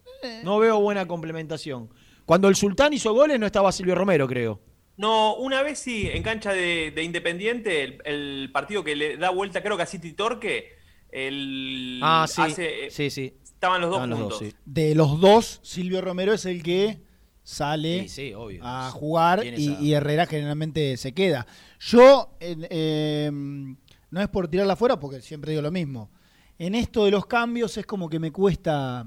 No 0.44 0.58
veo 0.60 0.80
buena 0.80 1.08
complementación. 1.08 1.90
Cuando 2.26 2.48
el 2.48 2.56
sultán 2.56 2.94
hizo 2.94 3.14
goles 3.14 3.40
no 3.40 3.46
estaba 3.46 3.72
Silvio 3.72 3.96
Romero, 3.96 4.28
creo. 4.28 4.62
No, 4.98 5.36
una 5.36 5.62
vez 5.64 5.80
sí, 5.80 6.08
en 6.12 6.24
cancha 6.24 6.54
de, 6.54 6.92
de 6.92 7.04
Independiente, 7.04 7.84
el, 7.84 8.02
el 8.06 8.50
partido 8.54 8.84
que 8.84 8.96
le 8.96 9.18
da 9.18 9.30
vuelta, 9.32 9.62
creo 9.62 9.76
que 9.78 9.84
a 9.84 9.88
City 9.88 10.14
Torque, 10.14 10.78
el 11.12 12.00
Ah, 12.04 12.26
sí. 12.28 12.42
hace- 12.42 12.90
sí, 12.92 13.10
sí. 13.10 13.34
estaban 13.44 13.82
los 13.82 13.90
dos 13.90 13.98
Estaban 13.98 14.10
los 14.12 14.20
juntos. 14.20 14.40
dos, 14.40 14.50
sí. 14.50 14.56
De 14.66 14.96
los 14.96 15.20
dos, 15.20 15.60
Silvio 15.64 16.02
Romero 16.02 16.34
es 16.34 16.46
el 16.46 16.64
que 16.64 17.02
sale 17.44 18.04
Sí, 18.04 18.10
sí, 18.10 18.34
obvio. 18.34 18.62
a 18.64 18.90
jugar 18.92 19.44
y, 19.46 19.94
Herrera 19.94 20.26
generalmente 20.26 20.96
se 20.98 21.12
queda. 21.14 21.46
Yo, 21.80 22.36
eh, 22.40 23.30
no 23.32 24.22
es 24.22 24.28
por 24.30 24.48
tirarla 24.48 24.74
afuera, 24.74 25.00
porque 25.00 25.22
siempre 25.22 25.52
digo 25.52 25.62
lo 25.62 25.72
mismo. 25.72 26.10
En 26.60 26.76
esto 26.76 27.06
de 27.06 27.12
los 27.12 27.26
cambios 27.26 27.76
es 27.78 27.86
como 27.86 28.08
que 28.10 28.20
me 28.20 28.32
cuesta, 28.32 29.06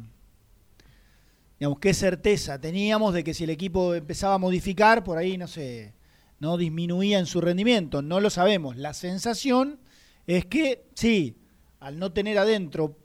digamos, 1.59 1.79
qué 1.79 1.95
certeza 1.95 2.61
teníamos 2.61 3.15
de 3.15 3.23
que 3.23 3.33
si 3.35 3.45
el 3.45 3.51
equipo 3.51 3.95
empezaba 3.95 4.35
a 4.35 4.39
modificar, 4.39 5.05
por 5.05 5.19
ahí, 5.19 5.39
no 5.39 5.47
sé, 5.47 5.95
no 6.41 6.57
disminuía 6.57 7.19
en 7.19 7.27
su 7.27 7.41
rendimiento. 7.41 8.03
No 8.03 8.21
lo 8.21 8.29
sabemos. 8.31 8.77
La 8.77 8.93
sensación 8.93 9.79
es 10.27 10.47
que, 10.47 10.87
sí, 10.95 11.37
al 11.85 11.99
no 11.99 12.13
tener 12.13 12.39
adentro, 12.39 12.97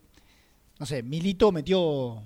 no 0.80 0.85
sé, 0.85 1.03
Milito 1.03 1.51
metió 1.51 2.23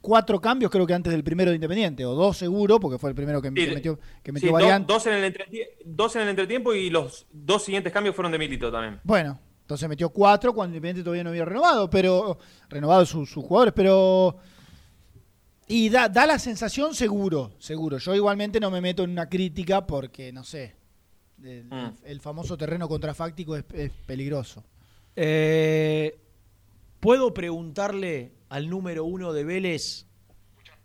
cuatro 0.00 0.40
cambios 0.40 0.70
creo 0.70 0.86
que 0.86 0.94
antes 0.94 1.12
del 1.12 1.24
primero 1.24 1.50
de 1.50 1.56
Independiente, 1.56 2.04
o 2.04 2.14
dos 2.14 2.36
seguro, 2.36 2.78
porque 2.78 2.98
fue 2.98 3.10
el 3.10 3.16
primero 3.16 3.40
que, 3.42 3.52
que 3.52 3.66
Sí, 3.66 3.74
metió, 3.74 3.98
que 4.22 4.30
Sí, 4.30 4.32
metió 4.32 4.48
do- 4.48 4.54
variante. 4.54 4.92
dos, 4.92 5.06
en 5.06 5.14
el 5.14 5.32
entretie- 5.34 5.68
dos 5.84 6.14
en 6.16 6.22
el 6.22 6.28
entretiempo 6.28 6.74
y 6.74 6.90
los 6.90 7.26
dos 7.32 7.64
siguientes 7.64 7.92
cambios 7.92 8.14
fueron 8.14 8.30
de 8.32 8.38
Milito 8.38 8.70
también. 8.70 9.00
Bueno, 9.02 9.38
entonces 9.62 9.88
metió 9.88 10.10
cuatro 10.10 10.52
cuando 10.54 10.76
Independiente 10.76 11.02
todavía 11.04 11.24
no 11.24 11.30
había 11.30 11.44
renovado, 11.44 11.88
pero 11.90 12.38
renovado 12.68 13.04
sus 13.06 13.30
sus 13.30 13.44
jugadores, 13.44 13.72
pero 13.74 14.36
y 15.66 15.88
da, 15.88 16.08
da 16.10 16.26
la 16.26 16.38
sensación 16.38 16.94
seguro, 16.94 17.52
seguro. 17.58 17.96
Yo 17.98 18.14
igualmente 18.14 18.60
no 18.60 18.70
me 18.70 18.80
meto 18.82 19.02
en 19.04 19.10
una 19.10 19.28
crítica 19.28 19.86
porque 19.86 20.30
no 20.32 20.44
sé, 20.44 20.76
el, 21.42 21.64
Mm. 21.64 21.92
el 22.04 22.20
famoso 22.20 22.56
terreno 22.58 22.86
contrafáctico 22.88 23.56
es, 23.56 23.64
es 23.72 23.90
peligroso. 24.06 24.62
Eh, 25.16 26.18
¿Puedo 27.00 27.34
preguntarle 27.34 28.32
al 28.48 28.70
número 28.70 29.04
uno 29.04 29.32
de 29.32 29.44
Vélez 29.44 30.06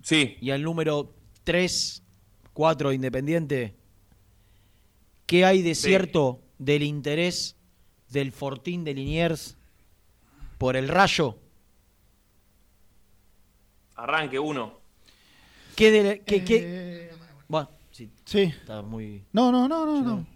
Sí. 0.02 0.38
y 0.42 0.52
al 0.52 0.62
número 0.64 1.14
3, 1.44 2.04
4 2.54 2.90
de 2.90 2.96
Independiente 2.96 3.76
qué 5.26 5.46
hay 5.46 5.62
de 5.62 5.76
Sí. 5.76 5.88
cierto 5.88 6.42
del 6.58 6.84
interés 6.84 7.56
del 8.10 8.32
Fortín 8.32 8.84
de 8.84 8.94
Liniers 8.94 9.56
por 10.58 10.76
el 10.76 10.88
Rayo? 10.90 11.38
Arranque 13.96 14.40
uno. 14.40 14.80
¿Qué 15.76 15.92
de, 15.92 16.20
qué, 16.22 16.44
qué- 16.44 17.12
Bueno, 17.48 17.70
sí, 17.92 18.04
Eh, 18.06 18.10
Sí. 18.26 18.40
está 18.42 18.82
muy... 18.82 19.24
No, 19.34 19.52
no, 19.52 19.68
no, 19.68 19.86
no, 19.86 20.02
no. 20.02 20.28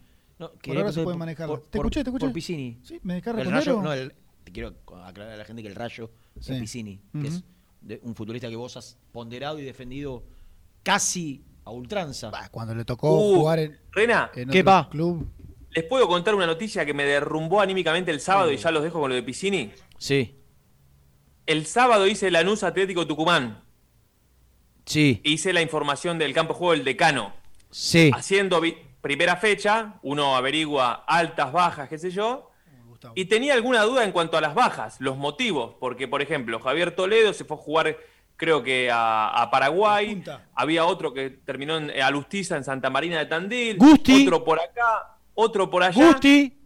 No, 0.44 0.52
Por 0.60 0.78
ahora 0.78 0.92
se 0.92 1.04
puede 1.04 1.18
manejar. 1.18 1.48
por- 1.48 1.62
te 1.62 1.78
por- 1.78 1.86
escuché, 1.86 2.04
te 2.04 2.10
escuché. 2.10 2.26
Por 2.26 2.34
Piscini. 2.34 2.80
Sí, 2.84 3.00
¿me 3.04 3.14
dejás 3.16 3.32
El 3.34 3.38
responder 3.46 3.66
Rayo, 3.66 3.78
o? 3.80 3.82
no, 3.82 3.94
el- 3.94 4.14
te 4.44 4.52
quiero 4.52 4.74
aclarar 5.04 5.34
a 5.34 5.38
la 5.38 5.46
gente 5.46 5.62
que 5.62 5.70
el 5.70 5.76
Rayo 5.76 6.12
Sí. 6.40 6.54
es 6.54 6.60
Piscini, 6.60 7.00
que 7.22 7.28
es 7.28 7.44
de- 7.82 8.00
un 8.04 8.14
futbolista 8.16 8.50
que 8.50 8.56
vos 8.56 8.76
has 8.78 8.98
ponderado 9.12 9.58
y 9.60 9.64
defendido 9.64 10.24
casi 10.84 11.44
a 11.66 11.72
ultranza. 11.72 12.32
Cuando 12.52 12.76
le 12.76 12.84
tocó 12.84 13.16
Uh, 13.16 13.36
jugar 13.36 13.60
en, 13.60 13.80
Rena, 13.92 14.30
en 14.36 14.50
¿Qué 14.50 14.60
otro 14.60 14.66
pa? 14.72 14.90
club. 14.90 15.28
¿les 15.72 15.86
puedo 15.86 16.08
contar 16.08 16.36
una 16.36 16.46
noticia 16.46 16.86
que 16.86 16.94
me 16.94 17.04
derrumbó 17.06 17.62
anímicamente 17.62 18.12
el 18.12 18.20
sábado 18.20 18.52
y 18.52 18.58
ya 18.58 18.70
los 18.70 18.84
dejo 18.84 19.00
con 19.00 19.10
lo 19.10 19.16
de 19.16 19.24
Piscini? 19.24 19.72
Sí, 19.98 20.36
El 21.46 21.66
sábado 21.66 22.06
hice 22.08 22.30
Lanús 22.32 22.64
Atlético 22.64 23.06
Tucumán. 23.08 23.64
sí, 24.86 25.22
Hice 25.24 25.52
la 25.54 25.62
información 25.62 26.18
del 26.20 26.34
campo 26.34 26.54
de 26.54 26.60
juego 26.60 26.74
del 26.74 26.84
decano. 26.84 27.34
sí. 27.72 28.12
Haciendo 28.14 28.62
primera 29.04 29.36
fecha, 29.36 30.00
uno 30.02 30.34
averigua 30.34 31.04
altas, 31.06 31.52
bajas, 31.52 31.90
qué 31.90 31.98
sé 32.00 32.10
yo. 32.10 32.50
Y 33.16 33.26
tenía 33.26 33.54
alguna 33.54 33.84
duda 33.84 34.06
en 34.06 34.14
cuanto 34.14 34.38
a 34.38 34.42
las 34.42 34.56
bajas, 34.56 34.96
los 35.02 35.18
motivos, 35.18 35.76
porque 35.78 36.08
por 36.08 36.22
ejemplo, 36.22 36.58
Javier 36.62 36.96
Toledo 36.96 37.34
se 37.34 37.44
fue 37.44 37.58
a 37.58 37.60
jugar 37.60 37.98
creo 38.38 38.64
que 38.64 38.90
a, 38.90 39.28
a 39.42 39.52
Paraguay. 39.52 40.24
Había 40.56 40.86
otro 40.86 41.14
que 41.14 41.30
terminó 41.30 41.78
en 41.78 42.02
Alustiza, 42.02 42.56
en 42.56 42.64
Santa 42.64 42.90
Marina 42.90 43.20
de 43.20 43.26
Tandil. 43.26 43.78
Gusti. 43.78 44.24
Otro 44.24 44.44
por 44.44 44.60
acá, 44.60 45.18
otro 45.34 45.70
por 45.70 45.84
allá. 45.84 46.08
Gusti. 46.08 46.58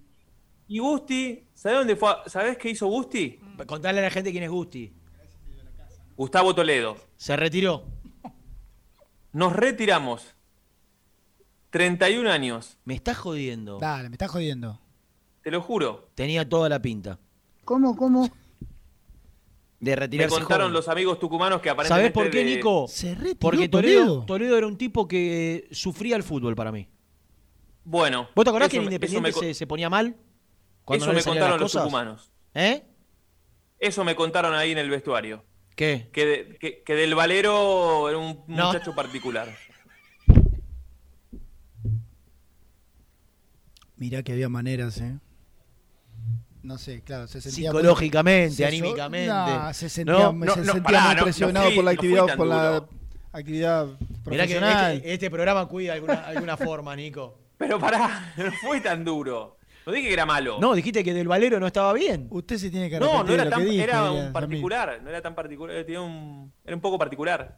Y 0.68 0.80
Gusti, 0.80 1.44
¿sabés 1.56 1.80
dónde 1.80 1.96
fue? 1.96 2.10
¿Sabés 2.28 2.58
qué 2.58 2.70
hizo 2.70 2.86
Gusti? 2.88 3.40
Contarle 3.66 4.02
a 4.02 4.04
la 4.04 4.12
gente 4.12 4.32
quién 4.32 4.44
es 4.44 4.50
Gusti. 4.50 4.94
Gustavo 6.16 6.54
Toledo. 6.54 6.98
Se 7.16 7.36
retiró. 7.36 7.84
Nos 9.32 9.54
retiramos. 9.54 10.37
31 11.70 12.30
años. 12.32 12.78
Me 12.86 12.94
estás 12.96 13.18
jodiendo. 13.18 13.78
Dale, 13.80 14.10
me 14.10 14.16
estás 14.16 14.32
jodiendo. 14.32 14.80
Te 15.44 15.52
lo 15.52 15.62
juro. 15.62 16.10
Tenía 16.16 16.48
toda 16.48 16.68
la 16.70 16.82
pinta 16.82 17.20
¿Cómo, 17.64 17.96
cómo? 17.96 18.30
de 19.80 19.92
Me 19.92 19.96
retirarse 19.96 20.36
contaron 20.36 20.66
joven. 20.68 20.74
los 20.74 20.88
amigos 20.90 21.20
tucumanos 21.20 21.62
que 21.62 21.70
¿Sabés 21.70 21.86
aparentemente... 21.90 22.14
por 22.14 22.30
qué, 22.32 22.38
de- 22.40 22.56
Nico? 22.56 22.88
Se 22.88 23.14
retiró 23.14 23.38
Porque 23.40 23.70
Toledo, 23.70 24.00
Toledo. 24.06 24.26
Toledo 24.26 24.58
era 24.58 24.68
un 24.68 24.78
tipo 24.78 25.08
que 25.08 25.68
sufría 25.72 26.16
el 26.16 26.24
fútbol 26.24 26.56
para 26.56 26.72
mí. 26.72 26.88
Bueno. 27.84 28.28
¿Vos 28.36 28.44
te 28.44 28.50
acordás 28.50 28.70
que 28.70 28.80
me- 28.80 28.86
Independiente 28.86 29.28
me, 29.32 29.34
se, 29.34 29.54
se 29.54 29.68
ponía 29.68 29.90
mal? 29.90 30.16
Cuando 30.84 31.06
eso 31.06 31.14
no 31.14 31.18
me 31.20 31.24
contaron 31.24 31.60
los 31.60 31.72
tucumanos. 31.72 32.32
¿Eh? 32.54 32.84
Eso 33.80 34.04
me 34.04 34.16
contaron 34.16 34.54
ahí 34.56 34.72
en 34.72 34.80
el 34.80 34.90
vestuario. 34.90 35.44
¿Qué? 35.76 36.10
Que, 36.12 36.26
de- 36.26 36.58
que- 36.60 36.82
que 36.84 36.96
del 36.96 37.14
Valero 37.14 38.10
era 38.10 38.18
un 38.18 38.44
No. 38.48 38.68
muchacho 38.68 38.96
particular. 38.96 39.56
Mirá 43.98 44.24
que 44.24 44.32
había 44.34 44.50
maneras, 44.50 45.00
¿eh? 45.02 45.18
No 46.64 46.78
sé, 46.78 47.02
claro, 47.02 47.28
se 47.28 47.40
sentía 47.40 47.70
Psicológicamente, 47.72 48.66
anímicamente. 48.66 49.28
No, 49.34 49.74
se 49.74 49.90
sentía, 49.90 50.14
No, 50.14 50.34
me- 50.34 50.46
no, 50.46 50.54
se 50.54 50.60
no, 50.62 50.74
sentía 50.74 50.84
pará, 50.84 51.02
muy 51.02 51.10
no, 51.10 51.16
no 51.20 51.24
presionado 51.24 51.66
fui- 51.68 51.76
por 51.76 51.84
la 51.86 51.92
actividad, 51.92 52.36
por 52.36 52.48
la 52.48 52.88
actividad 53.32 53.86
Mirá 53.86 54.00
que 54.00 54.24
profesional. 54.24 54.96
este, 54.98 55.14
este 55.14 55.32
programa 55.32 55.66
cuida 55.68 55.94
alguna, 55.94 56.14
alguna 56.28 56.58
forma, 56.58 56.96
Nico. 56.96 57.40
Pero 57.58 57.80
pará, 57.80 58.34
no 58.38 58.52
fue 58.62 58.82
tan 58.82 59.06
duro. 59.06 59.58
No 59.86 59.94
dije 59.94 60.08
que 60.10 60.14
era 60.14 60.26
malo. 60.26 60.58
No, 60.60 60.74
dijiste 60.76 61.02
que 61.04 61.14
del 61.14 61.30
Valero 61.30 61.60
no 61.62 61.68
estaba 61.68 61.94
bien. 61.94 62.28
Usted 62.30 62.58
se 62.58 62.70
tiene 62.70 62.90
que 62.90 63.00
No, 63.00 63.20
arrepentir 63.22 63.28
no 63.28 63.34
era 63.34 63.44
de 63.44 63.50
lo 63.50 63.56
tan, 63.72 63.80
era 63.80 64.12
un 64.12 64.34
particular, 64.34 65.00
no 65.02 65.10
era 65.10 65.22
tan 65.22 65.34
particular, 65.36 65.86
tenía 65.86 66.02
un, 66.02 66.52
era 66.66 66.76
un 66.76 66.82
poco 66.82 66.98
particular. 67.00 67.58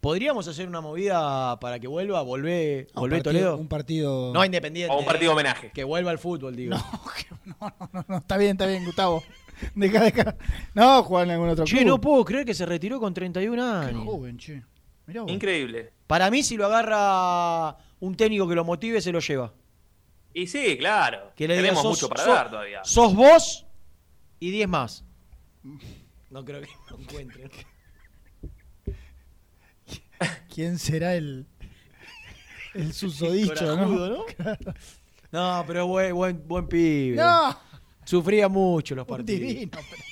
¿Podríamos 0.00 0.48
hacer 0.48 0.66
una 0.66 0.80
movida 0.80 1.58
para 1.60 1.78
que 1.78 1.86
vuelva? 1.86 2.22
¿Volvé, 2.22 2.86
Un 2.94 3.00
volvé 3.00 3.16
partido- 3.18 3.22
Toledo? 3.32 3.56
Un 3.58 3.68
partido. 3.68 4.32
No, 4.32 4.44
Independiente. 4.44 4.94
O 4.94 4.98
un 4.98 5.04
partido 5.04 5.30
eh. 5.32 5.34
homenaje. 5.34 5.70
Que 5.74 5.84
vuelva 5.84 6.10
al 6.10 6.18
fútbol, 6.18 6.56
digo. 6.56 6.76
No, 7.60 7.74
no, 7.92 8.04
no, 8.08 8.16
está 8.18 8.36
bien, 8.38 8.52
está 8.52 8.66
bien, 8.66 8.84
Gustavo. 8.84 9.22
Deja, 9.74 10.04
deja. 10.04 10.36
No, 10.72 11.02
jugar 11.02 11.24
en 11.26 11.32
algún 11.32 11.48
otro 11.50 11.64
Che, 11.66 11.78
club. 11.78 11.86
no 11.88 12.00
puedo 12.00 12.24
creer 12.24 12.46
que 12.46 12.54
se 12.54 12.64
retiró 12.64 12.98
con 13.00 13.12
31 13.12 13.62
Qué 13.82 13.86
años. 13.88 14.04
joven, 14.04 14.38
che. 14.38 14.62
Mirá 15.06 15.22
vos. 15.22 15.30
Increíble. 15.32 15.92
Para 16.06 16.30
mí, 16.30 16.42
si 16.42 16.56
lo 16.56 16.64
agarra 16.66 17.76
un 17.98 18.14
técnico 18.14 18.48
que 18.48 18.54
lo 18.54 18.64
motive, 18.64 19.00
se 19.02 19.12
lo 19.12 19.18
lleva. 19.20 19.52
Y 20.32 20.46
sí, 20.46 20.78
claro. 20.78 21.32
Que 21.36 21.46
le 21.48 21.54
diga, 21.54 21.64
Tenemos 21.64 21.82
sos- 21.82 21.90
mucho 21.90 22.08
para 22.08 22.24
sos- 22.24 22.34
dar 22.34 22.50
todavía. 22.50 22.80
Sos 22.84 23.14
vos 23.14 23.66
y 24.38 24.50
10 24.50 24.68
más. 24.68 25.04
No 26.30 26.44
creo 26.44 26.60
que 26.60 26.68
lo 26.90 26.96
encuentren. 27.00 27.50
¿Quién 30.52 30.78
será 30.78 31.14
el, 31.14 31.46
el 32.74 32.92
susodicho, 32.92 33.54
no? 33.76 33.86
Corajudo, 33.88 34.08
¿no? 34.10 34.24
No, 35.32 35.64
pero 35.66 35.86
buen, 35.86 36.14
buen, 36.14 36.48
buen 36.48 36.66
pibe. 36.66 37.16
No, 37.16 37.56
Sufría 38.04 38.48
mucho 38.48 38.94
los 38.96 39.06
un 39.08 39.16
partidos. 39.16 39.40
divino. 39.40 39.70
pero 39.72 40.02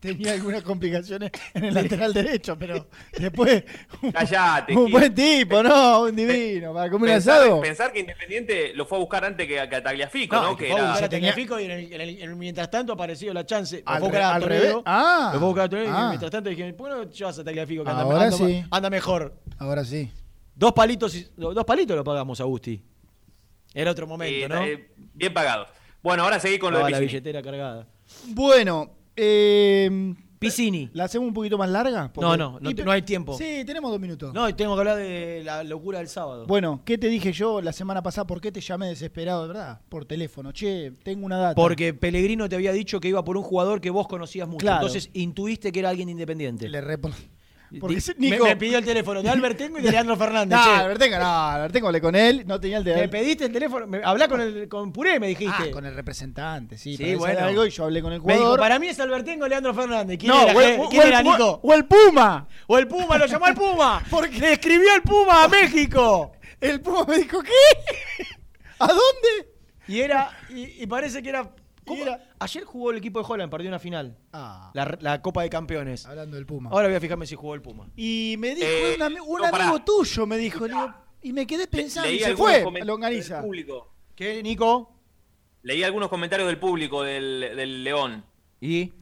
Tenía 0.00 0.32
algunas 0.34 0.62
complicaciones 0.62 1.32
en 1.54 1.64
el 1.64 1.74
lateral 1.74 2.14
derecho, 2.14 2.56
pero 2.56 2.86
después. 3.18 3.64
un- 4.00 4.12
Callate, 4.12 4.76
Un 4.76 4.92
buen 4.92 5.12
tipo, 5.12 5.60
¿no? 5.60 6.02
Un 6.02 6.14
divino. 6.14 6.72
Para 6.72 6.88
comer 6.88 7.10
un 7.10 7.14
Pensar, 7.16 7.40
asado. 7.42 7.60
pensar 7.60 7.92
que 7.92 7.98
Independiente 8.00 8.72
lo 8.74 8.86
fue 8.86 8.98
a 8.98 9.00
buscar 9.00 9.24
antes 9.24 9.44
que 9.48 9.58
a, 9.58 9.68
que 9.68 9.74
a 9.74 9.82
Tagliafico, 9.82 10.36
¿no? 10.36 10.42
No, 10.50 10.56
Que 10.56 10.70
era- 10.70 10.92
a 10.92 10.94
tenía- 10.94 11.08
Tagliafico 11.08 11.58
y 11.58 11.64
en 11.64 11.70
el, 11.72 11.92
en 11.92 12.00
el- 12.00 12.08
en 12.22 12.30
el 12.30 12.36
mientras 12.36 12.70
tanto 12.70 12.92
apareció 12.92 13.34
la 13.34 13.44
chance. 13.44 13.82
Lo 13.84 13.90
Al 13.90 13.98
fue 13.98 14.08
a 14.08 14.10
re- 14.10 14.18
buscar 14.18 14.22
a 14.22 14.34
al 14.36 14.42
Toledo. 14.42 14.62
revés. 14.62 14.82
Ah. 14.86 15.30
Lo 15.32 15.38
fue 15.40 15.46
a 15.46 15.48
buscar 15.50 15.64
a 15.64 15.68
Toledo 15.68 15.86
y 15.88 15.92
Ah. 15.92 16.06
mientras 16.10 16.30
tanto 16.30 16.50
dije, 16.50 16.72
¿por 16.74 16.88
qué 16.90 16.94
no 16.96 17.10
llevas 17.10 17.38
a 17.40 17.44
Tagliafico 17.44 17.82
que 17.84 17.90
anda, 17.90 18.02
Ahora 18.02 18.22
anda- 18.22 18.36
sí. 18.36 18.64
anda 18.70 18.90
mejor? 18.90 19.34
Ahora 19.58 19.84
sí. 19.84 20.12
Dos 20.54 20.72
palitos, 20.74 21.12
y- 21.16 21.28
dos 21.36 21.64
palitos 21.64 21.96
lo 21.96 22.04
pagamos 22.04 22.40
a 22.40 22.44
Gusti. 22.44 22.80
Era 23.74 23.90
otro 23.90 24.06
momento, 24.06 24.46
eh, 24.46 24.48
¿no? 24.48 24.64
eh, 24.64 24.90
bien 25.14 25.34
pagados. 25.34 25.68
Bueno, 26.02 26.22
ahora 26.22 26.38
seguí 26.38 26.58
con 26.60 26.72
lo 26.72 26.84
de 26.84 26.90
la 26.92 27.00
billetera 27.00 27.42
cargada. 27.42 27.86
Bueno, 28.28 28.97
eh, 29.18 30.14
Piscini. 30.38 30.88
¿la 30.92 31.04
hacemos 31.04 31.26
un 31.28 31.34
poquito 31.34 31.58
más 31.58 31.68
larga? 31.68 32.12
Porque- 32.12 32.24
No, 32.26 32.36
no, 32.36 32.60
no, 32.60 32.70
Y 32.70 32.74
te- 32.74 32.82
pe- 32.82 32.84
no 32.84 32.92
hay 32.92 33.02
tiempo. 33.02 33.36
Sí, 33.36 33.64
tenemos 33.66 33.90
dos 33.90 33.98
minutos. 34.00 34.32
No, 34.32 34.48
y 34.48 34.52
tengo 34.52 34.74
que 34.76 34.78
hablar 34.80 34.96
de 34.96 35.42
la 35.44 35.64
locura 35.64 35.98
del 35.98 36.06
sábado. 36.08 36.46
Bueno, 36.46 36.82
¿qué 36.84 36.96
te 36.96 37.08
dije 37.08 37.32
yo 37.32 37.60
la 37.60 37.72
semana 37.72 38.02
pasada? 38.02 38.26
¿Por 38.26 38.40
qué 38.40 38.52
te 38.52 38.60
llamé 38.60 38.86
desesperado, 38.88 39.42
de 39.42 39.48
verdad? 39.48 39.80
Por 39.88 40.04
teléfono. 40.04 40.52
Che, 40.52 40.92
tengo 41.02 41.26
una 41.26 41.38
data. 41.38 41.54
Porque 41.56 41.92
Pellegrino 41.92 42.48
te 42.48 42.54
había 42.54 42.72
dicho 42.72 43.00
que 43.00 43.08
iba 43.08 43.24
por 43.24 43.36
un 43.36 43.42
jugador 43.42 43.80
que 43.80 43.90
vos 43.90 44.06
conocías 44.06 44.46
mucho. 44.46 44.58
Claro. 44.60 44.86
Entonces 44.86 45.10
intuiste 45.12 45.72
que 45.72 45.80
era 45.80 45.88
alguien 45.90 46.08
independiente. 46.08 46.68
Le 46.68 46.80
Di- 46.80 46.86
Porque 47.80 47.96
me- 48.18 48.30
Nico- 48.30 48.44
me, 48.44 48.56
pidió 48.56 48.78
el 48.78 48.84
teléfono 48.84 49.22
de 49.22 49.28
Albertengo 49.28 49.78
y 49.78 49.82
de 49.82 49.90
Leandro 49.90 50.16
Fernández. 50.16 50.58
No. 50.58 50.64
Albertengo, 50.74 51.18
no, 51.18 51.48
Albertengo 51.48 51.86
hablé 51.88 52.00
con 52.00 52.14
él, 52.16 52.44
no 52.46 52.58
tenía 52.58 52.78
el 52.78 52.84
de 52.84 52.94
Me 52.94 53.08
pediste 53.08 53.44
el 53.44 53.52
teléfono, 53.52 53.86
me, 53.86 54.00
hablá 54.02 54.26
con 54.26 54.40
el 54.40 54.68
con 54.68 54.92
Puré, 54.92 55.20
me 55.20 55.28
dijiste. 55.28 55.52
Ah, 55.54 55.70
con 55.70 55.84
el 55.84 55.94
representante, 55.94 56.78
sí. 56.78 56.96
Sí, 56.96 57.14
bueno. 57.14 57.40
algo 57.44 57.66
y 57.66 57.70
yo 57.70 57.84
hablé 57.84 58.00
con 58.00 58.12
el 58.12 58.20
me 58.20 58.26
dijo, 58.32 58.38
jugador. 58.38 58.58
para 58.60 58.78
mí 58.78 58.88
es 58.88 58.98
Albertengo 59.00 59.46
Leandro 59.46 59.74
Fernández. 59.74 60.18
¿Quién 60.18 60.32
no, 60.32 60.42
era, 60.42 60.52
o 60.52 60.58
¿Quién- 60.58 60.80
o 60.80 60.88
quién 60.88 61.02
el- 61.02 61.08
era, 61.08 61.22
Nico? 61.22 61.60
O 61.62 61.74
el 61.74 61.84
Puma. 61.84 62.48
O 62.66 62.78
el 62.78 62.88
Puma, 62.88 63.18
lo 63.18 63.26
llamó 63.26 63.46
el 63.48 63.54
Puma. 63.54 64.02
Porque 64.10 64.38
le 64.38 64.52
escribió 64.54 64.94
el 64.94 65.02
Puma 65.02 65.44
a 65.44 65.48
México. 65.48 66.32
El 66.60 66.80
Puma 66.80 67.04
me 67.06 67.18
dijo, 67.18 67.42
¿qué? 67.42 67.50
¿A 68.78 68.86
dónde? 68.86 69.52
Y 69.88 70.00
era, 70.00 70.30
y, 70.50 70.82
y 70.82 70.86
parece 70.86 71.22
que 71.22 71.28
era. 71.30 71.50
¿Cómo? 71.88 72.04
Ayer 72.38 72.64
jugó 72.64 72.90
el 72.90 72.98
equipo 72.98 73.20
de 73.20 73.26
Holland, 73.28 73.50
perdió 73.50 73.68
una 73.68 73.78
final. 73.78 74.16
Ah, 74.32 74.70
La, 74.74 74.96
la 75.00 75.20
Copa 75.22 75.42
de 75.42 75.50
Campeones. 75.50 76.06
hablando 76.06 76.36
del 76.36 76.46
Puma. 76.46 76.70
Ahora 76.70 76.88
voy 76.88 76.96
a 76.96 77.00
fijarme 77.00 77.26
si 77.26 77.34
jugó 77.34 77.54
el 77.54 77.62
Puma. 77.62 77.88
Y 77.96 78.36
me 78.38 78.54
dijo 78.54 78.66
Eh, 78.68 78.94
un, 78.96 79.02
ami- 79.02 79.20
un 79.26 79.40
no, 79.42 79.50
pará. 79.50 79.64
amigo 79.68 79.84
tuyo, 79.84 80.26
me 80.26 80.36
dijo. 80.36 80.66
le 80.66 80.74
digo, 80.74 80.94
y 81.22 81.32
me 81.32 81.46
quedé 81.46 81.66
pensando. 81.66 82.08
Leí 82.08 82.18
y 82.18 82.20
se 82.20 82.26
algunos 82.26 82.52
fue, 82.52 82.62
comentarios 82.62 82.86
longaniza. 82.86 83.34
del 83.36 83.44
público. 83.44 83.94
¿Qué, 84.14 84.42
Nico? 84.42 84.94
Leí 85.62 85.82
algunos 85.82 86.08
comentarios 86.08 86.46
del 86.46 86.58
público 86.58 87.02
del, 87.02 87.40
del 87.56 87.82
León. 87.84 88.24
¿Y? 88.60 88.92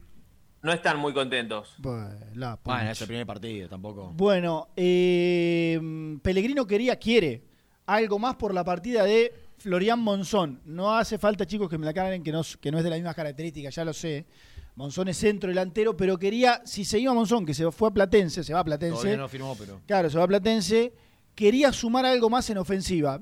No 0.63 0.73
están 0.73 0.97
muy 0.97 1.13
contentos. 1.13 1.75
Bueno, 1.77 2.09
la 2.33 2.59
Bueno, 2.63 2.89
es 2.89 2.99
el 3.01 3.07
primer 3.07 3.25
partido, 3.27 3.69
tampoco. 3.69 4.11
Bueno, 4.15 4.69
eh, 4.75 5.79
Pellegrino 6.21 6.65
quería, 6.65 6.97
quiere 6.97 7.43
algo 7.85 8.17
más 8.19 8.35
por 8.35 8.53
la 8.53 8.63
partida 8.65 9.03
de 9.03 9.33
Florian 9.57 9.99
Monzón. 9.99 10.61
No 10.65 10.95
hace 10.95 11.17
falta, 11.17 11.45
chicos, 11.45 11.69
que 11.69 11.77
me 11.77 11.85
la 11.85 11.91
aclaren 11.91 12.23
que 12.23 12.31
no, 12.31 12.41
es- 12.41 12.57
que 12.57 12.71
no 12.71 12.77
es 12.77 12.83
de 12.83 12.89
las 12.89 12.99
mismas 12.99 13.15
características, 13.15 13.73
ya 13.75 13.83
lo 13.85 13.93
sé. 13.93 14.25
Monzón 14.75 15.07
es 15.07 15.17
centro 15.17 15.49
delantero, 15.49 15.97
pero 15.97 16.17
quería, 16.19 16.61
si 16.65 16.85
se 16.85 16.99
iba 16.99 17.13
Monzón, 17.13 17.45
que 17.45 17.53
se 17.55 17.69
fue 17.71 17.87
a 17.89 17.91
Platense, 17.91 18.43
se 18.43 18.53
va 18.53 18.59
a 18.59 18.63
Platense. 18.63 18.95
Todavía 18.95 19.17
no 19.17 19.27
firmó, 19.27 19.55
pero. 19.57 19.81
Claro, 19.87 20.09
se 20.09 20.17
va 20.17 20.23
a 20.23 20.27
Platense. 20.27 20.93
Quería 21.33 21.71
sumar 21.71 22.05
algo 22.05 22.29
más 22.29 22.49
en 22.51 22.57
ofensiva. 22.59 23.21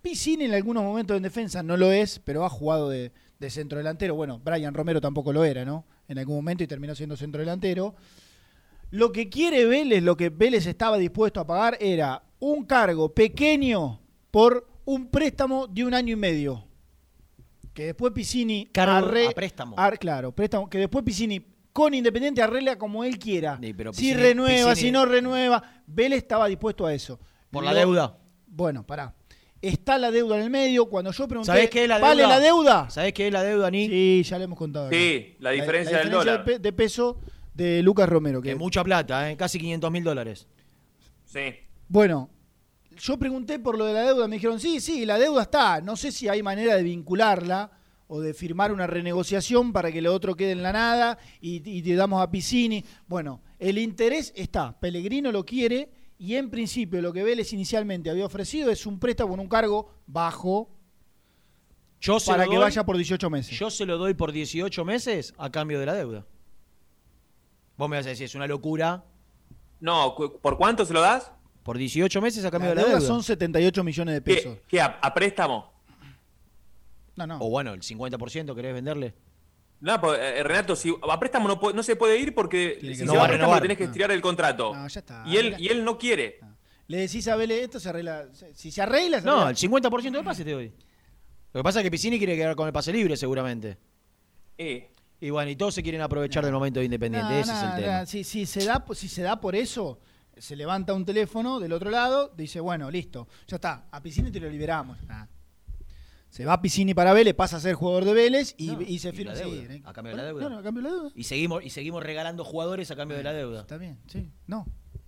Piscini 0.00 0.44
en 0.44 0.54
algunos 0.54 0.82
momentos 0.82 1.16
en 1.16 1.22
defensa 1.22 1.62
no 1.62 1.76
lo 1.76 1.90
es, 1.92 2.18
pero 2.24 2.44
ha 2.44 2.50
jugado 2.50 2.88
de, 2.90 3.12
de 3.38 3.50
centro 3.50 3.78
delantero. 3.78 4.14
Bueno, 4.14 4.38
Brian 4.42 4.74
Romero 4.74 5.00
tampoco 5.00 5.32
lo 5.32 5.44
era, 5.44 5.64
¿no? 5.64 5.84
En 6.08 6.18
algún 6.18 6.36
momento 6.36 6.62
y 6.64 6.66
terminó 6.66 6.94
siendo 6.94 7.16
centro 7.16 7.40
delantero. 7.40 7.94
Lo 8.90 9.12
que 9.12 9.28
quiere 9.28 9.64
Vélez, 9.64 10.02
lo 10.02 10.16
que 10.16 10.28
Vélez 10.28 10.66
estaba 10.66 10.98
dispuesto 10.98 11.40
a 11.40 11.46
pagar 11.46 11.76
era 11.80 12.22
un 12.38 12.64
cargo 12.64 13.12
pequeño 13.14 14.00
por 14.30 14.68
un 14.84 15.08
préstamo 15.08 15.66
de 15.66 15.84
un 15.84 15.94
año 15.94 16.12
y 16.12 16.16
medio. 16.16 16.64
Que 17.72 17.86
después 17.86 18.12
Piscini 18.12 18.68
arre- 18.74 19.28
a 19.28 19.32
préstamo. 19.32 19.74
ar- 19.78 19.98
claro, 19.98 20.32
préstamo. 20.32 20.68
Que 20.70 20.78
después 20.78 21.04
Piscini 21.04 21.44
con 21.72 21.92
Independiente 21.92 22.40
arregla 22.40 22.76
como 22.78 23.02
él 23.02 23.18
quiera. 23.18 23.58
Sí, 23.60 23.72
pero 23.74 23.92
si 23.92 24.14
renueva, 24.14 24.72
Piscini- 24.72 24.76
si 24.76 24.90
no 24.92 25.04
renueva. 25.06 25.62
Vélez 25.86 26.18
estaba 26.18 26.46
dispuesto 26.46 26.86
a 26.86 26.94
eso. 26.94 27.18
Por 27.50 27.64
la 27.64 27.74
deuda. 27.74 28.16
Bueno, 28.46 28.86
pará. 28.86 29.14
Está 29.60 29.96
la 29.98 30.10
deuda 30.10 30.36
en 30.36 30.42
el 30.44 30.50
medio. 30.50 30.86
Cuando 30.86 31.10
yo 31.10 31.26
pregunté, 31.26 31.46
¿Sabés 31.50 31.70
qué 31.70 31.84
es 31.84 31.88
la 31.88 31.96
deuda? 31.96 32.08
¿vale 32.08 32.22
la 32.26 32.38
deuda? 32.38 32.90
¿Sabés 32.90 33.12
qué 33.14 33.26
es 33.28 33.32
la 33.32 33.42
deuda, 33.42 33.70
Ni? 33.70 33.88
Sí, 33.88 34.22
ya 34.22 34.38
le 34.38 34.44
hemos 34.44 34.58
contado. 34.58 34.86
acá. 34.88 34.96
Sí, 34.96 35.36
la 35.40 35.50
diferencia 35.50 35.98
del 35.98 36.10
de 36.10 36.14
dólar. 36.14 36.44
De, 36.60 36.72
peso 36.72 37.18
de 37.54 37.82
Lucas 37.82 38.08
Romero. 38.08 38.40
Que 38.42 38.48
Que, 38.48 38.52
es 38.52 38.58
mucha 38.58 38.84
plata, 38.84 39.30
¿eh? 39.30 39.36
Casi 39.36 39.58
500 39.58 39.90
mil 39.90 40.04
dólares. 40.04 40.46
Sí. 41.24 41.40
Bueno, 41.88 42.28
yo 42.96 43.18
pregunté 43.18 43.58
por 43.58 43.76
lo 43.78 43.84
de 43.84 43.92
la 43.94 44.02
deuda. 44.02 44.28
Me 44.28 44.36
dijeron, 44.36 44.58
sí, 44.60 44.80
sí, 44.80 45.04
la 45.06 45.18
deuda 45.18 45.42
está. 45.42 45.80
No 45.80 45.96
sé 45.96 46.10
si 46.12 46.28
hay 46.28 46.42
manera 46.42 46.76
de 46.76 46.82
vincularla 46.82 47.70
o 48.06 48.20
de 48.20 48.34
firmar 48.34 48.70
una 48.72 48.86
renegociación 48.86 49.72
para 49.72 49.90
que 49.90 50.02
lo 50.02 50.12
otro 50.14 50.34
quede 50.36 50.52
en 50.52 50.62
la 50.62 50.72
nada 50.72 51.18
y, 51.40 51.56
y 51.68 51.82
te 51.82 51.94
damos 51.94 52.22
a 52.22 52.30
Piscini. 52.30 52.84
Bueno, 53.06 53.42
el 53.58 53.78
interés 53.78 54.32
está. 54.36 54.78
Pellegrino 54.78 55.32
lo 55.32 55.44
quiere 55.44 55.90
y 56.18 56.34
en 56.36 56.50
principio 56.50 57.00
lo 57.02 57.12
que 57.12 57.22
Vélez 57.24 57.52
inicialmente 57.52 58.10
había 58.10 58.26
ofrecido 58.26 58.70
es 58.70 58.86
un 58.86 58.98
préstamo 59.00 59.30
con 59.30 59.40
un 59.40 59.48
cargo 59.48 59.88
bajo 60.06 60.70
Yo 62.00 62.20
se 62.20 62.30
para 62.30 62.44
lo 62.44 62.50
que 62.50 62.56
doy- 62.56 62.64
vaya 62.64 62.84
por 62.84 62.96
18 62.96 63.30
meses. 63.30 63.58
Yo 63.58 63.70
se 63.70 63.86
lo 63.86 63.98
doy 63.98 64.14
por 64.14 64.32
18 64.32 64.84
meses 64.84 65.34
a 65.38 65.50
cambio 65.50 65.80
de 65.80 65.86
la 65.86 65.94
deuda. 65.94 66.26
Vos 67.76 67.88
me 67.88 67.96
vas 67.96 68.06
a 68.06 68.10
decir, 68.10 68.26
es 68.26 68.34
una 68.34 68.46
locura. 68.46 69.04
No, 69.80 70.14
¿por 70.14 70.56
cuánto 70.56 70.84
se 70.84 70.92
lo 70.94 71.00
das? 71.00 71.32
Por 71.64 71.76
18 71.78 72.20
meses 72.20 72.44
a 72.44 72.50
cambio 72.52 72.74
La 72.74 72.82
de 72.82 72.82
la 72.82 72.94
deuda 72.94 73.00
son 73.06 73.22
78 73.22 73.82
millones 73.82 74.14
de 74.14 74.20
pesos. 74.22 74.56
¿Qué, 74.58 74.62
qué, 74.68 74.80
a, 74.80 74.98
a 75.02 75.12
préstamo? 75.12 75.72
No, 77.16 77.26
no. 77.26 77.38
O 77.40 77.50
bueno, 77.50 77.72
el 77.72 77.80
50% 77.80 78.54
querés 78.54 78.74
venderle. 78.74 79.14
No, 79.80 80.00
pues, 80.00 80.18
eh, 80.20 80.42
Renato, 80.42 80.76
si 80.76 80.94
a 81.10 81.18
préstamo 81.18 81.48
no, 81.74 81.82
se 81.82 81.96
puede 81.96 82.18
ir 82.18 82.34
porque 82.34 82.76
Tiene 82.80 82.94
si 82.94 83.00
que 83.02 83.06
se 83.06 83.06
no 83.06 83.14
va 83.14 83.18
va 83.20 83.24
a 83.24 83.28
préstamo 83.28 83.46
renovar. 83.52 83.62
tenés 83.62 83.78
que 83.78 83.84
estirar 83.84 84.10
el 84.12 84.20
contrato. 84.20 84.74
No, 84.74 84.86
ya 84.88 85.00
está. 85.00 85.22
Y 85.26 85.36
él, 85.36 85.56
y 85.58 85.68
él 85.68 85.84
no 85.84 85.98
quiere. 85.98 86.38
Le 86.86 86.98
decís 86.98 87.26
a 87.28 87.36
Vélez, 87.36 87.62
esto 87.64 87.80
se 87.80 87.88
arregla. 87.88 88.26
Si 88.54 88.70
se 88.70 88.82
arregla, 88.82 89.20
se 89.20 89.26
No, 89.26 89.40
arregla. 89.40 89.50
el 89.50 89.56
50% 89.56 90.10
de 90.18 90.22
pase 90.22 90.44
te 90.44 90.52
doy. 90.52 90.72
Lo 91.52 91.60
que 91.60 91.64
pasa 91.64 91.80
es 91.80 91.84
que 91.84 91.90
Piscini 91.90 92.18
quiere 92.18 92.36
quedar 92.36 92.54
con 92.56 92.66
el 92.66 92.72
pase 92.72 92.92
libre 92.92 93.16
seguramente. 93.16 93.78
Eh, 94.58 94.90
Y 95.20 95.30
bueno, 95.30 95.50
y 95.50 95.56
todos 95.56 95.72
se 95.74 95.82
quieren 95.82 96.02
aprovechar 96.02 96.44
del 96.44 96.52
momento 96.52 96.80
de 96.80 96.86
Independiente. 96.86 97.32
No, 97.32 97.38
Ese 97.40 97.52
no, 97.52 97.56
es 97.58 97.62
el 97.64 97.70
no, 97.70 97.76
tema. 97.76 98.06
Si, 98.06 98.24
si 98.24 98.44
se 98.44 98.64
da, 98.66 98.84
si 98.92 99.08
se 99.08 99.22
da 99.22 99.40
por 99.40 99.54
eso, 99.54 99.98
se 100.38 100.56
levanta 100.56 100.94
un 100.94 101.04
teléfono 101.04 101.60
del 101.60 101.72
otro 101.72 101.90
lado, 101.90 102.32
dice, 102.36 102.60
bueno, 102.60 102.90
listo, 102.90 103.28
ya 103.46 103.56
está, 103.56 103.86
a 103.90 104.02
Piscini 104.02 104.30
te 104.30 104.40
lo 104.40 104.48
liberamos. 104.48 104.98
Ah. 105.08 105.26
Se 106.30 106.44
va 106.44 106.54
a 106.54 106.60
Piscini 106.62 106.94
para 106.94 107.12
Vélez, 107.12 107.34
pasa 107.34 107.58
a 107.58 107.60
ser 107.60 107.74
jugador 107.74 108.04
de 108.04 108.12
Vélez 108.12 108.54
y, 108.58 108.66
No, 108.68 108.80
y 108.82 108.98
se 108.98 109.12
firma. 109.12 109.32
la 109.34 109.38
sí, 109.38 109.50
deuda, 109.50 109.88
a 109.88 109.92
cambio 109.92 110.10
de 110.12 110.16
la 110.16 110.24
deuda. 110.24 110.40
claro, 110.40 110.58
a 110.58 110.62
cambio 110.64 110.82
de 110.82 110.88
la 110.88 110.94
deuda. 110.96 111.10
Y 111.14 111.22
seguimos, 111.24 111.64
y 111.64 111.70
seguimos 111.70 112.02
regalando 112.02 112.44
jugadores 112.44 112.90
a 112.90 112.96
cambio 112.96 113.16
de 113.16 113.22
la 113.22 113.32
deuda. 113.32 113.60
Está 113.60 113.76
bien, 113.76 114.00
sí. 114.08 114.28
No. 114.48 114.66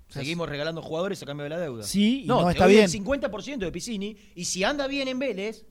O 0.09 0.13
sea, 0.13 0.23
Seguimos 0.23 0.49
regalando 0.49 0.83
jugadores 0.83 1.21
a 1.21 1.27
cambio 1.27 1.43
de 1.43 1.51
la 1.51 1.59
deuda. 1.59 1.83
Sí, 1.83 2.23
y 2.23 2.27
no, 2.27 2.43
no 2.43 2.51
está 2.51 2.67
bien. 2.69 2.85
el 2.85 2.91
50% 2.91 3.59
de 3.59 3.73
Piscini. 3.73 4.17
Y 4.37 4.45
si 4.45 4.63
anda 4.63 4.87
bien 4.87 5.09
en 5.09 5.19
Vélez, 5.19 5.67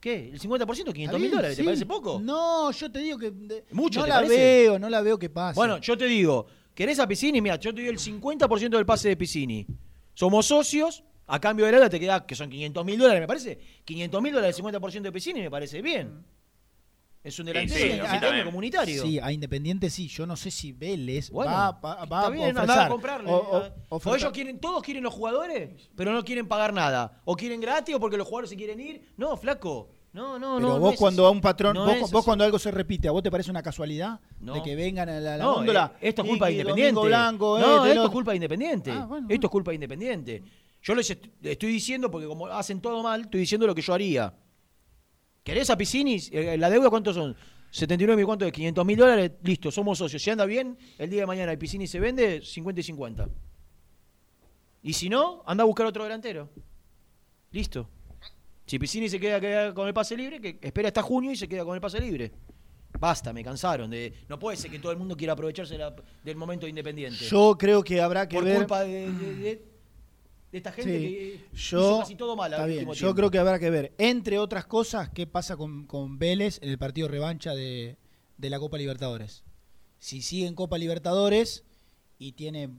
¿qué? 0.00 0.30
¿El 0.32 0.40
50%? 0.40 0.78
está 0.78 0.92
500 0.94 1.20
mil 1.20 1.30
dólares. 1.30 1.54
¿Te 1.58 1.64
parece 1.64 1.84
poco? 1.84 2.18
No, 2.18 2.70
yo 2.70 2.90
te 2.90 3.00
digo 3.00 3.18
que. 3.18 3.30
de- 3.30 3.66
¿Mucho, 3.72 3.98
No 4.00 4.04
te 4.06 4.08
la 4.08 4.14
parece? 4.16 4.36
veo, 4.36 4.78
no 4.78 4.88
la 4.88 5.02
veo 5.02 5.18
que 5.18 5.28
pase. 5.28 5.56
Bueno, 5.56 5.76
yo 5.82 5.98
te 5.98 6.06
digo, 6.06 6.46
¿querés 6.74 6.98
a 6.98 7.06
Piscini? 7.06 7.40
Mira, 7.40 7.56
yo 7.56 7.72
te 7.74 7.80
doy 7.80 7.88
el 7.90 7.98
50% 7.98 8.68
del 8.70 8.86
pase 8.86 9.08
de 9.08 9.16
Piscini. 9.16 9.66
Somos 10.14 10.46
socios, 10.46 11.02
a 11.26 11.40
cambio 11.40 11.64
de 11.66 11.72
la 11.72 11.78
deuda 11.78 11.90
te 11.90 11.98
queda, 12.00 12.26
que 12.26 12.34
son 12.34 12.50
500 12.50 12.84
mil 12.84 12.98
dólares, 12.98 13.20
me 13.20 13.26
parece. 13.26 13.58
500 13.84 14.22
mil 14.22 14.32
dólares, 14.32 14.58
el 14.58 14.64
50% 14.64 15.02
de 15.02 15.12
Piscini 15.12 15.40
me 15.40 15.50
parece 15.50 15.80
bien. 15.82 16.24
Es 17.22 17.38
un 17.38 17.46
delantero 17.46 17.80
sí, 17.80 17.90
sí, 18.38 18.44
comunitario. 18.44 19.02
Sí, 19.02 19.18
a 19.18 19.32
Independiente 19.32 19.88
sí. 19.88 20.08
Yo 20.08 20.26
no 20.26 20.36
sé 20.36 20.50
si 20.50 20.72
Vélez 20.72 21.30
Bueno, 21.30 21.50
va, 21.52 21.70
va, 21.70 21.94
va 21.94 22.02
está 22.04 22.26
a 22.26 22.30
bien, 22.30 22.54
comprarle. 22.88 23.30
O- 23.32 23.72
o- 23.88 23.96
O 24.04 24.14
ellos 24.14 24.30
quieren, 24.30 24.60
todos 24.60 24.82
quieren 24.82 25.02
los 25.02 25.14
jugadores, 25.14 25.88
pero 25.96 26.12
no 26.12 26.22
quieren 26.22 26.46
pagar 26.46 26.74
nada. 26.74 27.22
O 27.24 27.34
quieren 27.34 27.62
gratis 27.62 27.94
o 27.94 27.98
porque 28.00 28.18
los 28.18 28.26
jugadores 28.26 28.50
se 28.50 28.56
quieren 28.56 28.78
ir. 28.78 29.14
No, 29.16 29.38
flaco. 29.38 29.88
No, 30.14 30.38
no, 30.38 30.56
Pero 30.56 30.68
no. 30.68 30.78
vos 30.78 30.94
cuando 30.96 31.26
a 31.26 31.30
un 31.30 31.40
patrón, 31.40 31.74
No 31.74 31.84
vos, 31.86 32.10
vos 32.12 32.24
cuando 32.24 32.44
algo 32.44 32.56
se 32.58 32.70
repite, 32.70 33.08
¿a 33.08 33.10
vos 33.10 33.22
te 33.22 33.30
parece 33.32 33.50
una 33.50 33.62
casualidad? 33.62 34.20
No. 34.40 34.54
De 34.54 34.62
que 34.62 34.76
vengan 34.76 35.08
a 35.08 35.18
la, 35.18 35.36
la 35.36 35.44
No, 35.44 35.54
góndola. 35.56 35.92
eh, 36.00 36.08
esto 36.08 36.22
es 36.22 36.28
culpa 36.28 36.46
de 36.46 36.52
Independiente. 36.52 37.00
Blanco, 37.00 37.58
no, 37.58 37.84
esto 37.84 38.04
es 38.04 38.10
culpa 38.10 38.30
de 38.30 38.36
Independiente. 38.36 38.90
Ah, 38.92 39.06
bueno, 39.06 39.26
esto 39.28 39.46
es 39.48 39.50
culpa 39.50 39.72
de 39.72 39.74
Independiente. 39.74 40.42
Yo 40.82 40.94
les 40.94 41.10
est- 41.10 41.26
estoy 41.42 41.72
diciendo, 41.72 42.10
porque 42.10 42.26
como 42.28 42.46
hacen 42.46 42.80
todo 42.80 43.02
mal, 43.02 43.22
estoy 43.22 43.40
diciendo 43.40 43.66
lo 43.66 43.74
que 43.74 43.82
yo 43.82 43.92
haría. 43.92 44.32
¿Querés 45.42 45.68
a 45.70 45.76
Piscini? 45.76 46.16
Eh, 46.30 46.56
¿La 46.58 46.70
deuda 46.70 46.90
cuántos 46.90 47.16
son? 47.16 47.34
79 47.72 48.16
mil, 48.16 48.24
¿cuánto 48.26 48.44
es? 48.46 48.52
500 48.52 48.86
mil 48.86 48.96
dólares. 48.96 49.32
Listo, 49.42 49.72
somos 49.72 49.98
socios. 49.98 50.22
Si 50.22 50.30
anda 50.30 50.44
bien, 50.46 50.78
el 50.96 51.10
día 51.10 51.22
de 51.22 51.26
mañana 51.26 51.50
el 51.50 51.58
Piscini 51.58 51.88
se 51.88 51.98
vende 51.98 52.40
50 52.40 52.80
y 52.80 52.84
50. 52.84 53.28
Y 54.84 54.92
si 54.92 55.08
no, 55.08 55.42
anda 55.44 55.62
a 55.62 55.66
buscar 55.66 55.86
otro 55.86 56.04
delantero. 56.04 56.48
Listo. 57.50 57.88
Si 58.66 58.78
Piscini 58.78 59.08
se 59.08 59.20
queda, 59.20 59.40
queda 59.40 59.74
con 59.74 59.86
el 59.86 59.94
pase 59.94 60.16
libre, 60.16 60.40
que 60.40 60.58
espera 60.62 60.88
hasta 60.88 61.02
junio 61.02 61.30
y 61.32 61.36
se 61.36 61.48
queda 61.48 61.64
con 61.64 61.74
el 61.74 61.80
pase 61.80 62.00
libre. 62.00 62.32
Basta, 62.98 63.32
me 63.32 63.42
cansaron. 63.44 63.90
De, 63.90 64.12
no 64.28 64.38
puede 64.38 64.56
ser 64.56 64.70
que 64.70 64.78
todo 64.78 64.92
el 64.92 64.98
mundo 64.98 65.16
quiera 65.16 65.32
aprovecharse 65.34 65.76
la- 65.76 65.94
del 66.22 66.36
momento 66.36 66.64
de 66.66 66.70
independiente. 66.70 67.24
Yo 67.26 67.56
creo 67.58 67.82
que 67.82 68.00
habrá 68.00 68.26
que 68.28 68.36
Por 68.36 68.44
ver. 68.44 68.56
culpa 68.58 68.82
de, 68.84 69.10
de- 69.12 69.34
de- 69.34 69.74
de 70.52 70.58
esta 70.58 70.70
gente 70.70 70.92
Sí, 70.98 70.98
que 71.00 71.40
yo, 71.52 71.78
hizo 71.80 71.98
casi 71.98 72.14
todo 72.14 72.36
mal 72.36 72.54
al 72.54 72.60
está 72.60 72.66
bien, 72.66 72.86
yo 72.86 72.92
tiempo. 72.94 73.14
creo 73.16 73.30
que 73.32 73.38
habrá 73.38 73.58
que 73.58 73.70
ver, 73.70 73.92
entre 73.98 74.38
otras 74.38 74.64
cosas, 74.66 75.10
qué 75.10 75.26
pasa 75.26 75.56
con, 75.56 75.84
con 75.86 76.16
Vélez 76.18 76.60
en 76.62 76.68
el 76.70 76.78
partido 76.78 77.08
revancha 77.08 77.54
de, 77.56 77.98
de 78.38 78.50
la 78.50 78.60
Copa 78.60 78.78
Libertadores. 78.78 79.42
Si 79.98 80.22
sigue 80.22 80.46
en 80.46 80.54
Copa 80.54 80.78
Libertadores 80.78 81.64
y 82.18 82.32
tiene 82.32 82.70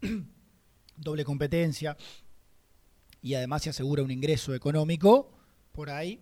doble 0.96 1.24
competencia 1.24 1.96
y 3.22 3.34
además 3.34 3.62
se 3.62 3.70
asegura 3.70 4.02
un 4.02 4.10
ingreso 4.10 4.54
económico, 4.54 5.30
por 5.70 5.88
ahí 5.90 6.20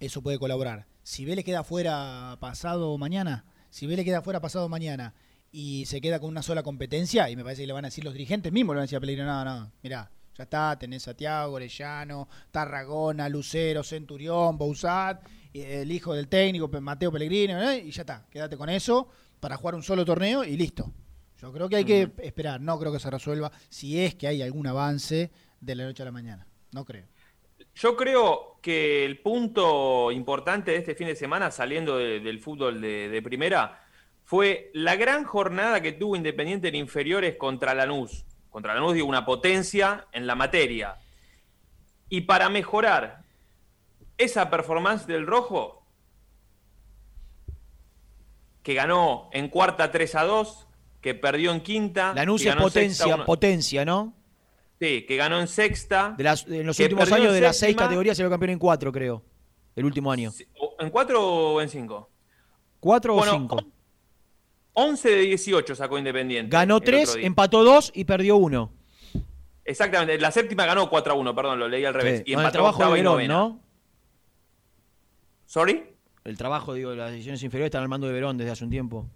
eso 0.00 0.22
puede 0.22 0.38
colaborar. 0.38 0.86
Si 1.02 1.24
Vélez 1.24 1.44
queda 1.44 1.62
fuera 1.62 2.36
pasado 2.40 2.96
mañana, 2.98 3.44
si 3.70 3.86
Vélez 3.86 4.04
queda 4.04 4.22
fuera 4.22 4.40
pasado 4.40 4.68
mañana 4.68 5.14
y 5.52 5.84
se 5.86 6.00
queda 6.00 6.18
con 6.18 6.30
una 6.30 6.42
sola 6.42 6.62
competencia, 6.62 7.30
y 7.30 7.36
me 7.36 7.42
parece 7.42 7.62
que 7.62 7.66
le 7.66 7.72
van 7.72 7.84
a 7.84 7.88
decir 7.88 8.04
los 8.04 8.14
dirigentes 8.14 8.52
mismos, 8.52 8.74
le 8.74 8.78
van 8.78 8.82
a 8.82 8.86
decir 8.86 8.96
a 8.96 9.00
Pellegrino, 9.00 9.26
no, 9.26 9.44
no, 9.44 9.72
mirá, 9.82 10.10
ya 10.34 10.44
está, 10.44 10.78
tenés 10.78 11.06
a 11.08 11.14
Tiago, 11.14 11.54
Orellano, 11.54 12.28
Tarragona, 12.50 13.28
Lucero, 13.28 13.82
Centurión, 13.82 14.56
Bouzat, 14.56 15.22
el 15.52 15.90
hijo 15.90 16.14
del 16.14 16.28
técnico, 16.28 16.68
Mateo 16.80 17.12
Pellegrino, 17.12 17.60
¿eh? 17.70 17.84
y 17.86 17.90
ya 17.90 18.02
está, 18.02 18.26
quédate 18.30 18.56
con 18.56 18.68
eso 18.68 19.08
para 19.40 19.56
jugar 19.56 19.74
un 19.74 19.82
solo 19.82 20.04
torneo 20.04 20.44
y 20.44 20.56
listo. 20.56 20.92
Yo 21.40 21.52
creo 21.52 21.68
que 21.68 21.76
hay 21.76 21.84
que 21.84 22.10
esperar, 22.18 22.60
no 22.60 22.78
creo 22.78 22.92
que 22.92 22.98
se 22.98 23.10
resuelva 23.10 23.52
si 23.68 24.00
es 24.04 24.14
que 24.14 24.26
hay 24.26 24.42
algún 24.42 24.66
avance 24.66 25.30
de 25.60 25.74
la 25.74 25.84
noche 25.84 26.02
a 26.02 26.06
la 26.06 26.12
mañana, 26.12 26.46
no 26.72 26.84
creo. 26.84 27.06
Yo 27.74 27.96
creo 27.96 28.58
que 28.60 29.04
el 29.04 29.20
punto 29.20 30.10
importante 30.10 30.72
de 30.72 30.78
este 30.78 30.94
fin 30.96 31.06
de 31.06 31.14
semana, 31.16 31.50
saliendo 31.52 31.96
de- 31.96 32.18
del 32.20 32.40
fútbol 32.40 32.80
de, 32.80 33.08
de 33.08 33.22
primera, 33.22 33.84
fue 34.24 34.70
la 34.74 34.96
gran 34.96 35.24
jornada 35.24 35.80
que 35.80 35.92
tuvo 35.92 36.16
Independiente 36.16 36.68
en 36.68 36.74
inferiores 36.74 37.36
contra 37.36 37.72
Lanús. 37.74 38.24
Contra 38.50 38.74
Lanús, 38.74 38.94
digo, 38.94 39.06
una 39.06 39.24
potencia 39.24 40.06
en 40.12 40.26
la 40.26 40.34
materia. 40.34 40.98
Y 42.08 42.22
para 42.22 42.48
mejorar 42.48 43.22
esa 44.16 44.50
performance 44.50 45.06
del 45.06 45.26
Rojo, 45.26 45.86
que 48.62 48.74
ganó 48.74 49.30
en 49.32 49.48
cuarta 49.48 49.90
3 49.90 50.14
a 50.16 50.24
2, 50.24 50.67
que 51.00 51.14
perdió 51.14 51.52
en 51.52 51.60
quinta. 51.60 52.12
Lanús 52.14 52.42
es 52.42 52.46
en 52.46 52.52
sexta 52.52 52.64
potencia, 52.64 53.24
potencia, 53.24 53.84
¿no? 53.84 54.14
Sí, 54.80 55.04
que 55.06 55.16
ganó 55.16 55.40
en 55.40 55.48
sexta. 55.48 56.14
De 56.16 56.24
las, 56.24 56.46
en 56.46 56.66
los 56.66 56.78
últimos 56.78 57.10
años 57.10 57.32
de 57.32 57.40
las 57.40 57.58
seis 57.58 57.76
categorías 57.76 58.16
salió 58.16 58.30
campeón 58.30 58.50
en 58.50 58.58
cuatro, 58.58 58.92
creo. 58.92 59.24
El 59.74 59.84
último 59.84 60.10
año. 60.10 60.32
¿En 60.78 60.90
cuatro 60.90 61.26
o 61.26 61.60
en 61.60 61.68
cinco? 61.68 62.10
¿Cuatro 62.80 63.14
Bueno, 63.14 63.32
o 63.32 63.34
cinco? 63.34 63.58
11 64.74 65.08
de 65.08 65.20
18 65.22 65.74
sacó 65.74 65.98
Independiente. 65.98 66.56
Ganó 66.56 66.80
tres, 66.80 67.16
empató 67.20 67.64
dos 67.64 67.90
y 67.94 68.04
perdió 68.04 68.36
uno. 68.36 68.72
Exactamente, 69.64 70.18
la 70.18 70.30
séptima 70.30 70.64
ganó 70.64 70.88
4 70.88 71.12
a 71.12 71.16
1, 71.16 71.34
perdón, 71.34 71.58
lo 71.58 71.68
leí 71.68 71.84
al 71.84 71.92
revés. 71.92 72.22
Sí, 72.24 72.30
Y 72.30 72.34
el 72.34 72.50
trabajo 72.50 72.82
de 72.90 73.00
y 73.00 73.02
Verón. 73.02 73.26
¿no? 73.26 73.60
¿Sorry? 75.44 75.84
El 76.24 76.38
trabajo, 76.38 76.72
digo, 76.72 76.90
de 76.90 76.96
las 76.96 77.10
divisiones 77.10 77.42
inferiores 77.42 77.68
están 77.68 77.82
al 77.82 77.88
mando 77.88 78.06
de 78.06 78.14
Verón 78.14 78.38
desde 78.38 78.52
hace 78.52 78.64
un 78.64 78.70
tiempo. 78.70 79.10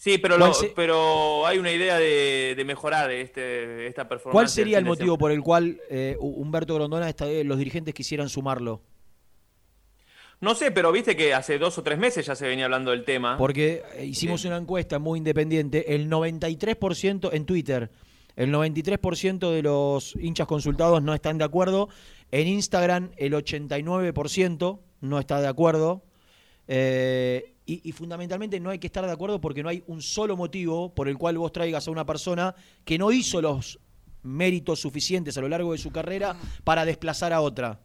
Sí, 0.00 0.16
pero, 0.16 0.38
¿Cuál 0.38 0.48
lo- 0.48 0.54
se- 0.54 0.72
pero 0.74 1.46
hay 1.46 1.58
una 1.58 1.70
idea 1.70 1.98
de, 1.98 2.54
de 2.56 2.64
mejorar 2.64 3.10
este, 3.10 3.86
esta 3.86 4.08
performance. 4.08 4.32
¿Cuál 4.32 4.48
sería 4.48 4.78
el 4.78 4.86
motivo 4.86 5.18
por 5.18 5.30
el 5.30 5.42
cual 5.42 5.78
eh, 5.90 6.16
Humberto 6.18 6.74
Grondona, 6.74 7.06
esta 7.06 7.26
vez, 7.26 7.44
los 7.44 7.58
dirigentes 7.58 7.92
quisieran 7.92 8.30
sumarlo? 8.30 8.80
No 10.40 10.54
sé, 10.54 10.70
pero 10.70 10.90
viste 10.90 11.14
que 11.16 11.34
hace 11.34 11.58
dos 11.58 11.76
o 11.76 11.82
tres 11.82 11.98
meses 11.98 12.24
ya 12.24 12.34
se 12.34 12.46
venía 12.48 12.64
hablando 12.64 12.92
del 12.92 13.04
tema. 13.04 13.36
Porque 13.36 13.82
eh, 13.96 14.06
hicimos 14.06 14.42
una 14.46 14.56
encuesta 14.56 14.98
muy 14.98 15.18
independiente, 15.18 15.94
el 15.94 16.08
93% 16.08 17.28
en 17.34 17.44
Twitter, 17.44 17.90
el 18.36 18.50
93% 18.50 19.50
de 19.52 19.62
los 19.62 20.16
hinchas 20.16 20.46
consultados 20.46 21.02
no 21.02 21.12
están 21.12 21.36
de 21.36 21.44
acuerdo, 21.44 21.90
en 22.30 22.48
Instagram 22.48 23.10
el 23.18 23.34
89% 23.34 24.78
no 25.02 25.18
está 25.18 25.42
de 25.42 25.48
acuerdo, 25.48 26.02
eh, 26.68 27.52
y, 27.74 27.88
y 27.88 27.92
fundamentalmente 27.92 28.58
no 28.58 28.70
hay 28.70 28.78
que 28.78 28.88
estar 28.88 29.04
de 29.04 29.12
acuerdo 29.12 29.40
porque 29.40 29.62
no 29.62 29.68
hay 29.68 29.84
un 29.86 30.02
solo 30.02 30.36
motivo 30.36 30.94
por 30.94 31.08
el 31.08 31.16
cual 31.16 31.38
vos 31.38 31.52
traigas 31.52 31.86
a 31.86 31.90
una 31.90 32.06
persona 32.06 32.54
que 32.84 32.98
no 32.98 33.12
hizo 33.12 33.40
los 33.40 33.78
méritos 34.22 34.80
suficientes 34.80 35.36
a 35.38 35.40
lo 35.40 35.48
largo 35.48 35.72
de 35.72 35.78
su 35.78 35.90
carrera 35.90 36.36
para 36.64 36.84
desplazar 36.84 37.32
a 37.32 37.40
otra. 37.40 37.80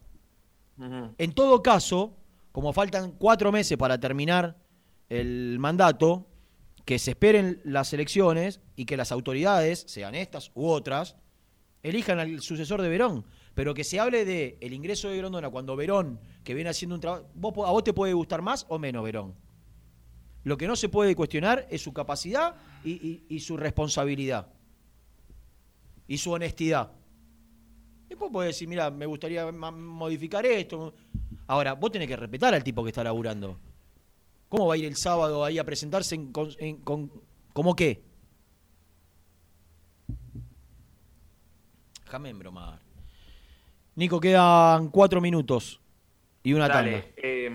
En 1.17 1.31
todo 1.33 1.63
caso, 1.63 2.17
como 2.51 2.73
faltan 2.73 3.11
cuatro 3.11 3.51
meses 3.51 3.77
para 3.77 3.99
terminar 3.99 4.57
el 5.07 5.57
mandato, 5.59 6.27
que 6.83 6.99
se 6.99 7.11
esperen 7.11 7.61
las 7.63 7.93
elecciones 7.93 8.61
y 8.75 8.85
que 8.85 8.97
las 8.97 9.11
autoridades, 9.11 9.85
sean 9.87 10.15
estas 10.15 10.51
u 10.53 10.67
otras, 10.67 11.15
elijan 11.81 12.19
al 12.19 12.41
sucesor 12.41 12.81
de 12.81 12.89
Verón. 12.89 13.25
Pero 13.53 13.73
que 13.73 13.83
se 13.83 13.99
hable 13.99 14.25
de 14.25 14.57
el 14.61 14.73
ingreso 14.73 15.09
de 15.09 15.17
Grondona 15.17 15.49
cuando 15.49 15.75
Verón, 15.75 16.19
que 16.43 16.53
viene 16.53 16.69
haciendo 16.69 16.95
un 16.95 17.01
trabajo, 17.01 17.65
a 17.65 17.71
vos 17.71 17.83
te 17.83 17.93
puede 17.93 18.13
gustar 18.13 18.41
más 18.41 18.65
o 18.69 18.77
menos 18.77 19.03
Verón. 19.03 19.33
Lo 20.45 20.57
que 20.57 20.67
no 20.67 20.75
se 20.75 20.87
puede 20.89 21.15
cuestionar 21.15 21.67
es 21.69 21.81
su 21.81 21.91
capacidad 21.91 22.55
y, 22.83 22.91
y- 22.91 23.25
y 23.29 23.39
su 23.41 23.57
responsabilidad. 23.57 24.47
Y 26.07 26.17
su 26.19 26.31
honestidad. 26.31 26.91
Después 28.07 28.31
podés 28.31 28.49
decir, 28.49 28.67
mira, 28.67 28.89
me 28.91 29.07
gustaría 29.07 29.51
modificar 29.51 30.45
esto. 30.45 30.93
Ahora, 31.47 31.73
vos 31.73 31.91
tenés 31.91 32.07
que 32.07 32.15
respetar 32.15 32.53
al 32.53 32.63
tipo 32.63 32.83
que 32.83 32.89
está 32.89 33.03
laburando. 33.03 33.57
¿Cómo 34.47 34.67
va 34.67 34.75
a 34.75 34.77
ir 34.77 34.85
el 34.85 34.95
sábado 34.95 35.43
ahí 35.43 35.57
a 35.57 35.63
presentarse 35.63 36.13
en, 36.15 36.31
con, 36.31 36.49
en- 36.59 36.77
con- 36.77 37.11
¿Cómo 37.51 37.75
qué? 37.75 38.03
Déjame 42.05 42.29
embromar. 42.29 42.79
Nico, 43.95 44.19
quedan 44.19 44.89
cuatro 44.89 45.19
minutos 45.21 45.79
y 46.43 46.53
una 46.53 46.67
Dale. 46.67 46.91
tanda. 46.91 47.07
eh, 47.17 47.49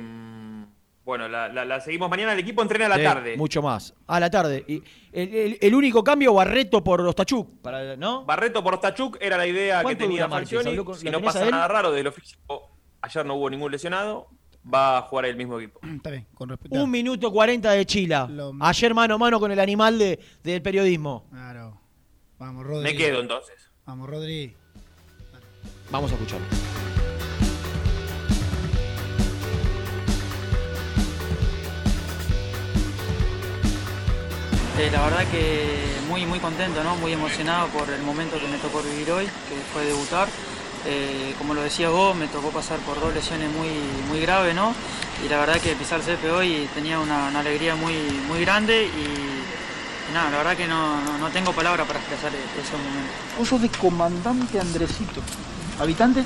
bueno, 1.10 1.28
la, 1.28 1.48
la- 1.48 1.64
la 1.64 1.80
seguimos 1.80 2.08
mañana. 2.08 2.32
El 2.32 2.38
equipo 2.38 2.62
entrena 2.62 2.86
a 2.86 2.88
la 2.90 2.96
Sí, 2.96 3.02
tarde. 3.02 3.36
Mucho 3.36 3.60
más. 3.62 3.92
A 4.06 4.20
la 4.20 4.30
tarde. 4.30 4.64
Y 4.68 4.82
el, 5.12 5.34
el- 5.34 5.58
el 5.60 5.74
único 5.74 6.04
cambio, 6.04 6.32
Barreto 6.34 6.82
por 6.84 7.00
Ostachuk. 7.00 7.60
Para, 7.62 7.96
¿no? 7.96 8.24
Barreto 8.24 8.62
por 8.62 8.78
Tachuk 8.80 9.16
era 9.20 9.36
la 9.36 9.46
idea 9.46 9.78
que 9.78 9.82
¿Cuánto 9.82 10.04
tenía 10.04 10.28
con- 10.28 10.96
Si 10.96 11.10
no 11.10 11.20
pasa 11.20 11.50
nada 11.50 11.66
raro 11.68 11.90
de 11.92 12.02
lo 12.04 12.12
físico, 12.12 12.70
ayer 13.02 13.26
no 13.26 13.34
hubo 13.34 13.50
ningún 13.50 13.72
lesionado, 13.72 14.28
va 14.72 14.98
a 14.98 15.02
jugar 15.02 15.24
el 15.26 15.36
mismo 15.36 15.58
equipo. 15.58 15.80
Está 15.96 16.10
bien, 16.10 16.26
con 16.34 16.48
respeto. 16.48 16.82
Un 16.82 16.90
minuto 16.90 17.32
cuarenta 17.32 17.72
de 17.72 17.84
Chila. 17.84 18.28
Ayer 18.60 18.94
mano 18.94 19.14
a 19.14 19.18
mano 19.18 19.40
con 19.40 19.50
el 19.50 19.58
animal 19.58 19.98
de, 19.98 20.20
del 20.44 20.62
periodismo. 20.62 21.26
Claro. 21.30 21.80
Vamos, 22.38 22.64
Rodri. 22.64 22.84
Me 22.92 22.96
quedo 22.96 23.20
entonces. 23.20 23.70
Vamos, 23.84 24.08
Rodri. 24.08 24.54
Vamos 25.90 26.10
a 26.12 26.14
escucharlo. 26.14 26.46
Eh, 34.80 34.88
la 34.90 35.02
verdad 35.02 35.26
que 35.30 35.76
muy 36.08 36.24
muy 36.24 36.38
contento, 36.38 36.82
¿no? 36.82 36.96
muy 36.96 37.12
emocionado 37.12 37.68
por 37.68 37.90
el 37.90 38.00
momento 38.02 38.40
que 38.40 38.48
me 38.48 38.56
tocó 38.56 38.80
vivir 38.82 39.10
hoy, 39.10 39.26
que 39.26 39.54
fue 39.74 39.84
debutar. 39.84 40.26
Eh, 40.86 41.34
como 41.36 41.52
lo 41.52 41.60
decías 41.60 41.90
vos, 41.90 42.16
me 42.16 42.26
tocó 42.28 42.48
pasar 42.48 42.78
por 42.78 42.98
dos 42.98 43.12
lesiones 43.12 43.50
muy, 43.52 43.68
muy 44.08 44.20
graves, 44.22 44.54
¿no? 44.54 44.72
Y 45.22 45.28
la 45.28 45.38
verdad 45.40 45.60
que 45.60 45.74
pisar 45.74 46.00
césped 46.00 46.32
hoy 46.32 46.66
tenía 46.74 46.98
una, 46.98 47.28
alegría 47.38 47.74
muy, 47.74 47.92
muy 48.26 48.40
grande 48.40 48.86
y, 48.86 50.14
nada, 50.14 50.30
la 50.30 50.38
verdad 50.38 50.56
que 50.56 50.66
no, 50.66 50.96
no- 51.18 51.28
tengo 51.28 51.52
palabras 51.52 51.86
para 51.86 51.98
expresar 51.98 52.32
e- 52.34 52.60
esos 52.60 52.80
momentos. 52.80 53.12
Vos 53.38 53.48
sos 53.48 53.60
de 53.60 53.68
comandante 53.68 54.58
Andresito. 54.58 55.20
¿Habitante? 55.78 56.24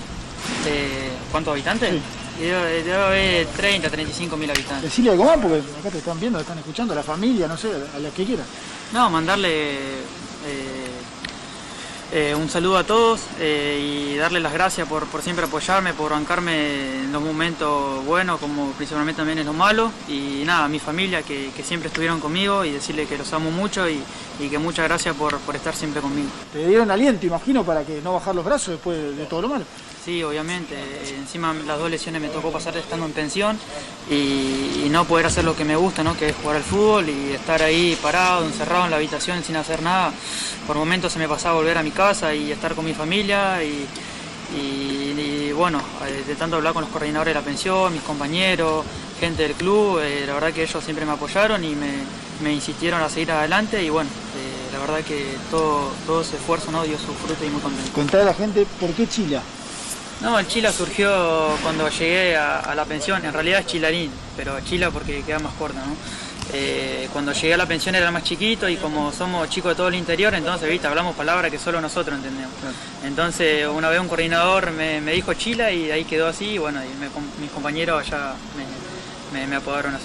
Eh, 0.67 1.11
¿Cuántos 1.31 1.53
habitantes? 1.53 1.95
Y 2.39 2.43
Debe, 2.43 2.83
debe 2.83 2.97
haber 2.97 3.47
30, 3.47 3.91
35 3.91 4.37
mil 4.37 4.51
habitantes. 4.51 4.83
Decirle 4.83 5.13
algo 5.13 5.25
más 5.25 5.37
porque 5.39 5.63
acá 5.79 5.91
te 5.91 5.99
están 5.99 6.19
viendo, 6.19 6.39
te 6.39 6.43
están 6.43 6.59
escuchando, 6.59 6.95
la 6.95 7.03
familia, 7.03 7.47
no 7.47 7.57
sé, 7.57 7.71
a 7.95 7.99
la 7.99 8.11
que 8.11 8.25
quieras. 8.25 8.47
No, 8.93 9.09
mandarle 9.09 9.75
eh, 10.47 10.85
eh, 12.17 12.33
un 12.33 12.49
saludo 12.49 12.79
a 12.79 12.85
todos 12.85 13.23
eh, 13.41 14.13
y 14.13 14.17
darle 14.17 14.39
las 14.39 14.53
gracias 14.53 14.87
por, 14.87 15.07
por 15.07 15.21
siempre 15.21 15.47
apoyarme, 15.47 15.95
por 15.95 16.13
bancarme 16.13 17.01
en 17.01 17.13
los 17.13 17.21
momentos 17.21 18.05
buenos, 18.05 18.39
como 18.39 18.71
principalmente 18.73 19.19
también 19.19 19.39
en 19.39 19.47
los 19.47 19.55
malos. 19.55 19.91
Y 20.09 20.43
nada, 20.45 20.67
a 20.67 20.69
mi 20.69 20.79
familia 20.79 21.23
que, 21.23 21.51
que 21.57 21.65
siempre 21.65 21.89
estuvieron 21.89 22.21
conmigo 22.21 22.65
y 22.65 22.71
decirle 22.71 23.07
que 23.07 23.19
los 23.19 23.33
amo 23.33 23.51
mucho 23.51 23.89
y, 23.89 24.01
y 24.41 24.49
que 24.49 24.59
muchas 24.59 24.87
gracias 24.89 25.15
por, 25.17 25.39
por 25.39 25.55
estar 25.57 25.75
siempre 25.75 26.01
conmigo. 26.01 26.29
Te 26.53 26.67
dieron 26.67 26.91
aliento, 26.91 27.27
imagino, 27.27 27.65
para 27.65 27.85
que 27.85 28.01
no 28.03 28.15
bajar 28.15 28.35
los 28.35 28.45
brazos 28.45 28.69
después 28.75 28.97
de, 28.99 29.13
de 29.15 29.27
todo 29.27 29.43
lo 29.43 29.49
malo. 29.49 29.65
Sí, 30.05 30.23
obviamente. 30.23 30.75
Encima 31.17 31.55
las 31.67 31.79
dos 31.79 31.91
lesiones 31.91 32.21
me 32.21 32.29
tocó 32.29 32.53
pasar 32.53 32.77
estando 32.77 33.07
en 33.07 33.13
pensión 33.13 33.59
y, 34.11 34.83
y 34.85 34.89
no 34.91 35.05
poder 35.07 35.27
hacer 35.27 35.45
lo 35.45 35.57
que 35.57 35.65
me 35.65 35.77
gusta, 35.77 36.03
¿no? 36.05 36.15
que 36.17 36.29
es 36.29 36.37
jugar 36.37 36.57
al 36.57 36.63
fútbol 36.63 37.09
y 37.09 37.33
estar 37.33 37.63
ahí 37.63 37.97
parado, 38.03 38.45
encerrado 38.45 38.85
en 38.85 38.91
la 38.91 38.97
habitación 38.97 39.43
sin 39.43 39.57
hacer 39.57 39.81
nada. 39.83 40.13
Por 40.67 40.77
momentos 40.77 41.13
se 41.13 41.19
me 41.19 41.27
pasaba 41.29 41.55
volver 41.57 41.79
a 41.79 41.83
mi 41.83 41.91
casa 41.91 42.35
y 42.35 42.53
estar 42.53 42.75
con 42.75 42.85
mi 42.85 42.93
familia 42.93 43.63
y, 43.65 43.87
y- 44.57 45.05
y, 45.17 45.53
bueno, 45.53 45.81
eh, 46.07 46.25
de 46.27 46.35
tanto 46.35 46.57
hablar 46.57 46.73
con 46.75 46.83
los 46.83 46.91
coordinadores 46.91 47.33
de 47.33 47.41
la 47.41 47.45
pensión, 47.45 47.93
mis 47.93 48.03
compañeros, 48.03 48.85
gente 49.21 49.45
del 49.45 49.53
club, 49.55 50.01
eh, 50.03 50.25
la 50.27 50.35
verdad 50.35 50.53
que 50.53 50.65
ellos 50.65 50.83
siempre 50.85 51.07
me 51.07 51.13
apoyaron 51.13 51.63
y 51.65 51.75
me, 51.75 51.93
me 52.43 52.53
insistieron 52.53 53.01
a 53.01 53.09
seguir 53.09 53.31
adelante 53.33 53.83
y 53.83 53.89
bueno, 53.91 54.11
la 54.75 54.81
verdad 54.81 55.05
que 55.07 55.37
todo, 55.51 55.91
todo 56.07 56.23
ese 56.23 56.37
esfuerzo 56.37 56.71
¿no? 56.73 56.83
dio 56.83 56.99
su 56.99 57.13
fruto 57.15 57.45
y 57.45 57.49
muy 57.49 57.61
contento. 57.61 57.93
Contar 57.93 58.21
a 58.23 58.25
la 58.25 58.35
gente 58.35 58.67
por 58.81 58.91
qué 58.93 59.07
Chila. 59.09 59.41
No, 60.21 60.39
el 60.39 60.47
Chila 60.49 60.73
surgió 60.73 61.11
cuando 61.63 61.89
llegué 61.89 62.37
a, 62.37 62.59
a 62.61 62.75
la 62.75 62.85
pensión, 62.85 63.25
en 63.25 63.33
realidad 63.33 63.61
es 63.61 63.67
Chilarín, 63.67 64.11
pero 64.37 64.59
Chila 64.61 64.91
porque 64.91 65.23
queda 65.23 65.39
más 65.39 65.53
corta, 65.55 65.79
¿no? 65.85 65.95
Eh, 66.53 67.09
cuando 67.13 67.33
llegué 67.33 67.55
a 67.55 67.57
la 67.57 67.67
pensión 67.67 67.95
era 67.95 68.11
más 68.11 68.23
chiquito 68.23 68.69
y 68.69 68.77
como 68.77 69.11
somos 69.13 69.49
chicos 69.49 69.71
de 69.73 69.77
todo 69.77 69.89
el 69.89 69.95
interior, 69.95 70.35
entonces, 70.35 70.69
viste, 70.69 70.87
hablamos 70.87 71.17
palabras 71.17 71.51
que 71.51 71.59
solo 71.59 71.81
nosotros 71.81 72.17
entendemos. 72.17 72.53
Entonces, 73.05 73.67
una 73.67 73.89
vez 73.89 73.99
un 74.01 74.09
coordinador 74.09 74.71
me, 74.71 75.01
me 75.01 75.13
dijo 75.13 75.33
Chila 75.35 75.73
y 75.73 75.91
ahí 75.91 76.05
quedó 76.05 76.29
así, 76.29 76.51
y 76.51 76.59
bueno, 76.59 76.81
y 76.85 76.89
me- 77.01 77.09
mis 77.41 77.51
compañeros 77.51 78.07
ya 78.09 78.35
me, 79.33 79.39
me, 79.41 79.47
me 79.47 79.57
apodaron 79.57 79.95
así. 79.95 80.05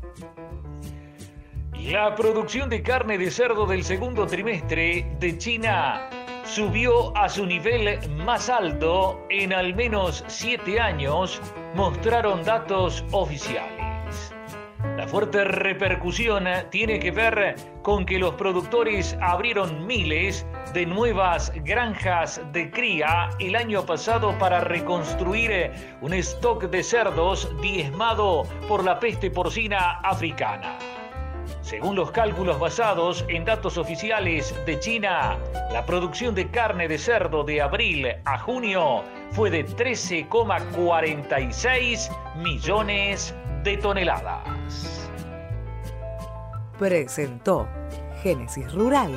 La 1.85 2.15
producción 2.15 2.69
de 2.69 2.83
carne 2.83 3.17
de 3.17 3.31
cerdo 3.31 3.65
del 3.65 3.83
segundo 3.83 4.27
trimestre 4.27 5.05
de 5.19 5.37
China 5.37 6.09
subió 6.45 7.15
a 7.17 7.27
su 7.27 7.45
nivel 7.45 8.07
más 8.09 8.49
alto 8.49 9.25
en 9.29 9.51
al 9.51 9.73
menos 9.73 10.23
siete 10.27 10.79
años, 10.79 11.41
mostraron 11.73 12.43
datos 12.43 13.03
oficiales. 13.11 14.33
La 14.95 15.07
fuerte 15.07 15.43
repercusión 15.43 16.45
tiene 16.69 16.99
que 16.99 17.11
ver 17.11 17.55
con 17.81 18.05
que 18.05 18.19
los 18.19 18.35
productores 18.35 19.17
abrieron 19.19 19.85
miles 19.87 20.45
de 20.73 20.85
nuevas 20.85 21.51
granjas 21.63 22.41
de 22.53 22.69
cría 22.69 23.29
el 23.39 23.55
año 23.55 23.85
pasado 23.85 24.37
para 24.37 24.61
reconstruir 24.61 25.71
un 26.01 26.13
stock 26.13 26.65
de 26.65 26.83
cerdos 26.83 27.49
diezmado 27.61 28.43
por 28.67 28.83
la 28.83 28.99
peste 28.99 29.31
porcina 29.31 29.99
africana. 30.01 30.77
Según 31.61 31.95
los 31.95 32.11
cálculos 32.11 32.59
basados 32.59 33.23
en 33.29 33.45
datos 33.45 33.77
oficiales 33.77 34.53
de 34.65 34.77
China, 34.79 35.37
la 35.71 35.85
producción 35.85 36.35
de 36.35 36.49
carne 36.49 36.87
de 36.87 36.97
cerdo 36.97 37.43
de 37.43 37.61
abril 37.61 38.07
a 38.25 38.39
junio 38.39 39.03
fue 39.31 39.51
de 39.51 39.65
13,46 39.65 42.09
millones 42.37 43.35
de 43.63 43.77
toneladas. 43.77 45.09
Presentó 46.79 47.67
Génesis 48.23 48.73
Rural, 48.73 49.11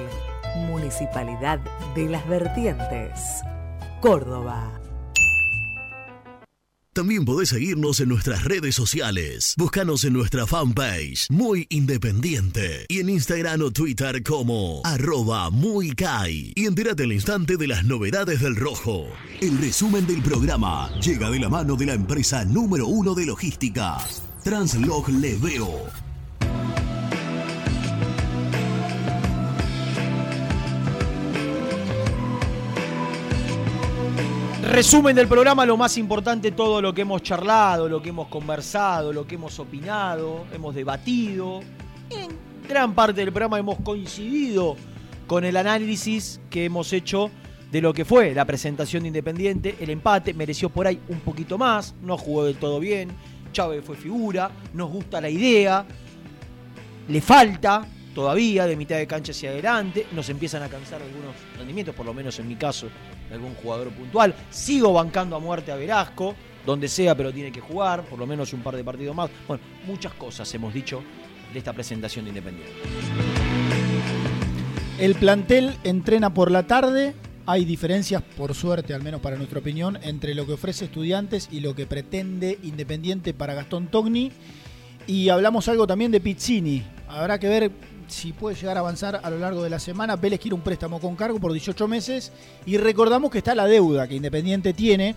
Municipalidad 0.69 1.59
de 1.95 2.11
las 2.11 2.29
Vertientes, 2.29 3.43
Córdoba. 4.01 4.84
También 6.95 7.25
podés 7.25 7.49
seguirnos 7.49 7.99
en 7.99 8.09
nuestras 8.09 8.45
redes 8.45 8.77
sociales. 8.77 9.55
Búscanos 9.59 10.05
en 10.05 10.13
nuestra 10.13 10.47
fanpage, 10.47 11.27
Muy 11.29 11.67
Independiente, 11.69 12.87
y 12.89 13.01
en 13.01 13.09
Instagram 13.09 13.63
o 13.63 13.73
Twitter 13.73 14.23
como 14.23 14.81
arroba 14.85 15.51
muy 15.51 15.91
Kai. 15.91 16.53
Y 16.55 16.67
entérate 16.67 17.03
al 17.03 17.13
instante 17.13 17.57
de 17.57 17.67
las 17.67 17.85
novedades 17.85 18.41
del 18.41 18.55
rojo. 18.55 19.09
El 19.41 19.59
resumen 19.59 20.07
del 20.07 20.23
programa 20.23 20.89
llega 21.01 21.33
de 21.33 21.41
la 21.41 21.49
mano 21.49 21.75
de 21.75 21.87
la 21.87 21.95
empresa 21.95 22.45
número 22.45 22.87
uno 22.87 23.13
de 23.17 23.27
logística, 23.27 23.99
Translog 24.45 25.09
Leveo. 25.09 26.04
Resumen 34.65 35.15
del 35.15 35.29
programa, 35.29 35.67
lo 35.67 35.77
más 35.77 35.99
importante, 35.99 36.51
todo 36.51 36.81
lo 36.81 36.95
que 36.95 37.03
hemos 37.03 37.23
charlado, 37.23 37.87
lo 37.87 38.01
que 38.01 38.09
hemos 38.09 38.29
conversado, 38.29 39.13
lo 39.13 39.27
que 39.27 39.35
hemos 39.35 39.59
opinado, 39.59 40.47
hemos 40.55 40.75
debatido. 40.75 41.61
En 42.09 42.31
gran 42.67 42.95
parte 42.95 43.21
del 43.21 43.31
programa 43.31 43.59
hemos 43.59 43.79
coincidido 43.81 44.75
con 45.27 45.45
el 45.45 45.59
análisis 45.59 46.41
que 46.49 46.65
hemos 46.65 46.95
hecho 46.95 47.31
de 47.71 47.83
lo 47.83 47.93
que 47.93 48.07
fue 48.07 48.33
la 48.33 48.47
presentación 48.47 49.03
de 49.03 49.09
Independiente. 49.09 49.77
El 49.81 49.91
empate 49.91 50.33
mereció 50.33 50.71
por 50.71 50.87
ahí 50.87 50.99
un 51.09 51.21
poquito 51.21 51.59
más, 51.59 51.95
no 52.01 52.17
jugó 52.17 52.45
del 52.45 52.57
todo 52.57 52.81
bien. 52.81 53.11
Chávez 53.53 53.85
fue 53.85 53.97
figura, 53.97 54.51
nos 54.73 54.91
gusta 54.91 55.21
la 55.21 55.29
idea, 55.29 55.85
le 57.07 57.21
falta 57.21 57.87
todavía 58.15 58.67
de 58.67 58.77
mitad 58.77 58.97
de 58.97 59.07
cancha 59.07 59.33
hacia 59.33 59.51
adelante, 59.51 60.07
nos 60.13 60.29
empiezan 60.31 60.63
a 60.63 60.69
cansar 60.69 61.03
algunos 61.03 61.35
rendimientos, 61.59 61.95
por 61.95 62.07
lo 62.07 62.15
menos 62.15 62.39
en 62.39 62.49
mi 62.49 62.57
caso, 62.57 62.89
de 63.29 63.35
algún 63.35 63.55
jugador 63.55 63.91
puntual. 63.91 64.35
Sigo 64.51 64.93
bancando 64.93 65.37
a 65.37 65.39
muerte 65.39 65.73
a 65.73 65.77
Velasco, 65.77 66.35
donde 66.65 66.89
sea, 66.89 67.15
pero 67.15 67.33
tiene 67.33 67.53
que 67.53 67.61
jugar, 67.61 68.05
por 68.05 68.19
lo 68.19 68.27
menos 68.27 68.53
un 68.53 68.63
par 68.63 68.77
de 68.77 68.85
partidos 68.85 69.15
más. 69.15 69.31
Bueno, 69.47 69.63
muchas 69.87 70.15
cosas 70.15 70.53
hemos 70.55 70.73
dicho 70.73 71.03
de 71.53 71.59
esta 71.59 71.73
presentación 71.73 72.25
de 72.25 72.31
Independiente. 72.31 72.73
El 74.99 75.15
plantel 75.15 75.75
entrena 75.85 76.33
por 76.33 76.51
la 76.51 76.67
tarde. 76.67 77.15
Hay 77.47 77.67
diferencias, 77.67 78.23
por 78.23 78.55
suerte, 78.55 78.95
al 78.95 79.03
menos 79.03 79.21
para 79.21 79.37
nuestra 79.37 79.59
opinión, 79.59 79.99
entre 80.03 80.35
lo 80.35 80.47
que 80.47 80.55
ofrece 80.55 80.87
estudiantes 80.87 81.49
y 81.53 81.61
lo 81.61 81.75
que 81.75 81.87
pretende 81.87 82.59
Independiente 82.63 83.35
para 83.35 83.53
Gastón 83.55 83.89
Togni. 83.89 84.33
Y 85.07 85.29
hablamos 85.29 85.69
algo 85.69 85.87
también 85.87 86.11
de 86.11 86.21
Pizzini. 86.21 86.83
Habrá 87.09 87.39
que 87.39 87.49
ver 87.49 87.71
si 88.09 88.33
puede 88.33 88.57
llegar 88.57 88.77
a 88.77 88.81
avanzar 88.81 89.21
a 89.23 89.31
lo 89.31 89.39
largo 89.39 89.63
de 89.63 89.71
la 89.71 89.79
semana. 89.79 90.17
Vélez 90.17 90.41
quiere 90.41 90.55
un 90.55 90.61
préstamo 90.61 91.01
con 91.01 91.17
cargo 91.17 91.39
por 91.41 91.53
18 91.53 91.89
meses. 91.89 92.33
Y 92.67 92.77
recordamos 92.77 93.31
que 93.31 93.39
está 93.39 93.55
la 93.55 93.67
deuda 93.67 94.09
que 94.09 94.15
Independiente 94.15 94.73
tiene 94.73 95.15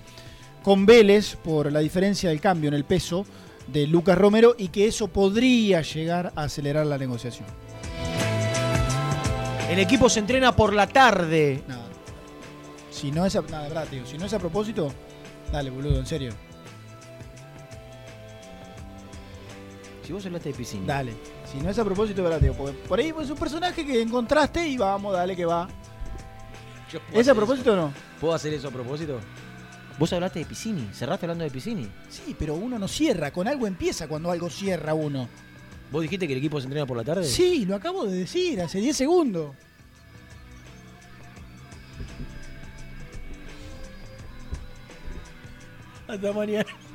con 0.63 0.85
Vélez 0.85 1.35
por 1.35 1.71
la 1.71 1.79
diferencia 1.79 2.29
del 2.29 2.41
cambio 2.41 2.67
en 2.67 2.73
el 2.73 2.83
peso 2.83 3.25
de 3.67 3.87
Lucas 3.87 4.17
Romero 4.17 4.55
y 4.57 4.69
que 4.69 4.87
eso 4.87 5.07
podría 5.07 5.81
llegar 5.81 6.31
a 6.35 6.43
acelerar 6.43 6.85
la 6.85 6.97
negociación. 6.97 7.47
El 9.69 9.79
equipo 9.79 10.09
se 10.09 10.19
entrena 10.19 10.55
por 10.55 10.73
la 10.73 10.87
tarde. 10.87 11.61
Si 12.89 13.11
no 13.11 13.25
es 13.25 13.35
a, 13.35 13.41
nada, 13.41 13.67
verdad, 13.67 13.87
tío, 13.89 14.05
si 14.05 14.17
no 14.17 14.25
es 14.25 14.33
a 14.33 14.39
propósito, 14.39 14.91
dale, 15.51 15.69
boludo, 15.69 15.99
en 15.99 16.05
serio. 16.05 16.31
Si 20.03 20.13
vos 20.13 20.25
hablaste 20.25 20.49
de 20.49 20.55
piscina. 20.55 20.85
Dale. 20.87 21.36
Si 21.51 21.59
no 21.59 21.69
es 21.69 21.79
a 21.79 21.85
propósito, 21.85 22.23
verdad, 22.23 22.39
tío. 22.39 22.53
Porque 22.53 22.73
por 22.87 22.99
ahí 22.99 23.13
es 23.21 23.29
un 23.29 23.37
personaje 23.37 23.85
que 23.85 24.01
encontraste 24.01 24.67
y 24.67 24.77
vamos, 24.77 25.13
dale 25.13 25.35
que 25.35 25.45
va. 25.45 25.67
¿Es 27.13 27.27
a 27.27 27.35
propósito 27.35 27.71
eso. 27.71 27.81
o 27.81 27.85
no? 27.87 27.93
¿Puedo 28.19 28.33
hacer 28.33 28.53
eso 28.53 28.67
a 28.67 28.71
propósito? 28.71 29.19
Vos 29.97 30.13
hablaste 30.13 30.39
de 30.39 30.45
Piscini, 30.45 30.89
cerraste 30.93 31.25
hablando 31.25 31.43
de 31.43 31.49
Piscini. 31.49 31.87
Sí, 32.09 32.35
pero 32.37 32.55
uno 32.55 32.77
no 32.77 32.87
cierra, 32.87 33.31
con 33.31 33.47
algo 33.47 33.65
empieza 33.65 34.07
cuando 34.07 34.29
algo 34.29 34.49
cierra 34.49 34.93
uno. 34.93 35.27
¿Vos 35.91 36.01
dijiste 36.01 36.27
que 36.27 36.33
el 36.33 36.39
equipo 36.39 36.59
se 36.59 36.65
entrena 36.65 36.85
por 36.85 36.97
la 36.97 37.03
tarde? 37.03 37.23
Sí, 37.23 37.65
lo 37.65 37.75
acabo 37.75 38.05
de 38.05 38.17
decir 38.17 38.61
hace 38.61 38.79
10 38.79 38.95
segundos. 38.95 39.55
Hasta 46.07 46.31
mañana. 46.31 46.86